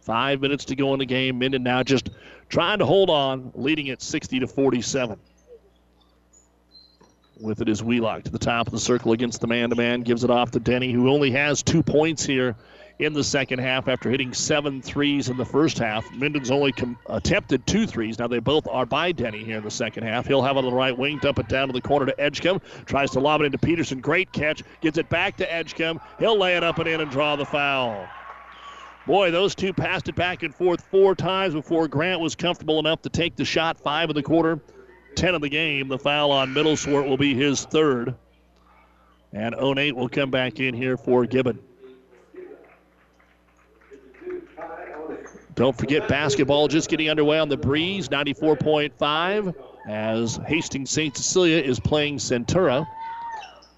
Five 0.00 0.40
minutes 0.40 0.64
to 0.66 0.76
go 0.76 0.94
in 0.94 1.00
the 1.00 1.06
game. 1.06 1.38
Minden 1.38 1.62
now 1.62 1.82
just 1.82 2.10
trying 2.48 2.78
to 2.78 2.86
hold 2.86 3.10
on, 3.10 3.52
leading 3.54 3.90
at 3.90 4.00
60 4.00 4.40
to 4.40 4.46
47. 4.46 5.18
With 7.40 7.60
it 7.60 7.68
is 7.68 7.82
Wheelock 7.82 8.24
to 8.24 8.30
the 8.30 8.38
top 8.38 8.68
of 8.68 8.72
the 8.72 8.78
circle 8.78 9.12
against 9.12 9.42
the 9.42 9.46
man 9.46 9.68
to 9.68 9.76
man. 9.76 10.00
Gives 10.00 10.24
it 10.24 10.30
off 10.30 10.52
to 10.52 10.60
Denny, 10.60 10.92
who 10.92 11.10
only 11.10 11.30
has 11.32 11.62
two 11.62 11.82
points 11.82 12.24
here 12.24 12.56
in 12.98 13.12
the 13.12 13.24
second 13.24 13.58
half 13.58 13.88
after 13.88 14.10
hitting 14.10 14.32
seven 14.32 14.80
threes 14.80 15.28
in 15.28 15.36
the 15.36 15.44
first 15.44 15.78
half. 15.78 16.10
Minden's 16.14 16.50
only 16.50 16.72
com- 16.72 16.98
attempted 17.06 17.66
two 17.66 17.86
threes. 17.86 18.18
Now 18.18 18.26
they 18.26 18.38
both 18.38 18.66
are 18.68 18.86
by 18.86 19.12
Denny 19.12 19.44
here 19.44 19.58
in 19.58 19.64
the 19.64 19.70
second 19.70 20.04
half. 20.04 20.26
He'll 20.26 20.42
have 20.42 20.56
it 20.56 20.60
on 20.60 20.64
the 20.64 20.72
right 20.72 20.96
wing, 20.96 21.18
dump 21.18 21.38
it 21.38 21.48
down 21.48 21.66
to 21.68 21.72
the 21.72 21.80
corner 21.80 22.06
to 22.06 22.18
Edgecombe. 22.18 22.62
Tries 22.86 23.10
to 23.10 23.20
lob 23.20 23.42
it 23.42 23.44
into 23.44 23.58
Peterson. 23.58 24.00
Great 24.00 24.32
catch. 24.32 24.62
Gets 24.80 24.98
it 24.98 25.08
back 25.08 25.36
to 25.38 25.52
Edgecombe. 25.52 26.00
He'll 26.18 26.38
lay 26.38 26.56
it 26.56 26.64
up 26.64 26.78
and 26.78 26.88
in 26.88 27.00
and 27.00 27.10
draw 27.10 27.36
the 27.36 27.44
foul. 27.44 28.06
Boy, 29.06 29.30
those 29.30 29.54
two 29.54 29.72
passed 29.72 30.08
it 30.08 30.16
back 30.16 30.42
and 30.42 30.54
forth 30.54 30.80
four 30.80 31.14
times 31.14 31.54
before 31.54 31.86
Grant 31.86 32.20
was 32.20 32.34
comfortable 32.34 32.80
enough 32.80 33.02
to 33.02 33.08
take 33.08 33.36
the 33.36 33.44
shot. 33.44 33.78
Five 33.78 34.10
in 34.10 34.16
the 34.16 34.22
quarter, 34.22 34.58
ten 35.14 35.34
of 35.34 35.42
the 35.42 35.48
game. 35.48 35.88
The 35.88 35.98
foul 35.98 36.32
on 36.32 36.52
Middleswart 36.54 37.08
will 37.08 37.16
be 37.16 37.34
his 37.34 37.64
third. 37.66 38.16
And 39.32 39.54
oh 39.54 39.74
Onate 39.74 39.92
will 39.92 40.08
come 40.08 40.30
back 40.30 40.60
in 40.60 40.74
here 40.74 40.96
for 40.96 41.26
Gibbon. 41.26 41.60
Don't 45.56 45.76
forget 45.76 46.06
basketball 46.06 46.68
just 46.68 46.90
getting 46.90 47.08
underway 47.08 47.38
on 47.38 47.48
the 47.48 47.56
breeze, 47.56 48.10
94.5, 48.10 49.54
as 49.88 50.38
Hastings 50.46 50.90
St. 50.90 51.16
Cecilia 51.16 51.62
is 51.62 51.80
playing 51.80 52.18
Centura. 52.18 52.86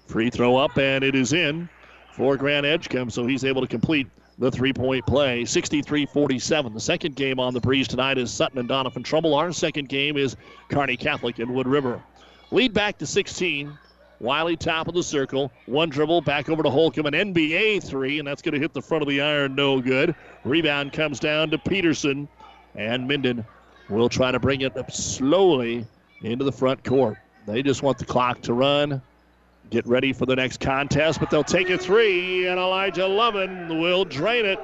Free 0.05 0.29
throw 0.29 0.57
up, 0.57 0.77
and 0.77 1.05
it 1.05 1.15
is 1.15 1.31
in 1.31 1.69
for 2.11 2.35
Grant 2.35 2.65
Edgecombe, 2.65 3.09
so 3.09 3.25
he's 3.25 3.45
able 3.45 3.61
to 3.61 3.67
complete 3.67 4.07
the 4.39 4.51
three 4.51 4.73
point 4.73 5.07
play. 5.07 5.45
63 5.45 6.05
47. 6.07 6.73
The 6.73 6.79
second 6.81 7.15
game 7.15 7.39
on 7.39 7.53
the 7.53 7.61
breeze 7.61 7.87
tonight 7.87 8.17
is 8.17 8.29
Sutton 8.29 8.59
and 8.59 8.67
Doniphan 8.67 9.05
Trumbull. 9.05 9.33
Our 9.35 9.53
second 9.53 9.87
game 9.87 10.17
is 10.17 10.35
Kearney 10.69 10.97
Catholic 10.97 11.39
and 11.39 11.53
Wood 11.53 11.67
River. 11.67 12.03
Lead 12.51 12.73
back 12.73 12.97
to 12.97 13.05
16. 13.05 13.77
Wiley 14.19 14.57
top 14.57 14.87
of 14.87 14.93
the 14.93 15.03
circle. 15.03 15.51
One 15.65 15.89
dribble 15.89 16.21
back 16.21 16.49
over 16.49 16.61
to 16.63 16.69
Holcomb. 16.69 17.05
An 17.05 17.13
NBA 17.13 17.83
three, 17.83 18.19
and 18.19 18.27
that's 18.27 18.41
going 18.41 18.53
to 18.53 18.59
hit 18.59 18.73
the 18.73 18.81
front 18.81 19.01
of 19.01 19.07
the 19.07 19.21
iron. 19.21 19.55
No 19.55 19.81
good. 19.81 20.15
Rebound 20.43 20.93
comes 20.93 21.19
down 21.19 21.49
to 21.51 21.57
Peterson. 21.57 22.27
And 22.75 23.07
Minden 23.07 23.45
will 23.89 24.09
try 24.09 24.31
to 24.31 24.39
bring 24.39 24.61
it 24.61 24.75
up 24.77 24.91
slowly 24.91 25.85
into 26.21 26.45
the 26.45 26.51
front 26.51 26.83
court. 26.83 27.17
They 27.47 27.63
just 27.63 27.81
want 27.81 27.97
the 27.97 28.05
clock 28.05 28.41
to 28.43 28.53
run. 28.53 29.01
Get 29.69 29.85
ready 29.87 30.13
for 30.13 30.25
the 30.25 30.35
next 30.35 30.59
contest, 30.59 31.19
but 31.19 31.29
they'll 31.29 31.43
take 31.43 31.69
a 31.69 31.77
three, 31.77 32.47
and 32.47 32.59
Elijah 32.59 33.07
Lovin 33.07 33.79
will 33.79 34.03
drain 34.03 34.45
it. 34.45 34.59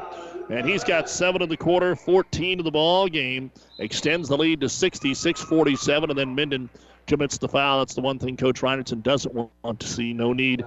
And 0.49 0.67
he's 0.67 0.83
got 0.83 1.09
seven 1.09 1.41
in 1.41 1.49
the 1.49 1.57
quarter, 1.57 1.95
14 1.95 2.57
to 2.57 2.63
the 2.63 2.71
ball 2.71 3.07
game. 3.07 3.51
Extends 3.79 4.29
the 4.29 4.37
lead 4.37 4.61
to 4.61 4.69
66 4.69 5.41
47, 5.41 6.09
and 6.09 6.19
then 6.19 6.35
Minden 6.35 6.69
commits 7.07 7.37
the 7.37 7.47
foul. 7.47 7.79
That's 7.79 7.93
the 7.93 8.01
one 8.01 8.19
thing 8.19 8.37
Coach 8.37 8.61
Reinerson 8.61 9.03
doesn't 9.03 9.33
want 9.33 9.79
to 9.79 9.87
see. 9.87 10.13
No 10.13 10.33
need 10.33 10.63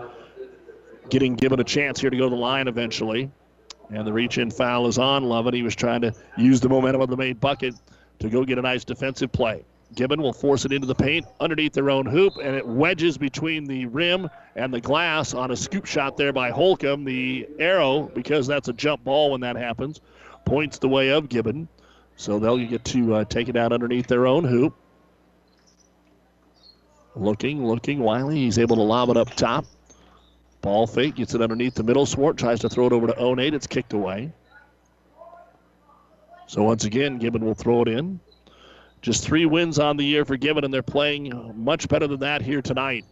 getting 1.09 1.35
given 1.35 1.60
a 1.60 1.65
chance 1.65 2.01
here 2.01 2.10
to 2.10 2.16
go 2.16 2.24
to 2.24 2.31
the 2.31 2.40
line 2.40 2.69
eventually. 2.69 3.31
And 3.90 4.06
the 4.06 4.12
reach 4.12 4.39
in 4.39 4.51
foul 4.51 4.86
is 4.86 4.98
on 4.98 5.24
Lovin. 5.24 5.55
He 5.55 5.62
was 5.62 5.74
trying 5.74 6.02
to 6.02 6.12
use 6.36 6.60
the 6.60 6.69
momentum 6.69 7.01
of 7.01 7.09
the 7.09 7.16
main 7.16 7.35
bucket 7.36 7.74
to 8.19 8.28
go 8.28 8.44
get 8.44 8.59
a 8.59 8.62
nice 8.62 8.85
defensive 8.85 9.32
play. 9.32 9.65
Gibbon 9.94 10.20
will 10.20 10.35
force 10.35 10.66
it 10.66 10.73
into 10.73 10.86
the 10.86 10.94
paint 10.94 11.27
underneath 11.40 11.73
their 11.73 11.89
own 11.89 12.05
hoop, 12.05 12.35
and 12.43 12.55
it 12.55 12.66
wedges 12.66 13.16
between 13.16 13.65
the 13.65 13.86
rim 13.86 14.28
and 14.55 14.73
the 14.73 14.81
glass 14.81 15.32
on 15.32 15.51
a 15.51 15.56
scoop 15.56 15.86
shot 15.86 16.19
there 16.19 16.32
by 16.32 16.51
Holcomb. 16.51 17.05
The 17.05 17.48
arrow, 17.59 18.02
because 18.15 18.47
that's 18.47 18.69
a 18.69 18.74
jump 18.74 19.05
ball 19.05 19.31
when 19.31 19.40
that 19.40 19.56
happens, 19.56 20.01
points 20.44 20.78
the 20.78 20.89
way 20.89 21.09
of 21.09 21.31
Gibbon. 21.31 21.69
So 22.16 22.39
they'll 22.39 22.59
get 22.59 22.85
to 22.86 23.15
uh, 23.15 23.24
take 23.24 23.48
it 23.48 23.56
out 23.56 23.73
underneath 23.73 24.09
their 24.09 24.27
own 24.27 24.44
hoop. 24.44 24.74
Looking, 27.18 27.66
looking. 27.66 27.98
Wiley, 27.98 28.36
he's 28.36 28.58
able 28.58 28.76
to 28.76 28.82
lob 28.82 29.10
it 29.10 29.16
up 29.16 29.34
top. 29.34 29.66
Ball 30.60 30.86
fake, 30.86 31.16
gets 31.16 31.34
it 31.34 31.42
underneath 31.42 31.74
the 31.74 31.82
middle. 31.82 32.06
Swart 32.06 32.36
tries 32.36 32.60
to 32.60 32.68
throw 32.68 32.86
it 32.86 32.92
over 32.92 33.08
to 33.08 33.12
Onate. 33.14 33.54
It's 33.54 33.66
kicked 33.66 33.92
away. 33.92 34.32
So 36.46 36.62
once 36.62 36.84
again, 36.84 37.18
Gibbon 37.18 37.44
will 37.44 37.54
throw 37.54 37.82
it 37.82 37.88
in. 37.88 38.20
Just 39.02 39.24
three 39.24 39.46
wins 39.46 39.78
on 39.78 39.96
the 39.96 40.04
year 40.04 40.24
for 40.24 40.36
Gibbon, 40.36 40.64
and 40.64 40.72
they're 40.72 40.82
playing 40.82 41.52
much 41.56 41.88
better 41.88 42.06
than 42.06 42.20
that 42.20 42.40
here 42.40 42.62
tonight. 42.62 43.04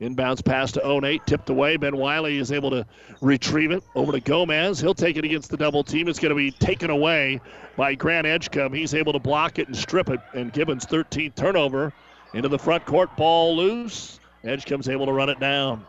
Inbounds 0.00 0.44
pass 0.44 0.72
to 0.72 0.80
Onate, 0.80 1.26
tipped 1.26 1.50
away. 1.50 1.76
Ben 1.76 1.96
Wiley 1.96 2.38
is 2.38 2.52
able 2.52 2.70
to 2.70 2.86
retrieve 3.20 3.70
it 3.70 3.82
over 3.94 4.12
to 4.12 4.20
Gomez. 4.20 4.80
He'll 4.80 4.94
take 4.94 5.16
it 5.16 5.24
against 5.24 5.50
the 5.50 5.56
double 5.56 5.84
team. 5.84 6.08
It's 6.08 6.18
going 6.18 6.30
to 6.30 6.36
be 6.36 6.52
taken 6.52 6.88
away 6.88 7.40
by 7.76 7.94
Grant 7.94 8.26
Edgecombe. 8.26 8.72
He's 8.72 8.94
able 8.94 9.12
to 9.12 9.18
block 9.18 9.58
it 9.58 9.66
and 9.66 9.76
strip 9.76 10.08
it, 10.08 10.20
and 10.34 10.52
Gibbon's 10.52 10.86
13th 10.86 11.34
turnover 11.34 11.92
into 12.34 12.48
the 12.48 12.58
front 12.58 12.84
court. 12.86 13.16
Ball 13.16 13.56
loose. 13.56 14.20
Edgecombe's 14.44 14.88
able 14.88 15.06
to 15.06 15.12
run 15.12 15.28
it 15.28 15.40
down. 15.40 15.84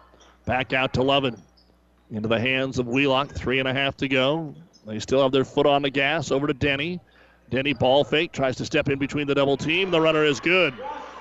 Back 0.46 0.74
out 0.74 0.94
to 0.94 1.04
Lovin. 1.04 1.42
Into 2.10 2.28
the 2.28 2.40
hands 2.40 2.80
of 2.80 2.88
Wheelock. 2.88 3.32
Three 3.32 3.60
and 3.60 3.68
a 3.68 3.74
half 3.74 3.96
to 3.98 4.08
go. 4.08 4.56
They 4.86 5.00
still 5.00 5.22
have 5.22 5.32
their 5.32 5.46
foot 5.46 5.66
on 5.66 5.82
the 5.82 5.90
gas. 5.90 6.32
Over 6.32 6.48
to 6.48 6.54
Denny. 6.54 7.00
Denny 7.50 7.74
ball 7.74 8.04
fake. 8.04 8.32
Tries 8.32 8.56
to 8.58 8.66
step 8.66 8.90
in 8.90 9.00
between 9.00 9.28
the 9.28 9.36
double 9.36 9.58
team. 9.58 9.92
The 9.92 10.02
runner 10.02 10.26
is 10.26 10.40
good. 10.40 10.74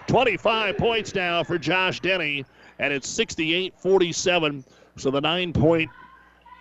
25 0.07 0.77
points 0.79 1.15
now 1.15 1.45
for 1.45 1.59
Josh 1.59 2.01
Denny. 2.01 2.45
And 2.79 2.93
it's 2.93 3.09
68 3.09 3.75
47. 3.79 4.65
So 4.97 5.11
the 5.11 5.21
nine 5.21 5.53
point 5.53 5.91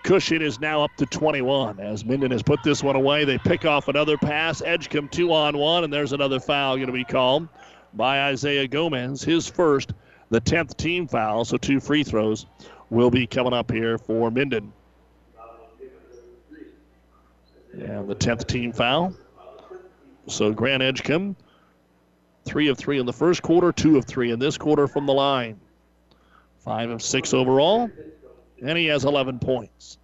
cushion 0.04 0.42
is 0.42 0.60
now 0.60 0.84
up 0.84 0.92
to 0.98 1.06
21. 1.06 1.80
As 1.80 2.06
Minden 2.06 2.32
has 2.32 2.44
put 2.44 2.62
this 2.64 2.84
one 2.84 2.96
away, 2.96 3.26
they 3.26 3.38
pick 3.38 3.66
off 3.66 3.88
another 3.88 4.18
pass. 4.18 4.62
Edgecombe 4.62 5.10
two 5.10 5.34
on 5.34 5.58
one, 5.58 5.84
and 5.84 5.92
there's 5.92 6.14
another 6.14 6.40
foul 6.40 6.76
going 6.76 6.88
to 6.88 6.94
be 6.94 7.04
called 7.04 7.48
by 7.94 8.24
Isaiah 8.24 8.68
Gomez. 8.68 9.24
His 9.24 9.48
first, 9.48 9.94
the 10.30 10.42
10th 10.42 10.78
team 10.78 11.08
foul. 11.08 11.46
So 11.46 11.58
two 11.58 11.80
free 11.80 12.04
throws 12.04 12.46
will 12.90 13.10
be 13.10 13.28
coming 13.28 13.54
up 13.54 13.72
here 13.72 13.98
for 13.98 14.32
Minden. 14.32 14.72
And 17.74 18.08
the 18.08 18.16
10th 18.16 18.48
team 18.48 18.74
foul. 18.74 19.14
So 20.28 20.52
Grant 20.52 20.84
Edgecombe, 20.84 21.36
three 22.46 22.68
of 22.68 22.78
three 22.78 23.00
in 23.00 23.06
the 23.06 23.14
first 23.14 23.42
quarter, 23.42 23.72
two 23.72 23.98
of 23.98 24.06
three 24.06 24.32
in 24.32 24.40
this 24.40 24.58
quarter 24.58 24.88
from 24.88 25.06
the 25.06 25.14
line. 25.14 25.60
Five 26.60 26.90
of 26.90 27.02
six 27.02 27.34
overall, 27.34 27.90
and 28.62 28.78
he 28.78 28.88
has 28.88 29.06
11 29.06 29.40
points. 29.40 29.98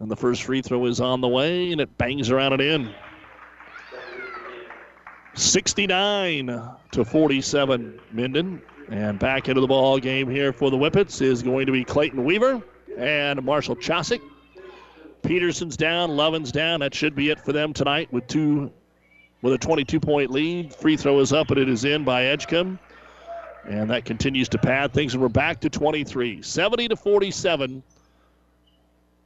And 0.00 0.10
the 0.10 0.16
first 0.16 0.42
free 0.42 0.60
throw 0.60 0.84
is 0.86 1.00
on 1.00 1.20
the 1.20 1.28
way, 1.28 1.72
and 1.72 1.80
it 1.80 1.96
bangs 1.96 2.30
around 2.30 2.54
and 2.54 2.62
in. 2.62 2.94
69 5.36 6.46
to 6.92 7.04
47, 7.04 8.00
Minden. 8.12 8.62
And 8.88 9.18
back 9.18 9.48
into 9.48 9.60
the 9.60 9.66
ball 9.66 9.98
game 9.98 10.30
here 10.30 10.52
for 10.52 10.70
the 10.70 10.76
Whippets 10.76 11.20
is 11.20 11.42
going 11.42 11.66
to 11.66 11.72
be 11.72 11.84
Clayton 11.84 12.24
Weaver 12.24 12.62
and 12.96 13.42
Marshall 13.44 13.76
Chosick. 13.76 14.20
Peterson's 15.22 15.76
down, 15.76 16.16
Lovin's 16.16 16.52
down. 16.52 16.80
That 16.80 16.94
should 16.94 17.14
be 17.14 17.30
it 17.30 17.40
for 17.40 17.52
them 17.52 17.72
tonight 17.72 18.12
with 18.12 18.26
two 18.28 18.70
with 19.42 19.52
a 19.52 19.58
22 19.58 20.00
point 20.00 20.30
lead. 20.30 20.74
Free 20.74 20.96
throw 20.96 21.18
is 21.20 21.32
up 21.32 21.50
and 21.50 21.58
it 21.58 21.68
is 21.68 21.84
in 21.84 22.04
by 22.04 22.26
Edgecombe. 22.26 22.78
And 23.68 23.90
that 23.90 24.04
continues 24.04 24.48
to 24.50 24.58
pad 24.58 24.94
things. 24.94 25.14
And 25.14 25.22
we're 25.22 25.28
back 25.28 25.60
to 25.60 25.68
23. 25.68 26.40
70 26.42 26.88
to 26.88 26.96
47. 26.96 27.82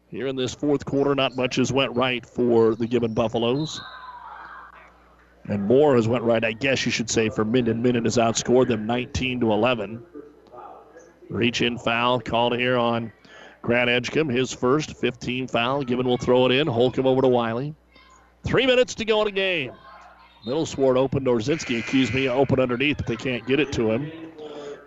Here 0.08 0.26
in 0.26 0.34
this 0.34 0.54
fourth 0.54 0.84
quarter, 0.84 1.14
not 1.14 1.36
much 1.36 1.56
has 1.56 1.70
went 1.70 1.94
right 1.94 2.24
for 2.24 2.74
the 2.74 2.86
Gibbon 2.86 3.14
Buffaloes. 3.14 3.80
And 5.48 5.66
more 5.66 5.96
has 5.96 6.06
went 6.06 6.22
right, 6.24 6.44
I 6.44 6.52
guess 6.52 6.84
you 6.86 6.92
should 6.92 7.10
say, 7.10 7.28
for 7.28 7.44
Minden. 7.44 7.82
Minden 7.82 8.04
has 8.04 8.16
outscored 8.16 8.68
them 8.68 8.86
19 8.86 9.40
to 9.40 9.52
11. 9.52 10.02
Reach 11.28 11.62
in 11.62 11.78
foul 11.78 12.20
called 12.20 12.56
here 12.56 12.76
on 12.76 13.12
Grant 13.62 13.90
Edgecombe, 13.90 14.28
his 14.28 14.52
first 14.52 14.96
15 14.96 15.48
foul. 15.48 15.82
Gibbon 15.82 16.06
will 16.06 16.18
throw 16.18 16.46
it 16.46 16.52
in. 16.52 16.66
Holcomb 16.66 17.06
over 17.06 17.22
to 17.22 17.28
Wiley. 17.28 17.74
Three 18.44 18.66
minutes 18.66 18.94
to 18.96 19.04
go 19.04 19.20
in 19.20 19.26
the 19.26 19.32
game. 19.32 19.72
Middleswart 20.46 20.96
open. 20.96 21.24
Dorzinski 21.24 21.78
accused 21.78 22.14
me 22.14 22.28
open 22.28 22.58
underneath, 22.58 22.96
but 22.96 23.06
they 23.06 23.16
can't 23.16 23.46
get 23.46 23.60
it 23.60 23.72
to 23.72 23.90
him. 23.90 24.10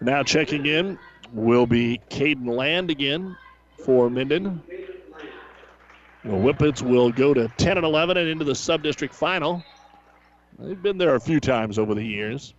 Now 0.01 0.23
checking 0.23 0.65
in 0.65 0.97
will 1.31 1.67
be 1.67 2.01
Caden 2.09 2.47
Land 2.47 2.89
again 2.89 3.37
for 3.85 4.09
Minden. 4.09 4.61
The 6.23 6.29
Whippets 6.29 6.81
will 6.81 7.11
go 7.11 7.33
to 7.33 7.49
10 7.57 7.77
and 7.77 7.85
11 7.85 8.17
and 8.17 8.29
into 8.29 8.45
the 8.45 8.55
sub-district 8.55 9.13
final. 9.13 9.63
They've 10.59 10.81
been 10.81 10.97
there 10.97 11.15
a 11.15 11.19
few 11.19 11.39
times 11.39 11.79
over 11.79 11.93
the 11.93 12.03
years. 12.03 12.53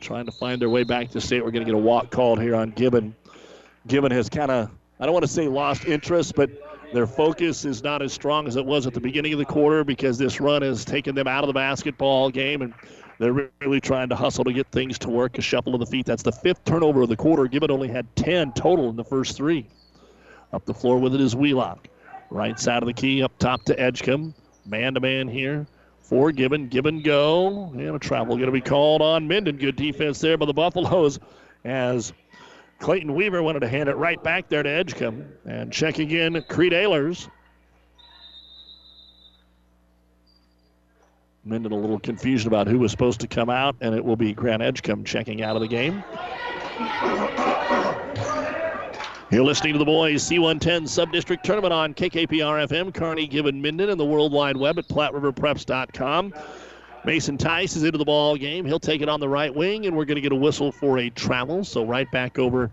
Trying 0.00 0.26
to 0.26 0.32
find 0.32 0.60
their 0.60 0.70
way 0.70 0.84
back 0.84 1.10
to 1.10 1.20
state. 1.20 1.44
We're 1.44 1.50
going 1.50 1.64
to 1.64 1.72
get 1.72 1.74
a 1.74 1.82
walk 1.82 2.10
called 2.10 2.40
here 2.40 2.54
on 2.54 2.70
Gibbon. 2.70 3.14
Gibbon 3.86 4.12
has 4.12 4.28
kind 4.28 4.50
of, 4.50 4.70
I 5.00 5.04
don't 5.04 5.12
want 5.12 5.24
to 5.24 5.30
say 5.30 5.48
lost 5.48 5.84
interest, 5.86 6.34
but 6.34 6.50
their 6.92 7.06
focus 7.06 7.64
is 7.64 7.82
not 7.82 8.02
as 8.02 8.12
strong 8.12 8.46
as 8.46 8.56
it 8.56 8.64
was 8.64 8.86
at 8.86 8.94
the 8.94 9.00
beginning 9.00 9.32
of 9.32 9.38
the 9.38 9.44
quarter 9.44 9.84
because 9.84 10.18
this 10.18 10.40
run 10.40 10.62
has 10.62 10.84
taken 10.84 11.14
them 11.14 11.26
out 11.26 11.44
of 11.44 11.48
the 11.48 11.54
basketball 11.54 12.30
game 12.30 12.62
and 12.62 12.74
they're 13.18 13.50
really 13.60 13.80
trying 13.80 14.08
to 14.08 14.16
hustle 14.16 14.44
to 14.44 14.52
get 14.52 14.70
things 14.70 14.98
to 15.00 15.10
work. 15.10 15.38
A 15.38 15.42
shuffle 15.42 15.74
of 15.74 15.80
the 15.80 15.86
feet. 15.86 16.06
That's 16.06 16.22
the 16.22 16.32
fifth 16.32 16.64
turnover 16.64 17.02
of 17.02 17.08
the 17.08 17.16
quarter. 17.16 17.46
Gibbon 17.46 17.70
only 17.70 17.88
had 17.88 18.14
10 18.16 18.52
total 18.52 18.88
in 18.90 18.96
the 18.96 19.04
first 19.04 19.36
three. 19.36 19.66
Up 20.52 20.64
the 20.64 20.74
floor 20.74 20.98
with 20.98 21.14
it 21.14 21.20
is 21.20 21.34
Wheelock. 21.34 21.88
Right 22.30 22.58
side 22.58 22.82
of 22.82 22.86
the 22.86 22.92
key 22.92 23.22
up 23.22 23.36
top 23.38 23.64
to 23.64 23.78
Edgecombe. 23.78 24.34
Man 24.68 24.94
to 24.94 25.00
man 25.00 25.28
here 25.28 25.66
for 26.00 26.30
Gibbon. 26.30 26.68
Gibbon 26.68 27.02
go. 27.02 27.72
And 27.72 27.96
a 27.96 27.98
travel 27.98 28.36
going 28.36 28.46
to 28.46 28.52
be 28.52 28.60
called 28.60 29.00
on 29.00 29.26
Minden. 29.26 29.56
Good 29.56 29.76
defense 29.76 30.20
there 30.20 30.36
by 30.36 30.44
the 30.44 30.52
Buffaloes 30.52 31.18
as 31.64 32.12
Clayton 32.78 33.14
Weaver 33.14 33.42
wanted 33.42 33.60
to 33.60 33.68
hand 33.68 33.88
it 33.88 33.96
right 33.96 34.22
back 34.22 34.48
there 34.48 34.62
to 34.62 34.68
Edgecombe. 34.68 35.24
And 35.46 35.72
checking 35.72 36.10
in, 36.10 36.42
Creed 36.48 36.72
Ehlers. 36.72 37.28
Minden 41.44 41.72
a 41.72 41.76
little 41.76 41.98
confusion 41.98 42.48
about 42.48 42.66
who 42.66 42.78
was 42.78 42.90
supposed 42.90 43.20
to 43.20 43.26
come 43.26 43.48
out, 43.48 43.76
and 43.80 43.94
it 43.94 44.04
will 44.04 44.16
be 44.16 44.34
Grant 44.34 44.60
Edgecombe 44.60 45.04
checking 45.04 45.42
out 45.42 45.56
of 45.56 45.62
the 45.62 45.68
game. 45.68 46.04
You're 49.30 49.44
listening 49.44 49.74
to 49.74 49.78
the 49.78 49.84
boys 49.84 50.26
C110 50.26 50.88
Sub-District 50.88 51.44
Tournament 51.44 51.70
on 51.70 51.92
KKPR 51.92 52.66
FM, 52.66 52.94
Kearney, 52.94 53.26
Gibbon, 53.26 53.60
Minden, 53.60 53.90
and 53.90 54.00
the 54.00 54.04
World 54.04 54.32
Wide 54.32 54.56
Web 54.56 54.78
at 54.78 54.88
PlatteRiverPreps.com. 54.88 56.32
Mason 57.04 57.36
Tice 57.36 57.76
is 57.76 57.84
into 57.84 57.98
the 57.98 58.06
ball 58.06 58.36
game. 58.36 58.64
He'll 58.64 58.80
take 58.80 59.02
it 59.02 59.08
on 59.10 59.20
the 59.20 59.28
right 59.28 59.54
wing, 59.54 59.84
and 59.84 59.94
we're 59.94 60.06
going 60.06 60.16
to 60.16 60.22
get 60.22 60.32
a 60.32 60.36
whistle 60.36 60.72
for 60.72 60.96
a 60.96 61.10
travel. 61.10 61.62
So 61.62 61.84
right 61.84 62.10
back 62.10 62.38
over 62.38 62.70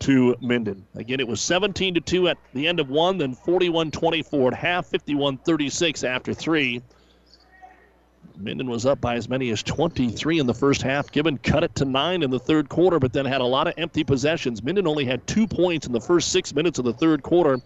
to 0.00 0.36
Minden. 0.42 0.86
Again, 0.94 1.20
it 1.20 1.26
was 1.26 1.40
17 1.40 1.94
to 1.94 2.00
2 2.02 2.28
at 2.28 2.36
the 2.52 2.68
end 2.68 2.80
of 2.80 2.90
one, 2.90 3.16
then 3.16 3.34
41 3.34 3.90
24 3.90 4.48
at 4.48 4.58
half, 4.58 4.84
51 4.84 5.38
36 5.38 6.04
after 6.04 6.34
three. 6.34 6.82
Minden 8.36 8.68
was 8.68 8.84
up 8.84 9.00
by 9.00 9.14
as 9.14 9.28
many 9.28 9.50
as 9.50 9.62
23 9.62 10.38
in 10.38 10.46
the 10.46 10.54
first 10.54 10.82
half. 10.82 11.10
Gibbon 11.10 11.38
cut 11.38 11.62
it 11.62 11.74
to 11.76 11.84
nine 11.84 12.22
in 12.22 12.30
the 12.30 12.38
third 12.38 12.68
quarter, 12.68 12.98
but 12.98 13.12
then 13.12 13.24
had 13.24 13.40
a 13.40 13.46
lot 13.46 13.68
of 13.68 13.74
empty 13.76 14.02
possessions. 14.02 14.62
Minden 14.62 14.86
only 14.86 15.04
had 15.04 15.26
two 15.26 15.46
points 15.46 15.86
in 15.86 15.92
the 15.92 16.00
first 16.00 16.32
six 16.32 16.54
minutes 16.54 16.78
of 16.78 16.84
the 16.84 16.92
third 16.92 17.22
quarter. 17.22 17.60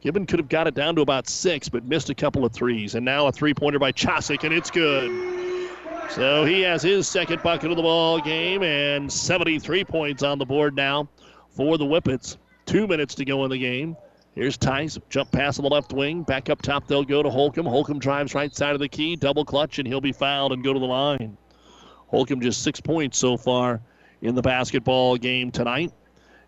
Gibbon 0.00 0.26
could 0.26 0.38
have 0.38 0.48
got 0.48 0.66
it 0.66 0.74
down 0.74 0.94
to 0.96 1.02
about 1.02 1.28
six, 1.28 1.68
but 1.68 1.84
missed 1.84 2.10
a 2.10 2.14
couple 2.14 2.44
of 2.44 2.52
threes. 2.52 2.94
And 2.94 3.04
now 3.04 3.26
a 3.26 3.32
three 3.32 3.54
pointer 3.54 3.78
by 3.78 3.92
Chosick, 3.92 4.44
and 4.44 4.52
it's 4.52 4.70
good. 4.70 5.10
So 6.10 6.44
he 6.44 6.60
has 6.62 6.82
his 6.82 7.06
second 7.06 7.42
bucket 7.42 7.70
of 7.70 7.76
the 7.76 7.82
ball 7.82 8.20
game, 8.20 8.62
and 8.62 9.10
73 9.10 9.84
points 9.84 10.22
on 10.22 10.38
the 10.38 10.46
board 10.46 10.74
now 10.74 11.08
for 11.50 11.78
the 11.78 11.84
Whippets. 11.84 12.36
Two 12.66 12.86
minutes 12.86 13.14
to 13.16 13.24
go 13.24 13.44
in 13.44 13.50
the 13.50 13.58
game. 13.58 13.96
Here's 14.34 14.56
Tice, 14.56 14.96
jump 15.08 15.32
pass 15.32 15.58
on 15.58 15.64
the 15.64 15.70
left 15.70 15.92
wing. 15.92 16.22
Back 16.22 16.50
up 16.50 16.62
top, 16.62 16.86
they'll 16.86 17.04
go 17.04 17.22
to 17.22 17.30
Holcomb. 17.30 17.66
Holcomb 17.66 17.98
drives 17.98 18.34
right 18.34 18.54
side 18.54 18.74
of 18.74 18.80
the 18.80 18.88
key, 18.88 19.16
double 19.16 19.44
clutch, 19.44 19.78
and 19.78 19.88
he'll 19.88 20.00
be 20.00 20.12
fouled 20.12 20.52
and 20.52 20.62
go 20.62 20.72
to 20.72 20.78
the 20.78 20.86
line. 20.86 21.36
Holcomb 22.06 22.40
just 22.40 22.62
six 22.62 22.80
points 22.80 23.18
so 23.18 23.36
far 23.36 23.80
in 24.22 24.34
the 24.36 24.42
basketball 24.42 25.16
game 25.16 25.50
tonight. 25.50 25.92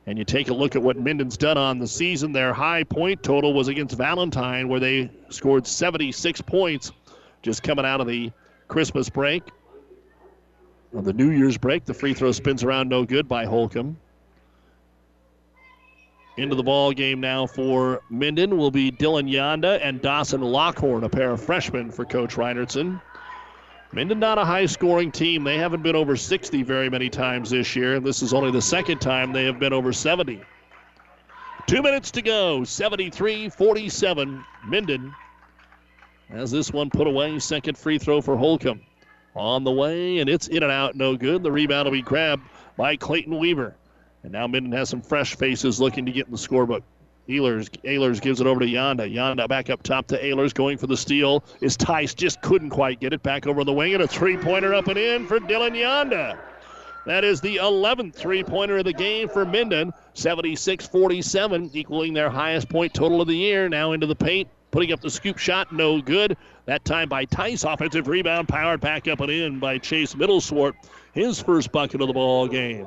And 0.06 0.18
you 0.18 0.24
take 0.24 0.48
a 0.48 0.54
look 0.54 0.74
at 0.76 0.82
what 0.82 0.96
Minden's 0.96 1.36
done 1.36 1.58
on 1.58 1.78
the 1.78 1.86
season. 1.86 2.32
Their 2.32 2.52
high 2.52 2.84
point 2.84 3.22
total 3.22 3.52
was 3.52 3.68
against 3.68 3.96
Valentine, 3.96 4.68
where 4.68 4.80
they 4.80 5.10
scored 5.28 5.66
76 5.66 6.40
points 6.42 6.92
just 7.42 7.62
coming 7.62 7.84
out 7.84 8.00
of 8.00 8.06
the 8.06 8.32
Christmas 8.68 9.08
break. 9.08 9.42
On 10.94 11.04
the 11.04 11.12
New 11.12 11.30
Year's 11.30 11.58
break, 11.58 11.84
the 11.84 11.94
free 11.94 12.14
throw 12.14 12.32
spins 12.32 12.62
around 12.62 12.88
no 12.88 13.04
good 13.04 13.28
by 13.28 13.44
Holcomb. 13.44 13.96
Into 16.38 16.54
the 16.54 16.62
ball 16.62 16.92
game 16.92 17.20
now 17.20 17.46
for 17.46 18.00
Minden 18.08 18.56
will 18.56 18.70
be 18.70 18.90
Dylan 18.90 19.30
Yonda 19.30 19.78
and 19.82 20.00
Dawson 20.00 20.40
Lockhorn, 20.40 21.04
a 21.04 21.08
pair 21.08 21.30
of 21.30 21.42
freshmen 21.42 21.90
for 21.90 22.06
Coach 22.06 22.36
Reinerson. 22.36 23.02
Minden 23.92 24.18
not 24.18 24.38
a 24.38 24.44
high 24.44 24.64
scoring 24.64 25.12
team. 25.12 25.44
They 25.44 25.58
haven't 25.58 25.82
been 25.82 25.94
over 25.94 26.16
60 26.16 26.62
very 26.62 26.88
many 26.88 27.10
times 27.10 27.50
this 27.50 27.76
year. 27.76 28.00
This 28.00 28.22
is 28.22 28.32
only 28.32 28.50
the 28.50 28.62
second 28.62 29.00
time 29.00 29.32
they 29.32 29.44
have 29.44 29.58
been 29.58 29.74
over 29.74 29.92
70. 29.92 30.40
Two 31.66 31.82
minutes 31.82 32.10
to 32.12 32.22
go. 32.22 32.64
73 32.64 33.50
47. 33.50 34.42
Minden 34.66 35.14
has 36.30 36.50
this 36.50 36.72
one 36.72 36.88
put 36.88 37.06
away. 37.06 37.38
Second 37.38 37.76
free 37.76 37.98
throw 37.98 38.22
for 38.22 38.38
Holcomb. 38.38 38.80
On 39.36 39.64
the 39.64 39.70
way, 39.70 40.18
and 40.18 40.30
it's 40.30 40.48
in 40.48 40.62
and 40.62 40.72
out, 40.72 40.94
no 40.94 41.16
good. 41.16 41.42
The 41.42 41.52
rebound 41.52 41.84
will 41.86 41.92
be 41.92 42.02
grabbed 42.02 42.42
by 42.78 42.96
Clayton 42.96 43.38
Weaver. 43.38 43.74
And 44.22 44.32
now 44.32 44.46
Minden 44.46 44.72
has 44.72 44.88
some 44.88 45.02
fresh 45.02 45.34
faces 45.36 45.80
looking 45.80 46.06
to 46.06 46.12
get 46.12 46.26
in 46.26 46.32
the 46.32 46.38
scorebook. 46.38 46.82
Ehlers, 47.28 47.68
Ehlers 47.84 48.20
gives 48.20 48.40
it 48.40 48.46
over 48.46 48.60
to 48.60 48.66
Yonda. 48.66 49.12
Yonda 49.12 49.48
back 49.48 49.70
up 49.70 49.82
top 49.82 50.08
to 50.08 50.20
Ehlers, 50.20 50.52
going 50.52 50.76
for 50.76 50.88
the 50.88 50.96
steal. 50.96 51.44
Is 51.60 51.76
Tice 51.76 52.14
just 52.14 52.40
couldn't 52.40 52.70
quite 52.70 53.00
get 53.00 53.12
it 53.12 53.22
back 53.22 53.46
over 53.46 53.62
the 53.64 53.72
wing, 53.72 53.94
and 53.94 54.02
a 54.02 54.08
three-pointer 54.08 54.74
up 54.74 54.88
and 54.88 54.98
in 54.98 55.26
for 55.26 55.38
Dylan 55.38 55.76
Yonda. 55.76 56.38
That 57.06 57.24
is 57.24 57.40
the 57.40 57.56
11th 57.56 58.14
three-pointer 58.14 58.78
of 58.78 58.84
the 58.84 58.92
game 58.92 59.28
for 59.28 59.44
Minden. 59.44 59.92
76-47, 60.14 61.74
equaling 61.74 62.12
their 62.12 62.30
highest 62.30 62.68
point 62.68 62.94
total 62.94 63.20
of 63.20 63.28
the 63.28 63.36
year. 63.36 63.68
Now 63.68 63.92
into 63.92 64.06
the 64.06 64.14
paint, 64.14 64.48
putting 64.70 64.92
up 64.92 65.00
the 65.00 65.10
scoop 65.10 65.38
shot, 65.38 65.72
no 65.72 66.00
good. 66.00 66.36
That 66.66 66.84
time 66.84 67.08
by 67.08 67.24
Tice. 67.24 67.64
Offensive 67.64 68.06
rebound, 68.06 68.48
powered 68.48 68.80
back 68.80 69.08
up 69.08 69.20
and 69.20 69.30
in 69.30 69.58
by 69.58 69.78
Chase 69.78 70.14
Middleswart. 70.14 70.74
His 71.12 71.40
first 71.40 71.72
bucket 71.72 72.00
of 72.00 72.08
the 72.08 72.14
ball 72.14 72.46
game. 72.46 72.86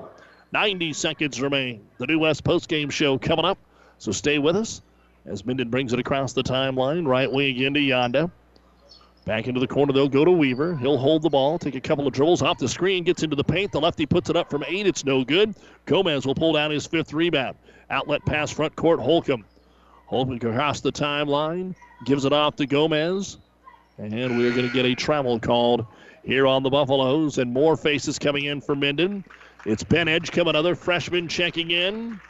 90 0.56 0.94
seconds 0.94 1.42
remain. 1.42 1.86
The 1.98 2.08
New 2.08 2.20
West 2.20 2.46
postgame 2.46 2.90
show 2.90 3.18
coming 3.18 3.44
up. 3.44 3.58
So 3.98 4.14
stay 4.14 4.40
with 4.40 4.56
us 4.56 4.82
as 5.26 5.46
Minden 5.46 5.70
brings 5.70 5.92
it 5.92 6.00
across 6.00 6.32
the 6.32 6.44
timeline. 6.44 7.06
Right 7.06 7.30
wing 7.30 7.58
again 7.58 7.74
to 7.74 7.82
Yonda. 7.82 8.32
Back 9.26 9.50
into 9.50 9.60
the 9.60 9.68
corner, 9.68 9.92
they'll 9.92 10.08
go 10.08 10.24
to 10.24 10.32
Weaver. 10.32 10.78
He'll 10.78 10.98
hold 10.98 11.24
the 11.24 11.30
ball, 11.30 11.60
take 11.60 11.76
a 11.76 11.82
couple 11.82 12.08
of 12.08 12.14
dribbles 12.14 12.42
off 12.42 12.58
the 12.58 12.70
screen, 12.70 13.04
gets 13.04 13.22
into 13.22 13.36
the 13.36 13.44
paint. 13.44 13.74
The 13.74 13.82
lefty 13.82 14.06
puts 14.06 14.30
it 14.30 14.38
up 14.38 14.50
from 14.50 14.64
eight. 14.66 14.88
It's 14.88 15.04
no 15.04 15.26
good. 15.26 15.56
Gomez 15.88 16.26
will 16.26 16.36
pull 16.36 16.54
down 16.54 16.72
his 16.72 16.88
fifth 16.88 17.12
rebound. 17.12 17.58
Outlet 17.90 18.26
pass 18.26 18.50
front 18.50 18.78
court, 18.78 19.02
Holcomb. 19.02 19.44
Holcomb 20.06 20.38
across 20.38 20.80
the 20.80 20.94
timeline, 20.94 21.76
gives 22.06 22.24
it 22.24 22.32
off 22.32 22.56
to 22.56 22.66
Gomez. 22.66 23.40
And 23.98 24.38
we're 24.38 24.52
going 24.52 24.70
to 24.70 24.74
get 24.74 24.86
a 24.86 24.96
travel 24.96 25.38
called 25.38 25.86
here 26.24 26.48
on 26.48 26.64
the 26.64 26.70
Buffaloes. 26.70 27.40
And 27.40 27.52
more 27.52 27.76
faces 27.76 28.18
coming 28.18 28.46
in 28.46 28.62
for 28.62 28.74
Minden. 28.74 29.26
It's 29.66 29.84
Ben 29.84 30.08
Edgecombe, 30.08 30.48
another 30.48 30.76
freshman 30.76 31.28
checking 31.28 31.72
in. 31.72 32.22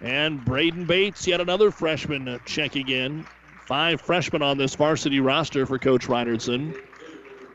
And 0.00 0.42
Braden 0.42 0.86
Bates, 0.86 1.26
yet 1.26 1.42
another 1.42 1.70
freshman 1.70 2.40
checking 2.46 2.88
in. 2.88 3.26
Five 3.66 4.00
freshmen 4.00 4.40
on 4.40 4.56
this 4.56 4.74
varsity 4.74 5.20
roster 5.20 5.66
for 5.66 5.78
Coach 5.78 6.06
Reinerson. 6.06 6.74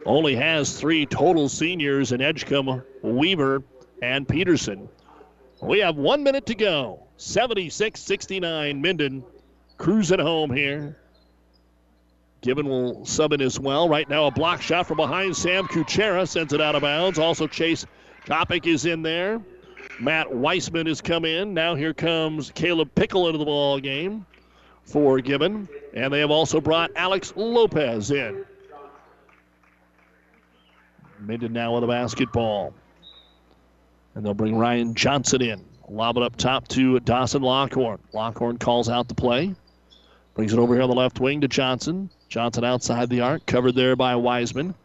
Only 0.06 0.36
has 0.36 0.80
three 0.80 1.08
total 1.08 1.50
seniors 1.50 2.12
in 2.12 2.22
Edgecombe, 2.22 2.84
Weaver, 3.02 3.64
and 4.02 4.28
Peterson. 4.28 4.88
We 5.60 5.80
have 5.80 5.96
one 5.96 6.22
minute 6.24 6.46
to 6.46 6.56
go. 6.56 7.04
76 7.18 8.00
69 8.00 8.80
Minden 8.82 9.24
cruising 9.78 10.20
home 10.20 10.52
here. 10.54 10.98
Gibbon 12.42 12.70
will 12.70 13.06
sub 13.06 13.34
in 13.34 13.42
as 13.42 13.60
well. 13.60 13.90
Right 13.90 14.08
now, 14.08 14.28
a 14.28 14.32
block 14.32 14.62
shot 14.62 14.88
from 14.88 14.98
behind. 14.98 15.36
Sam 15.36 15.68
Kuchera 15.68 16.28
sends 16.28 16.54
it 16.54 16.62
out 16.62 16.76
of 16.76 16.84
bounds. 16.84 17.20
Also, 17.20 17.48
Chase 17.48 17.86
Topic 18.30 18.68
is 18.68 18.86
in 18.86 19.02
there. 19.02 19.42
Matt 20.00 20.32
Weissman 20.32 20.86
has 20.86 21.02
come 21.02 21.26
in. 21.26 21.52
Now 21.52 21.74
here 21.74 21.96
comes 21.96 22.52
Caleb 22.52 22.94
Pickle 22.94 23.26
into 23.26 23.40
the 23.40 23.46
ball 23.46 23.80
game 23.80 24.24
for 24.84 25.20
Gibbon. 25.20 25.68
And 25.96 26.14
they 26.14 26.20
have 26.20 26.30
also 26.30 26.62
brought 26.62 26.92
Alex 26.96 27.34
Lopez 27.36 28.12
in. 28.12 28.46
Minden 31.20 31.54
now 31.54 31.74
with 31.74 31.84
a 31.84 31.88
basketball. 31.88 32.76
And 34.14 34.24
they'll 34.24 34.36
bring 34.36 34.56
Ryan 34.56 34.94
Johnson 34.94 35.42
in. 35.42 35.66
Lob 35.90 36.18
it 36.18 36.22
up 36.22 36.36
top 36.36 36.68
to 36.68 37.00
Dawson 37.00 37.42
Lockhorn. 37.42 37.98
Lockhorn 38.14 38.60
calls 38.60 38.90
out 38.90 39.08
the 39.08 39.16
play. 39.16 39.56
Brings 40.36 40.54
it 40.54 40.60
over 40.60 40.76
here 40.76 40.84
on 40.84 40.90
the 40.90 40.96
left 40.96 41.20
wing 41.20 41.42
to 41.42 41.48
Johnson. 41.48 42.12
Johnson 42.28 42.64
outside 42.64 43.10
the 43.10 43.22
arc, 43.22 43.48
covered 43.48 43.74
there 43.74 43.96
by 43.96 44.16
Wiseman. 44.16 44.76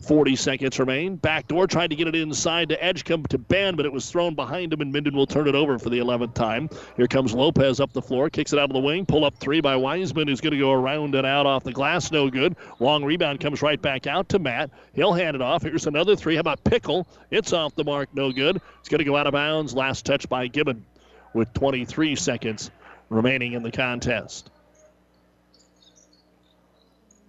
40 0.00 0.36
seconds 0.36 0.78
remain. 0.78 1.16
Backdoor 1.16 1.66
tried 1.66 1.90
to 1.90 1.96
get 1.96 2.06
it 2.06 2.14
inside 2.14 2.68
to 2.68 2.84
Edgecombe 2.84 3.24
to 3.28 3.38
Ben, 3.38 3.76
but 3.76 3.86
it 3.86 3.92
was 3.92 4.10
thrown 4.10 4.34
behind 4.34 4.72
him, 4.72 4.80
and 4.80 4.92
Minden 4.92 5.16
will 5.16 5.26
turn 5.26 5.48
it 5.48 5.54
over 5.54 5.78
for 5.78 5.88
the 5.88 5.98
11th 5.98 6.34
time. 6.34 6.68
Here 6.96 7.06
comes 7.06 7.34
Lopez 7.34 7.80
up 7.80 7.92
the 7.92 8.02
floor, 8.02 8.28
kicks 8.30 8.52
it 8.52 8.58
out 8.58 8.70
of 8.70 8.74
the 8.74 8.80
wing. 8.80 9.06
Pull 9.06 9.24
up 9.24 9.34
three 9.36 9.60
by 9.60 9.74
Wiseman, 9.76 10.28
who's 10.28 10.40
going 10.40 10.52
to 10.52 10.58
go 10.58 10.72
around 10.72 11.14
and 11.14 11.26
out 11.26 11.46
off 11.46 11.64
the 11.64 11.72
glass. 11.72 12.12
No 12.12 12.30
good. 12.30 12.56
Long 12.78 13.04
rebound 13.04 13.40
comes 13.40 13.62
right 13.62 13.80
back 13.80 14.06
out 14.06 14.28
to 14.30 14.38
Matt. 14.38 14.70
He'll 14.92 15.14
hand 15.14 15.34
it 15.34 15.42
off. 15.42 15.62
Here's 15.62 15.86
another 15.86 16.14
three. 16.14 16.34
How 16.34 16.40
about 16.40 16.62
Pickle? 16.64 17.06
It's 17.30 17.52
off 17.52 17.74
the 17.74 17.84
mark. 17.84 18.08
No 18.14 18.32
good. 18.32 18.60
It's 18.80 18.88
going 18.88 18.98
to 18.98 19.04
go 19.04 19.16
out 19.16 19.26
of 19.26 19.32
bounds. 19.32 19.74
Last 19.74 20.04
touch 20.04 20.28
by 20.28 20.46
Gibbon 20.46 20.84
with 21.32 21.52
23 21.54 22.16
seconds 22.16 22.70
remaining 23.08 23.54
in 23.54 23.62
the 23.62 23.72
contest. 23.72 24.50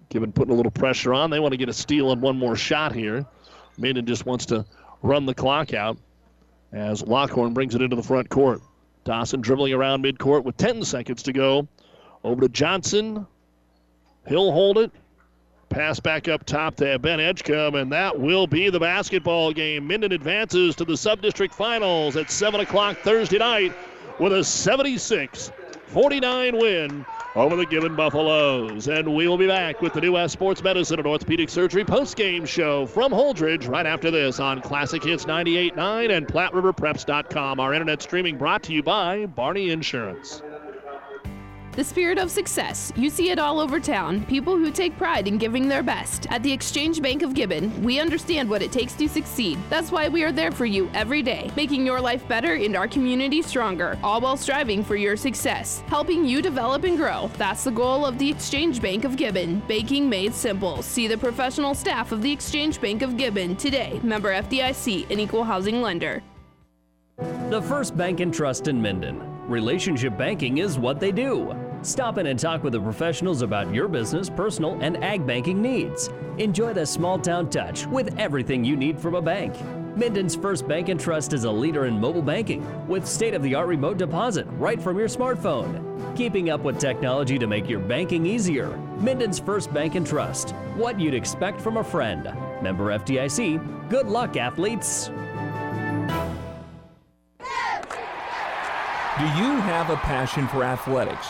Gibbon 0.09 0.31
putting 0.31 0.53
a 0.53 0.57
little 0.57 0.71
pressure 0.71 1.13
on. 1.13 1.29
They 1.29 1.39
want 1.39 1.51
to 1.51 1.57
get 1.57 1.69
a 1.69 1.73
steal 1.73 2.11
and 2.11 2.21
one 2.21 2.38
more 2.38 2.55
shot 2.55 2.93
here. 2.93 3.25
Minden 3.77 4.05
just 4.05 4.25
wants 4.25 4.45
to 4.47 4.65
run 5.01 5.25
the 5.25 5.34
clock 5.34 5.73
out 5.73 5.97
as 6.71 7.01
Lockhorn 7.01 7.53
brings 7.53 7.75
it 7.75 7.81
into 7.81 7.95
the 7.95 8.03
front 8.03 8.29
court. 8.29 8.61
Dawson 9.03 9.41
dribbling 9.41 9.73
around 9.73 10.03
midcourt 10.03 10.43
with 10.43 10.57
10 10.57 10.84
seconds 10.84 11.23
to 11.23 11.34
go. 11.34 11.67
Over 12.23 12.41
to 12.41 12.49
Johnson. 12.49 13.25
He'll 14.27 14.51
hold 14.51 14.77
it. 14.77 14.91
Pass 15.69 15.99
back 15.99 16.27
up 16.27 16.45
top 16.45 16.75
to 16.77 16.97
Ben 16.97 17.19
Edgecombe, 17.19 17.75
and 17.75 17.91
that 17.91 18.17
will 18.17 18.47
be 18.47 18.69
the 18.69 18.79
basketball 18.79 19.51
game. 19.51 19.85
Minden 19.85 20.13
advances 20.13 20.75
to 20.77 20.85
the 20.85 20.95
sub-district 20.95 21.53
finals 21.53 22.15
at 22.15 22.31
7 22.31 22.61
o'clock 22.61 22.97
Thursday 22.99 23.38
night 23.38 23.73
with 24.19 24.34
a 24.34 24.43
76 24.43 25.51
49 25.88 26.57
win 26.57 27.05
over 27.35 27.55
the 27.55 27.65
Gibbon 27.65 27.95
Buffaloes. 27.95 28.87
And 28.87 29.13
we 29.15 29.27
will 29.27 29.37
be 29.37 29.47
back 29.47 29.81
with 29.81 29.93
the 29.93 30.01
New 30.01 30.13
West 30.13 30.33
Sports 30.33 30.63
Medicine 30.63 30.99
and 30.99 31.07
Orthopedic 31.07 31.49
Surgery 31.49 31.85
post-game 31.85 32.45
show 32.45 32.85
from 32.85 33.11
Holdrege 33.11 33.67
right 33.67 33.85
after 33.85 34.09
this 34.11 34.39
on 34.39 34.61
Classic 34.61 35.03
Hits 35.03 35.25
98.9 35.25 36.15
and 36.15 36.27
PlatteRiverPreps.com. 36.27 37.59
Our 37.59 37.73
internet 37.73 38.01
streaming 38.01 38.37
brought 38.37 38.63
to 38.63 38.73
you 38.73 38.83
by 38.83 39.25
Barney 39.27 39.69
Insurance. 39.69 40.41
The 41.77 41.83
spirit 41.83 42.17
of 42.17 42.31
success. 42.31 42.91
You 42.95 43.11
see 43.11 43.29
it 43.29 43.37
all 43.37 43.59
over 43.59 43.79
town. 43.79 44.25
People 44.25 44.57
who 44.57 44.71
take 44.71 44.97
pride 44.97 45.27
in 45.27 45.37
giving 45.37 45.67
their 45.67 45.83
best. 45.83 46.25
At 46.31 46.41
the 46.41 46.51
Exchange 46.51 47.03
Bank 47.03 47.21
of 47.21 47.35
Gibbon, 47.35 47.83
we 47.83 47.99
understand 47.99 48.49
what 48.49 48.63
it 48.63 48.71
takes 48.71 48.93
to 48.93 49.07
succeed. 49.07 49.59
That's 49.69 49.91
why 49.91 50.07
we 50.07 50.23
are 50.23 50.31
there 50.31 50.51
for 50.51 50.65
you 50.65 50.89
every 50.95 51.21
day, 51.21 51.51
making 51.55 51.85
your 51.85 52.01
life 52.01 52.27
better 52.27 52.55
and 52.55 52.75
our 52.75 52.87
community 52.87 53.43
stronger, 53.43 53.95
all 54.03 54.19
while 54.19 54.37
striving 54.37 54.83
for 54.83 54.95
your 54.95 55.15
success, 55.15 55.83
helping 55.85 56.25
you 56.25 56.41
develop 56.41 56.83
and 56.83 56.97
grow. 56.97 57.29
That's 57.37 57.63
the 57.63 57.69
goal 57.69 58.07
of 58.07 58.17
the 58.17 58.31
Exchange 58.31 58.81
Bank 58.81 59.03
of 59.03 59.15
Gibbon. 59.15 59.59
Banking 59.67 60.09
made 60.09 60.33
simple. 60.33 60.81
See 60.81 61.07
the 61.07 61.15
professional 61.15 61.75
staff 61.75 62.11
of 62.11 62.23
the 62.23 62.31
Exchange 62.31 62.81
Bank 62.81 63.03
of 63.03 63.17
Gibbon 63.17 63.55
today. 63.55 63.99
Member 64.01 64.33
FDIC, 64.33 65.11
an 65.11 65.19
equal 65.19 65.43
housing 65.43 65.83
lender. 65.83 66.23
The 67.51 67.61
First 67.61 67.95
Bank 67.95 68.19
and 68.19 68.33
Trust 68.33 68.67
in 68.67 68.81
Minden. 68.81 69.21
Relationship 69.47 70.17
banking 70.17 70.57
is 70.57 70.79
what 70.79 70.99
they 70.99 71.11
do. 71.11 71.55
Stop 71.88 72.18
in 72.18 72.27
and 72.27 72.38
talk 72.38 72.65
with 72.65 72.73
the 72.73 72.81
professionals 72.81 73.41
about 73.41 73.73
your 73.73 73.88
business, 73.88 74.30
personal, 74.30 74.77
and 74.81 75.01
ag 75.01 75.26
banking 75.26 75.61
needs. 75.61 76.09
Enjoy 76.38 76.73
the 76.73 76.85
small 76.85 77.18
town 77.18 77.49
touch 77.49 77.85
with 77.88 78.14
everything 78.19 78.65
you 78.65 78.76
need 78.76 78.99
from 78.99 79.15
a 79.15 79.22
bank. 79.22 79.55
Minden's 79.95 80.35
First 80.35 80.68
Bank 80.68 80.89
and 80.89 80.99
Trust 80.99 81.31
is 81.31 81.45
a 81.45 81.51
leader 81.51 81.85
in 81.85 81.97
mobile 81.97 82.22
banking 82.22 82.61
with 82.89 83.07
state 83.07 83.34
of 83.34 83.41
the 83.41 83.55
art 83.55 83.69
remote 83.69 83.97
deposit 83.97 84.45
right 84.57 84.81
from 84.81 84.99
your 84.99 85.07
smartphone. 85.07 86.14
Keeping 86.18 86.49
up 86.49 86.59
with 86.59 86.77
technology 86.77 87.39
to 87.39 87.47
make 87.47 87.69
your 87.69 87.80
banking 87.80 88.26
easier. 88.26 88.68
Minden's 88.99 89.39
First 89.39 89.73
Bank 89.73 89.95
and 89.95 90.05
Trust. 90.05 90.49
What 90.76 90.99
you'd 90.99 91.14
expect 91.14 91.61
from 91.61 91.77
a 91.77 91.84
friend. 91.85 92.26
Member 92.61 92.97
FDIC. 92.99 93.89
Good 93.89 94.07
luck, 94.07 94.35
athletes. 94.35 95.07
Do 99.18 99.23
you 99.23 99.55
have 99.61 99.89
a 99.89 99.95
passion 99.95 100.49
for 100.49 100.65
athletics? 100.65 101.30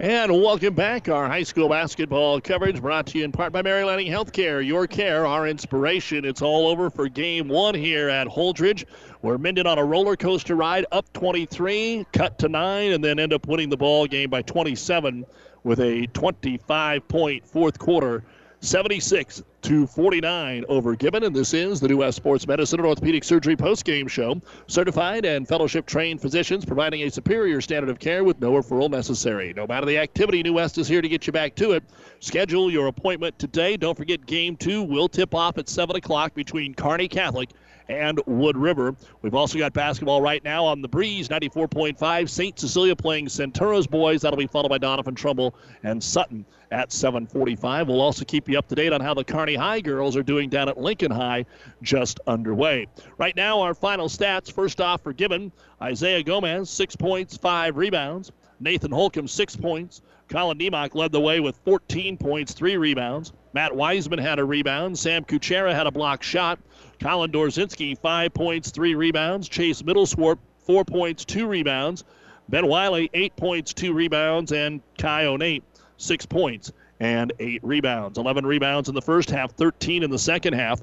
And 0.00 0.32
welcome 0.32 0.74
back. 0.74 1.08
Our 1.08 1.28
high 1.28 1.44
school 1.44 1.68
basketball 1.68 2.40
coverage 2.40 2.80
brought 2.80 3.06
to 3.06 3.18
you 3.18 3.24
in 3.24 3.30
part 3.30 3.52
by 3.52 3.62
Mary 3.62 3.84
Lanning 3.84 4.10
Healthcare. 4.10 4.66
Your 4.66 4.88
care, 4.88 5.24
our 5.24 5.46
inspiration. 5.46 6.24
It's 6.24 6.42
all 6.42 6.66
over 6.66 6.90
for 6.90 7.08
game 7.08 7.46
one 7.46 7.76
here 7.76 8.08
at 8.08 8.26
Holdrege. 8.26 8.86
We're 9.22 9.38
Minden 9.38 9.68
on 9.68 9.78
a 9.78 9.84
roller 9.84 10.16
coaster 10.16 10.56
ride 10.56 10.84
up 10.90 11.12
23, 11.12 12.06
cut 12.12 12.40
to 12.40 12.48
nine, 12.48 12.90
and 12.90 13.04
then 13.04 13.20
end 13.20 13.32
up 13.32 13.46
winning 13.46 13.68
the 13.68 13.76
ball 13.76 14.08
game 14.08 14.30
by 14.30 14.42
27 14.42 15.24
with 15.62 15.78
a 15.78 16.08
25 16.08 17.06
point 17.06 17.46
fourth 17.46 17.78
quarter 17.78 18.24
76 18.64 19.42
to 19.62 19.86
49 19.86 20.64
over 20.68 20.96
Gibbon. 20.96 21.24
And 21.24 21.36
this 21.36 21.54
is 21.54 21.80
the 21.80 21.88
New 21.88 21.98
West 21.98 22.16
Sports 22.16 22.46
Medicine 22.46 22.80
and 22.80 22.86
Orthopedic 22.86 23.24
Surgery 23.24 23.56
post-game 23.56 24.08
show. 24.08 24.40
Certified 24.66 25.24
and 25.24 25.46
fellowship 25.46 25.86
trained 25.86 26.20
physicians 26.20 26.64
providing 26.64 27.02
a 27.02 27.10
superior 27.10 27.60
standard 27.60 27.90
of 27.90 27.98
care 27.98 28.24
with 28.24 28.40
no 28.40 28.52
referral 28.52 28.90
necessary. 28.90 29.52
No 29.54 29.66
matter 29.66 29.86
the 29.86 29.98
activity, 29.98 30.42
New 30.42 30.54
West 30.54 30.78
is 30.78 30.88
here 30.88 31.02
to 31.02 31.08
get 31.08 31.26
you 31.26 31.32
back 31.32 31.54
to 31.56 31.72
it. 31.72 31.84
Schedule 32.20 32.70
your 32.70 32.86
appointment 32.86 33.38
today. 33.38 33.76
Don't 33.76 33.96
forget 33.96 34.24
game 34.26 34.56
two 34.56 34.82
will 34.82 35.08
tip 35.08 35.34
off 35.34 35.58
at 35.58 35.68
7 35.68 35.96
o'clock 35.96 36.34
between 36.34 36.74
Kearney 36.74 37.08
Catholic 37.08 37.50
and 37.88 38.20
Wood 38.26 38.56
River. 38.56 38.94
We've 39.22 39.34
also 39.34 39.58
got 39.58 39.72
basketball 39.72 40.20
right 40.22 40.42
now 40.44 40.64
on 40.64 40.82
the 40.82 40.88
breeze, 40.88 41.28
94.5. 41.28 42.28
St. 42.28 42.58
Cecilia 42.58 42.96
playing 42.96 43.26
Centura's 43.26 43.86
boys. 43.86 44.22
That'll 44.22 44.38
be 44.38 44.46
followed 44.46 44.68
by 44.68 44.78
Doniphan 44.78 45.16
Trumbull 45.16 45.54
and 45.82 46.02
Sutton 46.02 46.44
at 46.70 46.90
7:45. 46.90 47.88
We'll 47.88 48.00
also 48.00 48.24
keep 48.24 48.48
you 48.48 48.58
up 48.58 48.68
to 48.68 48.74
date 48.74 48.92
on 48.92 49.00
how 49.00 49.14
the 49.14 49.24
Kearney 49.24 49.54
High 49.54 49.80
girls 49.80 50.16
are 50.16 50.22
doing 50.22 50.48
down 50.48 50.68
at 50.68 50.78
Lincoln 50.78 51.10
High, 51.10 51.46
just 51.82 52.20
underway. 52.26 52.86
Right 53.18 53.36
now, 53.36 53.60
our 53.60 53.74
final 53.74 54.08
stats. 54.08 54.50
First 54.50 54.80
off, 54.80 55.02
for 55.02 55.12
Gibbon, 55.12 55.52
Isaiah 55.80 56.22
Gomez, 56.22 56.70
six 56.70 56.96
points, 56.96 57.36
five 57.36 57.76
rebounds. 57.76 58.32
Nathan 58.60 58.90
Holcomb, 58.90 59.28
six 59.28 59.56
points. 59.56 60.00
Colin 60.28 60.58
Nemec 60.58 60.94
led 60.94 61.12
the 61.12 61.20
way 61.20 61.40
with 61.40 61.56
14 61.64 62.16
points, 62.16 62.54
three 62.54 62.76
rebounds. 62.76 63.32
Matt 63.52 63.74
Wiseman 63.76 64.18
had 64.18 64.38
a 64.38 64.44
rebound. 64.44 64.98
Sam 64.98 65.24
Kuchera 65.24 65.74
had 65.74 65.86
a 65.86 65.90
block 65.90 66.22
shot. 66.22 66.58
Colin 67.04 67.30
Dorzinski, 67.30 67.98
five 67.98 68.32
points, 68.32 68.70
three 68.70 68.94
rebounds. 68.94 69.46
Chase 69.46 69.82
Middleswart, 69.82 70.38
four 70.60 70.86
points, 70.86 71.22
two 71.26 71.46
rebounds. 71.46 72.02
Ben 72.48 72.66
Wiley, 72.66 73.10
eight 73.12 73.36
points, 73.36 73.74
two 73.74 73.92
rebounds. 73.92 74.52
And 74.52 74.80
Kai 74.96 75.24
Onate, 75.24 75.62
six 75.98 76.24
points 76.24 76.72
and 77.00 77.30
eight 77.40 77.62
rebounds. 77.62 78.16
11 78.16 78.46
rebounds 78.46 78.88
in 78.88 78.94
the 78.94 79.02
first 79.02 79.30
half, 79.30 79.52
13 79.52 80.02
in 80.02 80.08
the 80.08 80.18
second 80.18 80.54
half. 80.54 80.80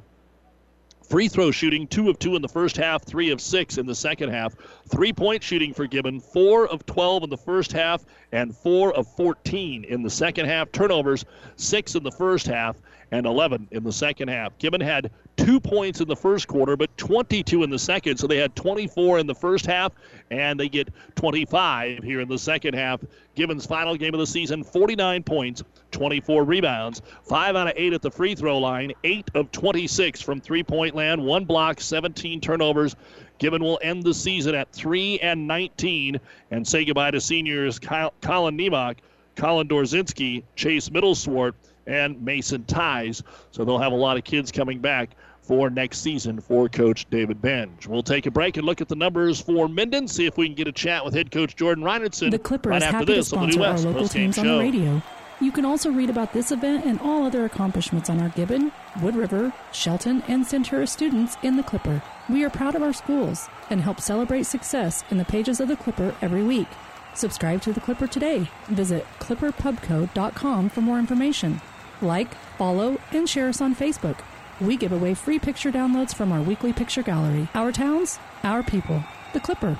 Free 1.10 1.28
throw 1.28 1.50
shooting, 1.50 1.88
two 1.88 2.08
of 2.08 2.20
two 2.20 2.36
in 2.36 2.44
the 2.44 2.48
first 2.48 2.78
half, 2.78 3.04
three 3.04 3.32
of 3.32 3.42
six 3.42 3.80
in 3.80 3.88
the 3.88 3.96
second 3.96 4.30
half. 4.30 4.56
Three 4.90 5.14
point 5.14 5.42
shooting 5.42 5.74
for 5.74 5.88
Gibbon, 5.88 6.20
four 6.20 6.68
of 6.68 6.86
12 6.86 7.24
in 7.24 7.30
the 7.32 7.38
first 7.38 7.72
half, 7.72 8.06
and 8.32 8.56
four 8.56 8.94
of 8.94 9.08
14 9.16 9.86
in 9.86 10.04
the 10.04 10.10
second 10.12 10.46
half. 10.46 10.72
Turnovers, 10.72 11.26
six 11.56 11.96
in 11.96 12.04
the 12.04 12.12
first 12.12 12.46
half, 12.46 12.78
and 13.12 13.26
11 13.26 13.70
in 13.72 13.84
the 13.84 13.92
second 13.92 14.28
half. 14.28 14.56
Gibbon 14.60 14.82
had 14.82 15.10
two 15.38 15.60
points 15.60 16.02
in 16.02 16.08
the 16.08 16.16
first 16.16 16.48
quarter, 16.48 16.76
but 16.78 16.96
22 16.98 17.64
in 17.64 17.70
the 17.70 17.80
second. 17.80 18.18
So 18.18 18.28
they 18.28 18.38
had 18.38 18.56
24 18.56 19.20
in 19.20 19.28
the 19.28 19.36
first 19.36 19.66
half, 19.66 19.92
and 20.30 20.60
they 20.60 20.70
get 20.70 20.90
25 21.16 22.04
here 22.04 22.20
in 22.20 22.28
the 22.28 22.38
second 22.38 22.76
half. 22.76 23.02
Gibbon's 23.36 23.66
final 23.66 23.96
game 23.96 24.14
of 24.14 24.20
the 24.20 24.28
season 24.28 24.64
49 24.64 25.24
points, 25.24 25.64
24 25.92 26.44
rebounds, 26.44 27.02
5 27.24 27.56
out 27.56 27.68
of 27.68 27.74
8 27.76 27.94
at 27.94 28.02
the 28.02 28.12
free 28.12 28.36
throw 28.36 28.58
line, 28.58 28.94
8 29.04 29.32
of 29.36 29.52
26 29.52 30.22
from 30.22 30.42
three 30.42 30.64
point 30.64 30.96
land, 30.96 31.24
one 31.24 31.46
block, 31.46 31.82
17 31.82 32.42
turnovers. 32.42 32.96
Gibbon 33.40 33.64
will 33.64 33.80
end 33.82 34.04
the 34.04 34.14
season 34.14 34.54
at 34.54 34.72
3 34.72 35.20
and 35.20 35.48
19 35.48 36.20
and 36.52 36.68
say 36.68 36.86
goodbye 36.86 37.12
to 37.12 37.20
seniors 37.20 37.80
Kyle, 37.80 38.14
Colin 38.22 38.58
Nemec, 38.58 38.98
Colin 39.36 39.68
Dorzinski, 39.68 40.44
Chase 40.56 40.90
Middleswart, 40.90 41.54
and 41.88 42.22
Mason 42.24 42.64
Tice. 42.66 43.24
So 43.52 43.66
they'll 43.66 43.80
have 43.80 43.92
a 43.92 43.96
lot 43.96 44.18
of 44.18 44.24
kids 44.24 44.52
coming 44.52 44.80
back 44.80 45.12
for 45.52 45.70
next 45.70 45.98
season 45.98 46.40
for 46.40 46.70
Coach 46.70 47.06
David 47.10 47.42
Benz. 47.42 47.86
We'll 47.86 48.04
take 48.04 48.26
a 48.26 48.32
break 48.32 48.56
and 48.56 48.66
look 48.66 48.80
at 48.80 48.88
the 48.88 48.96
numbers 48.96 49.42
for 49.42 49.68
Minden, 49.68 50.08
see 50.08 50.26
if 50.26 50.38
we 50.38 50.48
can 50.48 50.56
get 50.56 50.70
a 50.70 50.72
chat 50.72 51.04
with 51.04 51.14
head 51.14 51.30
coach 51.30 51.58
Jordan 51.58 51.84
Reinerson 51.84 52.32
The 52.32 52.40
Clipper 52.40 52.70
right 52.70 52.82
after 52.82 53.04
this 53.04 53.34
on 53.34 53.50
the 53.50 53.58
New 53.58 53.64
our 53.66 53.74
West 53.74 53.84
local 53.84 54.08
teams 54.08 54.38
on 54.38 54.48
the 54.48 54.58
radio. 54.58 55.02
You 55.42 55.52
can 55.52 55.66
also 55.66 55.92
read 55.92 56.10
about 56.10 56.32
this 56.32 56.54
event 56.54 56.86
and 56.86 57.02
all 57.02 57.26
other 57.26 57.44
accomplishments 57.44 58.10
on 58.10 58.22
our 58.22 58.30
Gibbon, 58.30 58.72
Wood 59.02 59.18
River, 59.18 59.54
Shelton, 59.74 60.24
and 60.30 60.46
Centura 60.46 60.88
students 60.88 61.36
in 61.44 61.58
the 61.58 61.64
Clipper. 61.64 62.02
We 62.30 62.46
are 62.46 62.50
proud 62.50 62.76
of 62.76 62.82
our 62.82 62.94
schools 62.94 63.50
and 63.70 63.82
help 63.82 64.00
celebrate 64.00 64.44
success 64.44 65.04
in 65.12 65.18
the 65.18 65.26
pages 65.26 65.60
of 65.60 65.68
the 65.68 65.76
Clipper 65.76 66.16
every 66.22 66.44
week. 66.44 66.70
Subscribe 67.14 67.62
to 67.64 67.74
the 67.74 67.82
Clipper 67.82 68.08
today. 68.08 68.48
Visit 68.70 69.06
clipperpubco.com 69.20 70.70
for 70.70 70.80
more 70.80 70.98
information. 70.98 71.60
Like, 72.02 72.34
follow, 72.58 73.02
and 73.12 73.28
share 73.28 73.50
us 73.50 73.60
on 73.60 73.76
Facebook. 73.76 74.20
We 74.62 74.78
give 74.78 74.92
away 74.92 75.16
free 75.16 75.40
picture 75.40 75.72
downloads 75.72 76.14
from 76.14 76.32
our 76.32 76.42
weekly 76.42 76.72
picture 76.72 77.02
gallery. 77.02 77.50
Our 77.56 77.72
towns, 77.72 78.20
our 78.44 78.62
people. 78.62 79.04
The 79.34 79.40
Clipper. 79.40 79.80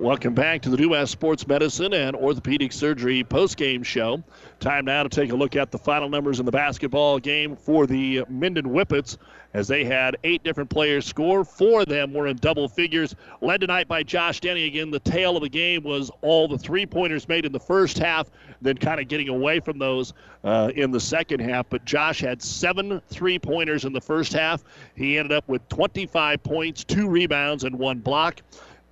Welcome 0.00 0.32
back 0.32 0.62
to 0.62 0.70
the 0.70 0.78
New 0.78 0.88
West 0.88 1.12
Sports 1.12 1.46
Medicine 1.46 1.92
and 1.92 2.16
Orthopedic 2.16 2.72
Surgery 2.72 3.22
post-game 3.22 3.82
show. 3.82 4.24
Time 4.58 4.86
now 4.86 5.02
to 5.02 5.10
take 5.10 5.30
a 5.30 5.36
look 5.36 5.56
at 5.56 5.70
the 5.70 5.76
final 5.76 6.08
numbers 6.08 6.40
in 6.40 6.46
the 6.46 6.50
basketball 6.50 7.18
game 7.18 7.54
for 7.54 7.86
the 7.86 8.24
Minden 8.30 8.64
Whippets 8.64 9.18
as 9.52 9.68
they 9.68 9.84
had 9.84 10.16
eight 10.24 10.42
different 10.42 10.70
players 10.70 11.04
score. 11.04 11.44
Four 11.44 11.82
of 11.82 11.88
them 11.88 12.14
were 12.14 12.28
in 12.28 12.38
double 12.38 12.66
figures. 12.66 13.14
Led 13.42 13.60
tonight 13.60 13.88
by 13.88 14.02
Josh 14.02 14.40
Denny. 14.40 14.64
Again, 14.64 14.90
the 14.90 15.00
tail 15.00 15.36
of 15.36 15.42
the 15.42 15.50
game 15.50 15.82
was 15.82 16.10
all 16.22 16.48
the 16.48 16.56
three-pointers 16.56 17.28
made 17.28 17.44
in 17.44 17.52
the 17.52 17.60
first 17.60 17.98
half, 17.98 18.30
then 18.62 18.78
kind 18.78 19.00
of 19.00 19.08
getting 19.08 19.28
away 19.28 19.60
from 19.60 19.78
those 19.78 20.14
uh, 20.44 20.70
in 20.76 20.92
the 20.92 21.00
second 21.00 21.40
half. 21.40 21.66
But 21.68 21.84
Josh 21.84 22.20
had 22.20 22.40
seven 22.40 23.02
three-pointers 23.10 23.84
in 23.84 23.92
the 23.92 24.00
first 24.00 24.32
half. 24.32 24.64
He 24.94 25.18
ended 25.18 25.32
up 25.32 25.46
with 25.46 25.68
25 25.68 26.42
points, 26.42 26.84
two 26.84 27.06
rebounds, 27.06 27.64
and 27.64 27.78
one 27.78 27.98
block. 27.98 28.40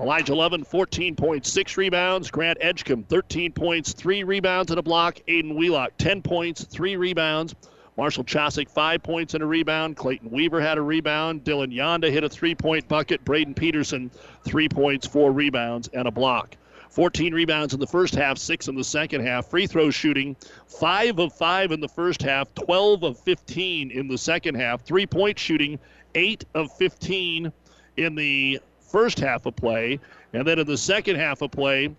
Elijah 0.00 0.34
Lovin, 0.34 0.62
14 0.62 1.16
points, 1.16 1.50
6 1.52 1.76
rebounds. 1.76 2.30
Grant 2.30 2.58
Edgecombe, 2.60 3.04
13 3.04 3.52
points, 3.52 3.92
3 3.92 4.22
rebounds 4.22 4.70
and 4.70 4.78
a 4.78 4.82
block. 4.82 5.18
Aiden 5.26 5.56
Wheelock, 5.56 5.92
10 5.98 6.22
points, 6.22 6.64
3 6.64 6.96
rebounds. 6.96 7.54
Marshall 7.96 8.22
Chosick, 8.22 8.70
5 8.70 9.02
points 9.02 9.34
and 9.34 9.42
a 9.42 9.46
rebound. 9.46 9.96
Clayton 9.96 10.30
Weaver 10.30 10.60
had 10.60 10.78
a 10.78 10.82
rebound. 10.82 11.42
Dylan 11.42 11.74
Yonda 11.74 12.12
hit 12.12 12.22
a 12.22 12.28
three 12.28 12.54
point 12.54 12.86
bucket. 12.86 13.24
Braden 13.24 13.54
Peterson, 13.54 14.08
3 14.44 14.68
points, 14.68 15.04
4 15.04 15.32
rebounds, 15.32 15.88
and 15.92 16.06
a 16.06 16.12
block. 16.12 16.56
14 16.90 17.34
rebounds 17.34 17.74
in 17.74 17.80
the 17.80 17.86
first 17.86 18.14
half, 18.14 18.38
6 18.38 18.68
in 18.68 18.76
the 18.76 18.84
second 18.84 19.26
half. 19.26 19.46
Free 19.46 19.66
throw 19.66 19.90
shooting, 19.90 20.36
5 20.68 21.18
of 21.18 21.32
5 21.32 21.72
in 21.72 21.80
the 21.80 21.88
first 21.88 22.22
half, 22.22 22.54
12 22.54 23.02
of 23.02 23.18
15 23.18 23.90
in 23.90 24.06
the 24.06 24.16
second 24.16 24.54
half. 24.54 24.82
Three 24.82 25.06
point 25.06 25.36
shooting, 25.38 25.80
8 26.14 26.44
of 26.54 26.70
15 26.76 27.52
in 27.96 28.14
the 28.14 28.60
first 28.88 29.18
half 29.18 29.46
of 29.46 29.56
play. 29.56 30.00
And 30.32 30.46
then 30.46 30.58
in 30.58 30.66
the 30.66 30.76
second 30.76 31.16
half 31.16 31.42
of 31.42 31.50
play, 31.50 31.94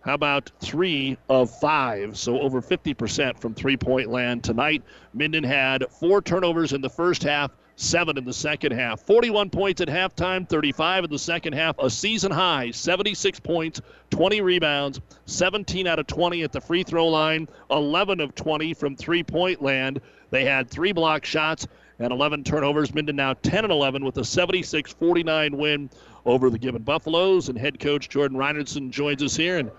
how 0.00 0.14
about 0.14 0.50
three 0.60 1.18
of 1.28 1.50
five? 1.50 2.16
So 2.16 2.40
over 2.40 2.62
50% 2.62 3.38
from 3.38 3.54
three 3.54 3.76
point 3.76 4.10
land 4.10 4.44
tonight. 4.44 4.82
Minden 5.12 5.44
had 5.44 5.84
four 5.90 6.22
turnovers 6.22 6.72
in 6.72 6.80
the 6.80 6.88
first 6.88 7.22
half, 7.22 7.50
seven 7.76 8.16
in 8.16 8.24
the 8.24 8.32
second 8.32 8.72
half. 8.72 9.00
41 9.00 9.50
points 9.50 9.80
at 9.80 9.88
halftime, 9.88 10.48
35 10.48 11.04
in 11.04 11.10
the 11.10 11.18
second 11.18 11.52
half. 11.52 11.78
A 11.78 11.90
season 11.90 12.32
high, 12.32 12.70
76 12.70 13.40
points, 13.40 13.80
20 14.10 14.40
rebounds, 14.40 15.00
17 15.26 15.86
out 15.86 15.98
of 15.98 16.06
20 16.06 16.42
at 16.42 16.52
the 16.52 16.60
free 16.60 16.84
throw 16.84 17.08
line, 17.08 17.48
11 17.70 18.20
of 18.20 18.34
20 18.34 18.74
from 18.74 18.96
three 18.96 19.22
point 19.22 19.60
land. 19.60 20.00
They 20.30 20.44
had 20.44 20.70
three 20.70 20.92
block 20.92 21.24
shots 21.24 21.66
and 21.98 22.12
11 22.12 22.44
turnovers. 22.44 22.94
Minden 22.94 23.16
now 23.16 23.34
10 23.34 23.64
and 23.64 23.72
11 23.72 24.04
with 24.04 24.16
a 24.18 24.24
76 24.24 24.92
49 24.92 25.56
win 25.56 25.90
over 26.26 26.50
the 26.50 26.58
Gibbon 26.58 26.82
Buffaloes. 26.82 27.48
And 27.48 27.58
head 27.58 27.80
coach 27.80 28.08
Jordan 28.08 28.36
Reinerson 28.36 28.90
joins 28.90 29.22
us 29.22 29.36
here. 29.36 29.58
And 29.58 29.70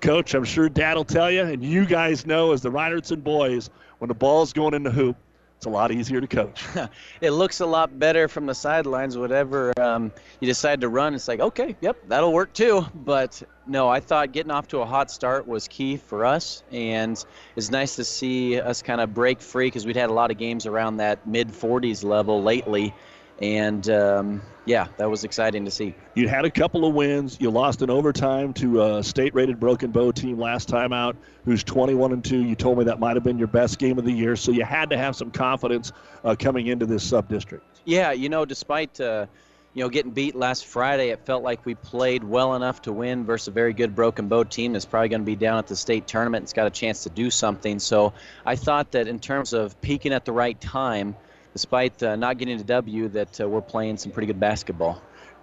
coach, 0.00 0.34
I'm 0.34 0.44
sure 0.44 0.68
Dad 0.68 0.96
will 0.96 1.04
tell 1.04 1.30
you, 1.30 1.42
and 1.42 1.62
you 1.62 1.86
guys 1.86 2.26
know 2.26 2.52
as 2.52 2.62
the 2.62 2.70
Reinerson 2.70 3.22
boys, 3.22 3.70
when 3.98 4.08
the 4.08 4.14
ball's 4.14 4.52
going 4.52 4.74
in 4.74 4.82
the 4.82 4.90
hoop, 4.90 5.16
it's 5.60 5.66
a 5.66 5.68
lot 5.68 5.92
easier 5.92 6.22
to 6.22 6.26
coach. 6.26 6.64
it 7.20 7.32
looks 7.32 7.60
a 7.60 7.66
lot 7.66 7.98
better 7.98 8.28
from 8.28 8.46
the 8.46 8.54
sidelines. 8.54 9.18
Whatever 9.18 9.78
um, 9.78 10.10
you 10.40 10.46
decide 10.46 10.80
to 10.80 10.88
run, 10.88 11.14
it's 11.14 11.28
like, 11.28 11.40
okay, 11.40 11.76
yep, 11.82 11.98
that'll 12.08 12.32
work 12.32 12.54
too. 12.54 12.86
But 12.94 13.42
no, 13.66 13.86
I 13.86 14.00
thought 14.00 14.32
getting 14.32 14.50
off 14.50 14.68
to 14.68 14.78
a 14.78 14.86
hot 14.86 15.10
start 15.10 15.46
was 15.46 15.68
key 15.68 15.98
for 15.98 16.24
us, 16.24 16.62
and 16.72 17.22
it's 17.56 17.70
nice 17.70 17.96
to 17.96 18.04
see 18.04 18.58
us 18.58 18.80
kind 18.80 19.02
of 19.02 19.12
break 19.12 19.42
free 19.42 19.66
because 19.66 19.84
we'd 19.84 19.96
had 19.96 20.08
a 20.08 20.14
lot 20.14 20.30
of 20.30 20.38
games 20.38 20.64
around 20.64 20.96
that 20.96 21.26
mid 21.26 21.48
40s 21.48 22.02
level 22.04 22.42
lately. 22.42 22.94
And 23.40 23.88
um, 23.88 24.42
yeah, 24.66 24.88
that 24.98 25.08
was 25.08 25.24
exciting 25.24 25.64
to 25.64 25.70
see. 25.70 25.94
You 26.14 26.28
had 26.28 26.44
a 26.44 26.50
couple 26.50 26.84
of 26.84 26.94
wins. 26.94 27.38
You 27.40 27.50
lost 27.50 27.80
in 27.82 27.90
overtime 27.90 28.52
to 28.54 28.82
a 28.82 29.02
state-rated 29.02 29.58
Broken 29.58 29.90
Bow 29.90 30.12
team 30.12 30.38
last 30.38 30.68
time 30.68 30.92
out, 30.92 31.16
who's 31.44 31.64
21 31.64 32.12
and 32.12 32.24
two. 32.24 32.44
You 32.44 32.54
told 32.54 32.78
me 32.78 32.84
that 32.84 33.00
might 33.00 33.16
have 33.16 33.24
been 33.24 33.38
your 33.38 33.48
best 33.48 33.78
game 33.78 33.98
of 33.98 34.04
the 34.04 34.12
year, 34.12 34.36
so 34.36 34.52
you 34.52 34.64
had 34.64 34.90
to 34.90 34.98
have 34.98 35.16
some 35.16 35.30
confidence 35.30 35.92
uh, 36.22 36.36
coming 36.38 36.66
into 36.66 36.86
this 36.86 37.02
sub-district. 37.02 37.64
Yeah, 37.84 38.12
you 38.12 38.28
know, 38.28 38.44
despite 38.44 39.00
uh, 39.00 39.26
you 39.72 39.82
know 39.82 39.88
getting 39.88 40.12
beat 40.12 40.34
last 40.34 40.66
Friday, 40.66 41.08
it 41.08 41.24
felt 41.24 41.42
like 41.42 41.64
we 41.64 41.74
played 41.74 42.22
well 42.22 42.54
enough 42.54 42.82
to 42.82 42.92
win 42.92 43.24
versus 43.24 43.48
a 43.48 43.52
very 43.52 43.72
good 43.72 43.94
Broken 43.94 44.28
Bow 44.28 44.44
team 44.44 44.74
that's 44.74 44.84
probably 44.84 45.08
going 45.08 45.22
to 45.22 45.26
be 45.26 45.36
down 45.36 45.56
at 45.56 45.66
the 45.66 45.76
state 45.76 46.06
tournament. 46.06 46.42
It's 46.42 46.52
got 46.52 46.66
a 46.66 46.70
chance 46.70 47.04
to 47.04 47.10
do 47.10 47.30
something. 47.30 47.78
So 47.78 48.12
I 48.44 48.56
thought 48.56 48.92
that 48.92 49.08
in 49.08 49.18
terms 49.18 49.54
of 49.54 49.80
peaking 49.80 50.12
at 50.12 50.26
the 50.26 50.32
right 50.32 50.60
time 50.60 51.16
despite 51.52 52.02
uh, 52.02 52.16
not 52.16 52.38
getting 52.38 52.60
a 52.60 52.64
W, 52.64 53.08
that 53.08 53.40
uh, 53.40 53.48
we're 53.48 53.60
playing 53.60 53.96
some 53.96 54.12
pretty 54.12 54.26
good 54.26 54.40
basketball. 54.40 55.02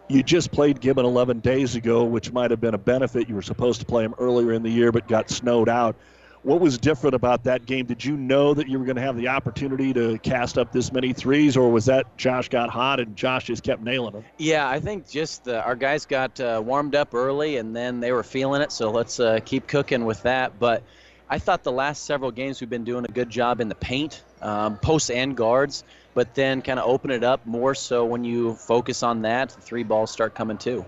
You 0.10 0.24
just 0.24 0.52
played 0.52 0.80
Gibbon 0.80 1.06
11 1.06 1.40
days 1.40 1.76
ago, 1.76 2.06
which 2.06 2.32
might 2.32 2.52
have 2.52 2.62
been 2.62 2.74
a 2.74 2.78
benefit. 2.78 3.28
You 3.28 3.36
were 3.36 3.42
supposed 3.42 3.82
to 3.82 3.86
play 3.86 4.04
them 4.04 4.16
earlier 4.18 4.54
in 4.54 4.64
the 4.64 4.70
year, 4.70 4.92
but 4.92 5.08
got 5.08 5.30
snowed 5.30 5.68
out. 5.68 5.98
What 6.44 6.62
was 6.62 6.78
different 6.78 7.14
about 7.14 7.44
that 7.44 7.66
game? 7.66 7.88
Did 7.88 8.06
you 8.06 8.16
know 8.16 8.54
that 8.54 8.70
you 8.70 8.80
were 8.80 8.86
going 8.86 8.96
to 8.96 9.02
have 9.02 9.18
the 9.18 9.28
opportunity 9.28 9.92
to 9.94 10.18
cast 10.20 10.58
up 10.58 10.72
this 10.72 10.94
many 10.94 11.12
threes, 11.12 11.58
or 11.58 11.70
was 11.70 11.88
that 11.88 12.16
Josh 12.16 12.48
got 12.48 12.70
hot 12.70 13.02
and 13.02 13.18
Josh 13.18 13.46
just 13.46 13.64
kept 13.64 13.82
nailing 13.82 14.14
them? 14.14 14.24
Yeah, 14.38 14.70
I 14.70 14.80
think 14.80 15.10
just 15.10 15.50
uh, 15.50 15.62
our 15.66 15.76
guys 15.76 16.06
got 16.06 16.40
uh, 16.40 16.62
warmed 16.64 16.96
up 16.96 17.14
early 17.14 17.58
and 17.58 17.76
then 17.76 18.00
they 18.00 18.14
were 18.14 18.24
feeling 18.24 18.62
it, 18.62 18.72
so 18.72 18.92
let's 18.92 19.20
uh, 19.20 19.40
keep 19.44 19.68
cooking 19.68 20.06
with 20.06 20.24
that. 20.24 20.58
But 20.58 20.84
I 21.30 21.40
thought 21.40 21.64
the 21.64 21.72
last 21.74 22.06
several 22.06 22.32
games 22.32 22.62
we've 22.62 22.70
been 22.70 22.86
doing 22.86 23.04
a 23.04 23.12
good 23.12 23.30
job 23.30 23.60
in 23.60 23.68
the 23.68 23.76
paint, 23.76 24.24
um, 24.42 24.78
posts 24.78 25.10
and 25.10 25.36
guards, 25.36 25.84
but 26.18 26.34
then 26.34 26.64
kind 26.64 26.80
of 26.80 26.89
open 26.89 27.11
it 27.11 27.23
up 27.23 27.45
more 27.45 27.76
so 27.76 28.03
when 28.03 28.23
you 28.23 28.56
focus 28.56 29.03
on 29.03 29.22
that, 29.22 29.49
the 29.49 29.61
three 29.61 29.84
balls 29.84 30.10
start 30.10 30.34
coming 30.34 30.57
too. 30.57 30.84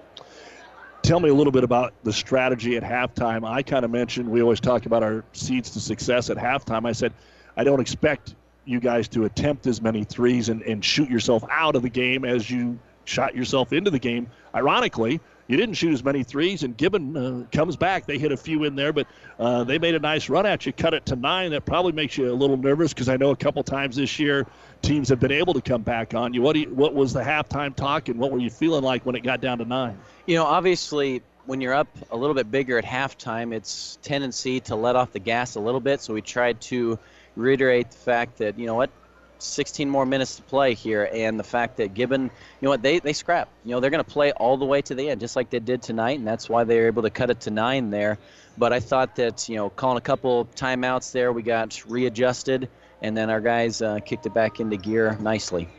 Tell 1.04 1.20
me 1.20 1.30
a 1.30 1.34
little 1.36 1.52
bit 1.52 1.64
about 1.64 1.94
the 2.04 2.12
strategy 2.12 2.78
at 2.78 2.82
halftime. 2.82 3.48
I 3.48 3.62
kind 3.62 3.86
of 3.86 3.92
mentioned 3.92 4.28
we 4.28 4.42
always 4.42 4.60
talk 4.60 4.88
about 4.88 5.04
our 5.04 5.24
seeds 5.34 5.70
to 5.70 5.80
success 5.80 6.32
at 6.32 6.38
halftime. 6.38 6.88
I 6.88 6.94
said, 6.94 7.14
I 7.56 7.64
don't 7.64 7.80
expect 7.80 8.34
you 8.66 8.80
guys 8.80 9.08
to 9.10 9.26
attempt 9.26 9.68
as 9.68 9.84
many 9.84 10.04
threes 10.04 10.50
and, 10.50 10.64
and 10.64 10.84
shoot 10.84 11.12
yourself 11.12 11.44
out 11.52 11.76
of 11.76 11.84
the 11.84 11.90
game 11.90 12.26
as 12.26 12.50
you 12.50 12.80
shot 13.06 13.36
yourself 13.36 13.72
into 13.72 13.92
the 13.92 14.00
game. 14.00 14.32
Ironically, 14.56 15.20
you 15.50 15.58
didn't 15.58 15.74
shoot 15.74 15.92
as 15.92 16.04
many 16.04 16.24
threes, 16.24 16.62
and 16.62 16.78
Gibbon 16.78 17.18
uh, 17.18 17.46
comes 17.52 17.76
back. 17.76 18.06
They 18.06 18.20
hit 18.20 18.32
a 18.32 18.38
few 18.38 18.66
in 18.66 18.76
there, 18.76 18.94
but 18.94 19.08
uh, 19.40 19.64
they 19.64 19.80
made 19.80 19.96
a 19.96 20.00
nice 20.00 20.30
run 20.30 20.46
at 20.46 20.68
you, 20.68 20.72
cut 20.72 20.94
it 20.94 21.08
to 21.08 21.16
nine. 21.16 21.50
That 21.52 21.66
probably 21.66 21.92
makes 21.92 22.20
you 22.20 22.32
a 22.32 22.36
little 22.36 22.56
nervous 22.56 22.94
because 22.94 23.10
I 23.10 23.18
know 23.18 23.32
a 23.32 23.36
couple 23.36 23.64
times 23.64 23.96
this 23.96 24.20
year 24.20 24.46
teams 24.84 25.10
have 25.10 25.20
been 25.20 25.32
able 25.32 25.56
to 25.56 25.62
come 25.62 25.82
back 25.82 26.14
on 26.14 26.36
you. 26.36 26.44
What, 26.44 26.56
you, 26.56 26.70
what 26.70 26.94
was 26.94 27.14
the 27.14 27.22
halftime 27.22 27.76
talk, 27.76 28.10
and 28.10 28.20
what 28.20 28.32
were 28.32 28.38
you 28.38 28.52
feeling 28.52 28.84
like 28.84 29.08
when 29.08 29.16
it 29.16 29.22
got 29.22 29.42
down 29.42 29.58
to 29.58 29.66
nine? 29.66 29.98
You 30.28 30.36
know, 30.36 30.46
obviously, 30.46 31.24
when 31.48 31.62
you're 31.62 31.74
up 31.74 31.88
a 32.12 32.16
little 32.16 32.36
bit 32.36 32.52
bigger 32.52 32.78
at 32.78 32.86
halftime, 32.86 33.52
it's 33.52 33.98
tendency 34.04 34.60
to 34.62 34.76
let 34.76 34.96
off 34.96 35.14
the 35.14 35.20
gas 35.20 35.56
a 35.56 35.60
little 35.60 35.82
bit. 35.82 36.00
So 36.02 36.14
we 36.14 36.22
tried 36.22 36.62
to 36.62 37.00
reiterate 37.36 37.90
the 37.90 37.98
fact 37.98 38.38
that 38.38 38.60
you 38.60 38.68
know 38.68 38.76
what 38.76 38.92
16 39.40 39.90
more 39.90 40.06
minutes 40.06 40.36
to 40.36 40.42
play 40.44 40.74
here, 40.74 41.10
and 41.14 41.40
the 41.40 41.44
fact 41.44 41.78
that 41.78 41.94
Gibbon, 41.94 42.24
you 42.24 42.30
know 42.62 42.70
what, 42.70 42.82
they, 42.82 43.00
they 43.00 43.14
scrap. 43.14 43.50
You 43.64 43.72
know, 43.72 43.80
they're 43.80 43.90
going 43.90 44.04
to 44.04 44.10
play 44.10 44.32
all 44.34 44.58
the 44.58 44.66
way 44.66 44.82
to 44.84 44.96
the 44.96 45.10
end, 45.10 45.20
just 45.20 45.36
like 45.36 45.50
they 45.50 45.60
did 45.60 45.82
tonight, 45.82 46.20
and 46.20 46.28
that's 46.28 46.50
why 46.50 46.64
they 46.64 46.80
were 46.80 46.88
able 46.88 47.04
to 47.04 47.10
cut 47.10 47.30
it 47.30 47.42
to 47.42 47.52
nine 47.52 47.90
there. 47.90 48.18
But 48.58 48.74
I 48.74 48.80
thought 48.80 49.16
that, 49.16 49.48
you 49.48 49.56
know, 49.56 49.70
calling 49.70 49.98
a 49.98 50.02
couple 50.02 50.46
timeouts 50.56 51.12
there, 51.12 51.32
we 51.32 51.42
got 51.42 51.84
readjusted, 51.88 52.70
and 53.02 53.16
then 53.16 53.30
our 53.30 53.42
guys 53.42 53.82
uh, 53.82 54.00
kicked 54.00 54.26
it 54.26 54.34
back 54.34 54.60
into 54.60 54.78
gear 54.78 55.18
nicely. 55.22 55.70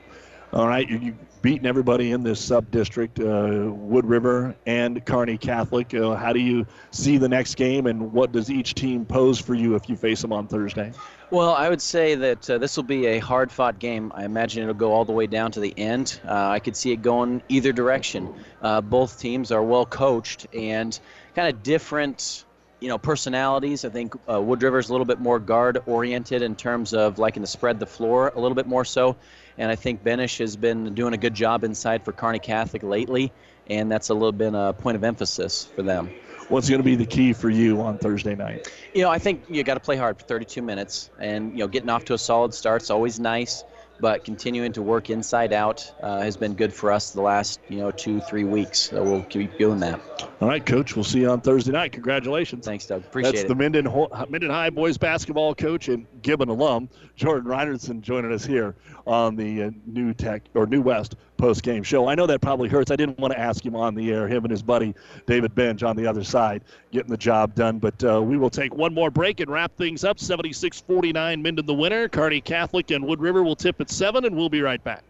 All 0.53 0.67
right, 0.67 0.89
you, 0.89 1.15
beaten 1.43 1.67
everybody 1.67 2.11
in 2.11 2.23
this 2.23 2.41
sub 2.41 2.71
district, 2.71 3.21
uh, 3.21 3.71
Wood 3.71 4.05
River 4.05 4.57
and 4.67 5.05
Kearney 5.05 5.39
Catholic. 5.39 5.95
Uh, 5.95 6.15
how 6.15 6.33
do 6.33 6.41
you 6.41 6.67
see 6.91 7.19
the 7.19 7.29
next 7.29 7.55
game, 7.55 7.87
and 7.87 8.13
what 8.13 8.33
does 8.33 8.51
each 8.51 8.75
team 8.75 9.05
pose 9.05 9.39
for 9.39 9.55
you 9.55 9.77
if 9.77 9.89
you 9.89 9.97
face 9.97 10.21
them 10.21 10.33
on 10.33 10.49
Thursday? 10.49 10.93
Well, 11.31 11.55
I 11.55 11.69
would 11.69 11.81
say 11.81 12.17
that 12.17 12.51
uh, 12.51 12.59
this 12.59 12.77
will 12.77 12.83
be 12.83 13.07
a 13.07 13.21
hard 13.21 13.53
fought 13.53 13.79
game. 13.79 14.11
I 14.17 14.25
imagine 14.25 14.65
it'll 14.65 14.75
go 14.75 14.93
all 14.93 15.05
the 15.05 15.13
way 15.13 15.29
down 15.29 15.53
to 15.53 15.61
the 15.61 15.73
end. 15.77 16.21
Uh, 16.27 16.49
I 16.49 16.59
could 16.59 16.75
see 16.77 16.91
it 16.91 17.03
going 17.03 17.41
either 17.49 17.73
direction. 17.73 18.35
Uh, 18.61 18.81
both 18.81 19.21
teams 19.21 19.53
are 19.53 19.63
well 19.63 19.87
coached 19.87 20.49
and 20.53 20.99
kind 21.37 21.55
of 21.55 21.63
different 21.63 22.45
you 22.81 22.89
know 22.89 22.99
personalities. 22.99 23.85
I 23.85 23.91
think 23.91 24.15
uh, 24.29 24.43
Wood 24.43 24.61
River 24.61 24.81
is 24.81 24.89
a 24.89 24.93
little 24.93 25.05
bit 25.05 25.21
more 25.21 25.39
guard 25.39 25.81
oriented 25.87 26.43
in 26.43 26.57
terms 26.57 26.95
of 26.95 27.21
liking 27.21 27.45
to 27.45 27.47
spread 27.47 27.79
the 27.79 27.87
floor 27.87 28.33
a 28.35 28.41
little 28.41 28.57
bit 28.57 28.67
more 28.67 28.85
so, 28.85 29.15
and 29.57 29.71
I 29.71 29.77
think 29.77 30.03
Benish 30.03 30.39
has 30.41 30.57
been 30.57 30.95
doing 30.95 31.15
a 31.15 31.19
good 31.19 31.35
job 31.35 31.63
inside 31.63 32.05
for 32.05 32.11
Kearney 32.11 32.41
Catholic 32.41 32.83
lately, 32.83 33.33
and 33.69 33.89
that's 33.89 34.09
a 34.09 34.15
little 34.15 34.33
bit 34.33 34.53
a 34.55 34.73
point 34.73 34.97
of 34.97 35.05
emphasis 35.05 35.65
for 35.77 35.83
them 35.83 36.11
what's 36.51 36.69
going 36.69 36.81
to 36.81 36.85
be 36.85 36.97
the 36.97 37.07
key 37.07 37.33
for 37.33 37.49
you 37.49 37.81
on 37.81 37.99
Thursday 37.99 38.35
night? 38.35 38.71
You 38.95 39.03
know, 39.03 39.11
I 39.11 39.19
think 39.19 39.45
you 39.49 39.63
got 39.65 39.75
to 39.75 39.81
play 39.81 39.97
hard 39.97 40.19
for 40.19 40.25
32 40.25 40.63
minutes, 40.63 41.11
and 41.19 41.53
you 41.53 41.59
know, 41.59 41.69
getting 41.69 41.89
off 41.89 42.05
to 42.07 42.15
a 42.15 42.19
solid 42.19 42.53
start 42.53 42.83
is 42.83 42.91
always 42.91 43.19
nice 43.19 43.65
but 44.01 44.25
continuing 44.25 44.73
to 44.73 44.83
work 44.83 45.11
inside 45.11 45.53
out 45.53 45.93
uh, 46.03 46.21
has 46.21 46.37
been 46.37 46.55
good 46.55 46.73
for 46.73 46.91
us 46.91 47.11
the 47.11 47.21
last 47.21 47.61
you 47.69 47.79
know 47.79 47.91
two 47.91 48.21
three 48.21 48.45
weeks. 48.45 48.79
So 48.91 49.03
we'll 49.03 49.23
keep 49.25 49.59
doing 49.59 49.79
that. 49.81 50.01
All 50.41 50.49
right, 50.49 50.65
Coach. 50.65 50.97
We'll 50.97 51.05
see 51.05 51.21
you 51.21 51.31
on 51.31 51.41
Thursday 51.41 51.73
night. 51.73 51.93
Congratulations. 51.93 52.65
Thanks, 52.65 52.87
Doug. 52.87 53.03
Appreciate 53.03 53.33
That's 53.33 53.45
it. 53.45 53.49
That's 53.49 53.59
the 53.59 53.63
Minden 53.63 54.31
Minden 54.31 54.51
High 54.51 54.71
boys 54.71 54.99
basketball 54.99 55.55
coach 55.55 55.89
and 55.89 56.07
Gibbon 56.23 56.49
alum 56.49 56.89
Jordan 57.15 57.51
Reinerson 57.51 58.01
joining 58.01 58.33
us 58.33 58.45
here 58.45 58.75
on 59.07 59.37
the 59.37 59.65
uh, 59.65 59.71
NuTech 59.91 60.43
or 60.55 60.67
New 60.67 60.83
West 60.83 61.17
post 61.41 61.63
game 61.63 61.83
show. 61.83 62.07
I 62.07 62.15
know 62.15 62.27
that 62.27 62.41
probably 62.41 62.69
hurts. 62.69 62.91
I 62.91 62.97
didn't 62.97 63.19
want 63.19 63.33
to 63.33 63.39
ask 63.39 63.65
him 63.65 63.75
on 63.75 63.95
the 63.95 64.13
air. 64.13 64.29
Him 64.29 64.45
and 64.45 64.51
his 64.51 64.63
buddy 64.63 64.95
David 65.27 65.55
Benz 65.55 65.83
on 65.83 65.97
the 65.97 66.07
other 66.07 66.23
side 66.23 66.63
getting 66.93 67.11
the 67.11 67.17
job 67.17 67.55
done. 67.55 67.79
But 67.79 68.05
uh, 68.05 68.21
we 68.23 68.37
will 68.37 68.51
take 68.51 68.75
one 68.75 68.93
more 68.93 69.11
break 69.11 69.41
and 69.41 69.51
wrap 69.51 69.75
things 69.77 70.05
up. 70.05 70.19
76-49 70.19 71.43
Minden 71.43 71.67
the 71.67 71.75
winner. 71.75 72.09
Kearney 72.09 72.41
Catholic 72.41 72.91
and 72.91 73.05
Wood 73.05 73.21
River 73.21 73.43
will 73.43 73.57
tip 73.57 73.81
at 73.81 73.91
seven, 73.91 74.25
and 74.25 74.37
we'll 74.37 74.49
be 74.49 74.61
right 74.61 74.83
back. 74.85 75.03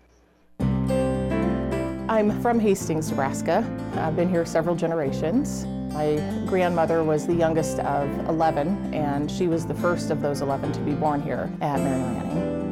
I'm 2.09 2.41
from 2.41 2.59
Hastings, 2.59 3.11
Nebraska. 3.11 3.65
I've 3.97 4.17
been 4.17 4.29
here 4.29 4.45
several 4.45 4.75
generations. 4.75 5.65
My 5.93 6.17
grandmother 6.47 7.03
was 7.03 7.27
the 7.27 7.35
youngest 7.35 7.81
of 7.81 8.09
11, 8.29 8.95
and 8.95 9.31
she 9.31 9.49
was 9.49 9.67
the 9.67 9.75
first 9.75 10.11
of 10.11 10.21
those 10.21 10.41
11 10.41 10.73
to 10.73 10.81
be 10.81 10.93
born 10.93 11.21
here 11.23 11.51
at 11.61 11.81
Mary 11.81 12.01
Lanning. 12.01 12.70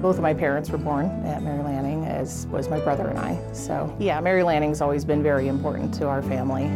Both 0.00 0.14
of 0.14 0.22
my 0.22 0.32
parents 0.32 0.70
were 0.70 0.78
born 0.78 1.06
at 1.26 1.42
Mary 1.42 1.60
Lanning, 1.60 2.04
as 2.04 2.46
was 2.46 2.68
my 2.68 2.78
brother 2.78 3.08
and 3.08 3.18
I. 3.18 3.52
So, 3.52 3.94
yeah, 3.98 4.20
Mary 4.20 4.44
Lanning's 4.44 4.80
always 4.80 5.04
been 5.04 5.24
very 5.24 5.48
important 5.48 5.92
to 5.94 6.06
our 6.06 6.22
family. 6.22 6.70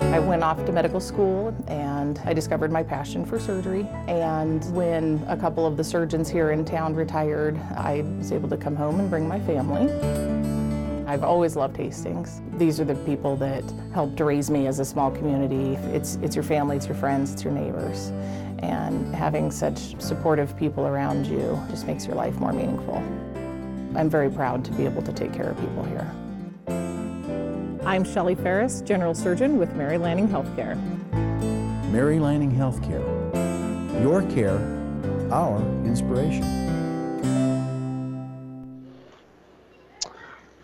I 0.00 0.18
went 0.18 0.42
off 0.42 0.64
to 0.64 0.72
medical 0.72 0.98
school 0.98 1.54
and 1.68 2.18
I 2.24 2.32
discovered 2.32 2.72
my 2.72 2.82
passion 2.82 3.26
for 3.26 3.38
surgery. 3.38 3.86
And 4.06 4.64
when 4.74 5.22
a 5.28 5.36
couple 5.36 5.66
of 5.66 5.76
the 5.76 5.84
surgeons 5.84 6.30
here 6.30 6.52
in 6.52 6.64
town 6.64 6.94
retired, 6.94 7.58
I 7.76 8.00
was 8.16 8.32
able 8.32 8.48
to 8.48 8.56
come 8.56 8.76
home 8.76 8.98
and 8.98 9.10
bring 9.10 9.28
my 9.28 9.40
family. 9.40 9.92
I've 11.06 11.22
always 11.22 11.56
loved 11.56 11.76
Hastings. 11.76 12.40
These 12.56 12.80
are 12.80 12.84
the 12.84 12.94
people 12.94 13.36
that 13.36 13.62
helped 13.92 14.18
raise 14.20 14.50
me 14.50 14.66
as 14.66 14.78
a 14.78 14.86
small 14.86 15.10
community. 15.10 15.74
It's, 15.94 16.16
it's 16.22 16.34
your 16.34 16.42
family, 16.42 16.76
it's 16.76 16.86
your 16.86 16.96
friends, 16.96 17.32
it's 17.32 17.44
your 17.44 17.52
neighbors. 17.52 18.10
And 18.64 19.14
having 19.14 19.50
such 19.50 20.00
supportive 20.00 20.56
people 20.56 20.86
around 20.86 21.26
you 21.26 21.62
just 21.68 21.86
makes 21.86 22.06
your 22.06 22.16
life 22.16 22.34
more 22.36 22.52
meaningful. 22.52 22.96
I'm 23.94 24.08
very 24.08 24.30
proud 24.30 24.64
to 24.64 24.72
be 24.72 24.86
able 24.86 25.02
to 25.02 25.12
take 25.12 25.34
care 25.34 25.50
of 25.50 25.58
people 25.60 25.84
here. 25.84 26.10
I'm 27.84 28.04
Shelley 28.04 28.34
Ferris, 28.34 28.80
General 28.80 29.14
Surgeon 29.14 29.58
with 29.58 29.74
Mary 29.74 29.98
Lanning 29.98 30.26
Healthcare. 30.26 30.80
Mary 31.92 32.18
Lanning 32.18 32.50
Healthcare. 32.50 33.04
Your 34.02 34.22
care, 34.30 34.56
our 35.30 35.58
inspiration. 35.84 36.63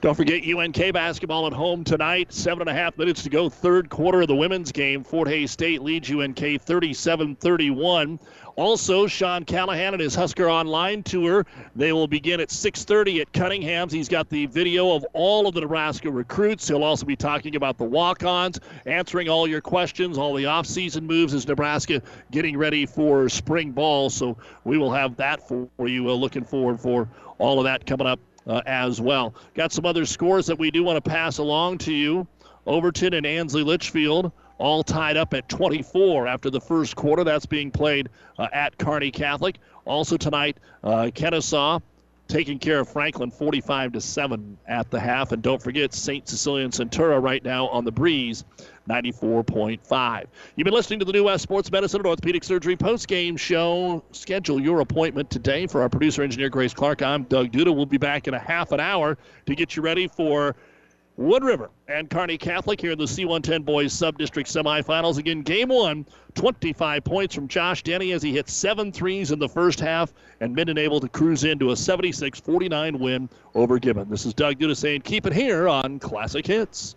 Don't 0.01 0.15
forget 0.15 0.43
UNK 0.43 0.95
basketball 0.95 1.47
at 1.47 1.53
home 1.53 1.85
tonight. 1.85 2.33
Seven 2.33 2.63
and 2.63 2.71
a 2.71 2.73
half 2.73 2.97
minutes 2.97 3.23
to 3.25 3.29
go. 3.29 3.51
Third 3.51 3.91
quarter 3.91 4.23
of 4.23 4.29
the 4.29 4.35
women's 4.35 4.73
game. 4.73 5.05
Fort 5.05 5.29
Hays 5.29 5.51
State 5.51 5.83
leads 5.83 6.11
UNK 6.11 6.63
37 6.63 7.37
31. 7.37 8.19
Also, 8.57 9.07
Sean 9.07 9.45
Callahan 9.45 9.93
and 9.93 10.01
his 10.01 10.15
Husker 10.15 10.49
Online 10.49 11.03
tour. 11.03 11.45
They 11.77 11.93
will 11.93 12.07
begin 12.07 12.41
at 12.41 12.49
6:30 12.49 13.21
at 13.21 13.33
Cunningham's. 13.35 13.93
He's 13.93 14.09
got 14.09 14.31
the 14.31 14.47
video 14.47 14.95
of 14.95 15.05
all 15.13 15.47
of 15.47 15.53
the 15.53 15.61
Nebraska 15.61 16.11
recruits. 16.11 16.67
He'll 16.67 16.83
also 16.83 17.05
be 17.05 17.17
talking 17.17 17.55
about 17.57 17.77
the 17.77 17.85
walk-ons, 17.85 18.59
answering 18.87 19.29
all 19.29 19.47
your 19.47 19.61
questions, 19.61 20.17
all 20.17 20.33
the 20.33 20.47
off-season 20.47 21.07
moves 21.07 21.35
as 21.35 21.47
Nebraska 21.47 22.01
getting 22.31 22.57
ready 22.57 22.87
for 22.87 23.29
spring 23.29 23.73
ball. 23.73 24.09
So 24.09 24.39
we 24.65 24.79
will 24.79 24.93
have 24.93 25.17
that 25.17 25.47
for 25.47 25.69
you. 25.87 26.11
Looking 26.11 26.45
forward 26.45 26.81
for 26.81 27.07
all 27.39 27.59
of 27.59 27.65
that 27.65 27.85
coming 27.85 28.07
up 28.07 28.19
uh, 28.47 28.63
as 28.67 29.01
well. 29.01 29.35
Got 29.55 29.73
some 29.73 29.87
other 29.87 30.07
scores 30.07 30.47
that 30.47 30.59
we 30.59 30.71
do 30.71 30.83
want 30.83 31.03
to 31.03 31.11
pass 31.11 31.39
along 31.39 31.79
to 31.79 31.93
you. 31.93 32.27
Overton 32.67 33.15
and 33.15 33.27
Ansley 33.27 33.63
Litchfield 33.63 34.33
all 34.59 34.83
tied 34.83 35.17
up 35.17 35.33
at 35.33 35.49
24 35.49 36.27
after 36.27 36.51
the 36.51 36.61
first 36.61 36.95
quarter. 36.95 37.25
That's 37.25 37.47
being 37.47 37.71
played 37.71 38.11
uh, 38.39 38.49
at 38.53 38.77
Kearney 38.79 39.11
Catholic. 39.11 39.59
Also 39.87 40.17
tonight, 40.17 40.59
uh, 40.85 41.11
Kenesaw 41.15 41.81
taking 42.29 42.59
care 42.59 42.81
of 42.81 42.89
Franklin 42.89 43.31
45 43.31 43.93
to 43.93 44.01
7 44.01 44.59
at 44.67 44.91
the 44.91 45.01
half. 45.01 45.33
And 45.33 45.43
don't 45.43 45.61
forget, 45.61 45.93
St. 45.93 46.29
Cecilia 46.29 46.65
and 46.65 46.73
Centura 46.73 47.21
right 47.21 47.43
now 47.43 47.69
on 47.69 47.85
the 47.85 47.93
breeze, 47.93 48.45
94.5. 48.91 50.27
You've 50.57 50.65
been 50.65 50.75
listening 50.75 50.99
to 50.99 51.05
the 51.05 51.13
New 51.13 51.25
West 51.25 51.45
Sports 51.45 51.71
Medicine 51.71 52.01
and 52.01 52.07
Orthopedic 52.07 52.43
Surgery 52.43 52.77
post-game 52.77 53.37
show. 53.37 54.03
Schedule 54.11 54.61
your 54.61 54.81
appointment 54.81 55.31
today 55.31 55.69
for 55.69 55.81
our 55.81 55.89
producer 55.89 56.23
engineer 56.23 56.49
Grace 56.49 56.75
Clark. 56.75 57.01
I'm 57.01 57.23
Doug 57.25 57.53
Duda. 57.53 57.75
We'll 57.75 57.87
be 57.87 57.99
back 57.99 58.27
in 58.27 58.35
a 58.35 58.39
half 58.39 58.73
an 58.73 58.81
hour 58.81 59.17
to 59.47 59.55
get 59.55 59.77
you 59.77 59.83
ready 59.83 60.09
for 60.09 60.57
Wood 61.17 61.45
River 61.45 61.71
and 61.87 62.11
Kearney 62.11 62.37
Catholic 62.37 62.81
here 62.81 62.93
in 62.93 62.99
the 62.99 63.05
C110 63.05 63.65
boys 63.65 63.93
sub-district 63.93 64.49
semifinals. 64.49 65.19
Again, 65.19 65.43
game 65.43 65.69
one, 65.69 66.05
25 66.35 67.05
points 67.05 67.35
from 67.35 67.47
Josh 67.47 67.85
Denny 67.85 68.11
as 68.13 68.23
he 68.23 68.33
hit 68.33 68.49
seven 68.49 68.91
threes 68.91 69.31
in 69.31 69.39
the 69.39 69.49
first 69.49 69.79
half 69.79 70.13
and 70.41 70.53
Minden 70.55 70.79
able 70.79 70.99
to 70.99 71.09
cruise 71.09 71.45
into 71.45 71.71
a 71.71 71.75
76-49 71.75 72.99
win 72.99 73.29
over 73.55 73.79
Gibbon. 73.79 74.09
This 74.09 74.27
is 74.27 74.35
Doug 74.35 74.59
Duda 74.59 74.77
saying 74.77 75.03
keep 75.03 75.27
it 75.27 75.33
here 75.33 75.69
on 75.69 76.01
Classic 76.01 76.45
Hits. 76.45 76.97